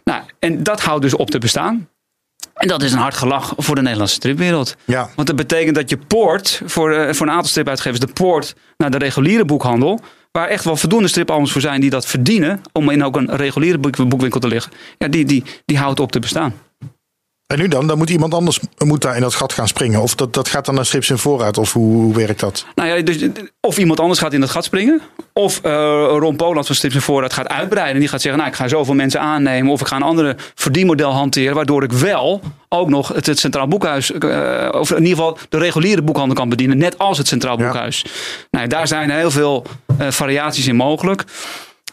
Nou, 0.03 0.21
en 0.39 0.63
dat 0.63 0.81
houdt 0.81 1.01
dus 1.01 1.15
op 1.15 1.29
te 1.29 1.37
bestaan. 1.37 1.87
En 2.53 2.67
dat 2.67 2.83
is 2.83 2.91
een 2.91 2.97
hard 2.99 3.13
gelach 3.17 3.53
voor 3.57 3.75
de 3.75 3.81
Nederlandse 3.81 4.15
stripwereld. 4.15 4.75
Ja. 4.85 5.09
Want 5.15 5.27
dat 5.27 5.35
betekent 5.35 5.75
dat 5.75 5.89
je 5.89 5.97
poort 5.97 6.61
voor, 6.65 6.91
eh, 6.91 7.13
voor 7.13 7.27
een 7.27 7.33
aantal 7.33 7.49
stripuitgevers, 7.49 7.99
de 7.99 8.13
poort 8.13 8.55
naar 8.77 8.91
de 8.91 8.97
reguliere 8.97 9.45
boekhandel. 9.45 9.99
Waar 10.31 10.47
echt 10.47 10.63
wel 10.63 10.75
voldoende 10.77 11.07
stripalbums 11.07 11.51
voor 11.51 11.61
zijn 11.61 11.81
die 11.81 11.89
dat 11.89 12.05
verdienen. 12.05 12.61
Om 12.71 12.89
in 12.89 13.03
ook 13.03 13.15
een 13.15 13.35
reguliere 13.35 13.77
boek- 13.77 14.07
boekwinkel 14.09 14.39
te 14.39 14.47
liggen. 14.47 14.71
Ja, 14.97 15.07
die, 15.07 15.25
die, 15.25 15.43
die 15.65 15.77
houdt 15.77 15.99
op 15.99 16.11
te 16.11 16.19
bestaan. 16.19 16.53
En 17.53 17.57
nu 17.57 17.67
dan? 17.67 17.87
Dan 17.87 17.97
moet 17.97 18.09
iemand 18.09 18.33
anders 18.33 18.59
moet 18.77 19.01
daar 19.01 19.15
in 19.15 19.21
dat 19.21 19.35
gat 19.35 19.53
gaan 19.53 19.67
springen. 19.67 20.01
Of 20.01 20.15
dat, 20.15 20.33
dat 20.33 20.47
gaat 20.47 20.65
dan 20.65 20.75
naar 20.75 20.85
strips 20.85 21.09
in 21.09 21.17
voorraad. 21.17 21.57
Of 21.57 21.73
hoe, 21.73 22.01
hoe 22.01 22.15
werkt 22.15 22.39
dat? 22.39 22.65
Nou 22.75 22.89
ja, 22.89 23.01
dus, 23.01 23.27
of 23.61 23.77
iemand 23.77 23.99
anders 23.99 24.19
gaat 24.19 24.33
in 24.33 24.39
dat 24.39 24.49
gat 24.49 24.63
springen. 24.63 25.01
Of 25.33 25.59
eh 25.63 25.71
Ron 26.17 26.35
Poland 26.35 26.65
van 26.65 26.75
Strips 26.75 26.95
en 26.95 27.01
Voorraad 27.01 27.33
gaat 27.33 27.47
uitbreiden. 27.47 27.99
Die 27.99 28.09
gaat 28.09 28.21
zeggen, 28.21 28.41
nou 28.41 28.53
ik 28.53 28.57
ga 28.59 28.67
zoveel 28.67 28.93
mensen 28.93 29.19
aannemen. 29.19 29.71
Of 29.71 29.81
ik 29.81 29.87
ga 29.87 29.95
een 29.95 30.01
andere 30.01 30.35
verdienmodel 30.55 31.11
hanteren. 31.11 31.55
Waardoor 31.55 31.83
ik 31.83 31.91
wel 31.91 32.41
ook 32.69 32.89
nog 32.89 33.07
het, 33.07 33.25
het 33.25 33.39
Centraal 33.39 33.67
Boekhuis. 33.67 34.11
eh, 34.11 34.69
of 34.71 34.91
in 34.91 34.97
ieder 35.03 35.17
geval 35.17 35.37
de 35.49 35.57
reguliere 35.57 36.01
boekhandel 36.01 36.35
kan 36.35 36.49
bedienen. 36.49 36.77
Net 36.77 36.97
als 36.97 37.17
het 37.17 37.27
Centraal 37.27 37.59
Ja. 37.59 37.65
Boekhuis. 37.65 38.05
Nou, 38.51 38.67
daar 38.67 38.87
zijn 38.87 39.09
heel 39.09 39.31
veel 39.31 39.65
eh, 39.97 40.07
variaties 40.11 40.67
in 40.67 40.75
mogelijk. 40.75 41.23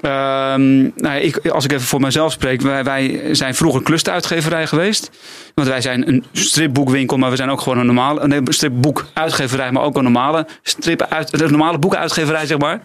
Ehm, 0.01 0.83
nou 0.97 1.21
ik, 1.21 1.49
als 1.49 1.65
ik 1.65 1.73
even 1.73 1.87
voor 1.87 2.01
mezelf 2.01 2.33
spreek, 2.33 2.61
wij, 2.61 3.21
zijn 3.33 3.55
vroeger 3.55 3.83
clusteruitgeverij 3.83 4.67
geweest. 4.67 5.11
Want 5.55 5.69
wij 5.69 5.81
zijn 5.81 6.09
een 6.09 6.25
stripboekwinkel, 6.33 7.17
maar 7.17 7.31
we 7.31 7.37
zijn 7.37 7.51
ook 7.51 7.61
gewoon 7.61 7.79
een 7.79 7.87
normale 7.87 8.27
nee, 8.27 8.41
stripboekuitgeverij, 8.45 9.73
maar 9.73 9.83
ook 9.83 9.97
een 9.97 10.03
normale, 10.03 10.47
strip 10.63 11.03
uit, 11.03 11.41
een 11.41 11.51
normale 11.51 11.79
boekenuitgeverij, 11.79 12.47
zeg 12.47 12.59
maar. 12.59 12.81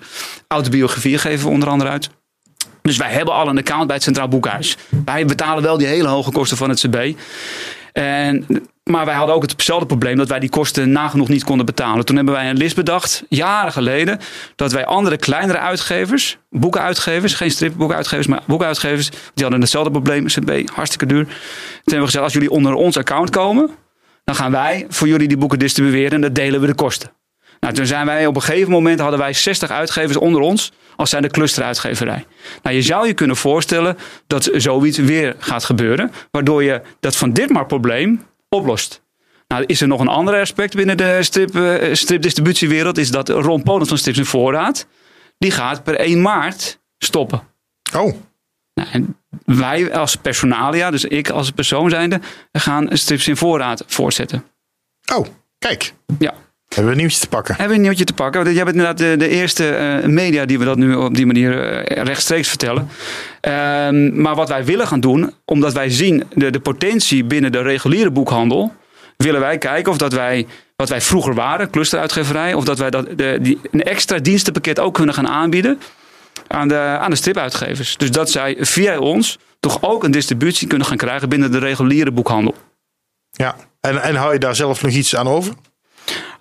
Autobiografieën 0.47 1.20
geven 1.20 1.45
we 1.45 1.53
onder 1.53 1.70
andere 1.70 1.89
uit. 1.89 2.09
Dus 2.82 2.97
wij 2.97 3.09
hebben 3.09 3.34
al 3.34 3.47
een 3.47 3.57
account 3.57 3.86
bij 3.86 3.95
het 3.95 4.03
Centraal 4.03 4.28
Boekhuis. 4.28 4.78
Wij 5.05 5.26
betalen 5.26 5.64
wel 5.64 5.78
die 5.78 5.88
hele 5.88 6.07
hoge 6.07 6.32
kosten 6.32 6.57
van 6.57 6.70
het 6.70 6.80
CB. 6.80 7.14
En, 7.93 8.45
maar 8.84 9.05
wij 9.05 9.15
hadden 9.15 9.36
ook 9.36 9.41
hetzelfde 9.41 9.86
probleem 9.86 10.17
dat 10.17 10.27
wij 10.27 10.39
die 10.39 10.49
kosten 10.49 10.91
nagenoeg 10.91 11.27
niet 11.27 11.43
konden 11.43 11.65
betalen. 11.65 12.05
Toen 12.05 12.15
hebben 12.15 12.34
wij 12.34 12.49
een 12.49 12.57
list 12.57 12.75
bedacht, 12.75 13.23
jaren 13.29 13.71
geleden, 13.71 14.19
dat 14.55 14.71
wij 14.71 14.86
andere 14.86 15.17
kleinere 15.17 15.59
uitgevers, 15.59 16.38
boekenuitgevers, 16.49 17.34
geen 17.34 17.51
stripboekenuitgevers, 17.51 18.27
maar 18.27 18.43
boekenuitgevers, 18.47 19.09
die 19.09 19.43
hadden 19.43 19.61
hetzelfde 19.61 19.91
probleem, 19.91 20.25
CB, 20.25 20.69
hartstikke 20.73 21.05
duur. 21.05 21.23
Toen 21.23 21.34
hebben 21.73 21.99
we 21.99 22.05
gezegd, 22.05 22.23
als 22.23 22.34
jullie 22.34 22.51
onder 22.51 22.73
ons 22.73 22.97
account 22.97 23.29
komen, 23.29 23.69
dan 24.23 24.36
gaan 24.36 24.51
wij 24.51 24.86
voor 24.89 25.07
jullie 25.07 25.27
die 25.27 25.38
boeken 25.38 25.59
distribueren 25.59 26.11
en 26.11 26.21
dan 26.21 26.34
delen 26.34 26.61
we 26.61 26.67
de 26.67 26.75
kosten. 26.75 27.11
Nou, 27.59 27.73
toen 27.73 27.86
zijn 27.86 28.05
wij 28.05 28.25
op 28.25 28.36
een 28.36 28.41
gegeven 28.41 28.71
moment 28.71 28.99
hadden 28.99 29.19
wij 29.19 29.34
60 29.34 29.69
uitgevers 29.69 30.17
onder 30.17 30.41
ons 30.41 30.71
als 30.95 31.09
zijn 31.09 31.21
de 31.21 31.29
clusteruitgeverij. 31.29 32.25
Nou, 32.63 32.75
je 32.75 32.82
zou 32.82 33.07
je 33.07 33.13
kunnen 33.13 33.36
voorstellen 33.36 33.97
dat 34.27 34.49
zoiets 34.53 34.97
weer 34.97 35.36
gaat 35.39 35.63
gebeuren, 35.63 36.11
waardoor 36.32 36.63
je 36.63 36.82
dat 36.99 37.15
van 37.15 37.34
dit 37.34 37.49
maar 37.49 37.65
probleem 37.65 38.21
oplost. 38.56 39.02
Nou, 39.47 39.64
is 39.66 39.82
er 39.82 39.88
nog 39.88 39.99
een 39.99 40.08
ander 40.08 40.39
aspect 40.39 40.76
binnen 40.76 40.97
de 40.97 41.24
strip, 41.24 41.56
uh, 41.56 41.93
stripdistributiewereld, 41.93 42.97
is 42.97 43.12
dat 43.12 43.30
Ron 43.30 43.64
Polens 43.64 43.89
van 43.89 43.97
Strips 43.97 44.18
in 44.18 44.26
Voorraad, 44.26 44.88
die 45.38 45.52
gaat 45.52 45.84
per 45.84 45.95
1 45.95 46.22
maart 46.22 46.80
stoppen. 46.97 47.41
Oh, 47.95 48.14
Nou, 48.74 48.89
en 48.91 49.18
wij 49.45 49.93
als 49.93 50.16
personalia, 50.16 50.91
dus 50.91 51.06
ik 51.06 51.30
als 51.30 51.52
persoon 51.52 51.89
zijnde, 51.89 52.22
gaan 52.52 52.88
Strips 52.91 53.28
in 53.28 53.38
Voorraad 53.38 53.84
voortzetten. 53.88 54.45
oh, 55.14 55.26
kijk. 55.58 55.93
Ja. 56.20 56.34
Hebben 56.76 56.93
we 56.93 56.99
een 56.99 57.05
nieuwtje 57.05 57.19
te 57.19 57.28
pakken. 57.28 57.55
Hebben 57.55 57.69
we 57.69 57.76
een 57.76 57.88
nieuwtje 57.88 58.05
te 58.05 58.13
pakken? 58.13 58.43
Want 58.43 58.55
jij 58.55 58.63
bent 58.63 58.76
inderdaad 58.76 58.97
de, 58.97 59.17
de 59.17 59.28
eerste 59.28 59.69
eh, 59.69 60.07
media 60.07 60.45
die 60.45 60.59
we 60.59 60.65
dat 60.65 60.78
nu 60.78 60.95
op 60.95 61.15
die 61.15 61.26
manier 61.26 61.74
eh, 61.74 62.03
rechtstreeks 62.03 62.47
vertellen. 62.47 62.89
Ehm, 63.41 64.22
maar 64.22 64.36
wat 64.36 64.49
wij 64.49 64.65
willen 64.65 64.88
gaan 64.88 64.99
doen, 64.99 65.34
omdat 65.45 65.74
wij 65.74 65.89
zien 65.89 66.24
de, 66.34 66.49
de 66.49 66.59
potentie 66.59 67.24
binnen 67.24 67.51
de 67.51 67.61
reguliere 67.61 68.11
boekhandel, 68.11 68.74
willen 69.17 69.39
wij 69.39 69.57
kijken 69.57 69.91
of 69.91 69.97
dat 69.97 70.13
wij, 70.13 70.47
wat 70.76 70.89
wij 70.89 71.01
vroeger 71.01 71.34
waren, 71.34 71.69
clusteruitgeverij, 71.69 72.53
of 72.53 72.63
dat 72.63 72.78
wij 72.78 72.89
dat, 72.89 73.07
de, 73.15 73.38
die, 73.41 73.59
een 73.72 73.84
extra 73.84 74.17
dienstenpakket 74.17 74.80
ook 74.80 74.93
kunnen 74.93 75.15
gaan 75.15 75.28
aanbieden 75.28 75.80
aan 76.47 76.67
de, 76.67 76.78
aan 76.78 77.09
de 77.09 77.15
stripuitgevers. 77.15 77.97
Dus 77.97 78.11
dat 78.11 78.30
zij 78.30 78.57
via 78.59 78.99
ons 78.99 79.39
toch 79.59 79.78
ook 79.82 80.03
een 80.03 80.11
distributie 80.11 80.67
kunnen 80.67 80.88
gaan 80.88 80.97
krijgen 80.97 81.30
binnen 81.30 81.51
de 81.51 81.59
reguliere 81.59 82.11
boekhandel. 82.11 82.55
Ja. 83.32 83.55
En, 83.82 84.01
en 84.01 84.15
hou 84.15 84.34
je 84.34 84.39
daar 84.39 84.55
zelf 84.55 84.82
nog 84.82 84.91
iets 84.91 85.15
aan 85.15 85.28
over? 85.28 85.53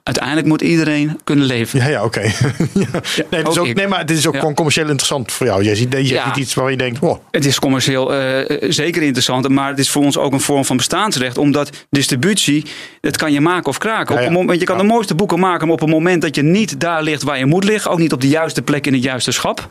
Uiteindelijk 0.02 0.46
moet 0.46 0.62
iedereen 0.62 1.20
kunnen 1.24 1.44
leven. 1.46 1.78
Ja, 1.78 1.88
ja, 1.88 2.04
oké. 2.04 2.20
ja. 2.74 2.86
Nee, 3.30 3.42
dus 3.42 3.46
ook 3.46 3.58
ook, 3.58 3.66
ik. 3.66 3.76
nee, 3.76 3.86
maar 3.88 3.98
het 3.98 4.10
is 4.10 4.26
ook 4.26 4.36
gewoon 4.38 4.54
commercieel 4.54 4.86
interessant 4.86 5.32
voor 5.32 5.46
jou. 5.46 5.64
Je 5.64 5.76
ziet, 5.76 5.92
je 5.92 6.04
ziet 6.04 6.36
iets 6.36 6.54
waar 6.54 6.70
je 6.70 6.76
denkt, 6.76 6.98
Het 7.30 7.44
is 7.44 7.58
commercieel 7.58 8.14
eh, 8.14 8.70
zeker 8.70 9.02
interessant, 9.02 9.48
maar 9.48 9.68
het 9.68 9.78
is 9.78 9.90
voor 9.90 10.02
ons 10.02 10.18
ook 10.18 10.32
een 10.32 10.40
vorm 10.40 10.64
van 10.64 10.76
bestaansrecht. 10.76 11.38
Omdat 11.38 11.86
distributie, 11.90 12.66
dat 13.00 13.16
kan 13.16 13.32
je 13.32 13.40
maken 13.40 13.66
of 13.66 13.78
kraken. 13.78 14.14
Op 14.14 14.20
een 14.26 14.32
moment, 14.32 14.60
je 14.60 14.66
kan 14.66 14.78
de 14.78 14.84
mooiste 14.84 15.14
boeken 15.14 15.38
maken, 15.38 15.64
maar 15.66 15.74
op 15.74 15.80
het 15.80 15.90
moment 15.90 16.22
dat 16.22 16.34
je 16.34 16.42
niet 16.42 16.80
daar 16.80 17.02
ligt 17.02 17.22
waar 17.22 17.38
je 17.38 17.46
moet 17.46 17.64
liggen, 17.64 17.90
ook 17.90 17.98
niet 17.98 18.12
op 18.12 18.20
de 18.20 18.28
juiste 18.28 18.62
plek 18.62 18.86
in 18.86 18.92
het 18.92 19.02
juiste 19.02 19.32
schap. 19.32 19.68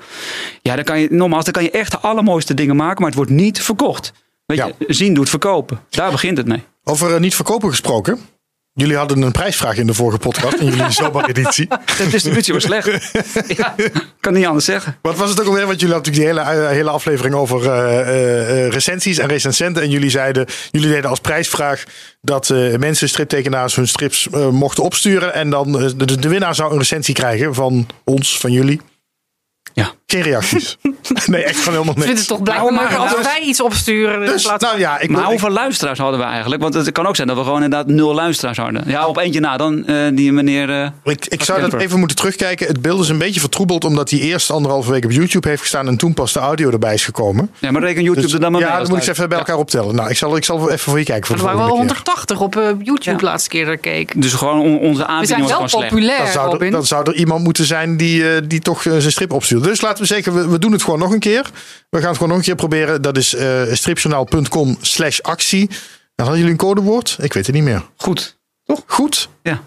Ja, 0.61 0.75
dan 0.75 0.83
kan 0.83 0.99
je, 0.99 1.07
nogmaals, 1.11 1.43
dan 1.43 1.53
kan 1.53 1.63
je 1.63 1.71
echt 1.71 1.91
de 1.91 1.99
allermooiste 1.99 2.53
dingen 2.53 2.75
maken, 2.75 2.97
maar 2.97 3.07
het 3.07 3.15
wordt 3.15 3.31
niet 3.31 3.61
verkocht. 3.61 4.13
Weet 4.45 4.57
Ja. 4.57 4.69
je, 4.77 4.93
zien 4.93 5.13
doet 5.13 5.29
verkopen. 5.29 5.79
Daar 5.89 6.11
begint 6.11 6.37
het 6.37 6.47
mee. 6.47 6.63
over 6.83 7.13
eh, 7.13 7.19
niet 7.19 7.35
verkopen 7.35 7.69
gesproken. 7.69 8.19
Jullie 8.79 8.97
hadden 8.97 9.21
een 9.21 9.31
prijsvraag 9.31 9.77
in 9.77 9.87
de 9.87 9.93
vorige 9.93 10.17
podcast, 10.17 10.57
in 10.57 10.65
jullie 10.65 10.91
zomereditie. 11.03 11.67
De 11.67 12.07
distributie 12.09 12.53
was 12.53 12.63
slecht. 12.63 13.11
ja, 13.57 13.75
kan 14.19 14.33
niet 14.33 14.45
anders 14.45 14.65
zeggen. 14.65 14.97
Wat 15.01 15.17
was 15.17 15.29
het 15.29 15.41
ook 15.41 15.47
alweer? 15.47 15.65
Want 15.65 15.79
jullie 15.79 15.95
hadden 15.95 16.13
natuurlijk 16.13 16.43
die 16.45 16.51
hele, 16.51 16.65
eh, 16.67 16.71
hele 16.75 16.89
aflevering 16.89 17.35
over 17.35 17.71
eh, 17.71 18.67
recensies 18.67 19.17
en 19.17 19.27
recensenten. 19.27 19.83
En 19.83 19.89
jullie 19.89 20.09
zeiden, 20.09 20.45
jullie 20.71 20.89
deden 20.89 21.09
als 21.09 21.19
prijsvraag 21.19 21.83
dat 22.21 22.49
mensen, 22.79 23.09
striptekenaars, 23.09 23.75
hun 23.75 23.87
strips 23.87 24.27
mochten 24.51 24.83
opsturen. 24.83 25.33
En 25.33 25.49
dan 25.49 25.71
de, 25.71 26.19
de 26.19 26.29
winnaar 26.29 26.55
zou 26.55 26.71
een 26.71 26.77
recensie 26.77 27.13
krijgen 27.13 27.55
van 27.55 27.87
ons, 28.03 28.39
van 28.39 28.51
jullie. 28.51 28.81
Ja. 29.73 29.93
Geen 30.11 30.21
reacties. 30.21 30.77
nee, 31.25 31.43
echt 31.43 31.57
gewoon 31.59 31.73
helemaal 31.73 31.93
Ik 31.95 32.01
vind 32.03 32.05
niks. 32.07 32.19
het 32.19 32.27
toch 32.27 32.43
blijkbaar 32.43 32.73
maar- 32.73 32.95
als 32.97 33.11
wij 33.21 33.39
iets 33.41 33.61
opsturen. 33.61 34.25
Dus, 34.25 34.43
plaats 34.43 34.63
nou 34.63 34.79
ja, 34.79 34.99
ik 34.99 35.09
Maar 35.09 35.19
wil- 35.21 35.29
hoeveel 35.29 35.49
luisteraars 35.49 35.99
hadden 35.99 36.19
we 36.19 36.25
eigenlijk? 36.25 36.61
Want 36.61 36.73
het 36.73 36.91
kan 36.91 37.05
ook 37.07 37.15
zijn 37.15 37.27
dat 37.27 37.37
we 37.37 37.43
gewoon 37.43 37.63
inderdaad 37.63 37.87
nul 37.87 38.13
luisteraars 38.13 38.57
hadden. 38.57 38.83
Ja, 38.85 39.07
op 39.07 39.17
eentje 39.17 39.39
na 39.39 39.57
dan, 39.57 39.85
eh, 39.87 39.95
die 40.13 40.31
meneer... 40.31 40.69
eh, 40.69 40.87
Ik, 41.03 41.25
ik 41.25 41.43
zou 41.43 41.61
dat 41.61 41.73
even 41.73 41.99
moeten 41.99 42.17
terugkijken. 42.17 42.67
Het 42.67 42.81
beeld 42.81 43.01
is 43.03 43.09
een 43.09 43.17
beetje 43.17 43.39
vertroebeld 43.39 43.83
omdat 43.85 44.09
hij 44.09 44.19
eerst 44.19 44.51
anderhalve 44.51 44.91
week 44.91 45.03
op 45.05 45.11
YouTube 45.11 45.47
heeft 45.49 45.61
gestaan 45.61 45.87
en 45.87 45.97
toen 45.97 46.13
pas 46.13 46.33
de 46.33 46.39
audio 46.39 46.69
erbij 46.71 46.93
is 46.93 47.03
gekomen. 47.05 47.51
ja, 47.59 47.71
maar 47.71 47.81
reken 47.81 48.03
YouTube 48.03 48.21
Dus- 48.21 48.33
er 48.33 48.39
dan 48.39 48.51
maar 48.51 48.61
ja, 48.61 48.77
als 48.77 48.89
moet 48.89 49.01
ik 49.03 49.07
even 49.07 49.29
bij 49.29 49.37
elkaar 49.37 49.57
optellen. 49.57 49.95
Nou, 49.95 50.09
ik 50.09 50.17
zal, 50.17 50.35
ik 50.35 50.45
zal 50.45 50.65
even 50.67 50.79
voor 50.79 50.99
je 50.99 51.05
kijken 51.05 51.25
voor 51.27 51.35
Er 51.35 51.41
de 51.41 51.47
waren 51.47 51.59
wel 51.61 51.69
volgende 51.69 51.93
keer. 51.93 52.03
180 52.05 52.41
op 52.41 52.55
eh, 52.55 52.63
YouTube 52.85 53.11
Ja. 53.11 53.17
de 53.17 53.23
laatste 53.25 53.49
keer 53.49 53.65
dat 53.65 53.73
ik 53.73 53.81
keek. 53.81 54.21
Dus 54.21 54.33
gewoon 54.33 54.59
on- 54.59 54.79
onze 54.79 55.01
We 55.01 55.05
aanbieding 55.07 55.27
zijn 55.27 55.41
was 55.41 55.49
wel 55.49 55.57
gewoon 55.57 55.69
slecht. 55.69 55.89
populair, 55.93 56.17
Dan 56.23 56.31
zou, 56.31 56.63
er, 56.65 56.71
dan 56.71 56.85
zou 56.85 57.03
er 57.03 57.15
iemand 57.15 57.43
moeten 57.43 57.65
zijn 57.65 57.97
die, 57.97 58.29
eh, 58.33 58.41
die 58.47 58.59
toch 58.59 58.81
zijn 58.81 59.01
strip 59.11 59.33
opstuurt. 59.33 59.63
Dus 59.63 59.81
laten 59.81 59.98
we 59.99 60.05
zeggen, 60.05 60.33
we, 60.33 60.47
we 60.47 60.59
doen 60.59 60.71
het 60.71 60.83
gewoon 60.83 60.99
nog 60.99 61.11
een 61.11 61.19
keer. 61.19 61.49
We 61.89 61.97
gaan 61.97 62.07
het 62.07 62.13
gewoon 62.13 62.27
nog 62.29 62.37
een 62.37 62.43
keer 62.43 62.55
proberen. 62.55 63.01
Dat 63.01 63.17
is 63.17 63.35
eh 63.35 63.61
stripjournaal.com 63.71 64.77
slash 64.81 65.19
actie. 65.19 65.67
Dan 66.15 66.27
hadden 66.27 66.37
jullie 66.37 66.51
een 66.51 66.57
codewoord? 66.57 67.17
Ik 67.21 67.33
weet 67.33 67.45
het 67.45 67.55
niet 67.55 67.63
meer. 67.63 67.85
Goed. 67.95 68.37
Goed. 68.85 69.29
Ja. 69.43 69.63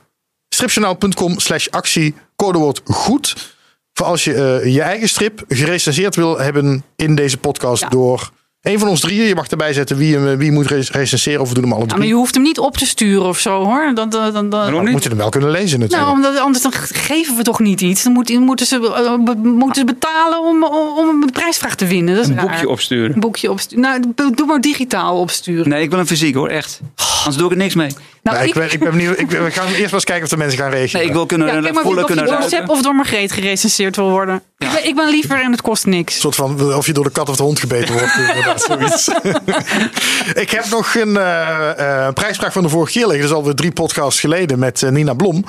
stripjournaal.com 0.48 1.38
slash 1.40 1.68
actie. 1.68 2.14
Codewoord 2.36 2.80
goed. 2.84 3.54
Voor 3.92 4.06
als 4.06 4.24
je 4.24 4.34
eh, 4.34 4.74
je 4.74 4.82
eigen 4.82 5.08
strip 5.08 5.44
gerecenseerd 5.48 6.16
wil 6.16 6.38
hebben 6.38 6.84
in 6.96 7.14
deze 7.14 7.36
podcast 7.38 7.82
Ja. 7.82 7.88
door 7.88 8.30
een 8.62 8.78
van 8.78 8.88
ons 8.88 9.00
drieën. 9.00 9.26
Je 9.26 9.34
mag 9.34 9.46
erbij 9.48 9.72
zetten 9.72 9.96
wie, 9.96 10.14
hem, 10.14 10.28
eh, 10.28 10.36
wie 10.36 10.52
moet 10.52 10.66
re- 10.66 10.84
recenseren 10.90 11.40
of 11.40 11.48
we 11.48 11.54
doen 11.54 11.62
hem 11.62 11.72
alle 11.72 11.80
Ja, 11.82 11.86
drie. 11.86 11.98
maar 11.98 12.08
je 12.08 12.14
hoeft 12.14 12.34
hem 12.34 12.42
niet 12.42 12.58
op 12.58 12.76
te 12.76 12.86
sturen 12.86 13.26
of 13.26 13.38
zo 13.38 13.64
hoor. 13.64 13.92
Dan, 13.94 14.08
dan, 14.10 14.50
dan, 14.50 14.82
niet? 14.82 14.90
moeten 14.90 15.10
hem 15.10 15.18
wel 15.18 15.28
kunnen 15.28 15.50
lezen 15.50 15.80
natuurlijk. 15.80 16.10
nou, 16.10 16.24
omdat 16.24 16.38
anders 16.42 16.62
dan 16.62 16.72
geven 16.92 17.36
we 17.36 17.42
toch 17.42 17.60
niet 17.60 17.80
iets. 17.80 18.02
Dan 18.02 18.12
moet- 18.12 18.38
moeten 18.38 18.66
ze, 18.66 18.76
eh, 18.76 19.24
be- 19.24 19.48
moeten 19.48 19.74
ze 19.86 19.92
betalen 19.94 20.40
om, 20.42 20.64
om, 20.98 21.22
een 21.22 21.30
prijsvraag 21.32 21.74
te 21.74 21.86
winnen. 21.86 22.14
Dat 22.14 22.24
is 22.24 22.30
Een 22.30 22.36
raar. 22.36 22.46
boekje 22.48 22.68
opsturen. 22.68 23.14
Een 23.14 23.20
boekje 23.20 23.50
opsturen. 23.50 23.80
Nou, 24.14 24.32
doe 24.34 24.46
maar 24.46 24.60
digitaal 24.60 25.18
opsturen. 25.18 25.68
Nee, 25.68 25.82
ik 25.82 25.90
wil 25.90 25.98
een 25.98 26.06
fysiek 26.06 26.34
hoor, 26.34 26.48
echt. 26.48 26.80
Anders 27.24 27.36
doe 27.36 27.46
ik 27.46 27.52
er 27.52 27.62
niks 27.62 27.74
mee. 27.74 27.90
Nou, 28.22 28.44
ik, 28.46 28.54
ben, 28.54 28.72
ik 28.72 28.78
ben 28.78 28.90
benieuwd. 28.90 29.18
Ik, 29.18 29.30
we 29.30 29.50
gaan 29.50 29.66
eerst 29.66 29.80
maar 29.80 29.92
eens 29.92 30.04
kijken 30.04 30.24
of 30.24 30.30
de 30.30 30.36
mensen 30.36 30.58
gaan 30.58 30.70
reageren. 30.70 31.00
Nee, 31.00 31.08
ik 31.08 31.14
wil 31.14 31.26
kunnen 31.26 31.46
Ja, 31.46 31.60
kijk 31.60 31.74
maar 31.74 31.82
voelen, 31.82 32.04
of 32.04 32.08
je 32.08 32.14
kunnen 32.16 32.40
door. 32.40 32.48
Sepp 32.48 32.68
of 32.68 32.82
door 32.82 32.94
Margreet 32.94 33.32
gerecenseerd 33.32 33.96
wil 33.96 34.10
worden. 34.10 34.42
Ik, 34.58 34.70
ben, 34.72 34.86
ik 34.86 34.94
ben 34.94 35.08
liever 35.10 35.42
en 35.42 35.50
het 35.50 35.62
kost 35.62 35.86
niks. 35.86 36.14
Een 36.14 36.20
soort 36.20 36.34
van 36.34 36.74
of 36.74 36.86
je 36.86 36.92
door 36.92 37.04
de 37.04 37.10
kat 37.10 37.28
of 37.28 37.36
de 37.36 37.42
hond 37.42 37.58
gebeten 37.58 37.94
wordt. 37.94 38.12
ik 40.44 40.50
heb 40.50 40.64
nog 40.70 40.94
een 40.94 41.16
eh, 41.16 42.06
eh, 42.06 42.12
prijsvraag 42.12 42.52
van 42.52 42.62
de 42.62 42.68
vorige 42.68 42.92
keer 42.92 43.06
liggen. 43.06 43.20
Dat 43.20 43.30
is 43.30 43.36
alweer 43.36 43.54
drie 43.54 43.72
podcasts 43.72 44.20
geleden 44.20 44.58
met 44.58 44.82
eh, 44.82 44.90
Nina 44.90 45.14
Blom. 45.14 45.44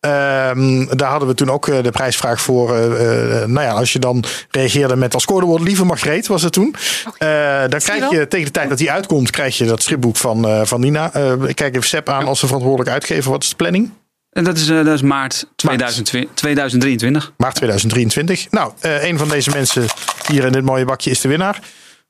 Ehm, 0.00 0.86
daar 0.96 1.10
hadden 1.10 1.28
we 1.28 1.34
toen 1.34 1.50
ook 1.50 1.68
eh, 1.68 1.82
de 1.82 1.90
prijsvraag 1.90 2.40
voor. 2.40 2.74
eh, 2.76 3.42
eh, 3.42 3.48
nou 3.48 3.66
ja, 3.66 3.72
als 3.72 3.92
je 3.92 3.98
dan 3.98 4.24
reageerde 4.50 4.96
met 4.96 5.14
als 5.14 5.24
codewoord 5.24 5.62
Lieve 5.62 5.84
Margreet 5.84 6.26
was 6.26 6.42
het 6.42 6.52
toen. 6.52 6.74
Eh, 7.18 7.28
dan 7.68 7.80
krijg 7.80 8.10
je 8.10 8.28
tegen 8.28 8.46
de 8.46 8.52
tijd 8.52 8.68
dat 8.68 8.78
die 8.78 8.90
uitkomt, 8.90 9.30
krijg 9.30 9.58
je 9.58 9.64
dat 9.64 9.82
stripboek 9.82 10.16
van, 10.16 10.48
eh, 10.48 10.60
van 10.64 10.80
Nina. 10.80 11.12
Eh, 11.12 11.32
ik 11.46 11.56
kijk 11.56 11.74
even 11.76 11.88
Sepp 11.88 12.08
aan 12.08 12.26
als 12.26 12.38
ze 12.38 12.46
verantwoordelijk 12.46 12.90
uitgeven. 12.90 13.30
Wat 13.30 13.42
is 13.42 13.48
de 13.48 13.56
planning? 13.56 13.90
En 14.30 14.44
dat 14.44 14.56
is, 14.56 14.68
eh, 14.68 14.76
dat 14.84 14.94
is 14.94 15.02
maart 15.02 15.46
2020 15.56 16.34
2023. 16.34 17.32
Maart 17.36 17.54
2023. 17.54 18.50
Nou, 18.50 18.72
eh, 18.80 19.04
een 19.08 19.18
van 19.18 19.28
deze 19.28 19.50
mensen 19.50 19.84
hier 20.26 20.44
in 20.44 20.52
dit 20.52 20.62
mooie 20.64 20.84
bakje 20.84 21.10
is 21.10 21.20
de 21.20 21.28
winnaar. 21.28 21.58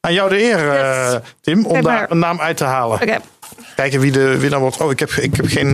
Aan 0.01 0.13
jou 0.13 0.29
de 0.31 0.43
eer, 0.43 0.71
eh, 0.71 1.15
Tim, 1.41 1.67
om 1.67 1.83
daar 1.83 2.11
een 2.11 2.19
naam 2.19 2.41
uit 2.41 2.57
te 2.57 2.65
halen. 2.65 3.03
Oké, 3.03 3.17
Kijken 3.77 4.01
wie 4.01 4.13
de 4.13 4.37
winnaar 4.39 4.61
wordt. 4.61 4.77
Oh, 4.81 4.91
ik 4.91 4.99
heb, 4.99 5.11
ik 5.11 5.37
heb 5.37 5.47
geen. 5.47 5.71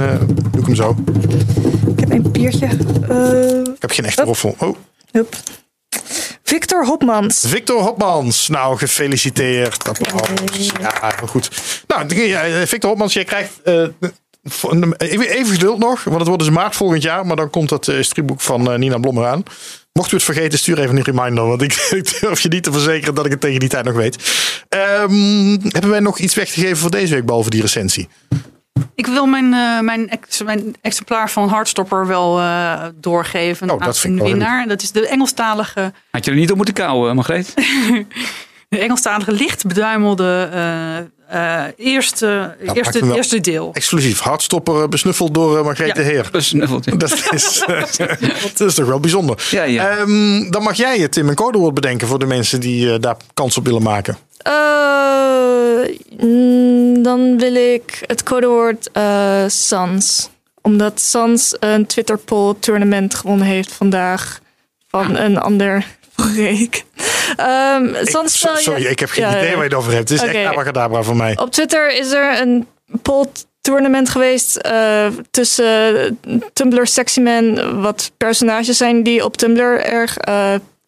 doe 0.51 0.61
ik 0.61 0.67
hem 0.67 0.75
zo. 0.75 0.97
Ik 2.15 2.23
heb 2.23 2.25
een 2.25 2.33
biertje. 2.33 2.67
Eh, 3.09 3.59
Ik 3.75 3.81
heb 3.83 3.91
geen 3.91 4.05
echte 4.05 4.23
roffel. 4.23 4.55
Oh. 4.59 4.77
Victor 6.43 6.87
Hopmans. 6.87 7.41
Victor 7.47 7.81
Hopmans. 7.83 8.49
Nou, 8.49 8.79
gefeliciteerd. 8.79 9.89
Applaus. 9.89 10.71
Ja, 10.81 11.13
heel 11.19 11.27
goed. 11.27 11.51
Nou, 11.87 12.27
ja, 12.27 12.67
Victor 12.67 12.91
Hopmans, 12.91 13.13
jij 13.13 13.25
krijgt. 13.25 13.51
eh, 13.63 13.83
even, 14.99 15.47
geduld 15.47 15.79
nog, 15.79 16.05
want 16.05 16.19
het 16.19 16.27
wordt 16.27 16.43
dus 16.43 16.53
maart 16.53 16.77
volgend 16.77 17.03
jaar. 17.03 17.27
Maar 17.27 17.37
dan 17.37 17.51
komt 17.51 17.69
dat 17.69 17.89
eh, 17.89 18.03
stripboek 18.03 18.41
van 18.41 18.73
eh, 18.73 18.79
Nina 18.79 18.99
Blom 18.99 19.19
eraan. 19.19 19.43
Mocht 19.93 20.13
u 20.13 20.15
het 20.15 20.25
vergeten, 20.25 20.59
stuur 20.59 20.79
even 20.81 20.97
een 20.97 21.03
reminder. 21.03 21.47
Want 21.47 21.63
ik, 21.63 21.73
ik 22.01 22.19
durf 22.21 22.41
je 22.41 22.49
niet 22.49 22.63
te 22.63 22.73
verzekeren 22.73 23.15
dat 23.15 23.25
ik 23.25 23.31
het 23.31 23.41
tegen 23.41 23.61
die 23.61 23.69
tijd 23.69 23.85
nog 23.85 23.95
weet. 23.95 24.17
Ehm, 24.69 25.57
hebben 25.69 25.91
wij 25.91 26.01
nog 26.01 26.19
iets 26.19 26.35
weggegeven 26.35 26.77
voor 26.77 26.91
deze 26.91 27.15
week, 27.15 27.25
behalve 27.27 27.51
die 27.51 27.61
recensie? 27.61 28.09
Ik 28.95 29.07
wil 29.07 29.27
mijn, 29.27 29.53
eh, 29.55 29.81
mijn, 29.81 30.11
ex- 30.11 30.43
mijn 30.43 30.75
exemplaar 30.81 31.31
van 31.31 31.49
Hardstopper 31.49 32.07
wel 32.07 32.39
eh, 32.41 32.85
doorgeven 32.95 33.71
Oh, 33.71 33.79
dat 33.79 33.87
aan 33.89 33.95
vind 33.95 34.15
ik 34.15 34.21
een 34.25 34.27
winnaar. 34.31 34.69
Dat 34.69 34.83
is 34.83 34.91
de 34.93 35.09
Engelstalige, 35.09 35.93
Had 36.11 36.25
je 36.25 36.31
er 36.31 36.37
niet 36.37 36.51
op 36.51 36.57
moeten 36.57 36.75
kouwen, 36.75 37.15
Margreet? 37.15 37.55
de 38.69 38.79
Engelstalige 38.79 39.33
licht 39.33 39.67
beduimelde 39.67 40.49
eh, 40.53 40.99
eh, 41.29 41.73
eerste, 41.77 42.57
maakt 42.65 42.77
eerste, 42.77 43.15
eerste 43.15 43.41
deel. 43.41 43.71
Exclusief. 43.73 44.19
Hartstopper 44.21 44.83
eh, 44.83 44.89
besnuffeld 44.89 45.35
door 45.35 45.59
uh, 45.59 45.65
Margreet 45.65 45.89
Ja. 45.89 45.95
de 45.95 46.03
Heer. 46.03 46.29
Besnuffeld, 46.33 46.85
ja. 46.85 46.93
Dat 47.05 47.13
is, 47.31 47.65
dat 48.57 48.61
is 48.69 48.75
toch 48.75 48.87
wel 48.87 49.01
bijzonder. 49.01 49.49
Ja, 49.51 49.63
ja. 49.63 49.89
Ehm, 49.89 50.51
dan 50.51 50.63
mag 50.63 50.77
jij, 50.77 51.09
Tim, 51.09 51.29
een 51.29 51.35
codewoord 51.35 51.75
bedenken 51.75 52.09
voor 52.09 52.19
de 52.19 52.27
mensen 52.27 52.61
die 52.61 52.93
eh, 52.93 53.01
daar 53.01 53.17
kans 53.35 53.57
op 53.59 53.65
willen 53.67 53.83
maken. 53.83 54.17
Eh, 54.45 55.97
mm, 56.19 57.03
dan 57.03 57.39
wil 57.39 57.55
ik 57.55 58.01
het 58.07 58.23
codewoord 58.23 58.89
eh 58.93 59.45
Sans. 59.47 60.31
Omdat 60.63 61.01
Sans 61.01 61.57
een 61.61 61.87
Twitter 61.87 62.19
poll 62.19 62.55
tournament 62.61 63.15
gewonnen 63.15 63.47
heeft 63.47 63.73
vandaag. 63.73 64.41
Van 64.89 65.17
een 65.17 65.39
ander 65.39 65.87
week. 66.35 66.85
Ehm 67.37 67.85
Ik, 67.85 68.09
Sans 68.09 68.39
sorry, 68.39 68.85
ik 68.85 68.99
heb 68.99 69.11
geen 69.11 69.25
Ja, 69.25 69.37
idee 69.39 69.49
waar 69.51 69.57
je 69.57 69.63
het 69.63 69.75
over 69.75 69.93
hebt. 69.93 70.09
Het 70.09 70.19
is 70.23 70.29
Oké. 70.29 70.39
echt 70.39 70.49
abracadabra 70.49 71.03
voor 71.03 71.17
mij. 71.17 71.39
Op 71.39 71.51
Twitter 71.51 71.97
is 71.97 72.13
er 72.13 72.41
een 72.41 72.67
poll 73.03 73.27
tournament 73.61 74.09
geweest 74.09 74.57
eh, 74.57 75.07
tussen 75.31 76.19
Tumblr 76.53 76.87
Sexy 76.87 77.21
Man, 77.21 77.81
wat 77.81 78.11
personages 78.17 78.77
zijn 78.77 79.03
die 79.03 79.25
op 79.25 79.37
Tumblr 79.37 79.81
erg 79.81 80.17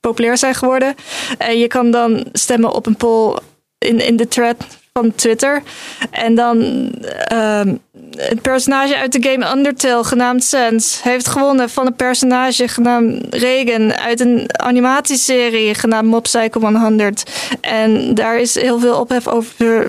populair 0.00 0.38
zijn 0.38 0.54
geworden. 0.54 0.94
En 1.38 1.58
je 1.58 1.66
kan 1.66 1.90
dan 1.90 2.26
stemmen 2.32 2.72
op 2.72 2.86
een 2.86 2.96
poll 2.96 3.38
in, 3.78 4.06
in 4.06 4.16
de 4.16 4.28
thread 4.28 4.56
van 4.92 5.14
Twitter. 5.14 5.62
En 6.10 6.34
dan 6.34 6.90
ehm 7.28 7.74
een 8.16 8.40
personage 8.40 8.96
uit 8.96 9.12
de 9.12 9.30
game 9.30 9.50
Undertale 9.50 10.04
genaamd 10.04 10.44
Sans 10.44 11.02
heeft 11.02 11.28
gewonnen 11.28 11.70
van 11.70 11.86
een 11.86 11.94
personage 11.94 12.68
genaamd 12.68 13.34
Regan 13.34 13.94
uit 13.94 14.20
een 14.20 14.48
animatieserie 14.60 15.74
genaamd 15.74 16.08
Mob 16.08 16.22
Psycho 16.22 16.60
100. 16.60 17.22
En 17.60 18.14
daar 18.14 18.38
is 18.38 18.54
heel 18.54 18.78
veel 18.78 19.00
ophef 19.00 19.28
over 19.28 19.88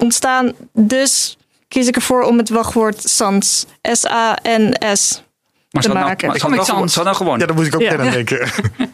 ontstaan. 0.00 0.52
Dus 0.72 1.36
kies 1.68 1.86
ik 1.86 1.96
ervoor 1.96 2.22
om 2.22 2.38
het 2.38 2.48
wachtwoord 2.48 3.08
Sans, 3.08 3.66
S-A-N-S, 3.82 5.22
Maar 5.76 5.82
te 5.84 5.98
nou, 5.98 6.06
maken. 6.06 6.28
had 6.28 7.04
nou 7.04 7.16
gewonnen. 7.16 7.40
Ja, 7.40 7.46
daar 7.46 7.54
moet 7.56 7.66
ik 7.66 7.74
ook 7.74 7.80
Ja. 7.80 7.98
aan 7.98 8.10
denken. 8.10 8.48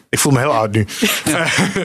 ik 0.09 0.19
voel 0.19 0.31
me 0.31 0.39
heel 0.39 0.53
oud 0.53 0.71
nu. 0.71 0.85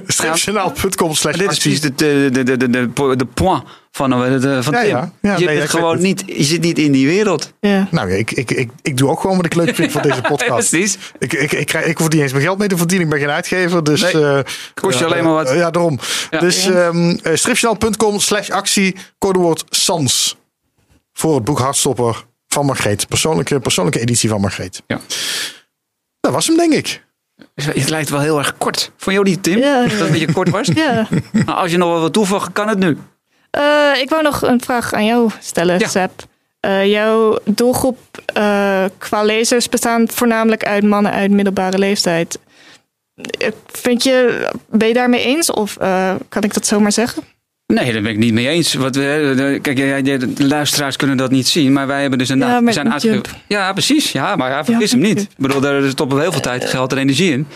Stripjournaal.com 0.06 1.14
slash 1.14 1.36
Dit 1.36 1.50
is 1.50 1.58
precies 1.58 1.80
de, 1.80 1.94
de, 1.94 2.28
de, 2.32 2.42
de, 2.56 2.56
de, 2.70 3.16
de, 3.16 3.24
point 3.24 3.62
van, 3.92 4.12
eh, 4.12 4.40
de, 4.40 4.62
van 4.62 4.72
Ja, 4.72 4.80
Tim. 4.80 4.88
ja. 4.88 5.12
Ja, 5.20 5.36
je, 5.36 5.44
nee, 5.44 5.54
bent 5.54 5.64
ik 5.64 5.70
gewoon 5.70 6.00
niet, 6.00 6.22
je 6.26 6.44
zit 6.44 6.60
niet 6.60 6.78
in 6.78 6.92
die 6.92 7.06
wereld. 7.06 7.52
Ja. 7.60 7.88
Nou, 7.90 8.10
ik, 8.12 8.30
ik, 8.30 8.50
ik, 8.50 8.70
ik 8.82 8.96
doe 8.96 9.10
ook 9.10 9.20
gewoon 9.20 9.36
wat 9.36 9.46
ik 9.46 9.54
leuk 9.54 9.74
vind 9.74 9.92
van 9.92 10.02
deze 10.02 10.20
podcast. 10.32 10.70
Precies. 10.70 10.98
Ik, 11.18 11.32
ik, 11.32 11.52
ik, 11.52 11.66
krijg, 11.66 11.84
ik 11.86 11.98
hoef 11.98 12.08
niet 12.08 12.20
eens 12.22 12.32
mijn 12.32 12.44
geld 12.44 12.58
mee 12.58 12.68
te 12.68 12.76
verdienen. 12.76 13.06
Ik 13.06 13.12
ben 13.12 13.22
geen 13.22 13.30
uitgever. 13.30 13.84
Dus, 13.84 14.00
Nee, 14.12 14.24
eh, 14.24 14.38
kost 14.74 14.98
je 14.98 15.04
ja, 15.04 15.10
alleen 15.10 15.24
maar 15.24 15.32
wat. 15.32 15.50
eh, 15.50 15.56
ja, 15.56 15.70
daarom. 15.70 15.98
Ja. 16.30 16.38
Dus 16.38 16.68
stripjournaal.com 17.32 18.20
slash 18.20 18.50
actie, 18.50 18.96
codewoord 19.18 19.64
SANS. 19.70 20.36
Voor 21.12 21.34
het 21.34 21.44
boek 21.44 21.58
Hartstopper 21.58 22.24
van 22.48 22.66
Margreet. 22.66 23.08
Persoonlijke, 23.08 23.60
persoonlijke 23.60 24.00
editie 24.00 24.28
van 24.28 24.40
Margreet. 24.40 24.82
Ja. 24.86 25.00
Dat 26.20 26.32
was 26.32 26.46
hem, 26.46 26.56
denk 26.56 26.72
ik. 26.72 27.06
Het 27.54 27.88
lijkt 27.88 28.08
wel 28.08 28.20
heel 28.20 28.38
erg 28.38 28.56
kort. 28.58 28.90
Vond 28.96 29.14
je 29.14 29.20
ook 29.20 29.26
niet, 29.28 29.42
Tim? 29.42 29.58
Ja. 29.58 29.82
Dat 29.82 29.90
het 29.90 30.00
een 30.00 30.10
beetje 30.10 30.32
kort 30.32 30.48
was? 30.50 30.66
ja. 30.74 31.08
Nou, 31.32 31.58
als 31.58 31.70
je 31.70 31.76
nog 31.76 31.90
wel 31.90 32.00
wat 32.00 32.12
toevoegen, 32.12 32.52
kan 32.52 32.68
het 32.68 32.78
nu. 32.78 32.98
Eh, 33.50 33.92
ik 34.00 34.08
wou 34.08 34.22
nog 34.22 34.42
een 34.42 34.60
vraag 34.60 34.92
aan 34.92 35.04
jou 35.04 35.30
stellen, 35.40 35.78
Ja. 35.78 35.88
Seb. 35.88 36.10
Eh, 36.60 36.86
jouw 36.86 37.38
doelgroep 37.44 37.98
eh, 38.34 38.84
qua 38.98 39.22
lezers 39.22 39.68
bestaat 39.68 40.12
voornamelijk 40.14 40.64
uit 40.64 40.84
mannen 40.84 41.12
uit 41.12 41.30
middelbare 41.30 41.78
leeftijd. 41.78 42.38
Vind 43.66 44.02
je, 44.02 44.48
ben 44.68 44.88
je 44.88 44.94
daarmee 44.94 45.24
eens 45.24 45.50
of 45.50 45.76
eh, 45.76 46.14
kan 46.28 46.42
ik 46.42 46.54
dat 46.54 46.66
zomaar 46.66 46.92
zeggen? 46.92 47.22
Nee, 47.74 47.92
daar 47.92 48.02
ben 48.02 48.10
ik 48.10 48.18
niet 48.18 48.32
mee 48.32 48.48
eens. 48.48 48.74
Wat 48.74 48.94
we, 48.96 49.32
de- 49.36 49.58
kijk, 49.62 49.76
de 50.04 50.46
luisteraars 50.46 50.96
kunnen 50.96 51.16
dat 51.16 51.30
niet 51.30 51.48
zien, 51.48 51.72
maar 51.72 51.86
wij 51.86 52.00
hebben 52.00 52.18
dus 52.18 52.28
een. 52.28 52.38
Ja, 52.38 52.62
we 52.62 52.72
zijn. 52.72 53.22
Ja, 53.48 53.72
precies. 53.72 54.12
Ja, 54.12 54.36
maar 54.36 54.50
ja, 54.50 54.64
vergis 54.64 54.90
Ja, 54.90 54.96
hem 54.98 55.06
niet. 55.06 55.20
Ik 55.20 55.28
bedoel, 55.36 55.60
daar 55.60 55.82
stoppen 55.88 56.16
we 56.16 56.22
heel 56.22 56.32
veel 56.32 56.40
tijd, 56.40 56.64
geld 56.64 56.92
en 56.92 56.98
energie 56.98 57.32
in. 57.32 57.46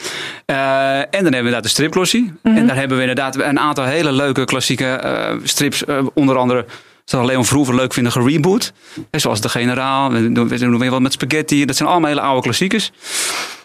Eh, 0.47 0.97
en 0.99 1.07
dan 1.11 1.11
hebben 1.13 1.31
we 1.31 1.37
inderdaad 1.37 1.63
de 1.63 1.69
stripglossie. 1.69 2.33
Mhm. 2.43 2.57
En 2.57 2.67
daar 2.67 2.77
hebben 2.77 2.97
we 2.97 3.03
inderdaad 3.03 3.37
een 3.37 3.59
aantal 3.59 3.85
hele 3.85 4.13
leuke 4.13 4.45
klassieke 4.45 4.87
eh, 4.87 5.35
strips. 5.43 5.85
eh, 5.85 6.07
onder 6.15 6.37
andere 6.37 6.65
zal 7.05 7.25
Leon 7.27 7.45
Vroever 7.45 7.75
leuk 7.75 7.93
vinden 7.93 8.13
gereboot. 8.13 8.73
Zoals 9.11 9.41
De 9.41 9.49
Generaal. 9.49 10.11
We 10.13 10.33
doen 10.33 10.79
weer 10.79 10.91
wat 10.91 11.01
met 11.01 11.13
Spaghetti. 11.13 11.65
Dat 11.65 11.77
zijn 11.77 11.89
allemaal 11.89 12.09
hele 12.09 12.21
oude 12.21 12.43
klassiekers. 12.43 12.91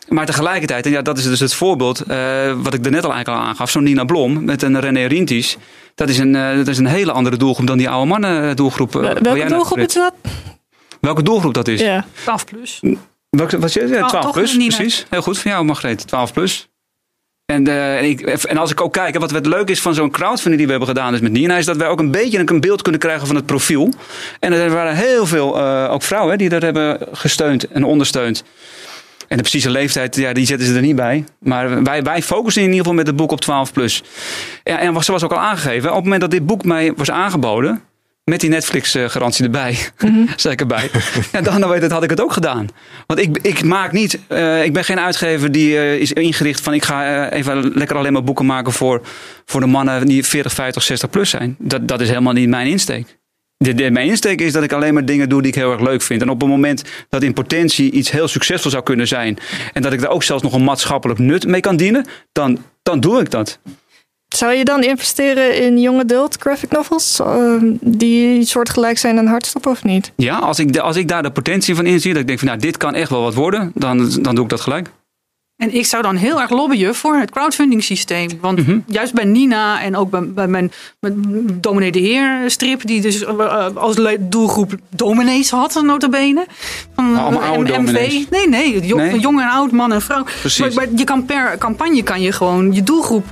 Maar 0.07 0.25
tegelijkertijd, 0.25 0.85
en 0.85 0.91
ja, 0.91 1.01
dat 1.01 1.17
is 1.17 1.23
dus 1.23 1.39
het 1.39 1.53
voorbeeld 1.53 2.01
eh, 2.01 2.53
wat 2.57 2.73
ik 2.73 2.85
er 2.85 2.91
net 2.91 3.03
al 3.03 3.11
eigenlijk 3.13 3.41
al 3.41 3.47
aangaf. 3.47 3.69
Zo'n 3.69 3.83
Nina 3.83 4.03
Blom 4.03 4.45
met 4.45 4.61
een 4.61 4.79
René 4.79 5.05
Rinties. 5.05 5.57
Dat 5.95 6.09
is 6.09 6.17
een, 6.17 6.35
eh, 6.35 6.55
dat 6.55 6.67
is 6.67 6.77
een 6.77 6.85
hele 6.85 7.11
andere 7.11 7.37
doelgroep 7.37 7.67
dan 7.67 7.77
die 7.77 7.89
oude 7.89 8.07
mannen 8.07 8.55
doelgroep. 8.55 8.95
eh, 8.95 9.01
jij 9.01 9.21
Welke 9.21 9.45
doelgroep 9.45 9.77
is 9.77 9.93
dat? 9.93 10.13
Welke 11.01 11.23
doelgroep 11.23 11.53
dat 11.53 11.67
is? 11.67 11.81
Ja. 11.81 12.05
12 12.23 12.45
plus. 12.45 12.81
Welke, 13.29 13.59
wat 13.59 13.73
je? 13.73 13.81
Oh, 13.81 14.07
12 14.07 14.11
toch 14.11 14.33
plus, 14.33 14.57
precies. 14.57 15.05
Heel 15.09 15.21
goed 15.21 15.37
van 15.37 15.51
jou, 15.51 15.65
Margreet. 15.65 16.07
12 16.07 16.33
plus. 16.33 16.67
En, 17.53 17.67
eh, 17.67 17.97
en, 17.97 18.03
ik, 18.03 18.21
en 18.21 18.57
als 18.57 18.71
ik 18.71 18.81
ook 18.81 18.93
kijk, 18.93 19.17
wat 19.17 19.31
het 19.31 19.45
leuk 19.45 19.69
is 19.69 19.81
van 19.81 19.93
zo'n 19.93 20.11
crowdfunding 20.11 20.57
die 20.57 20.65
we 20.65 20.71
hebben 20.71 20.89
gedaan 20.89 21.13
is 21.13 21.19
met 21.19 21.31
Nina, 21.31 21.57
is 21.57 21.65
dat 21.65 21.77
wij 21.77 21.87
ook 21.87 21.99
een 21.99 22.11
beetje 22.11 22.43
een 22.45 22.59
beeld 22.59 22.81
kunnen 22.81 23.01
krijgen 23.01 23.27
van 23.27 23.35
het 23.35 23.45
profiel. 23.45 23.93
En 24.39 24.53
er 24.53 24.69
waren 24.69 24.95
heel 24.95 25.25
veel, 25.25 25.57
eh, 25.57 25.91
ook 25.91 26.03
vrouwen, 26.03 26.31
hè, 26.31 26.37
die 26.37 26.49
dat 26.49 26.61
hebben 26.61 26.99
gesteund 27.11 27.67
en 27.67 27.83
ondersteund. 27.83 28.43
En 29.27 29.35
de 29.35 29.41
precieze 29.41 29.69
leeftijd, 29.69 30.15
ja, 30.15 30.33
die 30.33 30.45
zetten 30.45 30.67
ze 30.67 30.75
er 30.75 30.81
niet 30.81 30.95
bij. 30.95 31.23
Maar 31.39 31.83
wij, 31.83 32.03
wij 32.03 32.21
focussen 32.21 32.61
in 32.61 32.67
ieder 32.67 32.83
geval 32.83 32.97
met 32.97 33.07
het 33.07 33.15
boek 33.15 33.31
op 33.31 33.41
12 33.41 33.73
plus. 33.73 34.03
Ja, 34.63 34.79
en 34.79 35.03
zoals 35.03 35.23
ook 35.23 35.31
al 35.31 35.39
aangegeven, 35.39 35.89
op 35.89 35.95
het 35.95 36.03
moment 36.03 36.21
dat 36.21 36.31
dit 36.31 36.45
boek 36.45 36.63
mij 36.63 36.93
was 36.95 37.11
aangeboden, 37.11 37.81
met 38.29 38.39
die 38.39 38.49
Netflix-garantie 38.49 39.45
erbij, 39.45 39.77
zei 40.35 40.53
ik 40.53 40.59
erbij. 40.59 40.89
ja, 41.31 41.41
dan 41.41 41.59
dan 41.61 41.69
weet 41.69 41.81
het, 41.81 41.91
had 41.91 42.03
ik 42.03 42.09
het 42.09 42.21
ook 42.21 42.33
gedaan. 42.33 42.67
Want 43.05 43.19
ik, 43.19 43.37
ik 43.41 43.63
maak 43.63 43.91
niet, 43.91 44.19
eh, 44.27 44.63
ik 44.63 44.73
ben 44.73 44.83
geen 44.83 44.99
uitgever 44.99 45.51
die 45.51 45.77
eh, 45.77 45.95
is 45.95 46.13
ingericht 46.13 46.61
van 46.61 46.73
ik 46.73 46.85
ga 46.85 47.29
eh, 47.29 47.39
even 47.39 47.71
lekker 47.73 47.97
alleen 47.97 48.13
maar 48.13 48.23
boeken 48.23 48.45
maken 48.45 48.73
voor, 48.73 49.01
voor 49.45 49.59
de 49.59 49.67
mannen 49.67 50.07
die 50.07 50.25
40, 50.25 50.53
50, 50.53 50.83
60 50.83 51.09
plus 51.09 51.29
zijn. 51.29 51.55
Dat, 51.59 51.87
dat 51.87 52.01
is 52.01 52.07
helemaal 52.07 52.33
niet 52.33 52.49
mijn 52.49 52.67
insteek. 52.67 53.17
De, 53.57 53.73
de, 53.73 53.91
mijn 53.91 54.07
insteek 54.07 54.41
is 54.41 54.53
dat 54.53 54.63
ik 54.63 54.71
alleen 54.71 54.93
maar 54.93 55.05
dingen 55.05 55.29
doe 55.29 55.41
die 55.41 55.51
ik 55.51 55.57
heel 55.57 55.71
erg 55.71 55.81
leuk 55.81 56.01
vind. 56.01 56.21
En 56.21 56.29
op 56.29 56.41
het 56.41 56.49
moment 56.49 56.83
dat 57.09 57.23
in 57.23 57.33
potentie 57.33 57.91
iets 57.91 58.11
heel 58.11 58.27
succesvol 58.27 58.71
zou 58.71 58.83
kunnen 58.83 59.07
zijn. 59.07 59.37
En 59.73 59.81
dat 59.81 59.93
ik 59.93 60.01
er 60.01 60.09
ook 60.09 60.23
zelfs 60.23 60.43
nog 60.43 60.53
een 60.53 60.63
maatschappelijk 60.63 61.19
nut 61.19 61.47
mee 61.47 61.61
kan 61.61 61.77
dienen. 61.77 62.05
Dan, 62.31 62.57
dan 62.83 62.99
doe 62.99 63.19
ik 63.19 63.31
dat. 63.31 63.59
Zou 64.27 64.53
je 64.53 64.65
dan 64.65 64.83
investeren 64.83 65.61
in 65.61 65.79
young 65.79 65.99
adult 65.99 66.35
graphic 66.39 66.71
novels? 66.71 67.19
eh, 67.19 67.55
die 67.81 68.45
soortgelijk 68.45 68.97
zijn 68.97 69.17
aan 69.17 69.27
Hartstopper 69.27 69.71
of 69.71 69.83
niet? 69.83 70.11
Ja, 70.15 70.37
als 70.37 70.59
ik, 70.59 70.77
als 70.77 70.95
ik 70.95 71.07
daar 71.07 71.23
de 71.23 71.31
potentie 71.31 71.75
van 71.75 71.85
inzie. 71.85 72.11
Dat 72.11 72.21
ik 72.21 72.27
denk 72.27 72.39
van 72.39 72.47
nou 72.47 72.59
dit 72.59 72.77
kan 72.77 72.95
echt 72.95 73.09
wel 73.09 73.21
wat 73.21 73.33
worden. 73.33 73.71
Dan, 73.75 74.09
dan 74.21 74.35
doe 74.35 74.43
ik 74.43 74.49
dat 74.49 74.61
gelijk. 74.61 74.89
En 75.57 75.73
ik 75.75 75.85
zou 75.85 76.03
dan 76.03 76.15
heel 76.15 76.41
erg 76.41 76.49
lobbyen 76.49 76.95
voor 76.95 77.15
het 77.15 77.31
crowdfunding 77.31 77.83
systeem. 77.83 78.29
Want 78.41 78.57
Mhm. 78.67 78.79
juist 78.87 79.13
bij 79.13 79.23
Nina 79.23 79.81
en 79.81 79.95
ook 79.95 80.09
bij, 80.09 80.21
bij 80.21 80.47
mijn, 80.47 80.71
mijn 80.99 81.21
Dominee 81.61 81.91
de 81.91 81.99
Heer 81.99 82.43
strip... 82.51 82.87
die 82.87 83.01
dus 83.01 83.23
eh, 83.23 83.65
als 83.75 83.95
doelgroep 84.19 84.75
dominees 84.95 85.49
had, 85.49 85.81
notabene. 85.83 86.45
Van, 86.95 87.11
Maar 87.11 87.21
allemaal 87.21 87.41
oude 87.41 87.71
MV. 87.71 87.75
dominees. 87.75 88.25
Nee, 88.29 88.47
nee, 88.49 88.85
jong, 88.85 89.01
Nee? 89.01 89.19
jong 89.19 89.41
en 89.41 89.47
oud, 89.49 89.71
man 89.71 89.93
en 89.93 90.01
vrouw. 90.01 90.23
Precies. 90.39 90.59
Maar, 90.59 90.73
maar 90.73 90.87
je 90.95 91.03
kan 91.03 91.25
per 91.25 91.55
campagne 91.57 92.03
kan 92.03 92.21
je 92.21 92.31
gewoon 92.31 92.73
je 92.73 92.83
doelgroep 92.83 93.25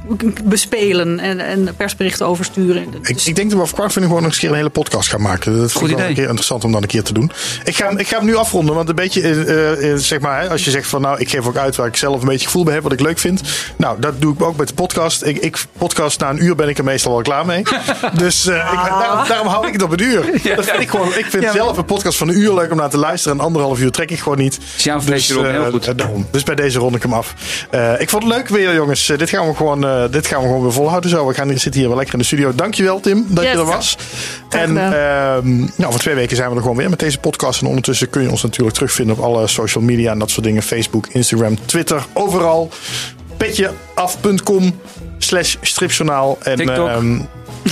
bespelen... 0.44 1.20
en, 1.20 1.40
en 1.40 1.76
persberichten 1.78 2.26
oversturen. 2.28 2.82
Ik, 3.02 3.14
Dus- 3.16 3.28
ik 3.28 3.36
denk 3.36 3.48
dat 3.50 3.58
we 3.58 3.64
over 3.64 3.76
crowdfunding 3.76 4.14
gewoon 4.14 4.24
nog 4.28 4.32
eens 4.32 4.36
een 4.36 4.40
keer 4.42 4.50
een 4.50 4.64
hele 4.64 4.82
podcast 4.82 5.10
gaan 5.10 5.22
maken. 5.22 5.52
Dat 5.52 5.60
vind 5.72 5.74
Goed 5.84 5.90
ik 5.90 5.98
wel 5.98 6.08
een 6.08 6.14
keer 6.14 6.24
interessant 6.24 6.64
om 6.64 6.72
dan 6.72 6.82
een 6.82 6.88
keer 6.88 7.04
te 7.04 7.14
doen. 7.14 7.32
Ik 7.64 7.76
ga, 7.76 7.88
hem- 7.88 7.98
ik 7.98 8.08
ga 8.08 8.18
hem 8.18 8.26
nu 8.26 8.36
afronden, 8.36 8.76
want 8.76 8.90
een 8.90 8.96
beetje, 8.96 9.22
eh, 9.22 9.92
eh, 9.92 9.98
zeg 9.98 10.20
maar, 10.20 10.42
hè, 10.42 10.50
als 10.50 10.66
je 10.66 10.72
zegt 10.72 10.88
van 10.88 11.02
nou, 11.02 11.20
ik 11.20 11.30
geef 11.30 11.48
ook 11.48 11.58
uit 11.58 11.76
waar 11.76 11.88
ik 11.88 11.96
zelf 11.96 12.15
een 12.22 12.28
beetje 12.28 12.46
gevoel 12.46 12.64
bij 12.64 12.74
heb, 12.74 12.84
wat 12.84 12.92
ik 12.92 13.00
leuk 13.00 13.20
vind. 13.20 13.42
Nou, 13.78 14.00
dat 14.00 14.22
doe 14.22 14.34
ik 14.34 14.42
ook 14.44 14.58
met 14.58 14.68
de 14.68 14.74
podcast. 14.74 15.24
Ik, 15.24 15.38
ik 15.38 15.58
podcast 15.78 16.20
na 16.20 16.30
een 16.30 16.44
uur 16.44 16.56
ben 16.56 16.70
ik 16.70 16.78
er 16.78 16.84
meestal 16.84 17.12
wel 17.12 17.22
klaar 17.22 17.46
mee. 17.46 17.64
dus 18.24 18.48
eh, 18.48 18.56
ik, 18.56 18.90
daarom, 19.00 19.28
daarom 19.28 19.48
hou 19.48 19.68
ik 19.68 19.74
het 19.74 19.82
op 19.84 19.92
een 19.92 20.02
uur. 20.02 20.22
Dat 20.56 20.66
vind 20.66 20.80
ik 20.82 20.90
gewoon, 20.90 21.08
ik 21.08 21.26
vind 21.30 21.46
zelf 21.54 21.78
een 21.78 21.86
podcast 21.86 22.18
van 22.18 22.28
een 22.30 22.38
uur 22.38 22.54
leuk 22.54 22.72
om 22.72 22.78
naar 22.78 22.90
te 22.90 22.98
luisteren. 22.98 23.38
En 23.38 23.44
anderhalf 23.44 23.80
uur 23.80 23.92
trek 23.92 24.12
ik 24.12 24.20
gewoon 24.20 24.38
niet. 24.38 24.60
Erop, 25.34 25.46
eh, 25.46 25.52
heel 25.52 25.72
goed. 25.72 25.88
eh, 25.88 25.94
daarom. 25.96 26.28
Dus 26.32 26.44
bij 26.44 26.56
deze 26.56 26.80
rond 26.80 26.96
ik 26.96 27.02
hem 27.02 27.14
af. 27.14 27.34
Eh, 27.70 28.00
ik 28.02 28.10
vond 28.10 28.24
het 28.24 28.32
leuk 28.34 28.48
weer, 28.48 28.74
jongens. 28.74 29.06
Dit, 29.18 29.30
gaan 29.30 29.48
we 29.48 29.56
gewoon, 29.56 29.86
eh, 29.86 30.04
dit 30.12 30.28
gaan 30.28 30.42
we 30.42 30.46
gewoon 30.48 30.62
weer 30.62 30.74
volhouden 30.74 31.10
zo. 31.10 31.28
We 31.28 31.34
gaan, 31.34 31.50
zitten 31.50 31.74
hier 31.80 31.88
wel 31.88 31.96
lekker 31.98 32.14
in 32.14 32.20
de 32.20 32.26
studio. 32.26 32.56
Dankjewel, 32.56 33.00
Tim, 33.00 33.26
dat 33.30 33.44
Yes. 33.44 33.54
je 33.54 33.60
er 33.60 33.66
was. 33.66 33.98
En 34.50 34.78
ehm, 34.78 35.58
nou, 35.58 35.92
voor 35.92 36.00
twee 36.00 36.16
weken 36.16 36.36
zijn 36.36 36.50
we 36.50 36.56
er 36.56 36.62
gewoon 36.62 36.78
weer 36.78 36.90
met 36.90 37.00
deze 37.00 37.20
podcast. 37.20 37.62
En 37.62 37.68
ondertussen 37.68 38.10
kun 38.10 38.22
je 38.22 38.30
ons 38.32 38.42
natuurlijk 38.44 38.76
terugvinden 38.76 39.16
op 39.18 39.24
alle 39.24 39.48
social 39.48 39.84
media 39.84 40.12
en 40.12 40.20
dat 40.20 40.30
soort 40.30 40.46
dingen. 40.46 40.64
Facebook, 40.64 41.08
Instagram, 41.08 41.58
Twitter, 41.66 42.05
overal. 42.14 42.70
Petjeaf.com 43.38 44.80
slash 45.18 45.56
stripjournaal. 45.62 46.38
En, 46.42 46.56
TikTok. 46.56 46.88
ehm, 46.88 47.16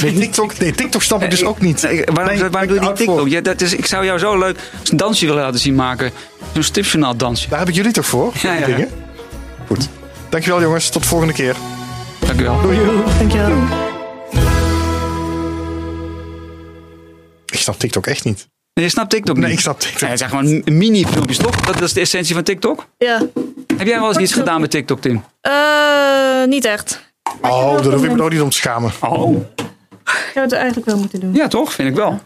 nee, 0.02 0.14
TikTok, 0.20 0.60
nee, 0.60 0.72
TikTok 0.72 1.02
snap 1.02 1.24
ik 1.24 1.30
dus 1.30 1.44
ook 1.44 1.62
niet. 1.62 1.82
Nee, 1.82 2.04
waarom 2.14 2.36
Nee, 2.38 2.50
waarom 2.50 2.68
doe 2.68 2.84
je. 2.84 2.94
TikTok? 2.94 3.28
Ja, 3.28 3.42
dat 3.42 3.62
is, 3.62 3.74
ik 3.74 3.86
zou 3.86 4.06
jou 4.06 4.20
zo 4.20 4.38
leuk 4.38 4.60
een 4.92 4.98
dansje 4.98 5.26
willen 5.26 5.44
laten 5.44 5.60
zien 5.60 5.76
maken. 5.76 6.12
Zo'n 6.54 6.64
stripjournaal 6.64 7.18
dansje. 7.18 7.50
Daar 7.50 7.60
heb 7.60 7.68
ik 7.68 7.76
jullie 7.76 7.92
toch 7.92 8.06
voor? 8.06 8.34
Ja, 8.42 8.54
ja. 8.54 8.66
Dingen. 8.66 8.90
Goed. 9.68 9.90
Dankjewel 10.30 10.62
jongens. 10.62 10.90
Tot 10.90 11.02
de 11.02 11.08
volgende 11.08 11.34
keer. 11.34 11.56
Dank 12.20 12.40
u 12.40 12.44
wel. 12.44 12.62
Doei. 12.62 12.80
Dankjewel. 13.20 13.52
snap 17.64 17.80
TikTok 17.80 18.08
echt 18.08 18.24
niet. 18.24 18.48
Nee, 18.74 18.86
je 18.86 18.92
snapt 18.92 19.10
TikTok 19.10 19.36
niet. 19.36 19.46
Nee, 19.46 19.54
ik 19.54 19.60
snap 19.60 19.80
TikTok. 19.80 20.02
Nee, 20.02 20.10
het 20.10 20.20
zijn 20.20 20.30
gewoon 20.32 20.62
mini-filmpjes, 20.66 21.38
toch? 21.38 21.56
Dat 21.62 21.82
is 21.82 21.94
de 21.94 22.00
essentie 22.02 22.34
van 22.34 22.44
TikTok. 22.44 22.88
Ja. 22.98 23.22
Heb 23.78 23.88
jij 23.88 24.00
wel 24.00 24.08
eens 24.08 24.18
iets 24.18 24.34
gedaan 24.34 24.62
met 24.62 24.72
TikTok, 24.72 25.02
Tim? 25.02 25.24
Eh, 25.42 26.44
niet 26.46 26.66
echt. 26.66 27.12
Oh, 27.42 27.74
daar 27.84 27.94
hoef 27.94 28.04
ik 28.04 28.12
me 28.12 28.24
ook 28.24 28.30
niet 28.32 28.42
om 28.42 28.50
te 28.50 28.56
schamen. 28.56 28.92
Oh, 29.02 29.36
Ik 30.06 30.30
zou 30.34 30.46
het 30.46 30.52
eigenlijk 30.54 30.86
wel 30.86 30.98
moeten 30.98 31.20
doen. 31.20 31.34
ja 31.34 31.48
toch? 31.48 31.74
Vind 31.74 31.90
ik 31.90 31.96
wel. 31.96 32.20